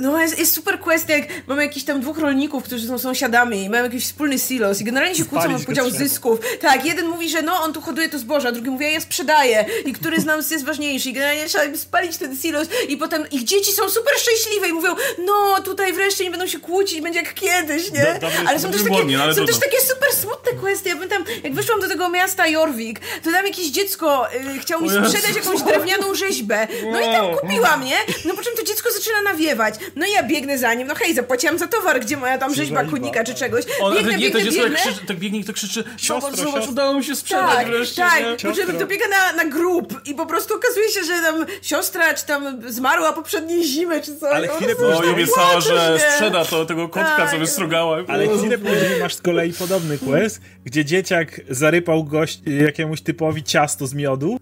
No 0.00 0.20
jest, 0.22 0.38
jest 0.38 0.54
super 0.54 0.80
quest, 0.80 1.08
jak 1.08 1.22
mamy 1.46 1.62
jakichś 1.62 1.84
tam 1.86 2.00
dwóch 2.00 2.18
rolników, 2.18 2.64
którzy 2.64 2.86
są 2.88 2.98
sąsiadami 2.98 3.64
i 3.64 3.70
mają 3.70 3.84
jakiś 3.84 4.04
wspólny 4.04 4.38
silos 4.38 4.80
i 4.80 4.84
generalnie 4.84 5.14
się 5.14 5.24
kłócą 5.24 5.44
o 5.56 5.58
podział 5.66 5.84
zysków. 6.08 6.38
Tak, 6.60 6.84
jeden 6.84 7.06
mówi, 7.06 7.30
że 7.30 7.42
no 7.42 7.62
on 7.62 7.72
tu 7.72 7.80
hoduje 7.80 8.08
to 8.08 8.18
zboże, 8.18 8.48
a 8.48 8.52
drugi 8.52 8.70
mówi, 8.70 8.92
ja 8.92 9.00
sprzedaję 9.00 9.64
i 9.86 9.92
który 9.92 10.20
z 10.20 10.24
nas 10.24 10.50
jest 10.50 10.64
ważniejszy 10.64 11.08
i 11.08 11.12
generalnie 11.12 11.46
trzeba 11.46 11.64
im 11.64 11.78
spalić 11.78 12.16
ten 12.16 12.36
silos 12.36 12.68
i 12.88 12.96
potem 12.96 13.30
ich 13.30 13.44
dzieci 13.44 13.72
są 13.72 13.88
super 13.90 14.14
szczęśliwe 14.18 14.68
i 14.68 14.72
mówią, 14.72 14.94
no 15.26 15.60
tutaj 15.64 15.92
wreszcie 15.92 16.24
nie 16.24 16.30
będą 16.30 16.46
się 16.46 16.58
kłócić, 16.60 17.00
będzie 17.00 17.18
jak 17.18 17.34
kiedyś, 17.34 17.90
nie? 17.92 18.18
Do- 18.20 18.30
ale 18.48 18.58
są 18.60 18.70
też 18.70 18.82
takie, 18.82 18.94
błąd, 18.94 19.10
ale 19.22 19.34
są 19.34 19.46
też 19.46 19.58
takie 19.58 19.80
super 19.80 20.12
smutne 20.12 20.52
questy. 20.60 20.88
Ja 20.88 20.94
pamiętam, 20.94 21.24
jak 21.44 21.54
wyszłam 21.54 21.80
do 21.80 21.88
tego 21.88 22.08
miasta 22.08 22.46
Jorvik, 22.46 23.00
to 23.24 23.32
tam 23.32 23.46
jakieś 23.46 23.66
dziecko 23.66 24.26
y, 24.56 24.58
chciało 24.58 24.82
mi 24.82 24.88
sprzedać 24.90 25.36
jakąś 25.36 25.62
drewnianą 25.62 26.14
rzeźbę. 26.14 26.68
No 26.92 27.00
i 27.00 27.04
tam 27.04 27.36
kupiłam, 27.36 27.84
nie? 27.84 27.96
No 28.24 28.34
po 28.34 28.42
czym 28.42 28.56
to 28.56 28.62
dziecko 28.62 28.92
zaczyna 28.92 29.22
nawiewać. 29.22 29.74
No 29.96 30.06
i 30.06 30.10
ja 30.12 30.22
biegnę 30.22 30.58
za 30.58 30.74
nim, 30.74 30.88
no 30.88 30.94
hej, 30.94 31.14
zapłaciłam 31.14 31.58
za 31.58 31.66
towar, 31.66 32.00
gdzie 32.00 32.16
moja 32.16 32.38
tam 32.38 32.54
rzeźba 32.54 32.80
rzeźba, 32.80 32.90
konika 32.96 33.24
czy 33.24 33.34
czegoś. 33.34 33.64
On, 33.80 33.94
Biegnę, 33.94 34.16
nie, 34.18 34.30
to 34.30 34.38
biegnę, 34.38 34.70
krzyczy, 34.76 35.06
tak 35.06 35.18
biegnie 35.18 35.40
i 35.40 35.44
to 35.44 35.52
krzyczy 35.52 35.84
Siostro, 35.96 36.36
zobacz, 36.36 36.54
siostro. 36.54 36.72
udało 36.72 36.94
mi 36.94 37.04
się 37.04 37.16
sprzedać 37.16 37.54
Tak, 37.54 37.66
wreszcie, 37.66 38.02
tak. 38.02 38.20
nie? 38.44 38.50
Po 38.50 38.56
czym 38.56 38.78
dobiega 38.78 39.04
na, 39.08 39.32
na 39.32 39.44
grób 39.50 40.00
i 40.08 40.14
po 40.14 40.26
prostu 40.26 40.54
okazuje 40.54 40.88
się, 40.88 41.04
że 41.04 41.12
tam 41.22 41.46
siostra 41.62 42.14
czy 42.14 42.26
tam 42.26 42.62
zmarła 42.72 43.12
poprzedniej 43.12 43.64
zimy 43.64 44.00
czy 44.00 44.16
coś. 44.16 44.32
Ale 44.34 44.48
Po 44.48 44.54
chwilę 44.54 44.74
No 44.80 44.88
i 44.92 44.96
później- 44.96 45.12
obiecała, 45.14 45.60
że 45.60 45.98
sprzeda 46.12 46.44
to, 46.44 46.64
tego 46.66 46.88
kotka, 46.88 47.16
Tak. 47.16 47.30
co 47.30 47.38
wystrogała. 47.38 47.98
Ale 48.08 48.28
chwilę 48.38 48.58
później 48.58 49.00
masz 49.00 49.14
z 49.14 49.22
kolei 49.22 49.52
podobny 49.52 49.98
quest, 49.98 50.40
gdzie 50.64 50.84
dzieciak 50.84 51.40
zarypał 51.50 52.04
gość, 52.04 52.40
jakiemuś 52.66 53.00
typowi 53.02 53.42
ciasto 53.44 53.86
z 53.86 53.94
miodu 53.94 54.36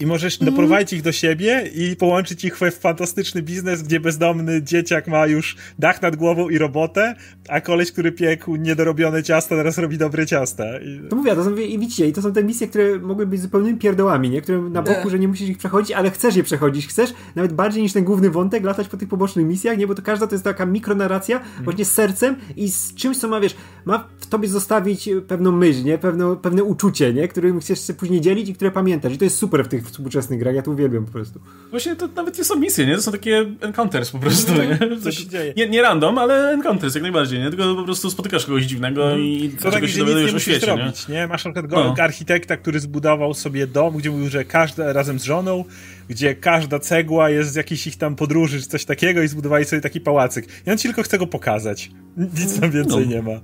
i 0.00 0.06
możesz 0.06 0.38
doprowadzić 0.38 0.92
ich 0.92 1.02
do 1.02 1.12
siebie 1.12 1.70
i 1.74 1.96
połączyć 1.96 2.44
ich 2.44 2.56
w 2.58 2.60
fantastyczny 2.78 3.42
biznes, 3.42 3.82
gdzie 3.82 4.00
bezdomny 4.00 4.62
dzieciak 4.62 5.08
ma 5.08 5.26
już 5.26 5.56
dach 5.78 6.02
nad 6.02 6.16
głową 6.16 6.48
i 6.48 6.58
robotę, 6.58 7.14
a 7.48 7.60
koleś, 7.60 7.92
który 7.92 8.12
piekł 8.12 8.56
niedorobione 8.56 9.22
ciasto, 9.22 9.56
teraz 9.56 9.78
robi 9.78 9.98
dobre 9.98 10.26
ciasta. 10.26 10.64
I... 10.80 11.00
To 11.10 11.16
mówię, 11.16 11.34
to 11.34 11.44
są, 11.44 11.56
i 11.56 11.78
widzicie, 11.78 12.08
i 12.08 12.12
to 12.12 12.22
są 12.22 12.32
te 12.32 12.44
misje, 12.44 12.68
które 12.68 12.98
mogły 12.98 13.26
być 13.26 13.40
zupełnymi 13.40 13.78
pierdołami, 13.78 14.30
nie? 14.30 14.40
Które 14.42 14.58
na 14.62 14.82
boku, 14.82 15.00
Tak. 15.02 15.10
że 15.10 15.18
nie 15.18 15.28
musisz 15.28 15.48
ich 15.48 15.58
przechodzić, 15.58 15.92
ale 15.92 16.10
chcesz 16.10 16.36
je 16.36 16.42
przechodzić. 16.42 16.86
Chcesz 16.86 17.12
nawet 17.34 17.52
bardziej 17.52 17.82
niż 17.82 17.92
ten 17.92 18.04
główny 18.04 18.30
wątek 18.30 18.64
latać 18.64 18.88
po 18.88 18.96
tych 18.96 19.08
pobocznych 19.08 19.46
misjach, 19.46 19.78
nie? 19.78 19.86
Bo 19.86 19.94
to 19.94 20.02
każda 20.02 20.26
to 20.26 20.34
jest 20.34 20.44
taka 20.44 20.66
mikronarracja, 20.66 21.36
Mhm. 21.36 21.64
właśnie 21.64 21.84
z 21.84 21.92
sercem 21.92 22.36
i 22.56 22.68
z 22.70 22.94
czymś, 22.94 23.16
co 23.18 23.28
ma, 23.28 23.40
wiesz, 23.40 23.56
ma 23.84 24.08
w 24.20 24.26
tobie 24.26 24.48
zostawić 24.48 25.08
pewną 25.28 25.52
myśl, 25.52 25.84
nie? 25.84 25.98
Pewne, 25.98 26.36
pewne 26.36 26.64
uczucie, 26.64 27.14
nie? 27.14 27.28
Którym 27.28 27.60
chcesz 27.60 27.86
się 27.86 27.94
później 27.94 28.20
dzielić 28.20 28.48
i 28.48 28.54
które 28.54 28.70
pamiętasz. 28.70 29.12
I 29.12 29.18
to 29.18 29.24
jest 29.24 29.36
super 29.36 29.64
w 29.64 29.68
tych 29.68 29.82
współczesnych 29.90 30.38
grach, 30.38 30.54
ja 30.54 30.62
to 30.62 30.70
uwielbiam 30.70 31.06
po 31.06 31.12
prostu. 31.12 31.40
Właśnie 31.70 31.96
to 31.96 32.08
nawet 32.08 32.38
nie 32.38 32.44
są 32.44 32.56
misje, 32.56 32.86
nie? 32.86 32.96
To 32.96 33.02
są 33.02 33.12
takie 33.12 33.46
encounters 33.60 34.10
po 34.10 34.18
prostu, 34.18 34.52
nie? 34.54 34.78
Co 35.02 35.12
się 35.12 35.26
dzieje? 35.28 35.54
Nie, 35.56 35.68
nie 35.68 35.82
random, 35.82 36.18
ale 36.18 36.50
encounters 36.52 36.94
jak 36.94 37.02
najbardziej, 37.02 37.38
nie? 37.40 37.50
Tylko 37.50 37.74
po 37.74 37.84
prostu 37.84 38.10
spotykasz 38.10 38.46
kogoś 38.46 38.64
dziwnego 38.64 39.16
i 39.16 39.52
Co 39.58 39.62
tak, 39.64 39.72
czegoś 39.72 39.90
gdzie 39.90 39.92
się 39.92 39.98
nie 39.98 40.06
dowiadujesz 40.06 40.34
o 40.34 40.38
świecie, 40.38 40.66
nie? 40.66 40.82
robić, 40.82 41.08
nie? 41.08 41.26
Masz 41.26 41.44
na 41.44 41.52
przykład 41.52 41.70
go, 41.70 41.84
No. 41.84 42.02
architekta, 42.04 42.56
który 42.56 42.80
zbudował 42.80 43.34
sobie 43.34 43.66
dom, 43.66 43.96
gdzie 43.96 44.10
mówił, 44.10 44.28
że 44.28 44.44
każda 44.44 44.92
razem 44.92 45.18
z 45.18 45.24
żoną, 45.24 45.64
gdzie 46.08 46.34
każda 46.34 46.78
cegła 46.78 47.30
jest 47.30 47.52
z 47.52 47.54
jakichś 47.56 47.86
ich 47.86 47.96
tam 47.96 48.16
podróży, 48.16 48.60
czy 48.60 48.66
coś 48.68 48.84
takiego 48.84 49.22
i 49.22 49.28
zbudowali 49.28 49.64
sobie 49.64 49.82
taki 49.82 50.00
pałacyk. 50.00 50.46
I 50.66 50.70
on 50.70 50.78
ci 50.78 50.88
tylko 50.88 51.02
chce 51.02 51.18
go 51.18 51.26
pokazać. 51.26 51.90
Nic 52.16 52.60
tam 52.60 52.70
więcej 52.70 53.06
No. 53.08 53.14
nie 53.14 53.22
ma. 53.22 53.40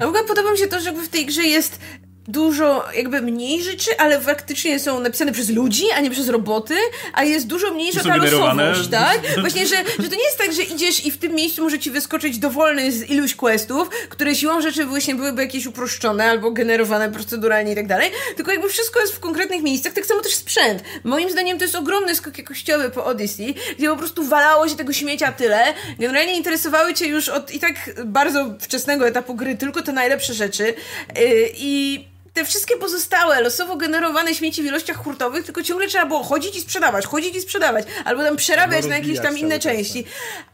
A 0.00 0.04
w 0.04 0.08
ogóle 0.08 0.24
podoba 0.24 0.52
mi 0.52 0.58
się 0.58 0.66
to, 0.66 0.80
że 0.80 0.86
jakby 0.86 1.02
w 1.04 1.08
tej 1.08 1.26
grze 1.26 1.42
jest 1.42 1.80
dużo 2.28 2.84
jakby 2.94 3.22
mniej 3.22 3.62
rzeczy, 3.62 3.90
ale 3.98 4.20
faktycznie 4.20 4.80
są 4.80 5.00
napisane 5.00 5.32
przez 5.32 5.50
ludzi, 5.50 5.84
a 5.96 6.00
nie 6.00 6.10
przez 6.10 6.28
roboty, 6.28 6.74
a 7.12 7.24
jest 7.24 7.46
dużo 7.46 7.70
mniejsza 7.70 8.02
ta 8.02 8.16
losowość, 8.16 8.88
tak? 8.90 9.20
Właśnie, 9.40 9.66
że, 9.66 9.76
że 9.98 10.08
to 10.08 10.14
nie 10.16 10.24
jest 10.24 10.38
tak, 10.38 10.52
że 10.52 10.62
idziesz 10.62 11.06
i 11.06 11.10
w 11.10 11.18
tym 11.18 11.34
miejscu 11.34 11.62
może 11.62 11.78
ci 11.78 11.90
wyskoczyć 11.90 12.38
dowolny 12.38 12.92
z 12.92 13.10
iluś 13.10 13.34
questów, 13.34 13.88
które 14.08 14.34
siłą 14.34 14.60
rzeczy 14.60 14.84
właśnie 14.84 15.14
byłyby 15.14 15.42
jakieś 15.42 15.66
uproszczone 15.66 16.30
albo 16.30 16.50
generowane 16.50 17.12
proceduralnie 17.12 17.72
i 17.72 17.74
tak 17.74 17.86
dalej, 17.86 18.10
tylko 18.36 18.52
jakby 18.52 18.68
wszystko 18.68 19.00
jest 19.00 19.12
w 19.12 19.20
konkretnych 19.20 19.62
miejscach, 19.62 19.92
tak 19.92 20.06
samo 20.06 20.20
też 20.20 20.34
sprzęt. 20.34 20.82
Moim 21.04 21.30
zdaniem 21.30 21.58
to 21.58 21.64
jest 21.64 21.74
ogromny 21.74 22.16
skok 22.16 22.38
jakościowy 22.38 22.90
po 22.90 23.04
Odyssey, 23.04 23.54
gdzie 23.78 23.88
po 23.88 23.96
prostu 23.96 24.24
walało 24.24 24.68
się 24.68 24.76
tego 24.76 24.92
śmiecia 24.92 25.32
tyle. 25.32 25.64
Generalnie 25.98 26.36
interesowały 26.36 26.94
cię 26.94 27.06
już 27.06 27.28
od 27.28 27.50
i 27.50 27.60
tak 27.60 27.74
bardzo 28.04 28.54
wczesnego 28.60 29.08
etapu 29.08 29.34
gry 29.34 29.56
tylko 29.56 29.82
te 29.82 29.92
najlepsze 29.92 30.34
rzeczy 30.34 30.64
yy, 30.64 31.50
i 31.54 32.08
te 32.38 32.44
wszystkie 32.44 32.76
pozostałe, 32.76 33.42
losowo 33.42 33.76
generowane 33.76 34.34
śmieci 34.34 34.62
w 34.62 34.66
ilościach 34.66 34.96
hurtowych, 34.96 35.44
tylko 35.44 35.62
ciągle 35.62 35.88
trzeba 35.88 36.06
było 36.06 36.22
chodzić 36.22 36.56
i 36.56 36.60
sprzedawać, 36.60 37.06
chodzić 37.06 37.36
i 37.36 37.40
sprzedawać, 37.40 37.86
albo 38.04 38.22
tam 38.22 38.36
przerabiać 38.36 38.86
na 38.86 38.96
jakieś 38.98 39.20
tam 39.20 39.38
inne 39.38 39.58
części. 39.58 40.04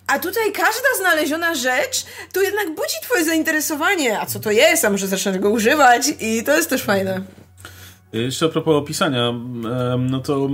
A 0.06 0.18
tutaj 0.18 0.52
każda 0.52 0.88
znaleziona 0.98 1.54
rzecz 1.54 2.04
to 2.32 2.42
jednak 2.42 2.66
budzi 2.68 2.94
twoje 3.02 3.24
zainteresowanie. 3.24 4.20
A 4.20 4.26
co 4.26 4.40
to 4.40 4.50
jest? 4.50 4.84
A 4.84 4.90
może 4.90 5.06
zacznę 5.06 5.38
go 5.38 5.50
używać? 5.50 6.02
I 6.20 6.44
to 6.44 6.56
jest 6.56 6.70
też 6.70 6.82
fajne. 6.82 7.20
Jeszcze 8.12 8.46
a 8.46 8.48
propos 8.48 8.74
opisania, 8.74 9.32
no 9.98 10.20
to 10.20 10.48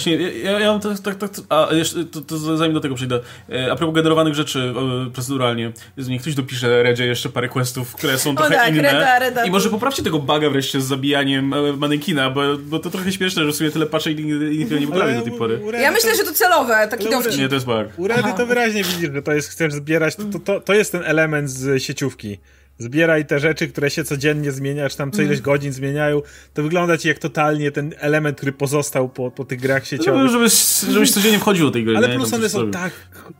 Właśnie, 0.00 0.30
ja, 0.42 0.60
ja 0.60 0.72
mam 0.72 0.80
tak, 0.80 0.98
tak, 0.98 1.16
tak, 1.16 1.30
a 1.48 1.68
jeszcze, 1.74 2.04
to, 2.04 2.20
to 2.20 2.56
zanim 2.56 2.74
do 2.74 2.80
tego 2.80 2.94
przejdę, 2.94 3.20
e, 3.52 3.72
a 3.72 3.76
propos 3.76 3.94
generowanych 3.94 4.34
rzeczy 4.34 4.74
proceduralnie, 5.14 5.72
niech 5.96 6.22
ktoś 6.22 6.34
dopisze 6.34 6.82
Redzie 6.82 7.06
jeszcze 7.06 7.28
parę 7.28 7.48
questów, 7.48 7.94
które 7.94 8.18
są 8.18 8.36
trochę 8.36 8.54
tak, 8.54 8.74
inne 8.74 8.82
Reda, 8.82 9.18
Reda, 9.18 9.44
i 9.44 9.50
może 9.50 9.70
poprawcie 9.70 10.02
tego 10.02 10.18
buga 10.18 10.50
wreszcie 10.50 10.80
z 10.80 10.84
zabijaniem 10.84 11.54
e, 11.54 11.72
manekina, 11.72 12.30
bo, 12.30 12.42
bo 12.58 12.78
to 12.78 12.90
trochę 12.90 13.12
śmieszne, 13.12 13.44
że 13.44 13.52
w 13.52 13.56
sumie 13.56 13.70
tyle 13.70 13.86
patrzę 13.86 14.12
i 14.12 14.24
nikt 14.58 14.70
nie 14.70 14.86
poprawi 14.86 15.14
do 15.14 15.22
tej 15.22 15.32
pory. 15.32 15.60
Ja 15.80 15.90
myślę, 15.90 16.16
że 16.16 16.24
to 16.24 16.32
celowe, 16.32 16.88
taki 16.90 17.10
dowcip. 17.10 17.38
Nie, 17.38 17.48
to 17.48 17.54
jest 17.54 17.66
bug. 17.66 17.86
U 17.96 18.08
Redy 18.08 18.28
to 18.36 18.46
wyraźnie 18.46 18.84
widzisz, 18.84 19.10
że 19.14 19.22
to 19.22 19.32
jest, 19.32 19.48
chcesz 19.48 19.72
zbierać, 19.72 20.16
to, 20.16 20.38
to, 20.44 20.60
to 20.60 20.74
jest 20.74 20.92
ten 20.92 21.02
element 21.04 21.50
z 21.50 21.82
sieciówki 21.82 22.38
zbieraj 22.80 23.26
te 23.26 23.40
rzeczy, 23.40 23.68
które 23.68 23.90
się 23.90 24.04
codziennie 24.04 24.52
zmienia, 24.52 24.88
czy 24.88 24.96
tam 24.96 25.10
co 25.10 25.22
ileś 25.22 25.38
mm. 25.38 25.42
godzin 25.42 25.72
zmieniają, 25.72 26.22
to 26.54 26.62
wygląda 26.62 26.98
ci 26.98 27.08
jak 27.08 27.18
totalnie 27.18 27.72
ten 27.72 27.94
element, 27.98 28.36
który 28.36 28.52
pozostał 28.52 29.08
po, 29.08 29.30
po 29.30 29.44
tych 29.44 29.60
grach 29.60 29.86
sieciowych. 29.86 30.22
No, 30.22 30.28
żebyś, 30.28 30.80
żebyś 30.80 31.10
codziennie 31.10 31.38
wchodził 31.38 31.66
do 31.66 31.72
tej 31.72 31.84
gry. 31.84 31.96
Ale 31.96 32.08
nie? 32.08 32.14
plus 32.14 32.32
one 32.32 32.48
są 32.48 32.70
tak 32.70 32.92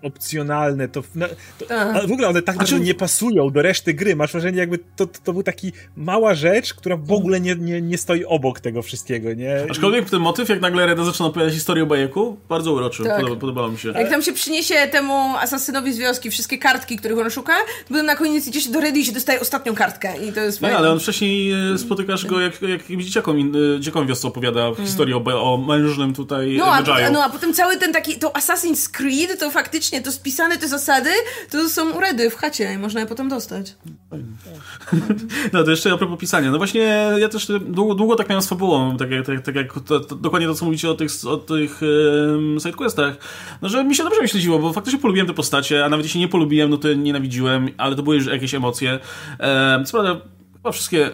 opcjonalne, 0.02 0.88
to, 0.88 1.02
no, 1.14 1.26
to 1.58 1.66
tak. 1.66 2.08
w 2.08 2.12
ogóle 2.12 2.28
one 2.28 2.42
tak 2.42 2.54
znaczy... 2.54 2.80
nie 2.80 2.94
pasują 2.94 3.50
do 3.50 3.62
reszty 3.62 3.94
gry. 3.94 4.16
Masz 4.16 4.32
wrażenie, 4.32 4.58
jakby 4.58 4.78
to, 4.78 5.06
to, 5.06 5.20
to 5.24 5.32
był 5.32 5.42
taki 5.42 5.72
mała 5.96 6.34
rzecz, 6.34 6.74
która 6.74 6.96
w 6.96 7.12
ogóle 7.12 7.40
nie, 7.40 7.54
nie, 7.54 7.82
nie 7.82 7.98
stoi 7.98 8.24
obok 8.24 8.60
tego 8.60 8.82
wszystkiego, 8.82 9.34
nie? 9.34 9.66
Aczkolwiek 9.70 10.10
ten 10.10 10.20
motyw, 10.20 10.48
jak 10.48 10.60
nagle 10.60 10.86
Reda 10.86 11.04
zaczyna 11.04 11.28
opowiadać 11.28 11.54
historię 11.54 11.82
o 11.82 11.86
bajeku, 11.86 12.36
bardzo 12.48 12.72
uroczy. 12.72 13.04
Tak. 13.04 13.20
Podoba, 13.20 13.40
podobało 13.40 13.68
mi 13.68 13.78
się. 13.78 13.88
Jak 13.88 14.10
tam 14.10 14.22
się 14.22 14.32
przyniesie 14.32 14.74
temu 14.92 15.36
asasynowi 15.36 15.92
z 15.92 15.98
wioski 15.98 16.30
wszystkie 16.30 16.58
kartki, 16.58 16.96
których 16.96 17.18
on 17.18 17.30
szuka, 17.30 17.52
to 17.88 18.02
na 18.02 18.16
koniec 18.16 18.46
idziesz 18.46 18.68
do 18.68 18.80
Redy 18.80 19.00
i 19.00 19.04
się 19.04 19.12
dostaje 19.12 19.29
ostatnią 19.38 19.74
kartkę 19.74 20.26
i 20.28 20.32
to 20.32 20.40
jest. 20.40 20.62
Nie, 20.62 20.76
ale 20.76 20.90
on 20.90 21.00
wcześniej 21.00 21.52
e, 21.52 21.78
spotykasz 21.78 22.26
go, 22.26 22.40
jak, 22.40 22.62
jak 22.62 22.86
dzieciakom, 22.86 23.38
e, 23.38 23.80
dzieciakom 23.80 24.06
wiosce 24.06 24.28
opowiada 24.28 24.66
mm. 24.66 24.76
historię 24.76 25.16
o, 25.16 25.54
o 25.54 25.56
mężnym 25.56 26.14
tutaj 26.14 26.56
no 26.56 26.64
a, 26.66 27.10
no 27.10 27.24
a 27.24 27.30
potem 27.30 27.54
cały 27.54 27.76
ten 27.76 27.92
taki, 27.92 28.18
to 28.18 28.28
Assassin's 28.28 28.90
Creed, 28.90 29.40
to 29.40 29.50
faktycznie, 29.50 30.02
to 30.02 30.12
spisane 30.12 30.58
te 30.58 30.68
zasady, 30.68 31.10
to 31.50 31.68
są 31.68 31.90
uredy 31.90 32.30
w 32.30 32.34
chacie 32.34 32.72
i 32.74 32.78
można 32.78 33.00
je 33.00 33.06
potem 33.06 33.28
dostać. 33.28 33.74
No 35.52 35.64
to 35.64 35.70
jeszcze 35.70 35.92
a 35.92 35.96
propos 35.96 36.18
pisania. 36.18 36.50
No 36.50 36.58
właśnie, 36.58 36.80
ja 37.18 37.28
też 37.28 37.52
długo, 37.60 37.94
długo 37.94 38.16
tak 38.16 38.28
miałem 38.28 38.42
z 38.42 38.48
fabułą, 38.48 38.96
tak 38.96 39.10
jak, 39.10 39.26
tak, 39.26 39.40
tak 39.40 39.54
jak 39.54 39.72
to, 39.72 40.00
to, 40.00 40.14
dokładnie 40.14 40.48
to, 40.48 40.54
co 40.54 40.64
mówicie 40.64 40.90
o 40.90 40.94
tych, 40.94 41.10
o 41.26 41.36
tych 41.36 41.80
um, 41.82 42.60
sidequestach, 42.60 43.16
no 43.62 43.68
że 43.68 43.84
mi 43.84 43.94
się 43.94 44.04
dobrze 44.04 44.28
śledziło, 44.28 44.58
bo 44.58 44.72
faktycznie 44.72 45.00
polubiłem 45.00 45.26
te 45.26 45.34
postacie, 45.34 45.84
a 45.84 45.88
nawet 45.88 46.06
jeśli 46.06 46.20
nie 46.20 46.28
polubiłem, 46.28 46.70
no 46.70 46.76
to 46.76 46.92
nienawidziłem, 46.92 47.68
ale 47.76 47.96
to 47.96 48.02
były 48.02 48.16
już 48.16 48.26
jakieś 48.26 48.54
emocje. 48.54 48.98
Um, 49.38 49.84
co 49.84 49.92
prawda 49.92 50.20
Chyba 50.60 50.72
wszystkie 50.72 51.10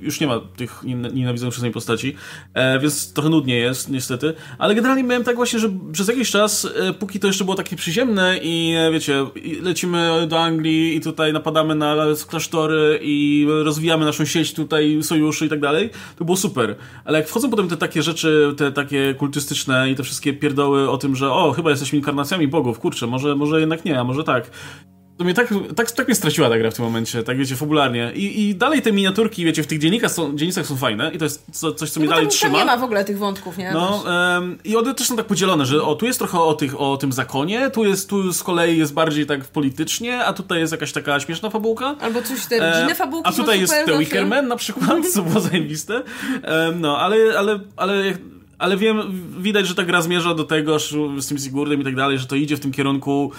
już 0.00 0.20
nie 0.20 0.26
ma 0.26 0.40
tych 0.56 0.82
nienawidzonych 1.12 1.52
przez 1.52 1.62
mnie 1.62 1.72
postaci, 1.72 2.16
e, 2.54 2.78
więc 2.78 3.12
trochę 3.12 3.28
nudniej 3.28 3.62
jest, 3.62 3.90
niestety. 3.90 4.34
Ale 4.58 4.74
generalnie 4.74 5.02
miałem 5.02 5.24
tak 5.24 5.36
właśnie, 5.36 5.58
że 5.58 5.68
przez 5.92 6.08
jakiś 6.08 6.30
czas, 6.30 6.68
e, 6.76 6.92
póki 6.92 7.20
to 7.20 7.26
jeszcze 7.26 7.44
było 7.44 7.56
takie 7.56 7.76
przyziemne 7.76 8.38
i 8.42 8.74
e, 8.78 8.92
wiecie, 8.92 9.26
lecimy 9.62 10.26
do 10.28 10.40
Anglii 10.40 10.96
i 10.96 11.00
tutaj 11.00 11.32
napadamy 11.32 11.74
na 11.74 11.96
klasztory 12.28 12.98
i 13.02 13.46
rozwijamy 13.64 14.04
naszą 14.04 14.24
sieć 14.24 14.54
tutaj 14.54 14.98
sojuszy 15.02 15.46
i 15.46 15.48
tak 15.48 15.60
dalej, 15.60 15.90
to 16.16 16.24
było 16.24 16.36
super. 16.36 16.76
Ale 17.04 17.18
jak 17.18 17.28
wchodzą 17.28 17.50
potem 17.50 17.68
te 17.68 17.76
takie 17.76 18.02
rzeczy, 18.02 18.54
te 18.56 18.72
takie 18.72 19.14
kultystyczne 19.14 19.90
i 19.90 19.94
te 19.94 20.02
wszystkie 20.02 20.32
pierdoły 20.32 20.90
o 20.90 20.98
tym, 20.98 21.16
że 21.16 21.32
o, 21.32 21.52
chyba 21.52 21.70
jesteśmy 21.70 21.98
inkarnacjami 21.98 22.48
bogów, 22.48 22.78
kurczę, 22.78 23.06
może, 23.06 23.36
może 23.36 23.60
jednak 23.60 23.84
nie, 23.84 24.00
a 24.00 24.04
może 24.04 24.24
tak. 24.24 24.50
To 25.18 25.24
mnie 25.24 25.34
tak, 25.34 25.54
tak, 25.76 25.90
tak 25.90 26.08
mnie 26.08 26.14
straciła 26.14 26.48
ta 26.48 26.58
gra 26.58 26.70
w 26.70 26.74
tym 26.74 26.84
momencie, 26.84 27.22
tak 27.22 27.38
wiecie, 27.38 27.56
fabularnie. 27.56 28.12
I, 28.14 28.48
i 28.48 28.54
dalej 28.54 28.82
te 28.82 28.92
miniaturki, 28.92 29.44
wiecie, 29.44 29.62
w 29.62 29.66
tych 29.66 29.78
dziennikach 29.78 30.10
są, 30.10 30.36
dziennicach 30.36 30.66
są 30.66 30.76
fajne 30.76 31.10
i 31.14 31.18
to 31.18 31.24
jest 31.24 31.46
co, 31.52 31.72
coś, 31.72 31.90
co 31.90 32.00
no 32.00 32.02
mnie 32.02 32.10
dalej 32.10 32.24
tam, 32.24 32.30
trzyma. 32.30 32.52
Tam 32.52 32.60
nie 32.60 32.64
ma 32.64 32.76
w 32.76 32.82
ogóle 32.82 33.04
tych 33.04 33.18
wątków, 33.18 33.58
nie? 33.58 33.72
No 33.72 34.04
um, 34.06 34.58
i 34.64 34.76
one 34.76 34.94
też 34.94 35.06
są 35.06 35.16
tak 35.16 35.26
podzielone, 35.26 35.66
że 35.66 35.82
o, 35.82 35.94
tu 35.94 36.06
jest 36.06 36.18
trochę 36.18 36.40
o, 36.40 36.54
tych, 36.54 36.80
o 36.80 36.96
tym 36.96 37.12
zakonie, 37.12 37.70
tu 37.70 37.84
jest, 37.84 38.08
tu 38.08 38.32
z 38.32 38.42
kolei 38.42 38.78
jest 38.78 38.94
bardziej 38.94 39.26
tak 39.26 39.44
politycznie, 39.44 40.24
a 40.24 40.32
tutaj 40.32 40.60
jest 40.60 40.72
jakaś 40.72 40.92
taka 40.92 41.20
śmieszna 41.20 41.50
fabułka. 41.50 41.94
Albo 42.00 42.22
coś, 42.22 42.46
te 42.46 42.70
rodzinne 42.70 42.94
fabułki 42.94 43.28
A 43.28 43.32
tutaj 43.32 43.60
jest 43.60 43.74
The 43.86 43.98
Wickerman 43.98 44.48
na 44.48 44.56
przykład, 44.56 45.06
co 45.14 45.22
było 45.22 45.40
zajebiste. 45.40 45.94
Um, 45.94 46.80
no, 46.80 46.98
ale, 46.98 47.16
ale, 47.38 47.60
ale 47.76 48.14
ale 48.58 48.76
wiem, 48.76 49.24
widać, 49.38 49.66
że 49.66 49.74
ta 49.74 49.84
gra 49.84 50.02
zmierza 50.02 50.34
do 50.34 50.44
tego, 50.44 50.78
z 51.18 51.28
tym 51.28 51.38
Sigurdem 51.38 51.80
i 51.80 51.84
tak 51.84 51.96
dalej, 51.96 52.18
że 52.18 52.26
to 52.26 52.36
idzie 52.36 52.56
w 52.56 52.60
tym 52.60 52.72
kierunku 52.72 53.32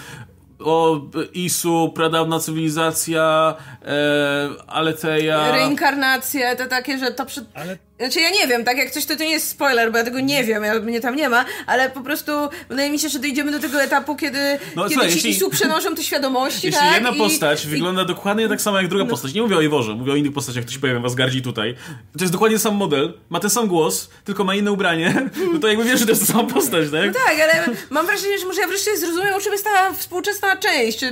o 0.64 1.00
Isu, 1.34 1.92
pradawna 1.94 2.40
cywilizacja, 2.40 3.54
e, 3.84 4.48
Aleteja. 4.66 5.52
Reinkarnacje, 5.52 6.56
to 6.56 6.66
takie, 6.66 6.98
że 6.98 7.10
to 7.10 7.26
przy... 7.26 7.44
Ale 7.54 7.78
znaczy 8.00 8.20
ja 8.20 8.30
nie 8.30 8.46
wiem, 8.46 8.64
tak 8.64 8.78
jak 8.78 8.90
coś 8.90 9.04
to, 9.04 9.16
to 9.16 9.24
nie 9.24 9.30
jest 9.30 9.48
spoiler, 9.48 9.92
bo 9.92 9.98
ja 9.98 10.04
tego 10.04 10.20
nie 10.20 10.44
wiem, 10.44 10.64
ja, 10.64 10.80
mnie 10.80 11.00
tam 11.00 11.16
nie 11.16 11.28
ma, 11.28 11.44
ale 11.66 11.90
po 11.90 12.00
prostu 12.00 12.32
wydaje 12.68 12.90
mi 12.90 12.98
się, 12.98 13.08
że 13.08 13.18
dojdziemy 13.18 13.52
do 13.52 13.58
tego 13.58 13.82
etapu, 13.82 14.16
kiedy, 14.16 14.38
no, 14.76 14.82
kiedy 14.82 14.94
słuchaj, 14.94 15.08
ci 15.08 15.14
jeśli, 15.14 15.30
ISU 15.30 15.50
przenoszą 15.50 15.94
te 15.94 16.02
świadomości, 16.02 16.66
Jeśli 16.66 16.80
tak? 16.80 16.94
jedna 16.94 17.12
postać 17.12 17.64
i, 17.64 17.68
wygląda 17.68 18.02
i, 18.02 18.06
dokładnie 18.06 18.48
tak 18.48 18.60
samo 18.60 18.76
jak 18.76 18.88
druga 18.88 19.04
no. 19.04 19.10
postać, 19.10 19.34
nie 19.34 19.42
mówię 19.42 19.56
o 19.56 19.60
Iworze, 19.60 19.94
mówię 19.94 20.12
o 20.12 20.16
innych 20.16 20.32
postaciach, 20.32 20.62
które 20.62 20.74
się 20.74 20.80
pojawiają 20.80 21.02
w 21.02 21.06
Asgardzie 21.06 21.40
tutaj, 21.40 21.74
to 22.18 22.24
jest 22.24 22.32
dokładnie 22.32 22.58
sam 22.58 22.74
model, 22.74 23.12
ma 23.30 23.40
ten 23.40 23.50
sam 23.50 23.66
głos, 23.66 24.10
tylko 24.24 24.44
ma 24.44 24.54
inne 24.54 24.72
ubranie, 24.72 25.30
no 25.52 25.58
to 25.58 25.68
jakby 25.68 25.84
wiesz, 25.84 26.00
że 26.00 26.06
to 26.06 26.12
jest 26.12 26.26
ta 26.26 26.32
sama 26.32 26.48
postać, 26.48 26.90
tak? 26.90 27.06
No 27.06 27.12
tak, 27.26 27.40
ale 27.40 27.76
mam 27.90 28.06
wrażenie, 28.06 28.38
że 28.38 28.46
może 28.46 28.60
ja 28.60 28.66
wreszcie 28.66 28.96
zrozumiem, 28.96 29.34
o 29.34 29.40
czym 29.40 29.52
jest 29.52 29.64
ta 29.64 29.92
współczesna 29.92 30.56
część, 30.56 31.02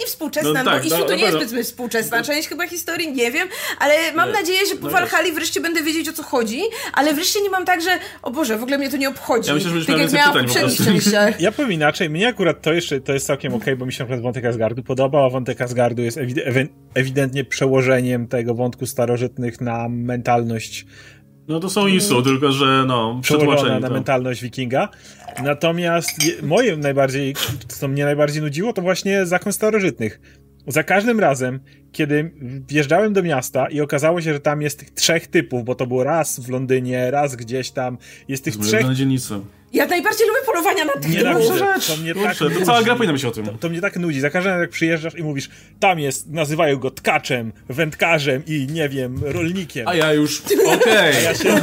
nie 0.00 0.06
współczesna, 0.06 0.64
no, 0.64 0.70
tak, 0.70 0.82
bo 0.82 0.86
ISU 0.86 1.04
to 1.04 1.14
nie 1.14 1.24
jest 1.24 1.48
zbyt 1.48 1.66
współczesna 1.66 2.22
część 2.22 2.48
chyba 2.48 2.66
historii, 2.66 3.12
nie 3.12 3.30
wiem, 3.30 3.48
ale 3.78 4.12
mam 4.12 4.32
nadzieję, 4.32 4.60
że 4.66 4.76
po 4.76 4.86
no 4.86 4.92
Valhalla 4.92 5.34
wreszcie 5.34 5.60
będę 5.60 5.82
wiedzieć 5.82 6.08
o 6.08 6.12
co 6.12 6.22
chodzi, 6.22 6.33
ale 6.92 7.14
wreszcie 7.14 7.42
nie 7.42 7.50
mam 7.50 7.64
tak, 7.64 7.82
że 7.82 7.90
o 8.22 8.30
Boże, 8.30 8.58
w 8.58 8.62
ogóle 8.62 8.78
mnie 8.78 8.90
to 8.90 8.96
nie 8.96 9.08
obchodzi. 9.08 9.48
Ja 9.48 9.54
myślę, 9.54 9.80
że 9.80 9.86
tak 9.86 9.98
jak 9.98 10.12
miałam 10.12 10.46
w 10.46 11.40
Ja 11.40 11.52
powiem 11.52 11.72
inaczej, 11.72 12.10
mnie 12.10 12.28
akurat 12.28 12.62
to 12.62 12.72
jeszcze 12.72 13.00
to 13.00 13.12
jest 13.12 13.26
całkiem 13.26 13.54
okej, 13.54 13.62
okay, 13.62 13.76
bo 13.76 13.86
mi 13.86 13.92
się 13.92 13.98
na 13.98 14.06
przykład 14.06 14.22
wątek 14.22 14.44
Asgardu 14.44 14.82
podobał, 14.82 15.24
a 15.24 15.30
wątek 15.30 15.60
Asgardu 15.60 16.02
jest 16.02 16.18
ewidentnie 16.94 17.44
przełożeniem 17.44 18.28
tego 18.28 18.54
wątku 18.54 18.86
starożytnych 18.86 19.60
na 19.60 19.88
mentalność 19.88 20.86
no 21.48 21.60
to 21.60 21.70
są 21.70 21.86
ISO, 21.86 22.22
tylko 22.22 22.52
że 22.52 22.84
no, 22.86 23.20
przetłumaczenie. 23.22 23.80
na 23.80 23.88
to. 23.88 23.94
mentalność 23.94 24.42
wikinga. 24.42 24.88
Natomiast 25.42 26.10
moje 26.42 26.76
najbardziej, 26.76 27.34
co 27.68 27.88
mnie 27.88 28.04
najbardziej 28.04 28.42
nudziło, 28.42 28.72
to 28.72 28.82
właśnie 28.82 29.26
zakon 29.26 29.52
starożytnych. 29.52 30.20
Za 30.66 30.82
każdym 30.82 31.20
razem, 31.20 31.60
kiedy 31.92 32.30
wjeżdżałem 32.68 33.12
do 33.12 33.22
miasta 33.22 33.66
i 33.66 33.80
okazało 33.80 34.20
się, 34.20 34.32
że 34.32 34.40
tam 34.40 34.62
jest 34.62 34.78
tych 34.78 34.90
trzech 34.90 35.26
typów, 35.26 35.64
bo 35.64 35.74
to 35.74 35.86
było 35.86 36.04
raz 36.04 36.40
w 36.40 36.48
Londynie, 36.48 37.10
raz 37.10 37.36
gdzieś 37.36 37.70
tam, 37.70 37.98
jest 38.28 38.44
tych 38.44 38.56
trzech... 38.56 38.86
Ja 39.72 39.86
najbardziej 39.86 40.26
lubię 40.26 40.40
polowania 40.46 40.84
na 40.84 40.92
tych 40.92 41.10
nie 41.10 41.18
typów. 41.18 41.86
To 41.86 41.96
mnie 41.96 42.14
Kurczę, 42.14 42.44
tak 42.48 42.58
to 42.58 42.64
cała 42.64 42.82
gra 42.82 42.94
powinna 42.94 43.12
być 43.12 43.24
o 43.24 43.30
tym. 43.30 43.46
To, 43.46 43.52
to, 43.52 43.68
mnie 43.68 43.80
tak 43.80 43.96
nudzi. 43.96 44.20
Za 44.20 44.30
każdym 44.30 44.50
razem 44.50 44.60
jak 44.60 44.70
przyjeżdżasz 44.70 45.14
i 45.14 45.22
mówisz, 45.22 45.50
tam 45.80 45.98
jest, 45.98 46.30
nazywają 46.30 46.76
go 46.76 46.90
tkaczem, 46.90 47.52
wędkarzem 47.68 48.42
i 48.46 48.66
nie 48.70 48.88
wiem, 48.88 49.20
rolnikiem. 49.22 49.88
A 49.88 49.94
ja 49.94 50.12
już, 50.12 50.42
okej. 50.66 50.74
Okay. 50.74 51.22
ja 51.22 51.34
się 51.34 51.60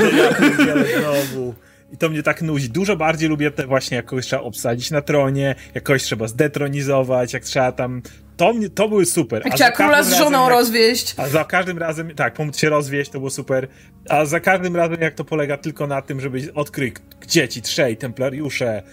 znowu. 1.00 1.54
I 1.94 1.98
to 1.98 2.10
mnie 2.10 2.24
tak 2.24 2.42
nudzi. 2.42 2.70
Dużo 2.70 2.96
bardziej 2.96 3.30
lubię 3.30 3.52
te 3.52 3.68
właśnie, 3.68 3.98
jak 3.98 4.06
kogoś 4.06 4.26
trzeba 4.26 4.42
obsadzić 4.42 4.92
na 4.92 5.02
tronie, 5.02 5.56
jak 5.76 5.84
kogoś 5.84 6.04
trzeba 6.04 6.28
zdetronizować, 6.28 7.34
jak 7.34 7.44
trzeba 7.44 7.72
tam 7.72 8.02
to, 8.42 8.54
to 8.76 8.90
były 8.90 9.06
super. 9.06 9.42
Jak 9.46 9.56
trzeba 9.56 9.72
króla 9.72 10.04
z 10.04 10.14
żoną 10.14 10.42
jak, 10.44 10.52
rozwieść. 10.52 11.14
A 11.18 11.30
za 11.30 11.46
każdym 11.46 11.78
razem, 11.78 12.16
tak, 12.16 12.34
pomóc 12.34 12.58
się 12.58 12.70
rozwieść, 12.70 13.12
to 13.12 13.18
było 13.18 13.30
super. 13.30 13.68
A 14.10 14.26
za 14.26 14.40
każdym 14.40 14.76
razem, 14.76 15.02
jak 15.02 15.14
to 15.14 15.24
polega 15.24 15.58
tylko 15.58 15.88
na 15.88 16.02
tym, 16.02 16.22
żeby 16.22 16.54
odkryć, 16.54 16.96
gdzie 17.20 17.50
ci 17.50 17.62
trzej 17.62 17.98
templariusze 17.98 18.84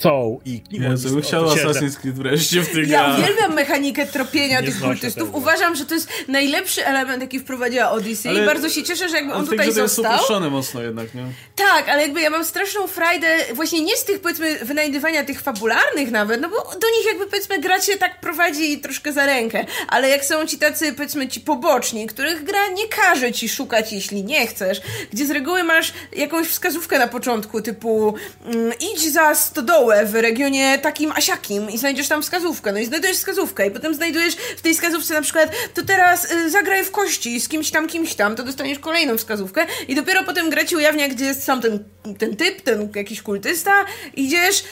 chcą 0.00 0.40
i 0.44 0.62
Jezu, 0.70 1.20
chciał 1.22 1.44
Assassin's 1.46 1.96
Creed 1.96 2.16
wreszcie 2.16 2.62
w 2.62 2.68
tych 2.68 2.88
Ja 2.88 3.04
grach. 3.04 3.18
uwielbiam 3.18 3.54
mechanikę 3.54 4.06
tropienia 4.06 4.60
Nie 4.60 4.66
tych 4.66 4.80
kultystów. 4.80 5.26
tego. 5.26 5.38
Uważam, 5.38 5.76
że 5.76 5.86
to 5.86 5.94
jest 5.94 6.08
najlepszy 6.28 6.86
element, 6.86 7.22
jaki 7.22 7.40
wprowadziła 7.40 7.90
Odyssey 7.90 8.28
Ale- 8.30 8.42
i 8.42 8.46
bardzo 8.46 8.68
się 8.68 8.82
cieszę, 8.82 9.08
że 9.08 9.16
jakby 9.16 9.32
on 9.32 9.38
Ale 9.38 9.46
tutaj 9.48 9.66
grze 9.66 9.74
to 9.76 9.82
jest 9.82 9.94
został. 9.94 10.50
mocno 10.50 10.82
jednak, 10.82 11.14
nie? 11.14 11.24
Tak, 11.56 11.88
ale 11.88 12.02
jakby 12.02 12.20
ja 12.20 12.30
mam 12.30 12.44
straszną 12.44 12.86
frajdę 12.86 13.26
właśnie 13.54 13.80
nie 13.80 13.96
z 13.96 14.04
tych 14.04 14.20
powiedzmy 14.20 14.58
wynajdywania 14.64 15.24
tych 15.24 15.40
fabularnych 15.40 16.10
nawet, 16.10 16.40
no 16.40 16.48
bo 16.48 16.56
do 16.56 16.90
nich 16.98 17.06
jakby 17.06 17.26
powiedzmy 17.26 17.58
gra 17.58 17.80
cię 17.80 17.96
tak 17.96 18.20
prowadzi 18.20 18.78
troszkę 18.80 19.12
za 19.12 19.26
rękę, 19.26 19.64
ale 19.88 20.08
jak 20.08 20.24
są 20.24 20.46
ci 20.46 20.58
tacy 20.58 20.92
powiedzmy 20.92 21.28
ci 21.28 21.40
poboczni, 21.40 22.06
których 22.06 22.44
gra 22.44 22.68
nie 22.68 22.88
każe 22.88 23.32
ci 23.32 23.48
szukać 23.48 23.92
jeśli 23.92 24.24
nie 24.24 24.46
chcesz, 24.46 24.80
gdzie 25.12 25.26
z 25.26 25.30
reguły 25.30 25.64
masz 25.64 25.92
jakąś 26.16 26.46
wskazówkę 26.48 26.98
na 26.98 27.08
początku 27.08 27.62
typu 27.62 28.14
mm, 28.46 28.72
idź 28.94 29.12
za 29.12 29.34
stodołę 29.34 29.89
w 30.04 30.14
regionie 30.14 30.78
takim 30.78 31.12
asiakim 31.12 31.70
i 31.70 31.78
znajdziesz 31.78 32.08
tam 32.08 32.22
wskazówkę, 32.22 32.72
no 32.72 32.78
i 32.78 32.86
znajdujesz 32.86 33.16
wskazówkę 33.16 33.66
i 33.66 33.70
potem 33.70 33.94
znajdujesz 33.94 34.34
w 34.34 34.60
tej 34.60 34.74
wskazówce 34.74 35.14
na 35.14 35.22
przykład 35.22 35.52
to 35.74 35.82
teraz 35.82 36.32
y, 36.32 36.50
zagraj 36.50 36.84
w 36.84 36.90
kości 36.90 37.40
z 37.40 37.48
kimś 37.48 37.70
tam, 37.70 37.86
kimś 37.88 38.14
tam, 38.14 38.36
to 38.36 38.42
dostaniesz 38.42 38.78
kolejną 38.78 39.16
wskazówkę 39.16 39.66
i 39.88 39.94
dopiero 39.94 40.24
potem 40.24 40.50
gra 40.50 40.64
ci 40.64 40.76
ujawnia, 40.76 41.08
gdzie 41.08 41.24
jest 41.24 41.44
sam 41.44 41.60
ten, 41.60 41.84
ten 42.18 42.36
typ, 42.36 42.60
ten 42.60 42.88
jakiś 42.94 43.22
kultysta, 43.22 43.84
idziesz 44.14 44.64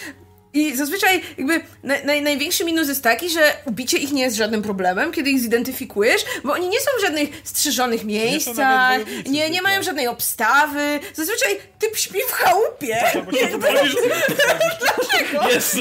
i 0.53 0.77
zazwyczaj 0.77 1.23
jakby 1.39 1.61
naj, 1.83 2.07
naj, 2.07 2.23
największy 2.23 2.65
minus 2.65 2.89
jest 2.89 3.03
taki, 3.03 3.31
że 3.31 3.41
ubicie 3.65 3.99
ich 3.99 4.13
nie 4.13 4.23
jest 4.23 4.37
żadnym 4.37 4.63
problemem, 4.63 5.13
kiedy 5.13 5.31
ich 5.31 5.41
zidentyfikujesz, 5.41 6.25
bo 6.45 6.53
oni 6.53 6.69
nie 6.69 6.81
są 6.81 6.91
w 6.99 7.01
żadnych 7.01 7.29
strzyżonych 7.45 8.05
miejscach, 8.05 8.99
nie, 8.99 9.31
nie 9.31 9.47
zwykle. 9.47 9.63
mają 9.63 9.83
żadnej 9.83 10.09
obstawy, 10.09 11.01
zazwyczaj 11.15 11.61
typ 11.79 11.97
śpi 11.97 12.19
w 12.29 12.33
chałupie. 12.33 12.97
Podchodzisz, 13.15 13.95
Jest! 15.49 15.77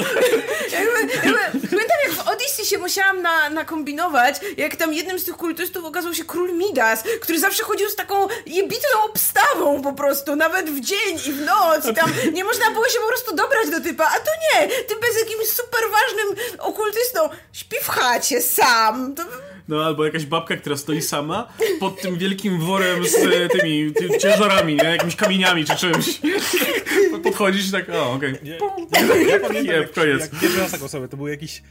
Jakby, 0.72 1.14
jakby, 1.14 1.68
pamiętam 1.68 1.96
jak 2.08 2.12
w 2.12 2.28
Odyssey 2.28 2.66
się 2.66 2.78
musiałam 2.78 3.22
na, 3.22 3.50
nakombinować, 3.50 4.36
jak 4.56 4.76
tam 4.76 4.94
jednym 4.94 5.18
z 5.18 5.24
tych 5.24 5.36
kultystów 5.36 5.84
okazał 5.84 6.14
się 6.14 6.24
król 6.24 6.52
Midas, 6.52 7.02
który 7.20 7.38
zawsze 7.38 7.64
chodził 7.64 7.90
z 7.90 7.96
taką 7.96 8.28
jebitną 8.46 9.02
obstawą 9.04 9.82
po 9.82 9.92
prostu, 9.92 10.36
nawet 10.36 10.70
w 10.70 10.80
dzień 10.80 11.18
i 11.26 11.32
w 11.32 11.44
noc 11.44 11.86
i 11.86 11.94
tam 11.94 12.12
nie 12.32 12.44
można 12.44 12.70
było 12.70 12.88
się 12.88 12.98
po 12.98 13.08
prostu 13.08 13.36
dobrać 13.36 13.70
do 13.70 13.80
typa, 13.80 14.04
a 14.04 14.18
to 14.18 14.30
nie, 14.42 14.67
typ 14.88 15.04
jest 15.04 15.18
jakimś 15.18 15.46
super 15.48 15.80
ważnym 15.90 16.46
okultystą, 16.58 17.28
śpi 17.52 17.76
w 17.82 17.88
chacie 17.88 18.40
sam. 18.42 19.14
To... 19.14 19.22
No 19.68 19.84
albo 19.84 20.04
jakaś 20.04 20.26
babka, 20.26 20.56
która 20.56 20.76
stoi 20.76 21.02
sama 21.02 21.48
pod 21.80 22.00
tym 22.00 22.18
wielkim 22.18 22.60
worem 22.60 23.06
z 23.06 23.14
e, 23.14 23.48
tymi, 23.48 23.92
tymi 23.92 24.18
ciężarami, 24.18 24.76
nie? 24.76 24.84
Jakimiś 24.84 25.16
kamieniami 25.16 25.64
czy 25.64 25.76
czymś. 25.76 26.20
Podchodzisz 27.24 27.68
i 27.68 27.72
tak, 27.72 27.88
o, 27.88 28.12
okej. 28.12 28.32
Nie, 28.32 28.50
nie, 28.50 29.24
ja 29.28 29.40
pamiętam, 29.40 29.64
Nie, 29.64 29.72
jak, 29.72 29.92
koniec. 29.92 30.20
jak 30.20 30.30
pierwszy 30.40 30.58
raz 30.58 30.70
taką 30.70 30.88
sobie, 30.88 31.08
to 31.08 31.16
był 31.16 31.28
jakiś, 31.28 31.62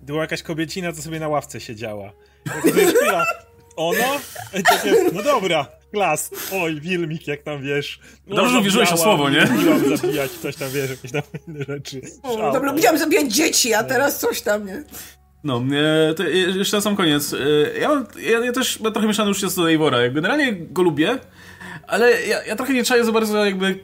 to 0.00 0.06
była 0.06 0.20
jakaś 0.20 0.42
kobiecina, 0.42 0.92
co 0.92 1.02
sobie 1.02 1.20
na 1.20 1.28
ławce 1.28 1.60
siedziała. 1.60 2.12
Ono? 3.88 4.20
Takie, 4.64 4.94
no 5.12 5.22
dobra, 5.22 5.66
klas, 5.92 6.30
oj, 6.52 6.80
filmik, 6.80 7.26
jak 7.26 7.42
tam 7.42 7.62
wiesz. 7.62 8.00
No, 8.26 8.36
Dobrze, 8.36 8.52
że 8.52 8.58
uwierzyłeś 8.58 8.92
o 8.92 8.96
słowo, 8.96 9.30
nie? 9.30 9.44
Lubiłam 9.44 9.96
zabijać, 9.96 10.30
coś 10.30 10.56
tam, 10.56 10.70
wiesz, 10.70 10.90
jakieś 10.90 11.12
tam 11.12 11.22
inne 11.48 11.64
rzeczy. 11.64 12.00
Szał. 12.22 12.52
Tam 12.52 12.64
lubiłam 12.64 12.98
zabijać 12.98 13.32
dzieci, 13.34 13.74
a 13.74 13.84
teraz 13.84 14.18
coś 14.18 14.40
tam, 14.42 14.66
nie? 14.66 14.82
No, 15.44 15.62
e, 16.20 16.30
jeszcze 16.58 16.76
na 16.76 16.80
sam 16.80 16.96
koniec. 16.96 17.32
E, 17.32 17.38
Ja, 17.80 18.04
ja, 18.30 18.44
ja 18.44 18.52
też 18.52 18.80
mam 18.80 18.92
trochę 18.92 19.08
mieszany 19.08 19.30
uczucie 19.30 19.48
co 19.50 19.62
do 19.62 19.70
Eivora. 19.70 20.08
Generalnie 20.08 20.52
go 20.52 20.82
lubię, 20.82 21.18
ale 21.86 22.22
ja, 22.26 22.44
ja 22.44 22.56
trochę 22.56 22.72
nie 22.72 22.84
czaję 22.84 23.04
za 23.04 23.12
bardzo 23.12 23.44
jakby 23.44 23.78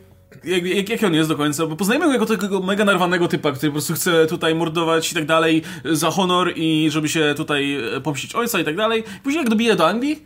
jak, 0.44 0.66
jak, 0.66 0.88
jaki 0.88 1.06
on 1.06 1.14
jest 1.14 1.28
do 1.28 1.36
końca, 1.36 1.66
bo 1.66 1.76
poznajemy 1.76 2.06
go 2.06 2.12
jako 2.12 2.26
takiego 2.26 2.60
mega 2.60 2.84
narwanego 2.84 3.28
typa, 3.28 3.52
który 3.52 3.70
po 3.70 3.72
prostu 3.72 3.94
chce 3.94 4.26
tutaj 4.26 4.54
mordować 4.54 5.12
i 5.12 5.14
tak 5.14 5.26
dalej 5.26 5.62
za 5.84 6.10
honor 6.10 6.52
i 6.56 6.88
żeby 6.90 7.08
się 7.08 7.34
tutaj 7.36 7.74
e, 7.96 8.00
pomścić 8.00 8.34
ojca 8.34 8.60
i 8.60 8.64
tak 8.64 8.76
dalej. 8.76 9.04
Później 9.22 9.40
jak 9.40 9.50
dobije 9.50 9.76
do 9.76 9.86
Anglii, 9.86 10.22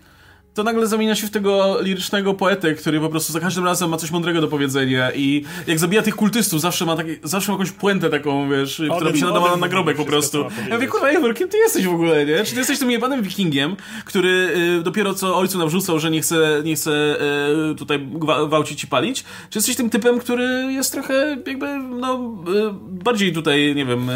to 0.55 0.63
nagle 0.63 0.87
zamienia 0.87 1.15
się 1.15 1.27
w 1.27 1.31
tego 1.31 1.79
lirycznego 1.83 2.35
poetę, 2.35 2.75
który 2.75 3.01
po 3.01 3.09
prostu 3.09 3.33
za 3.33 3.41
każdym 3.41 3.65
razem 3.65 3.91
ma 3.91 3.97
coś 3.97 4.11
mądrego 4.11 4.41
do 4.41 4.49
powiedzenia 4.49 5.13
i 5.13 5.45
jak 5.67 5.79
zabija 5.79 6.03
tych 6.03 6.17
kultystów, 6.17 6.61
zawsze 6.61 6.87
ma, 6.87 6.97
taki, 6.97 7.11
zawsze 7.23 7.53
ma 7.53 7.59
jakąś 7.59 7.73
puentę 7.73 8.11
taką, 8.11 8.51
wiesz, 8.51 8.83
która 8.97 9.11
by 9.11 9.19
się 9.19 9.25
o 9.25 9.29
nadawała 9.29 9.53
tym 9.53 9.61
na 9.61 9.67
nagrobek 9.67 9.97
po 9.97 10.05
prostu. 10.05 10.45
Ja 10.69 10.75
mówię, 10.75 10.87
kurwa, 10.87 11.09
Eivor, 11.09 11.35
kim 11.35 11.49
ty 11.49 11.57
jesteś 11.59 11.87
w 11.87 11.95
ogóle, 11.95 12.27
nie? 12.27 12.45
Czy 12.45 12.53
ty 12.53 12.59
jesteś 12.59 12.79
tym 12.79 12.91
jebanym 12.91 13.23
wikingiem, 13.23 13.77
który 14.05 14.29
y, 14.79 14.83
dopiero 14.83 15.15
co 15.15 15.37
ojcu 15.37 15.59
nawrzucał, 15.59 15.99
że 15.99 16.11
nie 16.11 16.21
chce, 16.21 16.63
nie 16.65 16.75
chce 16.75 17.17
y, 17.71 17.75
tutaj 17.75 17.99
gwa- 18.01 18.49
gwałcić 18.49 18.85
i 18.85 18.87
palić? 18.87 19.25
Czy 19.51 19.59
jesteś 19.59 19.77
tym 19.77 19.91
typem, 19.91 20.19
który 20.19 20.45
jest 20.73 20.93
trochę 20.93 21.37
jakby, 21.47 21.79
no, 21.79 22.15
y, 22.49 22.71
bardziej 23.05 23.33
tutaj, 23.33 23.75
nie 23.77 23.87
wiem, 23.87 24.11
y, 24.11 24.15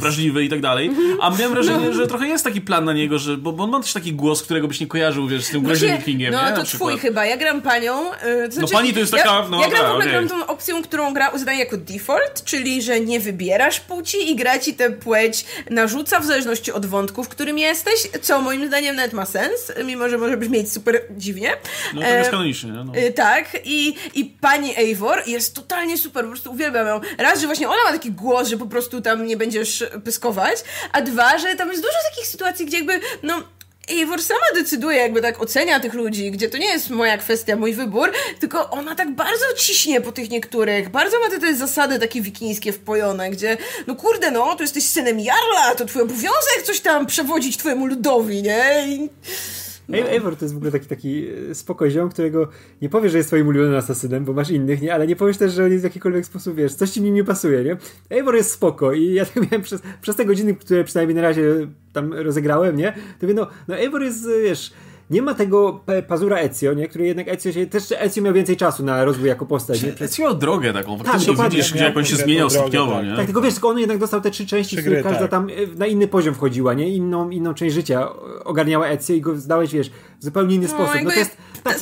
wrażliwy 0.00 0.44
i 0.44 0.48
tak 0.48 0.60
dalej? 0.60 0.90
A 1.20 1.30
miałem 1.30 1.52
wrażenie, 1.54 1.94
że 1.94 2.06
trochę 2.06 2.26
jest 2.28 2.44
taki 2.44 2.60
plan 2.60 2.84
na 2.84 2.92
niego, 2.92 3.18
że, 3.18 3.36
bo, 3.36 3.52
bo 3.52 3.64
on 3.64 3.70
ma 3.70 3.80
też 3.80 3.92
taki 3.92 4.12
głos, 4.12 4.42
którego 4.42 4.68
byś 4.68 4.80
nie 4.80 4.86
kojarzył, 4.86 5.28
wiesz, 5.34 5.44
z 5.44 5.50
tym 5.50 5.62
groźnym 5.62 5.90
Właśnie, 5.90 5.98
wikingiem, 6.06 6.32
no 6.32 6.44
nie? 6.44 6.50
Na 6.50 6.56
to 6.56 6.64
przykład. 6.64 6.90
twój 6.90 7.00
chyba. 7.00 7.26
Ja 7.26 7.36
gram 7.36 7.62
panią. 7.62 8.04
Yy, 8.04 8.48
to 8.48 8.54
znaczy, 8.54 8.72
pani 8.72 8.92
to 8.92 8.98
jest 9.00 9.12
taka, 9.12 9.24
Ja, 9.24 9.48
no 9.50 9.60
ja 9.62 9.68
gram 9.68 9.86
w 9.86 9.90
ogóle 9.90 10.04
okej. 10.04 10.12
gram 10.12 10.28
tą 10.28 10.46
opcją, 10.46 10.82
którą 10.82 11.14
gra 11.14 11.28
uznaje 11.28 11.58
jako 11.58 11.76
default, 11.76 12.44
czyli 12.44 12.82
że 12.82 13.00
nie 13.00 13.20
wybierasz 13.20 13.80
płci 13.80 14.30
i 14.30 14.36
gra 14.36 14.58
ci 14.58 14.74
tę 14.74 14.90
płeć 14.90 15.44
narzuca 15.70 16.20
w 16.20 16.24
zależności 16.24 16.72
od 16.72 16.86
wątku, 16.86 17.24
w 17.24 17.28
którym 17.28 17.58
jesteś, 17.58 17.94
co 18.22 18.40
moim 18.40 18.66
zdaniem 18.68 18.96
nawet 18.96 19.12
ma 19.12 19.26
sens, 19.26 19.72
mimo 19.84 20.08
że 20.08 20.18
może 20.18 20.36
brzmieć 20.36 20.72
super 20.72 21.02
dziwnie. 21.10 21.50
No 21.94 22.00
to 22.00 22.06
jest 22.08 22.28
E, 22.28 22.30
kanonicznie, 22.30 22.70
nie? 22.70 22.84
No. 22.84 22.92
Y, 22.96 23.12
Tak, 23.12 23.48
i, 23.64 23.94
i 24.14 24.24
pani 24.24 24.76
Eivor 24.78 25.22
jest 25.26 25.54
totalnie 25.54 25.98
super, 25.98 26.24
po 26.24 26.30
prostu 26.30 26.52
uwielbiam 26.52 26.86
ją. 26.86 27.00
Raz, 27.18 27.40
że 27.40 27.46
właśnie 27.46 27.68
ona 27.68 27.84
ma 27.86 27.92
taki 27.92 28.10
głos, 28.12 28.48
że 28.48 28.56
po 28.56 28.66
prostu 28.66 29.00
tam 29.00 29.26
nie 29.26 29.36
będziesz 29.36 29.84
pyskować, 30.04 30.58
a 30.92 31.00
dwa, 31.02 31.38
że 31.38 31.54
tam 31.56 31.68
jest 31.70 31.82
dużo 31.82 31.94
takich 32.10 32.26
sytuacji, 32.26 32.66
gdzie 32.66 32.76
jakby, 32.76 33.00
no, 33.22 33.42
Eivor 33.88 34.22
sama 34.22 34.44
decyduje, 34.54 34.98
jakby 34.98 35.22
tak 35.22 35.42
ocenia 35.42 35.80
tych 35.80 35.94
ludzi, 35.94 36.30
gdzie 36.30 36.48
to 36.48 36.58
nie 36.58 36.66
jest 36.66 36.90
moja 36.90 37.18
kwestia, 37.18 37.56
mój 37.56 37.74
wybór, 37.74 38.12
tylko 38.40 38.70
ona 38.70 38.94
tak 38.94 39.10
bardzo 39.10 39.44
ciśnie 39.56 40.00
po 40.00 40.12
tych 40.12 40.30
niektórych, 40.30 40.88
bardzo 40.88 41.20
ma 41.20 41.30
te, 41.30 41.38
te 41.38 41.54
zasady 41.54 41.98
takie 41.98 42.20
wikińskie 42.20 42.72
wpojone, 42.72 43.30
gdzie, 43.30 43.56
no 43.86 43.94
kurde, 43.94 44.30
no, 44.30 44.56
tu 44.56 44.62
jesteś 44.62 44.84
synem 44.84 45.20
Jarla, 45.20 45.74
to 45.76 45.84
twój 45.84 46.02
obowiązek 46.02 46.62
coś 46.64 46.80
tam 46.80 47.06
przewodzić 47.06 47.56
twojemu 47.56 47.86
ludowi, 47.86 48.42
nie? 48.42 48.84
I... 48.88 49.08
No. 49.88 49.98
Eivor 49.98 50.36
to 50.36 50.44
jest 50.44 50.54
w 50.54 50.56
ogóle 50.56 50.72
taki, 50.72 50.86
taki 50.86 51.26
e, 51.50 51.54
spoko 51.54 51.90
ziom, 51.90 52.08
którego 52.08 52.48
nie 52.82 52.88
powiesz, 52.88 53.12
że 53.12 53.18
jest 53.18 53.30
twoim 53.30 53.48
ulubionym 53.48 53.76
asasynem, 53.76 54.24
bo 54.24 54.32
masz 54.32 54.50
innych, 54.50 54.82
nie? 54.82 54.94
Ale 54.94 55.06
nie 55.06 55.16
powiesz 55.16 55.36
też, 55.36 55.52
że 55.52 55.64
on 55.64 55.70
jest 55.70 55.82
w 55.82 55.84
jakikolwiek 55.84 56.26
sposób, 56.26 56.56
wiesz, 56.56 56.74
coś 56.74 56.90
ci 56.90 57.02
nim 57.02 57.14
nie 57.14 57.24
pasuje, 57.24 57.64
nie? 57.64 57.76
Eivor 58.10 58.34
jest 58.34 58.50
spoko 58.50 58.92
i 58.92 59.14
ja 59.14 59.24
tak 59.34 59.36
miałem 59.36 59.62
przez, 59.62 59.82
przez 60.00 60.16
te 60.16 60.24
godziny, 60.24 60.54
które 60.54 60.84
przynajmniej 60.84 61.16
na 61.16 61.22
razie 61.22 61.42
tam 61.92 62.12
rozegrałem, 62.12 62.76
nie? 62.76 62.92
To 62.92 63.26
mówię, 63.26 63.34
no, 63.34 63.46
no 63.68 63.76
Eivor 63.76 64.02
jest, 64.02 64.28
wiesz... 64.42 64.72
Nie 65.10 65.22
ma 65.22 65.34
tego 65.34 65.84
pazura 66.08 66.38
Ezio, 66.38 66.74
nie? 66.74 66.88
Który 66.88 67.06
jednak 67.06 67.28
Ezio 67.28 67.52
się... 67.52 67.66
Też 67.66 67.84
Ezio 67.98 68.22
miał 68.22 68.34
więcej 68.34 68.56
czasu 68.56 68.84
na 68.84 69.04
rozwój 69.04 69.28
jako 69.28 69.46
postać, 69.46 69.82
nie? 69.82 69.92
Jest 70.00 70.18
miał 70.18 70.34
drogę 70.34 70.72
taką, 70.72 70.98
faktycznie 70.98 71.32
dokładnie. 71.32 71.56
widzisz, 71.56 71.72
gdzie 71.72 71.84
jak 71.84 71.96
on 71.96 72.04
się 72.04 72.16
zmieniał 72.16 72.48
konkretną 72.48 72.62
stopniowo, 72.62 72.92
drogę, 72.92 73.10
nie? 73.10 73.16
Tak, 73.16 73.26
tylko 73.26 73.40
wiesz, 73.40 73.54
tylko 73.54 73.68
on 73.68 73.78
jednak 73.78 73.98
dostał 73.98 74.20
te 74.20 74.30
trzy 74.30 74.46
części, 74.46 74.76
Trzy 74.76 74.82
z 74.82 74.86
których 74.86 75.02
każda 75.02 75.20
tak. 75.20 75.30
tam 75.30 75.48
e, 75.48 75.78
na 75.78 75.86
inny 75.86 76.08
poziom 76.08 76.34
wchodziła, 76.34 76.74
nie? 76.74 76.88
Inną, 76.88 77.30
inną 77.30 77.54
część 77.54 77.74
życia 77.74 78.08
ogarniała 78.44 78.86
Ezio 78.86 79.14
i 79.14 79.20
go 79.20 79.36
zdałeś, 79.36 79.72
wiesz, 79.72 79.90
w 80.20 80.24
zupełnie 80.24 80.54
inny 80.54 80.68
sposób. 80.68 80.94
No 81.04 81.10
to 81.10 81.16
jest... 81.16 81.36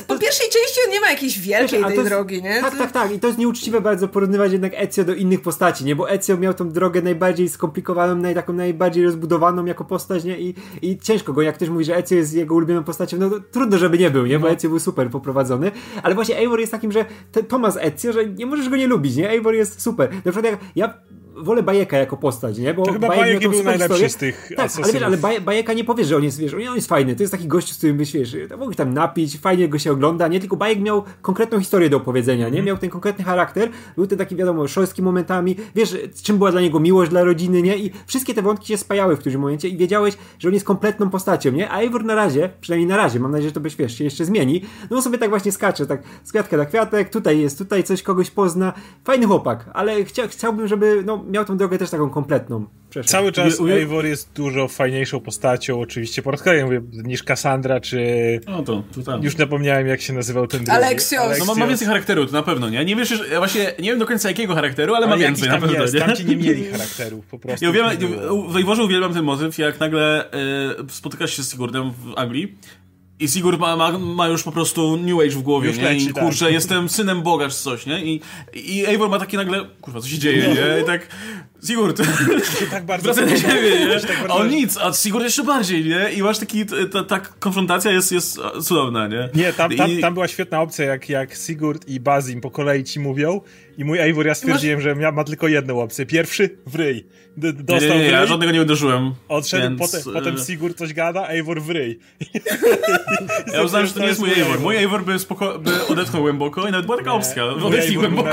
po 0.07 0.19
pierwszej 0.19 0.49
części 0.49 0.79
on 0.85 0.91
nie 0.91 1.01
ma 1.01 1.09
jakiejś 1.09 1.39
wielkiej 1.39 1.83
tej 1.83 1.95
jest- 1.95 2.09
drogi, 2.09 2.43
nie? 2.43 2.61
Tak, 2.61 2.77
tak, 2.77 2.91
tak. 2.91 3.11
I 3.11 3.19
to 3.19 3.27
jest 3.27 3.39
nieuczciwe 3.39 3.81
bardzo 3.81 4.07
porównywać 4.07 4.51
jednak 4.51 4.71
Ezio 4.75 5.03
do 5.03 5.13
innych 5.13 5.41
postaci, 5.41 5.85
nie? 5.85 5.95
Bo 5.95 6.09
Ezio 6.11 6.37
miał 6.37 6.53
tą 6.53 6.69
drogę 6.69 7.01
najbardziej 7.01 7.49
skomplikowaną, 7.49 8.15
naj, 8.15 8.35
taką 8.35 8.53
najbardziej 8.53 9.03
rozbudowaną 9.03 9.65
jako 9.65 9.85
postać, 9.85 10.23
nie? 10.23 10.39
I, 10.39 10.55
I 10.81 10.97
ciężko 10.97 11.33
go, 11.33 11.41
jak 11.41 11.55
ktoś 11.55 11.69
mówi, 11.69 11.85
że 11.85 11.95
Ezio 11.97 12.15
jest 12.15 12.33
jego 12.33 12.55
ulubioną 12.55 12.83
postacią, 12.83 13.17
no 13.17 13.29
to 13.29 13.39
trudno, 13.51 13.77
żeby 13.77 13.97
nie 13.97 14.11
był, 14.11 14.25
nie? 14.25 14.39
Bo 14.39 14.49
Ezio 14.49 14.69
był 14.69 14.79
super 14.79 15.09
poprowadzony. 15.09 15.71
Ale 16.03 16.15
właśnie 16.15 16.37
Eivor 16.37 16.59
jest 16.59 16.71
takim, 16.71 16.91
że 16.91 17.05
te, 17.31 17.43
to 17.43 17.59
ma 17.59 17.71
z 17.71 17.77
Ezio, 17.77 18.13
że 18.13 18.25
nie 18.25 18.45
możesz 18.45 18.69
go 18.69 18.75
nie 18.75 18.87
lubić, 18.87 19.15
nie? 19.15 19.29
Eivor 19.29 19.53
jest 19.53 19.81
super. 19.81 20.09
Na 20.13 20.31
przykład 20.31 20.45
jak, 20.45 20.59
ja 20.75 20.93
wolę 21.35 21.63
Bajeka 21.63 21.97
jako 21.97 22.17
postać, 22.17 22.57
nie? 22.57 22.73
Bo 22.73 22.85
To 22.85 22.93
chyba 22.93 23.07
Bajek 23.07 23.23
Bajek 23.23 23.43
tą 23.43 23.49
był 23.49 23.63
najlepszy 23.63 24.03
historię. 24.03 24.09
z 24.09 24.15
tych 24.15 24.51
Tak, 24.57 24.71
ale 24.83 24.93
wiesz, 24.93 25.03
ale 25.03 25.17
Baj, 25.17 25.41
Bajeka 25.41 25.73
nie 25.73 25.83
powiesz, 25.83 26.07
że 26.07 26.17
on 26.17 26.23
jest, 26.23 26.39
wiesz, 26.39 26.53
on 26.53 26.75
jest 26.75 26.87
fajny, 26.87 27.15
to 27.15 27.23
jest 27.23 27.31
taki 27.31 27.47
gość, 27.47 27.73
z 27.73 27.77
którym 27.77 27.97
byś, 27.97 28.11
wiesz, 28.11 28.35
mógł 28.59 28.73
tam 28.73 28.93
napić, 28.93 29.37
fajnie 29.37 29.69
go 29.69 29.79
się 29.79 29.91
ogląda, 29.91 30.27
nie? 30.27 30.39
Tylko 30.39 30.55
Bajek 30.55 30.79
miał 30.79 31.03
konkretną 31.21 31.59
historię 31.59 31.89
do 31.89 31.97
opowiedzenia, 31.97 32.49
nie? 32.49 32.61
Miał 32.61 32.77
ten 32.77 32.89
konkretny 32.89 33.23
charakter, 33.23 33.69
był 33.95 34.07
ten 34.07 34.17
taki, 34.17 34.35
wiadomo, 34.35 34.67
szorstki 34.67 35.01
momentami, 35.01 35.55
wiesz, 35.75 35.97
czym 36.23 36.37
była 36.37 36.51
dla 36.51 36.61
niego 36.61 36.79
miłość 36.79 37.11
dla 37.11 37.23
rodziny, 37.23 37.61
nie? 37.61 37.77
I 37.77 37.91
wszystkie 38.05 38.33
te 38.33 38.41
wątki 38.41 38.67
się 38.67 38.77
spajały 38.77 39.15
w 39.15 39.19
którymś 39.19 39.41
momencie 39.41 39.67
i 39.67 39.77
wiedziałeś, 39.77 40.17
że 40.39 40.47
on 40.47 40.53
jest 40.53 40.65
kompletną 40.65 41.09
postacią, 41.09 41.51
nie? 41.51 41.69
A 41.69 41.79
Eivor 41.79 42.05
na 42.05 42.15
razie, 42.15 42.49
przynajmniej 42.61 42.87
na 42.87 42.97
razie, 42.97 43.19
mam 43.19 43.31
nadzieję, 43.31 43.49
że 43.49 43.53
to 43.53 43.59
byś, 43.59 43.75
wiesz, 43.75 43.97
się 43.97 44.03
jeszcze 44.03 44.25
zmieni, 44.25 44.61
no 44.89 45.01
sobie 45.01 45.17
tak 45.17 45.29
właśnie 45.29 45.51
skacze, 45.51 45.85
tak 45.85 46.03
z 46.23 46.29
kwiatka 46.29 46.57
na 46.57 46.65
kwiatek, 46.65 47.09
tutaj 47.09 47.39
jest, 47.39 47.57
tutaj 47.57 47.83
coś, 47.83 48.03
kogoś 48.03 48.31
pozna, 48.31 48.73
fajny 49.03 49.25
chłopak, 49.25 49.69
ale 49.73 50.03
chcia, 50.05 50.27
chciałbym, 50.27 50.67
żeby, 50.67 51.03
no, 51.05 51.22
miał, 51.31 51.45
tą 51.45 51.57
drogę 51.57 51.77
też 51.77 51.89
taką 51.89 52.09
kompletną. 52.09 52.65
Przeszedł. 52.89 53.11
Cały 53.11 53.31
czas 53.31 53.59
u, 53.59 53.67
Eivor 53.67 54.05
jest 54.05 54.33
dużo 54.35 54.67
fajniejszą 54.67 55.19
postacią, 55.19 55.81
oczywiście 55.81 56.21
po 56.21 56.31
mówię, 56.63 56.81
niż 57.03 57.23
Cassandra, 57.23 57.79
czy... 57.79 57.99
No 58.47 58.63
to, 58.63 58.83
to 58.95 59.01
tam. 59.01 59.23
Już 59.23 59.37
napomniałem, 59.37 59.87
jak 59.87 60.01
się 60.01 60.13
nazywał 60.13 60.47
ten 60.47 60.59
drugi. 60.59 60.71
Alexios. 60.71 61.21
Alexios. 61.21 61.47
No 61.47 61.53
ma, 61.53 61.59
ma 61.59 61.67
więcej 61.67 61.87
charakteru, 61.87 62.25
to 62.25 62.31
na 62.31 62.43
pewno, 62.43 62.69
nie? 62.69 62.85
Nie 62.85 62.95
wiesz, 62.95 63.13
ja 63.31 63.37
właśnie 63.37 63.73
nie 63.79 63.89
wiem 63.89 63.99
do 63.99 64.05
końca 64.05 64.29
jakiego 64.29 64.55
charakteru, 64.55 64.95
ale, 64.95 65.05
ale 65.05 65.15
ma 65.15 65.21
więcej 65.21 65.49
na 65.49 65.57
pewno, 65.57 65.81
jest. 65.81 65.93
nie? 65.93 65.99
Tam 65.99 66.15
ci 66.15 66.25
nie 66.25 66.35
mieli 66.35 66.65
charakterów, 66.65 67.25
po 67.25 67.39
prostu. 67.39 67.65
Ja 67.65 67.71
uwielbiam, 67.71 67.97
w 68.51 68.57
Eivorze 68.57 68.83
uwielbiam 68.83 69.13
ten 69.13 69.23
motyw, 69.23 69.57
jak 69.57 69.79
nagle 69.79 70.25
y, 70.25 70.29
spotykasz 70.89 71.33
się 71.33 71.43
z 71.43 71.51
Sigurdem 71.51 71.91
w 71.91 72.13
Anglii 72.17 72.57
i 73.23 73.27
Sigurd 73.27 73.59
ma, 73.59 73.75
ma, 73.75 73.97
ma, 73.97 74.27
już 74.27 74.43
po 74.43 74.51
prostu 74.51 74.97
New 74.97 75.19
Age 75.19 75.29
w 75.29 75.41
głowie, 75.41 75.67
już 75.67 75.77
nie? 75.77 75.83
Leci, 75.83 76.09
I 76.09 76.13
tak. 76.13 76.23
kurczę, 76.23 76.45
tak. 76.45 76.53
jestem 76.53 76.89
synem 76.89 77.21
Boga 77.21 77.49
czy 77.49 77.55
coś, 77.55 77.85
nie? 77.85 78.05
I, 78.05 78.21
i 78.53 78.85
Eivor 78.85 79.09
ma 79.09 79.19
takie 79.19 79.37
nagle, 79.37 79.65
kurwa, 79.81 80.01
co 80.01 80.07
się 80.07 80.19
dzieje, 80.19 80.47
nie? 80.47 80.81
I 80.81 80.85
tak, 80.85 81.07
Sigurd, 81.67 82.01
tak 82.71 82.85
bardzo 82.85 83.13
wracaj 83.13 83.33
na 83.33 83.37
siebie, 83.37 83.79
nie? 83.87 83.99
Tak 83.99 84.17
bardzo... 84.17 84.33
A 84.33 84.37
on 84.37 84.49
nic, 84.49 84.77
a 84.77 84.93
Sigurd 84.93 85.23
jeszcze 85.23 85.43
bardziej, 85.43 85.85
nie? 85.85 86.13
I 86.13 86.23
masz 86.23 86.37
taki, 86.37 86.65
ta, 86.91 87.03
ta 87.03 87.19
konfrontacja 87.19 87.91
jest, 87.91 88.11
jest 88.11 88.39
cudowna, 88.61 89.07
nie? 89.07 89.29
Nie, 89.35 89.53
tam, 89.53 89.75
tam, 89.75 89.91
I... 89.91 89.99
tam 89.99 90.13
była 90.13 90.27
świetna 90.27 90.61
opcja, 90.61 90.85
jak, 90.85 91.09
jak 91.09 91.35
Sigurd 91.35 91.87
i 91.87 91.99
Bazim 91.99 92.41
po 92.41 92.51
kolei 92.51 92.83
ci 92.83 92.99
mówią 92.99 93.41
i 93.77 93.85
mój 93.85 93.99
Eivor, 93.99 94.25
ja 94.25 94.35
stwierdziłem, 94.35 94.77
masz... 94.77 94.83
że 94.83 95.11
ma 95.11 95.23
tylko 95.23 95.47
jedną 95.47 95.81
opcję. 95.81 96.05
Pierwszy, 96.05 96.57
w 96.67 96.75
ryj. 96.75 97.05
D 97.37 97.53
dostał 97.53 97.89
nie, 97.89 97.95
nie, 97.97 98.03
nie, 98.03 98.11
ja 98.11 98.25
żadnego 98.25 98.51
nie 98.51 98.61
uderzyłem. 98.61 99.13
Odszedł, 99.27 99.63
więc... 99.63 99.79
potem, 99.79 100.13
potem 100.13 100.35
e, 100.35 100.39
Sigurd 100.39 100.77
coś 100.77 100.93
gada, 100.93 101.27
Eivor 101.27 101.61
w 101.61 101.69
ryj. 101.69 101.99
ja 103.53 103.63
uznałem, 103.63 103.87
że 103.87 103.93
to 103.93 103.99
nie 103.99 104.05
jest 104.05 104.19
mój 104.19 104.29
Eivor. 104.29 104.59
Mój 104.59 104.77
Eivor 104.77 105.03
by, 105.03 105.15
spoko- 105.15 105.59
by 105.59 105.87
odetchnął 105.87 106.21
głęboko 106.21 106.67
i 106.67 106.71
nawet 106.71 106.85
była 106.85 106.97
taka 106.97 107.13
opcja. 107.13 107.45
Odetchnij 107.45 107.97
głęboko. 107.97 108.29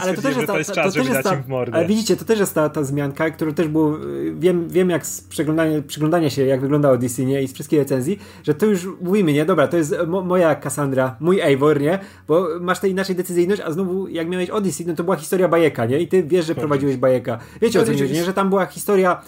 Ale 0.00 0.14
to 0.14 0.22
też 0.22 0.36
jest, 0.36 0.46
ta, 0.46 0.82
to, 0.82 0.90
to 0.90 0.92
też 0.92 1.08
jest 1.08 1.22
ta, 1.22 1.42
ale 1.72 1.86
widzicie, 1.86 2.16
to 2.16 2.24
też 2.24 2.38
jest 2.38 2.54
ta, 2.54 2.68
ta 2.74 2.84
zmianka, 2.84 3.30
którą 3.30 3.54
też 3.54 3.68
było, 3.68 3.98
wiem, 4.34 4.68
wiem 4.68 4.90
jak 4.90 5.06
z 5.06 5.20
przeglądania, 5.20 5.82
przyglądania 5.82 6.30
się, 6.30 6.46
jak 6.46 6.60
wyglądało 6.60 6.96
DC, 6.96 7.24
nie, 7.24 7.42
i 7.42 7.48
z 7.48 7.52
wszystkich 7.52 7.78
recenzji, 7.78 8.18
że 8.42 8.54
to 8.54 8.66
już 8.66 8.88
mówimy, 9.00 9.32
nie, 9.32 9.44
dobra, 9.44 9.68
to 9.68 9.76
jest 9.76 9.94
mo 10.06 10.22
moja 10.22 10.54
Cassandra, 10.54 11.16
mój 11.20 11.40
Eivor, 11.40 11.80
nie, 11.80 11.98
bo 12.28 12.48
masz 12.60 12.80
tę 12.80 12.88
inaczej 12.88 13.16
decyzyjność, 13.16 13.62
a 13.64 13.72
znowu 13.72 14.08
jak 14.08 14.28
miałeś 14.28 14.50
Odyssey, 14.50 14.86
no 14.86 14.94
to 14.94 15.04
była 15.04 15.16
historia 15.16 15.48
bajeka, 15.48 15.86
nie, 15.86 16.00
i 16.00 16.08
ty 16.08 16.22
wiesz, 16.22 16.46
że 16.46 16.54
prowadziłeś 16.54 16.96
bajeka. 16.96 17.38
Wiecie 17.60 17.80
o 17.80 17.84
co 17.84 17.92
chodzi, 17.92 18.12
nie, 18.12 18.24
że 18.24 18.32
tam 18.32 18.48
była 18.48 18.66
historia 18.66 19.22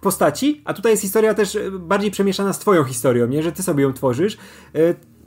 postaci, 0.00 0.62
a 0.64 0.74
tutaj 0.74 0.92
jest 0.92 1.02
historia 1.02 1.34
też 1.34 1.58
bardziej 1.78 2.10
przemieszana 2.10 2.52
z 2.52 2.58
twoją 2.58 2.84
historią, 2.84 3.26
nie, 3.26 3.42
że 3.42 3.52
ty 3.52 3.62
sobie 3.62 3.82
ją 3.82 3.92
tworzysz. 3.92 4.38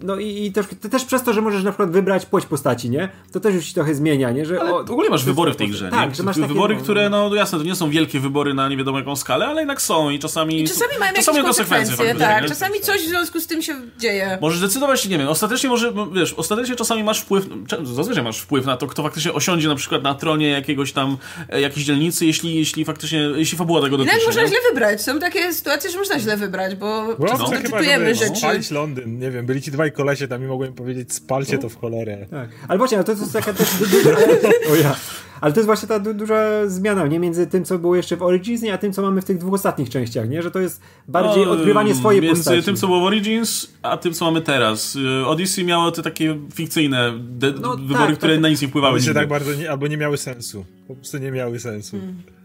No 0.04 0.16
i, 0.16 0.46
i 0.46 0.52
też, 0.52 0.66
też 0.92 1.06
przez 1.06 1.24
to, 1.24 1.34
że 1.34 1.42
możesz 1.42 1.64
na 1.64 1.72
przykład 1.72 1.92
wybrać 1.92 2.26
płeć 2.26 2.46
postaci, 2.46 2.90
nie? 2.90 3.10
To 3.32 3.40
też 3.40 3.56
już 3.56 3.66
ci 3.66 3.74
trochę 3.74 3.96
zmienia, 3.96 4.32
nie? 4.32 4.46
Że, 4.46 4.62
ale 4.62 4.74
o, 4.74 4.84
w 4.84 4.92
ogóle 4.92 5.10
masz 5.10 5.24
wybory 5.24 5.54
w 5.54 5.56
tej 5.56 5.68
grze, 5.68 5.90
tak, 5.90 6.10
nie? 6.10 6.16
Że 6.16 6.24
masz 6.24 6.36
takie, 6.36 6.48
wybory, 6.48 6.76
no, 6.76 6.82
które, 6.82 7.10
no 7.10 7.36
jasne, 7.36 7.58
to 7.58 7.64
nie 7.64 7.76
są 7.76 7.90
wielkie 7.90 8.20
wybory 8.20 8.54
na 8.54 8.70
nie 8.70 8.78
wiadomo 8.78 9.00
jaką 9.00 9.16
skalę, 9.16 9.48
ale 9.48 9.62
jednak 9.62 9.82
są 9.82 10.10
i 10.10 10.20
czasami... 10.20 10.62
I 10.62 10.68
czasami 10.68 10.92
mają 11.00 11.14
czasami 11.14 11.38
jakieś 11.38 11.48
konsekwencje, 11.48 11.98
konsekwencje 11.98 12.28
tak. 12.28 12.48
Czasami 12.48 12.80
coś 12.80 13.02
w 13.02 13.08
związku 13.08 13.40
z 13.40 13.48
tym 13.48 13.62
się 13.62 13.76
dzieje. 14.00 14.38
Możesz 14.42 14.60
decydować, 14.60 15.08
nie 15.08 15.18
wiem, 15.18 15.28
ostatecznie 15.28 15.70
może, 15.70 15.92
no, 15.92 16.08
wiesz, 16.08 16.34
ostatecznie 16.34 16.76
czasami 16.76 17.04
masz 17.04 17.22
wpływ, 17.22 17.46
zazwyczaj 17.84 18.24
masz 18.24 18.40
wpływ 18.40 18.66
na 18.66 18.78
to, 18.78 18.88
kto 18.88 19.04
faktycznie 19.04 19.34
osiądzie 19.34 19.68
na 19.68 19.76
przykład 19.76 20.04
na 20.04 20.16
tronie 20.16 20.50
jakiegoś 20.50 20.92
tam, 20.92 21.18
e, 21.50 21.62
jakiejś 21.62 21.86
dzielnicy, 21.86 22.26
jeśli, 22.26 22.56
jeśli 22.56 22.86
faktycznie, 22.86 23.20
jeśli 23.20 23.58
fabuła 23.58 23.82
tego 23.82 23.98
dotyczy. 23.98 24.18
Jak 24.18 24.26
można 24.26 24.48
źle 24.48 24.58
wybrać? 24.72 25.02
Są 25.02 25.20
takie 25.20 25.54
sytuacje, 25.54 25.90
że 25.90 25.98
można 25.98 26.20
źle 26.20 26.38
wybrać, 26.38 26.76
bo 26.76 27.16
no, 27.20 27.28
czasem 27.28 27.62
decydujemy 27.62 28.16
rzeczy. 28.16 28.36
Spalić 28.36 28.72
Londyn, 28.72 29.20
nie 29.20 29.32
wiem, 29.32 29.46
byli 29.46 29.62
ci 29.62 29.72
dwaj 29.72 29.91
kolesie 29.92 30.28
tam 30.28 30.44
i 30.44 30.48
mogłem 30.48 30.74
powiedzieć, 30.74 31.14
spalcie 31.14 31.58
to 31.58 31.70
w 31.70 31.76
cholerę. 31.76 32.26
Tak. 32.30 32.50
Ale 32.68 32.78
właśnie, 32.78 32.98
no 32.98 33.04
to, 33.04 33.12
jest 33.12 33.34
taka 33.34 33.54
też 33.54 33.68
duża... 33.80 34.10
o 34.72 34.76
ja. 34.84 34.96
Ale 35.42 35.54
to 35.54 35.60
jest 35.60 35.66
właśnie 35.66 35.88
ta 35.88 36.00
du 36.00 36.14
duża 36.14 36.68
zmiana, 36.68 37.08
nie? 37.08 37.20
Między 37.20 37.48
tym, 37.48 37.66
co 37.66 37.80
było 37.80 37.96
jeszcze 37.96 38.18
w 38.18 38.24
Origins, 38.24 38.64
a 38.74 38.78
tym, 38.78 38.94
co 38.94 39.02
mamy 39.02 39.22
w 39.22 39.26
tych 39.26 39.38
dwóch 39.38 39.54
ostatnich 39.54 39.90
częściach, 39.90 40.30
nie? 40.30 40.42
Że 40.42 40.52
to 40.52 40.60
jest 40.60 40.82
bardziej 41.08 41.46
no, 41.46 41.52
odgrywanie 41.52 41.96
swojej 41.96 42.22
między 42.22 42.40
postaci. 42.40 42.56
Między 42.56 42.66
tym, 42.66 42.76
co 42.76 42.88
było 42.88 43.00
w 43.00 43.04
Origins, 43.04 43.68
a 43.82 43.98
tym, 43.98 44.14
co 44.14 44.26
mamy 44.26 44.42
teraz. 44.42 44.96
Y, 44.96 45.26
Odyssey 45.26 45.66
miało 45.66 45.92
te 45.92 46.02
takie 46.02 46.40
fikcyjne 46.54 47.14
no, 47.62 47.78
wybory, 47.78 48.08
tak, 48.08 48.18
które 48.18 48.34
tak. 48.34 48.42
na 48.42 48.50
nic 48.50 48.62
nie 48.62 48.68
wpływały. 48.68 49.02
się 49.02 49.14
tak 49.14 49.28
bardzo 49.28 49.54
nie, 49.54 49.72
albo 49.72 49.88
nie 49.88 49.98
miały 49.98 50.18
sensu. 50.18 50.66
Po 50.88 50.96
prostu 50.96 51.18
nie 51.18 51.32
miały 51.32 51.60
sensu. 51.60 51.98
Hmm. 51.98 52.41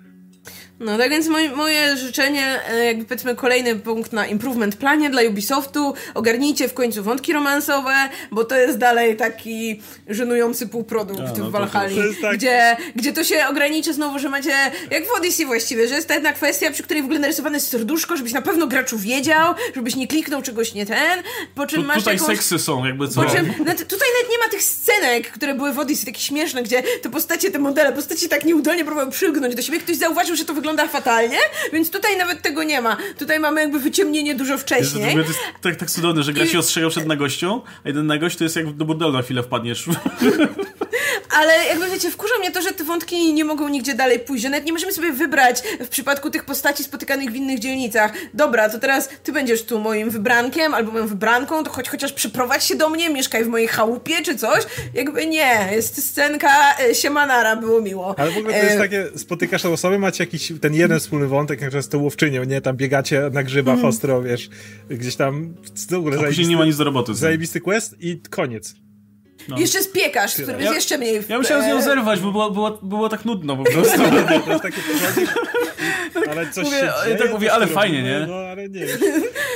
No 0.80 0.98
tak 0.98 1.10
więc 1.10 1.28
moje, 1.28 1.50
moje 1.50 1.96
życzenie, 1.96 2.60
e, 2.68 2.84
jakby 2.84 3.04
powiedzmy 3.04 3.34
kolejny 3.34 3.76
punkt 3.76 4.12
na 4.12 4.26
improvement 4.26 4.76
planie 4.76 5.10
dla 5.10 5.22
Ubisoftu, 5.22 5.94
ogarnijcie 6.14 6.68
w 6.68 6.74
końcu 6.74 7.02
wątki 7.02 7.32
romansowe, 7.32 7.94
bo 8.30 8.44
to 8.44 8.56
jest 8.56 8.78
dalej 8.78 9.16
taki 9.16 9.82
żenujący 10.08 10.68
półprodukt 10.68 11.20
A, 11.20 11.38
no 11.38 11.44
w 11.44 11.50
Valhalla, 11.50 12.02
tak... 12.22 12.36
gdzie, 12.36 12.76
gdzie 12.96 13.12
to 13.12 13.24
się 13.24 13.46
ogranicza 13.50 13.92
znowu, 13.92 14.18
że 14.18 14.28
macie, 14.28 14.50
jak 14.90 15.06
w 15.06 15.12
Odyssey 15.18 15.46
właściwie, 15.46 15.88
że 15.88 15.94
jest 15.94 16.08
ta 16.08 16.14
jedna 16.14 16.32
kwestia, 16.32 16.70
przy 16.70 16.82
której 16.82 17.02
w 17.02 17.04
ogóle 17.04 17.20
narysowane 17.20 17.56
jest 17.56 17.70
serduszko, 17.70 18.16
żebyś 18.16 18.32
na 18.32 18.42
pewno 18.42 18.66
graczu 18.66 18.98
wiedział, 18.98 19.54
żebyś 19.76 19.96
nie 19.96 20.08
kliknął 20.08 20.42
czegoś 20.42 20.74
nie 20.74 20.86
ten, 20.86 21.22
po 21.54 21.66
czym 21.66 21.80
tu, 21.80 21.86
masz 21.86 21.98
Tutaj 21.98 22.14
jakąś... 22.14 22.36
seksy 22.36 22.58
są, 22.58 22.84
jakby 22.84 23.08
co. 23.08 23.22
Po 23.22 23.30
czym, 23.30 23.46
no, 23.46 23.64
tutaj 23.64 24.08
nawet 24.14 24.30
nie 24.30 24.38
ma 24.38 24.48
tych 24.50 24.62
scenek, 24.62 25.30
które 25.30 25.54
były 25.54 25.72
w 25.72 25.78
Odyssey, 25.78 26.06
takie 26.06 26.20
śmieszne, 26.20 26.62
gdzie 26.62 26.82
te 27.02 27.10
postacie, 27.10 27.50
te 27.50 27.58
modele, 27.58 27.92
postacie 27.92 28.28
tak 28.28 28.44
nieudolnie 28.44 28.84
próbują 28.84 29.10
przylgnąć 29.10 29.54
do 29.54 29.62
siebie, 29.62 29.78
ktoś 29.80 29.96
zauważył, 29.96 30.36
że 30.36 30.44
to 30.44 30.54
wygląda 30.54 30.65
wygląda 30.66 30.93
fatalnie, 30.93 31.38
więc 31.72 31.90
tutaj 31.90 32.16
nawet 32.16 32.43
tego 32.43 32.62
nie 32.62 32.80
ma. 32.80 32.97
Tutaj 33.18 33.40
mamy 33.40 33.60
jakby 33.60 33.80
wyciemnienie 33.80 34.34
dużo 34.34 34.59
wcześniej. 34.59 35.14
To 35.14 35.20
jest 35.20 35.38
tak, 35.62 35.76
tak 35.76 35.90
cudowne, 35.90 36.22
że 36.22 36.32
gra 36.32 36.44
I... 36.44 36.48
się 36.48 36.59
ostrzegał 36.59 36.90
przed 36.90 37.06
nagością, 37.06 37.60
a 37.84 37.88
jeden 37.88 38.06
nagość 38.06 38.36
to 38.36 38.44
jest 38.44 38.56
jak 38.56 38.72
do 38.72 38.84
burdelu 38.84 39.12
na 39.12 39.22
chwilę 39.22 39.43
wpadniesz. 39.43 39.86
Ale 41.30 41.64
jakby 41.68 41.90
wiecie, 41.90 42.10
wkurza 42.10 42.34
mnie 42.38 42.51
to, 42.51 42.62
że 42.62 42.72
te 42.72 42.84
wątki 42.84 43.34
nie 43.34 43.44
mogą 43.44 43.68
nigdzie 43.68 43.94
dalej 43.94 44.18
pójść, 44.18 44.43
że 44.43 44.51
nawet 44.51 44.66
nie 44.66 44.72
możemy 44.72 44.93
sobie 44.93 45.12
wybrać 45.12 45.62
w 45.80 45.88
przypadku 45.88 46.30
tych 46.30 46.44
postaci 46.44 46.84
spotykanych 46.84 47.30
w 47.30 47.34
innych 47.34 47.59
dzielnicach. 47.59 48.12
Dobra, 48.34 48.68
to 48.68 48.78
teraz 48.78 49.09
ty 49.22 49.32
będziesz 49.32 49.62
tu 49.62 49.78
moim 49.78 50.10
wybrankiem 50.10 50.74
albo 50.74 50.93
moją 50.93 51.06
wybranką, 51.06 51.64
to 51.64 51.70
choć 51.70 51.88
chociaż 51.88 52.12
przyprowadź 52.12 52.64
się 52.64 52.74
do 52.74 52.88
mnie, 52.88 53.10
mieszkaj 53.10 53.44
w 53.44 53.48
mojej 53.48 53.68
chałupie 53.68 54.22
czy 54.22 54.36
coś. 54.36 54.64
Jakby 54.94 55.26
nie, 55.26 55.68
jest 55.72 56.10
scenka 56.10 56.78
e, 56.78 56.94
siemanara, 56.94 57.56
było 57.56 57.80
miło. 57.80 58.14
Ale 58.18 58.30
w 58.30 58.38
ogóle 58.38 58.55
to 58.55 58.64
jest 58.64 58.76
e... 58.76 58.78
takie, 58.78 59.06
spotykasz 59.16 59.62
tą 59.62 59.72
osobę, 59.72 59.98
macie 59.98 60.24
jakiś 60.24 60.52
ten 60.60 60.74
jeden 60.74 61.00
wspólny 61.00 61.26
wątek, 61.26 61.60
jak 61.60 61.82
z 61.82 61.88
tą 61.88 61.98
łowczynią, 61.98 62.44
nie? 62.44 62.60
Tam 62.60 62.76
biegacie 62.76 63.30
na 63.32 63.42
grzybach 63.42 63.74
mm. 63.74 63.86
ostro, 63.86 64.22
wiesz, 64.22 64.48
gdzieś 64.90 65.16
tam 65.16 65.54
w 65.90 65.94
ogóle 65.94 66.18
A 66.18 66.22
później 66.22 66.48
nie 66.48 66.56
ma 66.56 66.64
nic 66.64 66.76
do 66.76 66.84
roboty. 66.84 67.14
Zajebisty 67.14 67.60
quest 67.60 67.96
i 68.00 68.20
koniec. 68.30 68.74
No. 69.48 69.58
Jeszcze 69.58 69.82
z 69.82 69.88
piekarz, 69.88 70.34
który 70.34 70.52
ja, 70.52 70.58
jest 70.58 70.74
jeszcze 70.74 70.98
mniej... 70.98 71.22
Ja 71.28 71.38
musiałem 71.38 71.64
z 71.64 71.66
nią 71.66 71.82
zerwać, 71.82 72.20
bo 72.20 72.32
było, 72.32 72.50
było, 72.50 72.70
było 72.82 73.08
tak 73.08 73.24
nudno 73.24 73.56
po 73.56 73.64
prostu. 73.64 73.98
to 74.44 74.50
jest 74.50 74.62
takie 74.62 74.80
ale 76.30 76.50
coś 76.50 76.64
mówię, 76.64 76.78
się 76.78 76.92
dzieje, 77.04 77.16
tak 77.16 77.30
mówię, 77.30 77.52
ale 77.52 77.66
fajnie, 77.66 78.02
nie? 78.02 78.26
No, 78.28 78.34
ale 78.34 78.68
nie. 78.68 78.86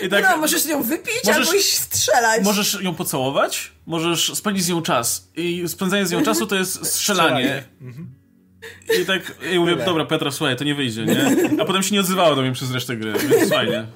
I 0.02 0.08
tak, 0.08 0.24
no, 0.30 0.36
możesz 0.36 0.66
ją 0.66 0.82
wypić 0.82 1.24
możesz, 1.24 1.46
albo 1.46 1.58
iść 1.58 1.78
strzelać. 1.78 2.44
Możesz 2.44 2.82
ją 2.82 2.94
pocałować, 2.94 3.72
możesz 3.86 4.34
spędzić 4.34 4.64
z 4.64 4.68
nią 4.68 4.82
czas. 4.82 5.28
I 5.36 5.64
spędzanie 5.68 6.06
z 6.06 6.12
nią 6.12 6.22
czasu 6.22 6.46
to 6.46 6.56
jest 6.56 6.86
strzelanie. 6.86 6.92
strzelanie. 6.92 7.64
Mhm. 7.80 8.19
I 9.02 9.06
tak 9.06 9.34
ja 9.52 9.60
mówię, 9.60 9.76
dobra 9.76 10.04
Petra, 10.04 10.30
słuchaj, 10.30 10.56
to 10.56 10.64
nie 10.64 10.74
wyjdzie, 10.74 11.04
nie? 11.04 11.36
A 11.60 11.64
potem 11.64 11.82
się 11.82 11.94
nie 11.94 12.00
odzywało 12.00 12.36
do 12.36 12.42
mnie 12.42 12.52
przez 12.52 12.74
resztę 12.74 12.96
gry, 12.96 13.12
więc 13.12 13.50
fajnie. 13.50 13.86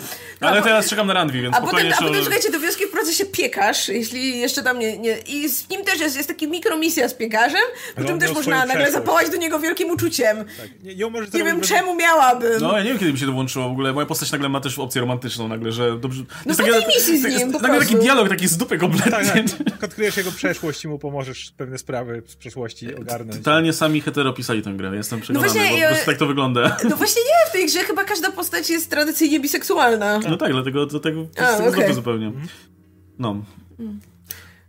Ale 0.40 0.62
teraz 0.62 0.88
czekam 0.88 1.06
na 1.06 1.14
Randwi, 1.14 1.42
więc 1.42 1.54
a 1.56 1.58
spokojnie. 1.58 1.90
Potem, 1.90 2.06
a 2.06 2.08
potem, 2.08 2.22
słuchajcie, 2.22 2.50
do 2.50 2.60
wioski 2.60 2.83
w 3.04 3.06
procesie 3.06 3.32
piekarz, 3.32 3.88
jeśli 3.88 4.38
jeszcze 4.38 4.62
tam 4.62 4.78
nie... 4.78 4.98
nie 4.98 5.18
I 5.18 5.48
z 5.48 5.68
nim 5.70 5.84
też 5.84 6.00
jest, 6.00 6.16
jest 6.16 6.28
taki 6.28 6.48
mikromisja 6.48 7.08
z 7.08 7.14
piekarzem, 7.14 7.60
potem 7.96 8.18
też 8.18 8.32
można 8.32 8.66
nagle 8.66 8.92
zapałać 8.92 9.30
do 9.30 9.36
niego 9.36 9.58
wielkim 9.58 9.90
uczuciem. 9.90 10.36
Tak. 10.36 10.68
Nie, 10.82 10.94
nie, 10.94 11.10
nie 11.34 11.44
wiem, 11.44 11.60
czemu 11.60 11.96
miałabym. 11.96 12.60
No, 12.60 12.76
ja 12.76 12.82
nie 12.84 12.88
wiem, 12.88 12.98
kiedy 12.98 13.12
mi 13.12 13.18
się 13.18 13.26
to 13.26 13.32
włączyło 13.32 13.68
w 13.68 13.72
ogóle. 13.72 13.92
Moja 13.92 14.06
postać 14.06 14.32
nagle 14.32 14.48
ma 14.48 14.60
też 14.60 14.78
opcję 14.78 15.00
romantyczną 15.00 15.48
nagle, 15.48 15.72
że 15.72 15.98
dobrze... 15.98 16.22
No 16.46 16.54
w 16.54 16.56
takiej 16.56 16.72
misji 16.96 17.18
z 17.18 17.24
nim, 17.24 17.52
po 17.52 17.58
Nagle 17.58 17.80
taki 17.80 17.96
dialog, 17.96 18.28
taki 18.28 18.48
z 18.48 18.56
dupy 18.56 18.78
kompletnie. 18.78 19.12
Tak, 19.12 19.24
tak. 19.70 19.84
Odkryjesz 19.84 20.16
jego 20.16 20.32
przeszłość 20.32 20.84
i 20.84 20.88
mu 20.88 20.98
pomożesz 20.98 21.52
pewne 21.56 21.78
sprawy 21.78 22.22
z 22.26 22.36
przeszłości 22.36 22.94
ogarnąć. 22.94 23.38
Totalnie 23.38 23.72
sami 23.72 24.00
hetero 24.00 24.32
pisali 24.32 24.62
tę 24.62 24.72
grę, 24.72 24.96
jestem 24.96 25.20
przekonany, 25.20 25.46
no 25.46 25.52
właśnie, 25.52 25.76
bo 25.76 25.82
po 25.82 25.88
prostu 25.88 26.06
tak 26.06 26.18
to 26.18 26.26
wygląda. 26.26 26.76
No 26.90 26.96
właśnie 26.96 27.22
nie, 27.22 27.50
w 27.50 27.52
tej 27.52 27.66
grze 27.66 27.78
chyba 27.78 28.04
każda 28.04 28.32
postać 28.32 28.70
jest 28.70 28.90
tradycyjnie 28.90 29.40
biseksualna. 29.40 30.20
No 30.28 30.36
tak, 30.36 30.52
dlatego 30.52 30.86
to 30.86 31.00
tak 31.00 31.14
to 31.34 31.62
jest 31.62 31.76
okay. 31.76 31.94
zupełnie. 31.94 32.32
No. 33.18 33.44
Mm. 33.78 34.00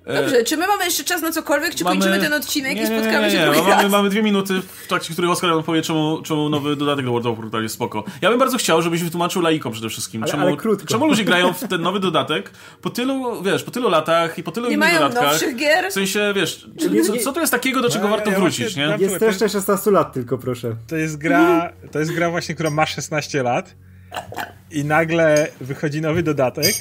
Dobrze, 0.06 0.44
czy 0.44 0.58
my 0.58 0.68
mamy 0.68 0.86
jeszcze 0.86 1.04
czas 1.04 1.22
na 1.22 1.32
cokolwiek, 1.32 1.76
czy 1.76 1.84
mamy... 1.84 1.96
kończymy 1.96 2.20
ten 2.24 2.34
odcinek 2.34 2.76
nie, 2.76 2.84
i 2.84 2.86
spotkamy 2.86 3.12
nie, 3.12 3.24
nie, 3.24 3.30
się 3.32 3.62
nie. 3.62 3.68
Mamy, 3.68 3.90
mamy 3.90 4.10
dwie 4.10 4.24
minuty, 4.24 4.62
w 4.84 4.88
trakcie 4.88 5.14
których 5.14 5.32
Oskar 5.32 5.50
nam 5.50 5.64
powie, 5.64 5.82
czemu, 5.82 6.22
czemu 6.22 6.50
nowy 6.50 6.76
dodatek 6.76 7.06
do 7.06 7.12
World 7.12 7.28
of 7.28 7.38
Warcraft 7.38 7.64
jest 7.64 7.76
spoko. 7.76 8.04
Ja 8.22 8.30
bym 8.30 8.40
bardzo 8.40 8.58
chciał, 8.58 8.82
żebyś 8.82 9.04
wytłumaczył 9.04 9.42
laikom 9.42 9.72
przede 9.72 9.90
wszystkim. 9.90 10.24
Ale, 10.24 10.32
czemu, 10.32 10.48
ale 10.48 10.58
krótko. 10.58 10.88
czemu 10.88 11.08
ludzie 11.08 11.24
grają 11.24 11.54
w 11.54 11.68
ten 11.68 11.82
nowy 11.82 12.00
dodatek 12.00 12.52
po 12.82 12.90
tylu, 12.90 13.44
wiesz, 13.44 13.64
po 13.64 13.72
tylu 13.72 13.90
latach 13.90 14.38
i 14.38 14.44
po 14.44 14.52
tylu 14.52 14.68
nie 14.68 14.74
innych 14.74 14.90
mają 14.90 15.00
dodatkach. 15.00 15.32
nowszych 15.32 15.56
gier? 15.56 15.90
W 15.90 15.94
sensie, 15.94 16.34
wiesz, 16.36 16.68
co, 17.08 17.18
co 17.24 17.34
to 17.34 17.40
jest 17.40 17.52
takiego, 17.52 17.82
do 17.82 17.90
czego 17.90 18.04
no, 18.04 18.10
warto 18.10 18.32
ja 18.32 18.40
wrócić, 18.40 18.76
nie? 18.76 18.98
Jest 19.00 19.20
to 19.20 19.26
jeszcze 19.26 19.50
16 19.50 19.92
lat 19.92 20.14
tylko, 20.14 20.38
proszę. 20.38 20.76
To 20.88 20.96
jest 20.96 21.18
gra, 21.18 21.74
to 21.92 22.00
jest 22.00 22.12
gra 22.12 22.30
właśnie, 22.30 22.56
która 22.56 22.70
ma 22.70 22.86
16 22.86 23.44
lat 23.44 23.76
i 24.72 24.84
nagle 24.84 25.48
wychodzi 25.62 26.02
nowy 26.02 26.24
dodatek 26.24 26.76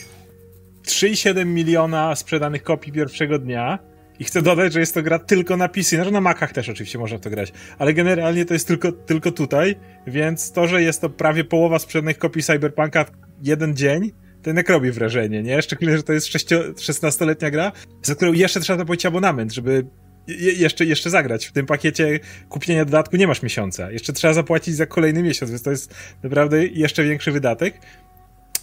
3,7 0.87 1.47
miliona 1.47 2.17
sprzedanych 2.17 2.63
kopii 2.63 2.93
pierwszego 2.93 3.39
dnia 3.39 3.79
I 4.19 4.25
chcę 4.25 4.43
dodać, 4.43 4.73
że 4.73 4.81
jest 4.81 4.95
to 4.95 5.03
gra 5.03 5.19
tylko 5.19 5.57
na 5.57 5.69
PC, 5.69 6.05
że 6.05 6.11
na 6.11 6.21
Macach 6.21 6.53
też 6.53 6.69
oczywiście 6.69 6.99
można 6.99 7.19
to 7.19 7.31
grać, 7.31 7.53
ale 7.79 7.95
generalnie 7.95 8.45
to 8.45 8.55
jest 8.55 8.69
tylko, 8.69 8.93
tylko 8.93 9.33
tutaj, 9.33 9.77
więc 10.07 10.53
to, 10.53 10.67
że 10.69 10.83
jest 10.83 11.01
to 11.01 11.11
prawie 11.11 11.45
połowa 11.45 11.79
sprzedanych 11.79 12.19
kopii 12.19 12.43
Cyberpunka 12.43 13.05
w 13.05 13.11
jeden 13.43 13.77
dzień, 13.77 14.13
to 14.43 14.51
jednak 14.51 14.69
robi 14.69 14.91
wrażenie, 14.91 15.43
nie? 15.43 15.63
Szczególnie, 15.63 15.97
że 15.97 16.03
to 16.03 16.13
jest 16.13 16.29
16-letnia 16.29 17.51
gra, 17.51 17.73
za 18.03 18.15
którą 18.15 18.33
jeszcze 18.33 18.61
trzeba 18.61 18.79
zapłacić 18.79 19.07
abonament, 19.07 19.53
żeby 19.53 19.87
je, 20.29 20.53
jeszcze, 20.53 20.85
jeszcze 20.85 21.11
zagrać. 21.11 21.47
W 21.47 21.53
tym 21.53 21.67
pakiecie 21.67 22.21
kupienia 22.49 22.85
dodatku 22.85 23.17
nie 23.17 23.27
masz 23.27 23.43
miesiąca. 23.43 23.91
Jeszcze 23.91 24.13
trzeba 24.13 24.35
zapłacić 24.35 24.77
za 24.77 24.87
kolejny 24.87 25.23
miesiąc, 25.23 25.51
więc 25.51 25.63
to 25.63 25.71
jest 25.71 25.95
naprawdę 26.23 26.67
jeszcze 26.67 27.05
większy 27.05 27.33
wydatek. 27.33 27.81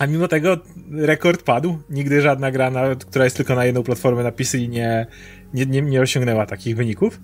A 0.02 0.07
mimo 0.07 0.28
tego 0.28 0.57
rekord 0.91 1.44
padł. 1.44 1.78
Nigdy 1.90 2.22
żadna 2.22 2.52
gra, 2.52 2.72
która 3.10 3.26
jest 3.26 3.38
tylko 3.38 3.56
na 3.56 3.65
jedną 3.65 3.84
platformę 3.84 4.23
na 4.23 4.32
PC 4.32 4.60
nie, 4.60 5.07
nie, 5.53 5.65
nie, 5.65 5.82
nie 5.82 6.02
osiągnęła 6.02 6.45
takich 6.45 6.76
wyników. 6.76 7.22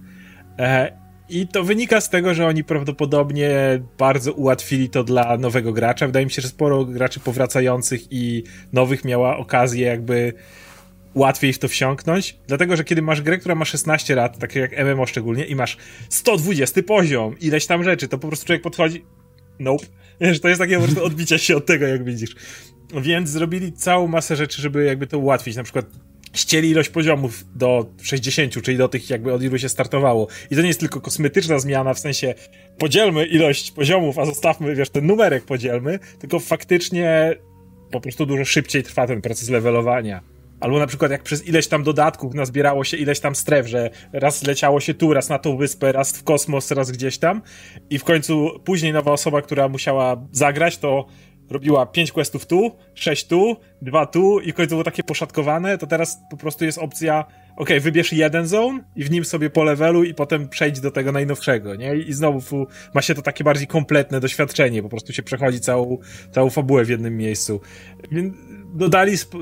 E, 0.60 0.98
I 1.30 1.48
to 1.48 1.64
wynika 1.64 2.02
z 2.02 2.10
tego, 2.10 2.34
że 2.34 2.48
oni 2.48 2.64
prawdopodobnie 2.64 3.52
bardzo 3.98 4.34
ułatwili 4.34 4.90
to 4.90 5.04
dla 5.04 5.38
nowego 5.38 5.74
gracza. 5.74 6.06
Wydaje 6.06 6.26
mi 6.26 6.32
się, 6.32 6.42
że 6.42 6.48
sporo 6.48 6.86
graczy 6.86 7.20
powracających 7.20 8.02
i 8.12 8.44
nowych 8.74 9.06
miała 9.06 9.38
okazję 9.38 9.86
jakby 9.86 10.34
łatwiej 11.16 11.54
w 11.54 11.60
to 11.60 11.68
wsiąknąć, 11.68 12.38
dlatego, 12.48 12.76
że 12.76 12.84
kiedy 12.84 13.02
masz 13.02 13.22
grę, 13.22 13.38
która 13.38 13.56
ma 13.56 13.66
16 13.66 14.16
lat, 14.16 14.40
tak 14.40 14.56
jak 14.56 14.72
MMO 14.86 15.06
szczególnie, 15.06 15.46
i 15.46 15.56
masz 15.56 15.78
120 16.10 16.84
poziom, 16.84 17.40
ileś 17.40 17.66
tam 17.66 17.84
rzeczy, 17.84 18.08
to 18.08 18.18
po 18.18 18.28
prostu 18.28 18.46
człowiek 18.46 18.64
podchodzi, 18.64 19.06
nope, 19.60 19.86
wiesz, 20.22 20.40
to 20.40 20.48
jest 20.48 20.60
takie 20.60 20.78
po 20.78 20.84
prostu 20.84 21.04
odbicie 21.04 21.40
się 21.40 21.56
od 21.58 21.66
tego, 21.66 21.88
jak 21.88 22.04
widzisz. 22.04 22.36
Więc 23.02 23.30
zrobili 23.30 23.74
całą 23.74 24.08
masę 24.08 24.36
rzeczy, 24.36 24.62
żeby 24.62 24.86
jakby 24.86 25.08
to 25.08 25.20
ułatwić, 25.20 25.56
na 25.56 25.64
przykład 25.64 25.86
ścieli 26.34 26.70
ilość 26.70 26.90
poziomów 26.90 27.46
do 27.56 27.86
60, 28.02 28.62
czyli 28.62 28.78
do 28.78 28.88
tych 28.88 29.10
jakby 29.10 29.34
od 29.34 29.44
ilu 29.44 29.60
się 29.60 29.70
startowało. 29.70 30.28
I 30.52 30.56
to 30.56 30.62
nie 30.62 30.68
jest 30.68 30.80
tylko 30.80 31.02
kosmetyczna 31.02 31.60
zmiana, 31.60 31.94
w 31.94 32.00
sensie 32.00 32.34
podzielmy 32.78 33.26
ilość 33.26 33.72
poziomów, 33.72 34.20
a 34.20 34.26
zostawmy, 34.26 34.76
wiesz, 34.76 34.90
ten 34.90 35.08
numerek 35.08 35.46
podzielmy, 35.46 36.00
tylko 36.20 36.40
faktycznie 36.40 37.36
po 37.92 38.02
prostu 38.02 38.26
dużo 38.26 38.46
szybciej 38.46 38.84
trwa 38.84 39.08
ten 39.08 39.22
proces 39.22 39.50
levelowania. 39.50 40.37
Albo 40.60 40.80
na 40.80 40.88
przykład 40.88 41.12
jak 41.12 41.24
przez 41.24 41.48
ileś 41.48 41.68
tam 41.68 41.84
dodatków 41.84 42.34
nazbierało 42.34 42.84
się 42.84 42.98
ileś 42.98 43.20
tam 43.20 43.36
stref, 43.36 43.68
że 43.68 43.90
raz 44.14 44.44
leciało 44.44 44.80
się 44.80 44.94
tu, 44.94 45.14
raz 45.14 45.30
na 45.30 45.40
tą 45.40 45.58
wyspę, 45.58 45.92
raz 45.92 46.18
w 46.18 46.24
kosmos, 46.24 46.72
raz 46.72 46.92
gdzieś 46.92 47.18
tam 47.18 47.42
i 47.90 48.00
w 48.00 48.04
końcu 48.04 48.50
później 48.64 48.94
nowa 48.94 49.12
osoba, 49.12 49.42
która 49.42 49.68
musiała 49.70 50.28
zagrać, 50.32 50.78
to 50.78 51.06
robiła 51.50 51.86
pięć 51.86 52.12
questów 52.12 52.46
tu, 52.46 52.72
sześć 52.94 53.28
tu, 53.28 53.58
dwa 53.82 54.06
tu 54.06 54.40
i 54.40 54.52
w 54.52 54.56
końcu 54.56 54.70
było 54.70 54.84
takie 54.84 55.04
poszatkowane, 55.04 55.78
to 55.78 55.88
teraz 55.88 56.18
po 56.32 56.38
prostu 56.38 56.66
jest 56.66 56.78
opcja 56.78 57.26
ok, 57.58 57.70
wybierz 57.82 58.14
jeden 58.14 58.48
zone 58.48 58.84
i 58.96 59.04
w 59.04 59.12
nim 59.12 59.26
sobie 59.26 59.50
po 59.50 59.64
levelu 59.64 60.04
i 60.04 60.14
potem 60.14 60.50
przejdź 60.50 60.80
do 60.80 60.92
tego 60.92 61.12
najnowszego, 61.12 61.76
nie? 61.76 61.96
I 61.96 62.14
znowu 62.14 62.68
ma 62.94 63.02
się 63.02 63.16
to 63.16 63.22
takie 63.22 63.44
bardziej 63.44 63.68
kompletne 63.68 64.20
doświadczenie, 64.20 64.84
po 64.84 64.90
prostu 64.90 65.14
się 65.14 65.24
przechodzi 65.24 65.60
całą, 65.60 65.98
całą 66.32 66.50
fabułę 66.50 66.86
w 66.86 66.90
jednym 66.90 67.18
miejscu. 67.18 67.62
Więc 68.12 68.34
dodali, 68.78 69.18
spo, 69.18 69.38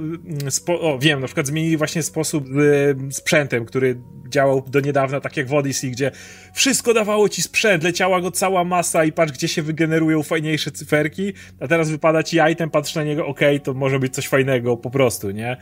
spo, 0.49 0.81
o 0.81 0.99
wiem, 0.99 1.19
na 1.19 1.25
przykład 1.25 1.47
zmienili 1.47 1.77
właśnie 1.77 2.03
sposób 2.03 2.47
z 2.47 3.15
sprzętem, 3.15 3.65
który 3.65 4.01
działał 4.29 4.61
do 4.67 4.79
niedawna 4.79 5.21
tak 5.21 5.37
jak 5.37 5.47
w 5.47 5.53
Odyssey, 5.53 5.91
gdzie 5.91 6.11
wszystko 6.53 6.93
dawało 6.93 7.29
ci 7.29 7.41
sprzęt, 7.41 7.83
leciała 7.83 8.21
go 8.21 8.31
cała 8.31 8.63
masa 8.63 9.05
i 9.05 9.11
patrz, 9.11 9.33
gdzie 9.33 9.47
się 9.47 9.61
wygenerują 9.61 10.23
fajniejsze 10.23 10.71
cyferki, 10.71 11.33
a 11.59 11.67
teraz 11.67 11.89
wypada 11.89 12.23
ci 12.23 12.37
item, 12.51 12.69
patrz 12.69 12.95
na 12.95 13.03
niego, 13.03 13.27
ok, 13.27 13.39
to 13.63 13.73
może 13.73 13.99
być 13.99 14.13
coś 14.13 14.27
fajnego 14.27 14.77
po 14.77 14.89
prostu, 14.89 15.31
nie? 15.31 15.57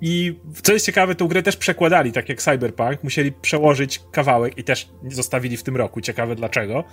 I 0.00 0.40
co 0.62 0.72
jest 0.72 0.86
ciekawe, 0.86 1.14
tą 1.14 1.28
grę 1.28 1.42
też 1.42 1.56
przekładali, 1.56 2.12
tak 2.12 2.28
jak 2.28 2.42
Cyberpunk, 2.42 3.04
musieli 3.04 3.32
przełożyć 3.32 4.00
kawałek 4.12 4.58
i 4.58 4.64
też 4.64 4.88
zostawili 5.10 5.56
w 5.56 5.62
tym 5.62 5.76
roku, 5.76 6.00
ciekawe 6.00 6.34
dlaczego. 6.34 6.84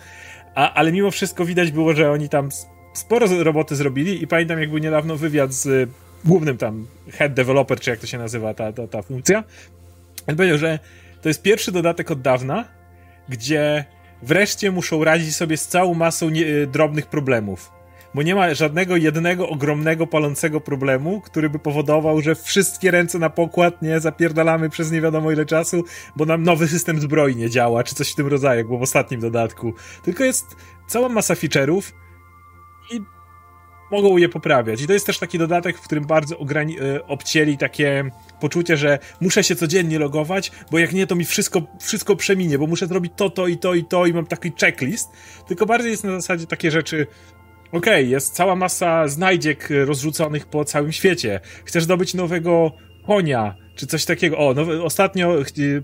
A, 0.55 0.73
ale 0.73 0.91
mimo 0.91 1.11
wszystko 1.11 1.45
widać 1.45 1.71
było, 1.71 1.93
że 1.93 2.11
oni 2.11 2.29
tam 2.29 2.49
sporo 2.93 3.43
roboty 3.43 3.75
zrobili 3.75 4.23
i 4.23 4.27
pamiętam 4.27 4.59
jakby 4.59 4.81
niedawno 4.81 5.15
wywiad 5.15 5.53
z 5.53 5.89
głównym 6.25 6.57
tam 6.57 6.87
head 7.11 7.33
developer, 7.33 7.79
czy 7.79 7.89
jak 7.89 7.99
to 7.99 8.07
się 8.07 8.17
nazywa 8.17 8.53
ta, 8.53 8.73
ta, 8.73 8.87
ta 8.87 9.01
funkcja. 9.01 9.43
On 10.27 10.35
powiedział, 10.35 10.57
że 10.57 10.79
to 11.21 11.29
jest 11.29 11.41
pierwszy 11.41 11.71
dodatek 11.71 12.11
od 12.11 12.21
dawna, 12.21 12.65
gdzie 13.29 13.85
wreszcie 14.21 14.71
muszą 14.71 15.03
radzić 15.03 15.35
sobie 15.35 15.57
z 15.57 15.67
całą 15.67 15.93
masą 15.93 16.29
nie, 16.29 16.67
drobnych 16.67 17.07
problemów 17.07 17.79
bo 18.13 18.21
nie 18.21 18.35
ma 18.35 18.53
żadnego 18.53 18.95
jednego 18.95 19.49
ogromnego 19.49 20.07
palącego 20.07 20.61
problemu, 20.61 21.21
który 21.21 21.49
by 21.49 21.59
powodował, 21.59 22.21
że 22.21 22.35
wszystkie 22.35 22.91
ręce 22.91 23.19
na 23.19 23.29
pokład 23.29 23.81
nie 23.81 23.99
zapierdalamy 23.99 24.69
przez 24.69 24.91
nie 24.91 25.01
wiadomo 25.01 25.31
ile 25.31 25.45
czasu, 25.45 25.83
bo 26.15 26.25
nam 26.25 26.43
nowy 26.43 26.67
system 26.67 26.99
zbroi 26.99 27.35
nie 27.35 27.49
działa, 27.49 27.83
czy 27.83 27.95
coś 27.95 28.11
w 28.11 28.15
tym 28.15 28.27
rodzaju, 28.27 28.57
jak 28.57 28.67
było 28.67 28.79
w 28.79 28.81
ostatnim 28.81 29.21
dodatku. 29.21 29.73
Tylko 30.03 30.23
jest 30.23 30.45
cała 30.87 31.09
masa 31.09 31.33
feature'ów 31.33 31.81
mogą 33.91 34.17
je 34.17 34.29
poprawiać. 34.29 34.81
I 34.81 34.87
to 34.87 34.93
jest 34.93 35.05
też 35.05 35.19
taki 35.19 35.37
dodatek, 35.37 35.77
w 35.77 35.81
którym 35.81 36.05
bardzo 36.05 36.35
ograni- 36.35 36.81
e, 36.81 37.07
obcięli 37.07 37.57
takie 37.57 38.11
poczucie, 38.39 38.77
że 38.77 38.99
muszę 39.21 39.43
się 39.43 39.55
codziennie 39.55 39.99
logować, 39.99 40.51
bo 40.71 40.79
jak 40.79 40.93
nie, 40.93 41.07
to 41.07 41.15
mi 41.15 41.25
wszystko, 41.25 41.61
wszystko 41.81 42.15
przeminie, 42.15 42.57
bo 42.57 42.67
muszę 42.67 42.87
zrobić 42.87 43.13
to, 43.15 43.29
to 43.29 43.47
i 43.47 43.57
to 43.57 43.73
i 43.73 43.83
to 43.83 44.05
i 44.05 44.13
mam 44.13 44.25
taki 44.25 44.51
checklist. 44.59 45.09
Tylko 45.47 45.65
bardziej 45.65 45.91
jest 45.91 46.03
na 46.03 46.11
zasadzie 46.11 46.47
takie 46.47 46.71
rzeczy, 46.71 47.07
Okej, 47.71 47.79
okay, 47.79 48.03
jest 48.03 48.33
cała 48.33 48.55
masa 48.55 49.07
znajdziek 49.07 49.69
rozrzuconych 49.85 50.45
po 50.45 50.65
całym 50.65 50.91
świecie. 50.91 51.39
Chcesz 51.65 51.83
zdobyć 51.83 52.13
nowego 52.13 52.71
konia, 53.05 53.55
czy 53.79 53.87
coś 53.87 54.05
takiego. 54.05 54.37
O, 54.37 54.53
nowe, 54.53 54.83
ostatnio 54.83 55.35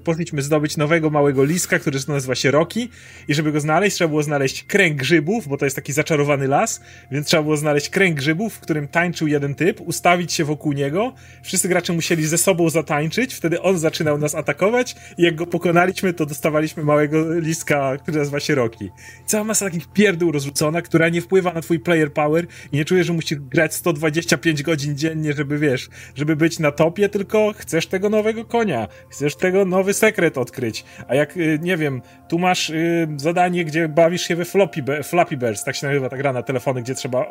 poszliśmy 0.03 0.41
zdobyć 0.41 0.77
nowego 0.77 1.09
małego 1.09 1.43
liska, 1.43 1.79
który 1.79 1.99
nazywa 2.07 2.35
się 2.35 2.51
Roki 2.51 2.89
i 3.27 3.33
żeby 3.33 3.51
go 3.51 3.59
znaleźć, 3.59 3.95
trzeba 3.95 4.07
było 4.07 4.23
znaleźć 4.23 4.63
kręg 4.63 4.97
grzybów, 4.97 5.47
bo 5.47 5.57
to 5.57 5.65
jest 5.65 5.75
taki 5.75 5.93
zaczarowany 5.93 6.47
las, 6.47 6.81
więc 7.11 7.27
trzeba 7.27 7.43
było 7.43 7.57
znaleźć 7.57 7.89
kręg 7.89 8.17
grzybów, 8.17 8.53
w 8.53 8.59
którym 8.59 8.87
tańczył 8.87 9.27
jeden 9.27 9.55
typ, 9.55 9.81
ustawić 9.81 10.33
się 10.33 10.45
wokół 10.45 10.73
niego, 10.73 11.13
wszyscy 11.43 11.67
gracze 11.67 11.93
musieli 11.93 12.25
ze 12.25 12.37
sobą 12.37 12.69
zatańczyć, 12.69 13.33
wtedy 13.33 13.61
on 13.61 13.79
zaczynał 13.79 14.17
nas 14.17 14.35
atakować. 14.35 14.95
I 15.17 15.23
jak 15.23 15.35
go 15.35 15.47
pokonaliśmy, 15.47 16.13
to 16.13 16.25
dostawaliśmy 16.25 16.83
małego 16.83 17.39
liska, 17.39 17.97
który 17.97 18.17
nazywa 18.17 18.39
się 18.39 18.55
Roki. 18.55 18.89
Cała 19.25 19.43
masa 19.43 19.65
takich 19.65 19.87
pierdół 19.87 20.31
rozrzucona, 20.31 20.81
która 20.81 21.09
nie 21.09 21.21
wpływa 21.21 21.53
na 21.53 21.61
twój 21.61 21.79
player 21.79 22.13
power 22.13 22.45
i 22.71 22.75
nie 22.75 22.85
czujesz, 22.85 23.07
że 23.07 23.13
musisz 23.13 23.39
grać 23.39 23.73
125 23.73 24.63
godzin 24.63 24.97
dziennie, 24.97 25.33
żeby 25.33 25.59
wiesz, 25.59 25.89
żeby 26.15 26.35
być 26.35 26.59
na 26.59 26.71
topie, 26.71 27.09
tylko 27.09 27.53
chcesz 27.57 27.84
chcesz 27.85 27.91
tego 27.91 28.09
nowego 28.09 28.45
konia, 28.45 28.87
chcesz 29.09 29.35
tego 29.35 29.65
nowy 29.65 29.93
sekret 29.93 30.37
odkryć. 30.37 30.85
A 31.07 31.15
jak, 31.15 31.37
y, 31.37 31.59
nie 31.61 31.77
wiem, 31.77 32.01
tu 32.27 32.39
masz 32.39 32.69
y, 32.69 33.07
zadanie, 33.17 33.65
gdzie 33.65 33.87
bawisz 33.89 34.21
się 34.21 34.35
we 34.35 34.45
floppy, 34.45 34.83
Flappy 35.03 35.37
Birds, 35.37 35.63
tak 35.63 35.75
się 35.75 35.87
nazywa 35.87 36.09
ta 36.09 36.17
gra 36.17 36.33
na 36.33 36.43
telefony, 36.43 36.81
gdzie 36.81 36.95
trzeba 36.95 37.25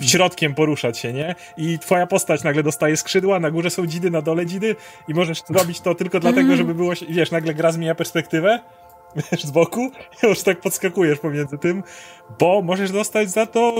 środkiem 0.00 0.54
poruszać 0.54 0.98
się, 0.98 1.12
nie? 1.12 1.34
I 1.56 1.78
twoja 1.78 2.06
postać 2.06 2.44
nagle 2.44 2.62
dostaje 2.62 2.96
skrzydła, 2.96 3.40
na 3.40 3.50
górze 3.50 3.70
są 3.70 3.86
dzidy, 3.86 4.10
na 4.10 4.22
dole 4.22 4.46
dzidy 4.46 4.76
i 5.08 5.14
możesz 5.14 5.42
zrobić 5.42 5.80
to 5.80 5.94
tylko 5.94 6.20
dlatego, 6.20 6.56
żeby 6.56 6.74
było, 6.74 6.92
wiesz, 7.08 7.30
nagle 7.30 7.54
gra 7.54 7.72
zmienia 7.72 7.94
perspektywę 7.94 8.60
wiesz, 9.16 9.44
z 9.44 9.50
boku 9.50 9.90
i 10.22 10.26
już 10.28 10.42
tak 10.42 10.60
podskakujesz 10.60 11.18
pomiędzy 11.18 11.58
tym, 11.58 11.82
bo 12.38 12.62
możesz 12.62 12.90
dostać 12.90 13.30
za 13.30 13.46
to 13.46 13.74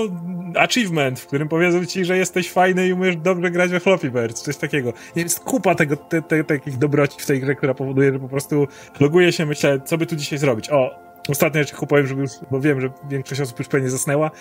achievement, 0.55 1.19
w 1.19 1.27
którym 1.27 1.47
powiedzą 1.49 1.85
ci, 1.85 2.05
że 2.05 2.17
jesteś 2.17 2.51
fajny 2.51 2.87
i 2.87 2.93
umiesz 2.93 3.15
dobrze 3.15 3.51
grać 3.51 3.71
we 3.71 3.79
Floppy 3.79 4.11
Birds, 4.11 4.41
coś 4.41 4.57
takiego. 4.57 4.93
Jest 5.15 5.39
kupa 5.39 5.75
tego, 5.75 5.97
te, 5.97 6.21
te, 6.21 6.43
takich 6.43 6.77
dobroci 6.77 7.21
w 7.21 7.25
tej 7.25 7.39
grze, 7.39 7.55
która 7.55 7.73
powoduje, 7.73 8.13
że 8.13 8.19
po 8.19 8.29
prostu 8.29 8.67
loguje 8.99 9.31
się, 9.31 9.45
myślę, 9.45 9.79
co 9.85 9.97
by 9.97 10.05
tu 10.05 10.15
dzisiaj 10.15 10.39
zrobić. 10.39 10.69
O, 10.69 10.99
ostatnia 11.29 11.63
rzecz, 11.63 11.75
powiem, 11.89 12.07
żeby 12.07 12.21
już, 12.21 12.31
bo 12.51 12.61
wiem, 12.61 12.81
że 12.81 12.89
większość 13.09 13.41
osób 13.41 13.59
już 13.59 13.67
pewnie 13.67 13.89
zasnęła, 13.89 14.31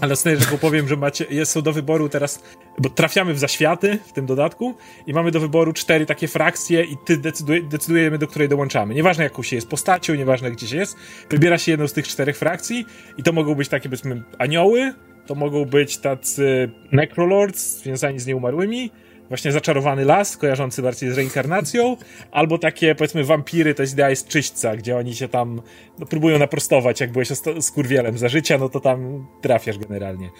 ale 0.00 0.12
ostatnia 0.12 0.40
rzecz, 0.40 0.60
powiem, 0.60 0.88
że 0.88 0.96
macie, 0.96 1.26
jest, 1.30 1.52
są 1.52 1.62
do 1.62 1.72
wyboru 1.72 2.08
teraz, 2.08 2.42
bo 2.78 2.90
trafiamy 2.90 3.34
w 3.34 3.38
zaświaty 3.38 3.98
w 4.06 4.12
tym 4.12 4.26
dodatku 4.26 4.74
i 5.06 5.12
mamy 5.12 5.30
do 5.30 5.40
wyboru 5.40 5.72
cztery 5.72 6.06
takie 6.06 6.28
frakcje 6.28 6.84
i 6.84 6.96
ty 7.04 7.16
decyduje, 7.16 7.62
decydujemy, 7.62 8.18
do 8.18 8.26
której 8.26 8.48
dołączamy. 8.48 8.94
Nieważne 8.94 9.24
jaką 9.24 9.42
się 9.42 9.56
jest 9.56 9.68
postacią, 9.68 10.14
nieważne 10.14 10.50
gdzie 10.50 10.68
się 10.68 10.76
jest, 10.76 10.96
wybiera 11.30 11.58
się 11.58 11.72
jedną 11.72 11.88
z 11.88 11.92
tych 11.92 12.08
czterech 12.08 12.38
frakcji 12.38 12.86
i 13.18 13.22
to 13.22 13.32
mogą 13.32 13.54
być 13.54 13.68
takie, 13.68 13.88
powiedzmy, 13.88 14.22
anioły, 14.38 14.94
to 15.26 15.34
mogą 15.34 15.64
być 15.64 15.98
tacy 15.98 16.70
necrolords 16.92 17.82
związani 17.82 18.20
z 18.20 18.26
nieumarłymi, 18.26 18.90
właśnie 19.28 19.52
zaczarowany 19.52 20.04
las, 20.04 20.36
kojarzący 20.36 20.82
bardziej 20.82 21.10
z 21.10 21.16
reinkarnacją, 21.16 21.96
albo 22.30 22.58
takie, 22.58 22.94
powiedzmy, 22.94 23.24
wampiry, 23.24 23.74
to 23.74 23.82
jest 23.82 23.92
idea 23.92 24.10
jest 24.10 24.28
czyśćca, 24.28 24.76
gdzie 24.76 24.96
oni 24.96 25.14
się 25.14 25.28
tam 25.28 25.62
no, 25.98 26.06
próbują 26.06 26.38
naprostować, 26.38 27.00
jak 27.00 27.12
byłeś 27.12 27.28
z 27.60 27.70
kurwielem 27.70 28.18
za 28.18 28.28
życia, 28.28 28.58
no 28.58 28.68
to 28.68 28.80
tam 28.80 29.26
trafiasz 29.40 29.78
generalnie. 29.78 30.30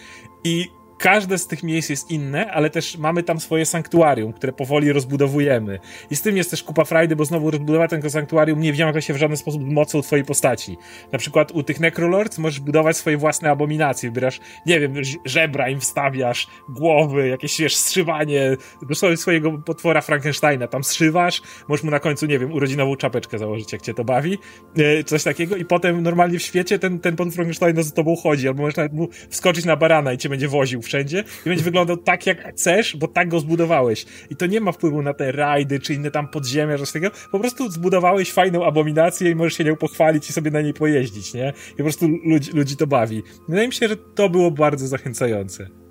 I 0.44 0.68
każde 0.98 1.38
z 1.38 1.46
tych 1.46 1.62
miejsc 1.62 1.90
jest 1.90 2.10
inne, 2.10 2.52
ale 2.52 2.70
też 2.70 2.98
mamy 2.98 3.22
tam 3.22 3.40
swoje 3.40 3.66
sanktuarium, 3.66 4.32
które 4.32 4.52
powoli 4.52 4.92
rozbudowujemy. 4.92 5.78
I 6.10 6.16
z 6.16 6.22
tym 6.22 6.36
jest 6.36 6.50
też 6.50 6.62
kupa 6.62 6.84
frajdy, 6.84 7.16
bo 7.16 7.24
znowu 7.24 7.50
rozbudować 7.50 7.90
tego 7.90 8.10
sanktuarium 8.10 8.60
nie 8.60 8.72
wiąże 8.72 9.02
się 9.02 9.14
w 9.14 9.16
żaden 9.16 9.36
sposób 9.36 9.62
mocą 9.64 10.02
twojej 10.02 10.24
postaci. 10.24 10.76
Na 11.12 11.18
przykład 11.18 11.52
u 11.52 11.62
tych 11.62 11.80
Necrolords 11.80 12.38
możesz 12.38 12.60
budować 12.60 12.96
swoje 12.96 13.16
własne 13.16 13.50
abominacje, 13.50 14.10
wybierasz, 14.10 14.40
nie 14.66 14.80
wiem, 14.80 14.94
żebra 15.24 15.68
im 15.68 15.80
wstawiasz, 15.80 16.46
głowy, 16.68 17.28
jakieś, 17.28 17.60
wiesz, 17.60 17.76
strzywanie, 17.76 18.56
dosłownie 18.82 19.16
swojego 19.16 19.52
potwora 19.58 20.00
Frankensteina 20.00 20.68
tam 20.68 20.84
strzywasz, 20.84 21.42
możesz 21.68 21.84
mu 21.84 21.90
na 21.90 22.00
końcu, 22.00 22.26
nie 22.26 22.38
wiem, 22.38 22.52
urodzinową 22.52 22.96
czapeczkę 22.96 23.38
założyć, 23.38 23.72
jak 23.72 23.82
cię 23.82 23.94
to 23.94 24.04
bawi, 24.04 24.38
e, 24.78 25.04
coś 25.04 25.24
takiego 25.24 25.56
i 25.56 25.64
potem 25.64 26.02
normalnie 26.02 26.38
w 26.38 26.42
świecie 26.42 26.78
ten, 26.78 26.98
ten 26.98 27.16
potwór 27.16 27.34
Frankensteina 27.34 27.82
za 27.82 27.90
tobą 27.90 28.16
chodzi, 28.16 28.48
albo 28.48 28.62
możesz 28.62 28.76
nawet 28.76 28.92
mu 28.92 29.08
wskoczyć 29.30 29.64
na 29.64 29.76
barana 29.76 30.12
i 30.12 30.18
cię 30.18 30.28
będzie 30.28 30.48
woził 30.48 30.82
wszędzie 30.86 31.24
i 31.46 31.48
będzie 31.48 31.64
wyglądał 31.64 31.96
tak, 31.96 32.26
jak 32.26 32.54
chcesz, 32.54 32.96
bo 32.96 33.08
tak 33.08 33.28
go 33.28 33.40
zbudowałeś. 33.40 34.06
I 34.30 34.36
to 34.36 34.46
nie 34.46 34.60
ma 34.60 34.72
wpływu 34.72 35.02
na 35.02 35.14
te 35.14 35.32
rajdy, 35.32 35.80
czy 35.80 35.94
inne 35.94 36.10
tam 36.10 36.28
podziemia, 36.28 36.78
coś 36.78 36.92
takiego. 36.92 37.16
Po 37.32 37.40
prostu 37.40 37.70
zbudowałeś 37.70 38.32
fajną 38.32 38.64
abominację 38.64 39.30
i 39.30 39.34
możesz 39.34 39.54
się 39.54 39.64
nią 39.64 39.76
pochwalić 39.76 40.30
i 40.30 40.32
sobie 40.32 40.50
na 40.50 40.60
niej 40.60 40.74
pojeździć, 40.74 41.34
nie? 41.34 41.52
I 41.72 41.76
po 41.76 41.82
prostu 41.82 42.08
ludzi, 42.24 42.52
ludzi 42.52 42.76
to 42.76 42.86
bawi. 42.86 43.22
Wydaje 43.48 43.68
mi 43.68 43.74
się, 43.74 43.88
że 43.88 43.96
to 43.96 44.28
było 44.28 44.50
bardzo 44.50 44.86
zachęcające. 44.86 45.85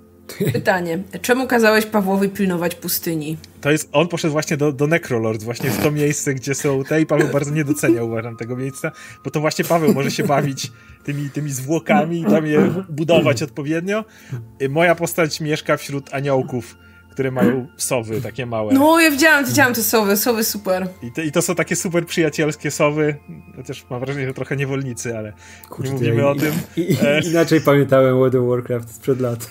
Pytanie. 0.52 0.98
Czemu 1.22 1.46
kazałeś 1.46 1.86
Pawłowi 1.86 2.28
pilnować 2.28 2.74
pustyni? 2.74 3.36
To 3.60 3.70
jest, 3.70 3.88
on 3.92 4.08
poszedł 4.08 4.32
właśnie 4.32 4.56
do, 4.56 4.72
do 4.72 4.86
Necrolords, 4.86 5.44
właśnie 5.44 5.70
w 5.70 5.82
to 5.82 5.90
miejsce, 5.90 6.34
gdzie 6.34 6.54
są 6.54 6.84
te 6.84 7.00
i 7.00 7.06
Paweł 7.06 7.28
bardzo 7.32 7.50
nie 7.50 7.64
docenia, 7.64 8.02
uważam, 8.02 8.36
tego 8.36 8.56
miejsca, 8.56 8.92
bo 9.24 9.30
to 9.30 9.40
właśnie 9.40 9.64
Paweł 9.64 9.94
może 9.94 10.10
się 10.10 10.24
bawić 10.24 10.72
tymi, 11.04 11.30
tymi 11.30 11.50
zwłokami 11.50 12.20
i 12.20 12.24
tam 12.24 12.46
je 12.46 12.84
budować 12.88 13.42
odpowiednio. 13.42 14.04
Moja 14.70 14.94
postać 14.94 15.40
mieszka 15.40 15.76
wśród 15.76 16.14
aniołków, 16.14 16.76
które 17.16 17.30
mają 17.30 17.66
sowy 17.76 18.20
takie 18.20 18.46
małe. 18.46 18.74
No, 18.74 19.00
ja 19.00 19.10
widziałam, 19.10 19.44
widziałam 19.44 19.74
te 19.74 19.82
sowy, 19.82 20.16
sowy 20.16 20.44
super. 20.44 20.88
I 21.02 21.12
to, 21.12 21.22
I 21.22 21.32
to 21.32 21.42
są 21.42 21.54
takie 21.54 21.76
super 21.76 22.06
przyjacielskie 22.06 22.70
sowy, 22.70 23.16
chociaż 23.56 23.84
mam 23.90 24.00
wrażenie, 24.00 24.26
że 24.26 24.34
trochę 24.34 24.56
niewolnicy, 24.56 25.18
ale 25.18 25.32
Kurde, 25.68 25.88
nie 25.88 25.94
mówimy 25.94 26.26
o 26.28 26.34
tym. 26.34 26.52
I, 26.76 26.96
e... 27.02 27.20
Inaczej 27.20 27.60
pamiętałem 27.60 28.16
World 28.16 28.34
of 28.34 28.48
Warcraft 28.48 28.94
sprzed 28.94 29.20
lat. 29.20 29.46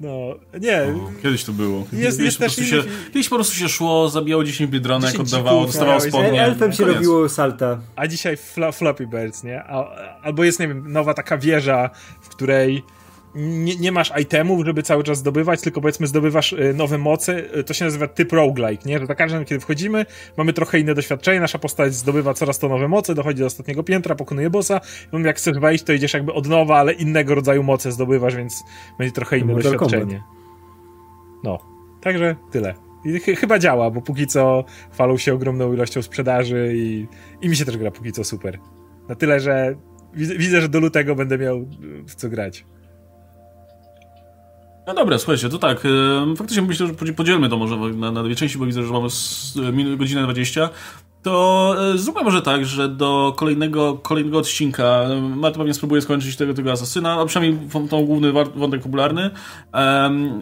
No, 0.00 0.34
nie. 0.60 0.82
O, 0.82 1.22
kiedyś 1.22 1.44
to 1.44 1.52
było. 1.52 1.86
Jest, 1.92 2.20
jest 2.20 2.38
też 2.38 2.56
się, 2.56 2.82
Kiedyś 3.06 3.28
po 3.28 3.34
prostu 3.34 3.54
się 3.54 3.68
szło, 3.68 4.08
zabijało 4.08 4.44
10 4.44 4.70
biedronek, 4.70 5.20
oddawało, 5.20 5.66
dostawało 5.66 6.00
spodnie. 6.00 6.42
Elfem 6.42 6.72
się 6.72 6.78
koniec. 6.78 6.94
robiło 6.94 7.28
salta. 7.28 7.78
A 7.96 8.06
dzisiaj 8.06 8.36
fl 8.36 8.72
Floppy 8.72 9.06
Birds, 9.06 9.44
nie? 9.44 9.64
A, 9.64 9.96
albo 10.22 10.44
jest, 10.44 10.60
nie 10.60 10.68
wiem, 10.68 10.92
nowa 10.92 11.14
taka 11.14 11.38
wieża, 11.38 11.90
w 12.20 12.28
której 12.28 12.82
nie, 13.34 13.76
nie, 13.76 13.92
masz 13.92 14.12
itemów, 14.20 14.66
żeby 14.66 14.82
cały 14.82 15.04
czas 15.04 15.18
zdobywać, 15.18 15.60
tylko 15.60 15.80
powiedzmy 15.80 16.06
zdobywasz 16.06 16.52
y, 16.52 16.74
nowe 16.74 16.98
moce, 16.98 17.56
y, 17.58 17.64
to 17.64 17.74
się 17.74 17.84
nazywa 17.84 18.08
typ 18.08 18.32
roguelike, 18.32 18.88
nie? 18.88 18.98
Że 18.98 19.06
za 19.06 19.14
każdym 19.14 19.44
kiedy 19.44 19.60
wchodzimy, 19.60 20.06
mamy 20.36 20.52
trochę 20.52 20.78
inne 20.78 20.94
doświadczenie, 20.94 21.40
nasza 21.40 21.58
postać 21.58 21.94
zdobywa 21.94 22.34
coraz 22.34 22.58
to 22.58 22.68
nowe 22.68 22.88
moce, 22.88 23.14
dochodzi 23.14 23.40
do 23.40 23.46
ostatniego 23.46 23.82
piętra, 23.82 24.14
pokonuje 24.14 24.50
bossa, 24.50 24.80
jak 25.24 25.36
chcesz 25.36 25.58
wejść, 25.58 25.84
to 25.84 25.92
idziesz 25.92 26.14
jakby 26.14 26.32
od 26.32 26.48
nowa, 26.48 26.78
ale 26.78 26.92
innego 26.92 27.34
rodzaju 27.34 27.62
moce 27.62 27.92
zdobywasz, 27.92 28.36
więc 28.36 28.64
będzie 28.98 29.12
trochę 29.12 29.38
inne 29.38 29.54
doświadczenie. 29.54 30.22
No, 31.44 31.58
także 32.00 32.36
tyle. 32.50 32.74
Ch 33.04 33.38
chyba 33.40 33.58
działa, 33.58 33.90
bo 33.90 34.02
póki 34.02 34.26
co 34.26 34.64
falą 34.92 35.16
się 35.16 35.34
ogromną 35.34 35.72
ilością 35.72 36.02
sprzedaży 36.02 36.72
i, 36.76 37.06
i 37.42 37.48
mi 37.48 37.56
się 37.56 37.64
też 37.64 37.76
gra 37.76 37.90
póki 37.90 38.12
co 38.12 38.24
super. 38.24 38.58
Na 39.08 39.14
tyle, 39.14 39.40
że 39.40 39.76
widzę, 40.14 40.34
widzę 40.34 40.60
że 40.60 40.68
do 40.68 40.80
lutego 40.80 41.14
będę 41.14 41.38
miał 41.38 41.66
w 42.06 42.14
co 42.14 42.28
grać. 42.28 42.64
No 44.86 44.94
dobra, 44.94 45.18
słuchajcie, 45.18 45.48
to 45.48 45.58
tak, 45.58 45.82
faktycznie 46.36 46.62
myślę, 46.62 46.86
że 46.86 47.12
podzielmy 47.12 47.48
to 47.48 47.56
może 47.56 47.76
na, 47.76 48.12
na 48.12 48.22
dwie 48.22 48.34
części, 48.34 48.58
bo 48.58 48.66
widzę, 48.66 48.82
że 48.82 48.92
mamy 48.92 49.96
godzinę 49.96 50.22
20 50.22 50.68
to 51.24 51.74
e, 51.94 51.98
zróbmy 51.98 52.22
może 52.22 52.42
tak, 52.42 52.66
że 52.66 52.88
do 52.88 53.34
kolejnego, 53.36 53.94
kolejnego 53.94 54.38
odcinka 54.38 55.04
Marta 55.36 55.58
pewnie 55.58 55.74
spróbuje 55.74 56.02
skończyć 56.02 56.36
tego, 56.36 56.54
tego 56.54 56.72
asasyna, 56.72 57.12
a 57.12 57.26
przynajmniej 57.26 57.68
tą 57.90 58.06
główny 58.06 58.32
wątek 58.32 58.82
popularny. 58.82 59.30
Um, 59.74 60.40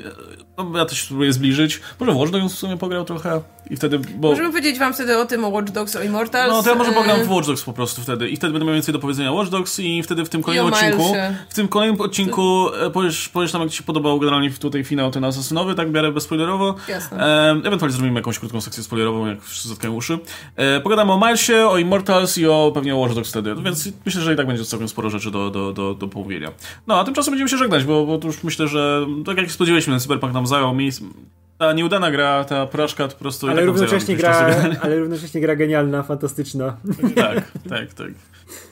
no, 0.58 0.78
ja 0.78 0.84
też 0.84 1.02
spróbuję 1.04 1.32
zbliżyć. 1.32 1.80
Może 2.00 2.12
w 2.12 2.16
Watch 2.16 2.32
Dogs 2.32 2.54
w 2.54 2.58
sumie 2.58 2.76
pograł 2.76 3.04
trochę 3.04 3.40
i 3.70 3.76
wtedy, 3.76 3.98
bo... 3.98 4.28
Możemy 4.28 4.48
powiedzieć 4.48 4.78
wam 4.78 4.94
wtedy 4.94 5.18
o 5.18 5.24
tym, 5.24 5.44
o 5.44 5.48
Watch 5.48 5.72
Dogs, 5.72 5.96
o 5.96 6.02
Immortals. 6.02 6.52
No 6.52 6.62
to 6.62 6.70
ja 6.70 6.76
może 6.76 6.92
pogram 6.92 7.24
w 7.24 7.30
Watch 7.30 7.46
Dogs 7.46 7.62
po 7.62 7.72
prostu 7.72 8.02
wtedy 8.02 8.28
i 8.28 8.36
wtedy 8.36 8.52
będę 8.52 8.66
miał 8.66 8.74
więcej 8.74 8.92
do 8.92 8.98
powiedzenia 8.98 9.30
o 9.30 9.34
Watch 9.34 9.50
Dogs 9.50 9.80
i 9.80 10.02
wtedy 10.02 10.24
w 10.24 10.28
tym 10.28 10.42
kolejnym 10.42 10.72
odcinku 10.72 11.14
w 11.48 11.54
tym 11.54 11.68
kolejnym 11.68 12.00
odcinku 12.00 12.68
e, 12.74 12.90
powiesz, 12.90 13.28
powiesz 13.28 13.52
nam, 13.52 13.62
jak 13.62 13.70
ci 13.70 13.76
się 13.76 13.82
podobał 13.82 14.20
generalnie 14.20 14.50
tutaj 14.50 14.84
finał 14.84 15.10
ten 15.10 15.24
asasynowy, 15.24 15.74
tak 15.74 15.88
w 15.88 15.92
miarę 15.92 16.12
bezspoilerowo. 16.12 16.74
Jasne. 16.88 17.26
E, 17.26 17.50
ewentualnie 17.50 17.96
zrobimy 17.96 18.20
jakąś 18.20 18.38
krótką 18.38 18.60
sekcję 18.60 18.82
spoilerową, 18.82 19.26
jak 19.26 19.42
wszyscy 19.42 19.68
zatkają 19.68 19.94
uszy. 19.94 20.18
E, 20.56 20.80
pogadamy 20.80 21.12
o 21.12 21.16
Milesie, 21.16 21.66
o 21.68 21.78
Immortals 21.78 22.38
i 22.38 22.46
o 22.46 22.70
pewnie 22.74 22.94
o 22.94 22.98
Watch 22.98 23.14
Dogs 23.14 23.30
wtedy, 23.30 23.54
więc 23.54 23.88
myślę, 24.06 24.22
że 24.22 24.34
i 24.34 24.36
tak 24.36 24.46
będzie 24.46 24.64
całkiem 24.64 24.88
sporo 24.88 25.10
rzeczy 25.10 25.30
do, 25.30 25.50
do, 25.50 25.72
do, 25.72 25.94
do 25.94 26.08
pomówienia. 26.08 26.52
No, 26.86 27.00
a 27.00 27.04
tymczasem 27.04 27.32
będziemy 27.32 27.50
się 27.50 27.56
żegnać, 27.56 27.84
bo, 27.84 28.06
bo 28.06 28.26
już 28.26 28.42
myślę, 28.42 28.68
że 28.68 29.06
tak 29.26 29.36
jak 29.36 29.50
spodziewaliśmy, 29.50 29.92
ten 29.92 30.00
Cyberpunk 30.00 30.32
nam 30.32 30.41
zajął 30.46 30.74
miejsce 30.74 31.04
ta 31.62 31.72
nieudana 31.72 32.10
gra, 32.10 32.44
ta 32.44 32.66
porażka 32.66 33.08
to 33.08 33.14
po 33.14 33.20
prostu... 33.20 33.48
Ale, 33.48 33.64
równocześnie, 33.64 34.16
gra, 34.16 34.54
ale 34.80 34.98
równocześnie 34.98 35.40
gra 35.40 35.56
genialna, 35.56 36.02
fantastyczna. 36.02 36.76
Tak, 37.16 37.34
tak, 37.68 37.94
tak. 37.94 38.08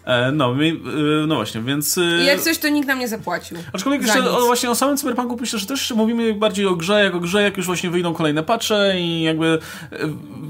E, 0.04 0.32
no, 0.32 0.54
my, 0.54 0.68
e, 0.68 1.26
no 1.26 1.34
właśnie, 1.34 1.60
więc... 1.60 1.98
E, 1.98 2.22
I 2.22 2.26
jak 2.26 2.40
coś, 2.40 2.58
to 2.58 2.68
nikt 2.68 2.88
nam 2.88 2.98
nie 2.98 3.08
zapłacił. 3.08 3.56
Aczkolwiek 3.72 4.02
jeszcze 4.02 4.30
o, 4.30 4.46
właśnie 4.46 4.70
o 4.70 4.74
samym 4.74 4.96
Cyberpunku 4.96 5.36
myślę, 5.40 5.58
że 5.58 5.66
też 5.66 5.90
mówimy 5.90 6.34
bardziej 6.34 6.66
o 6.66 6.76
grze, 6.76 7.04
jak 7.04 7.14
o 7.14 7.20
grze, 7.20 7.42
jak 7.42 7.56
już 7.56 7.66
właśnie 7.66 7.90
wyjdą 7.90 8.14
kolejne 8.14 8.42
patche 8.42 9.00
i 9.00 9.22
jakby 9.22 9.58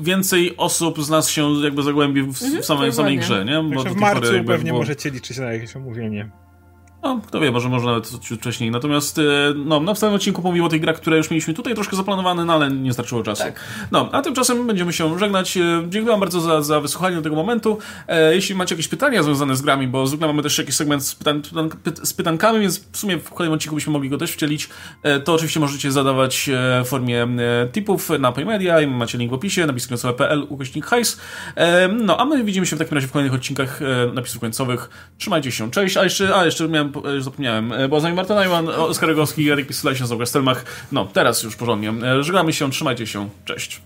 więcej 0.03 0.57
osób 0.57 1.03
z 1.03 1.11
nas 1.11 1.29
się 1.29 1.53
jakby 1.53 1.83
zagłębi 1.83 2.23
w, 2.23 2.43
mhm, 2.43 2.63
w 2.63 2.67
samej, 2.67 2.93
samej 2.93 3.19
grze, 3.19 3.45
nie? 3.45 3.63
Bo 3.75 3.85
w 3.85 3.97
marcu 3.97 4.33
pewnie 4.47 4.71
było... 4.71 4.79
możecie 4.79 5.11
liczyć 5.11 5.39
na 5.39 5.53
jakieś 5.53 5.77
omówienie. 5.77 6.31
No, 7.03 7.21
kto 7.27 7.41
wie, 7.41 7.51
może, 7.51 7.69
może 7.69 7.87
nawet 7.87 8.21
ciut 8.21 8.41
wcześniej. 8.41 8.71
Natomiast 8.71 9.19
e, 9.19 9.23
no, 9.57 9.81
na 9.81 9.95
wstępnym 9.95 10.17
odcinku 10.17 10.43
pomimo 10.43 10.69
tych 10.69 10.81
gra, 10.81 10.93
które 10.93 11.17
już 11.17 11.31
mieliśmy 11.31 11.55
tutaj 11.55 11.75
troszkę 11.75 11.97
zaplanowane, 11.97 12.45
no 12.45 12.53
ale 12.53 12.71
nie 12.71 12.93
starczyło 12.93 13.23
czasu. 13.23 13.43
Tak. 13.43 13.61
No, 13.91 14.09
a 14.13 14.23
tymczasem 14.23 14.67
będziemy 14.67 14.93
się 14.93 15.19
żegnać. 15.19 15.57
E, 15.57 15.83
dziękuję 15.89 16.19
bardzo 16.19 16.41
za, 16.41 16.63
za 16.63 16.81
wysłuchanie 16.81 17.17
do 17.17 17.23
tego 17.23 17.37
momentu. 17.37 17.79
E, 18.09 18.35
jeśli 18.35 18.55
macie 18.55 18.75
jakieś 18.75 18.89
pytania 18.89 19.23
związane 19.23 19.57
z 19.57 19.63
grami, 19.63 19.89
bo 19.89 20.07
zwykle 20.07 20.27
mamy 20.27 20.43
też 20.43 20.59
jakiś 20.59 20.75
segment 20.75 21.05
z, 21.05 21.15
pytan, 21.15 21.43
z 22.03 22.13
pytankami, 22.13 22.61
więc 22.61 22.85
w 22.93 22.99
sumie 22.99 23.19
w 23.19 23.31
kolejnym 23.31 23.55
odcinku 23.55 23.75
byśmy 23.75 23.93
mogli 23.93 24.09
go 24.11 24.19
też 24.19 24.33
wcielić, 24.33 24.69
to 25.25 25.35
oczywiście 25.35 25.61
możecie 25.61 25.93
zadawać 25.93 26.51
w 26.85 26.89
formie 26.89 27.29
tipów 27.73 28.11
na 28.19 28.33
Paymedia, 28.33 28.89
macie 28.89 29.19
link 29.19 29.31
w 29.31 29.35
opisie, 29.35 29.67
napisy 29.67 29.89
końcowe.pl, 29.89 30.47
ukośnik 30.49 30.87
hajs. 30.87 31.21
No, 31.93 32.17
a 32.21 32.25
my 32.25 32.45
widzimy 32.45 32.67
się 32.67 32.77
w 32.77 32.79
takim 32.79 32.95
razie 32.95 33.07
w 33.07 33.13
kolejnych 33.13 33.35
odcinkach 33.35 33.81
napisów 34.15 34.41
końcowych. 34.41 34.91
Trzymajcie 35.19 35.53
się, 35.53 35.71
cześć, 35.71 35.97
a 35.97 36.05
jeszcze, 36.05 36.37
a 36.37 36.45
jeszcze 36.45 36.69
miałem 36.69 36.90
już 37.15 37.25
zapomniałem. 37.25 37.73
E, 37.73 37.89
Była 37.89 38.01
z 38.01 38.03
nami 38.03 38.17
Marta 38.17 38.35
Najman, 38.35 38.69
Oskar 38.69 39.09
Rogowski, 39.09 39.51
Erik 39.51 39.67
Pisulajcie, 39.69 40.07
Zauga 40.07 40.27
Stelmach. 40.27 40.65
No, 40.93 41.05
teraz 41.13 41.43
już 41.43 41.57
porządnie. 41.57 41.93
E, 42.03 42.23
żegnamy 42.25 42.53
się, 42.53 42.71
trzymajcie 42.71 43.07
się, 43.07 43.29
cześć. 43.45 43.81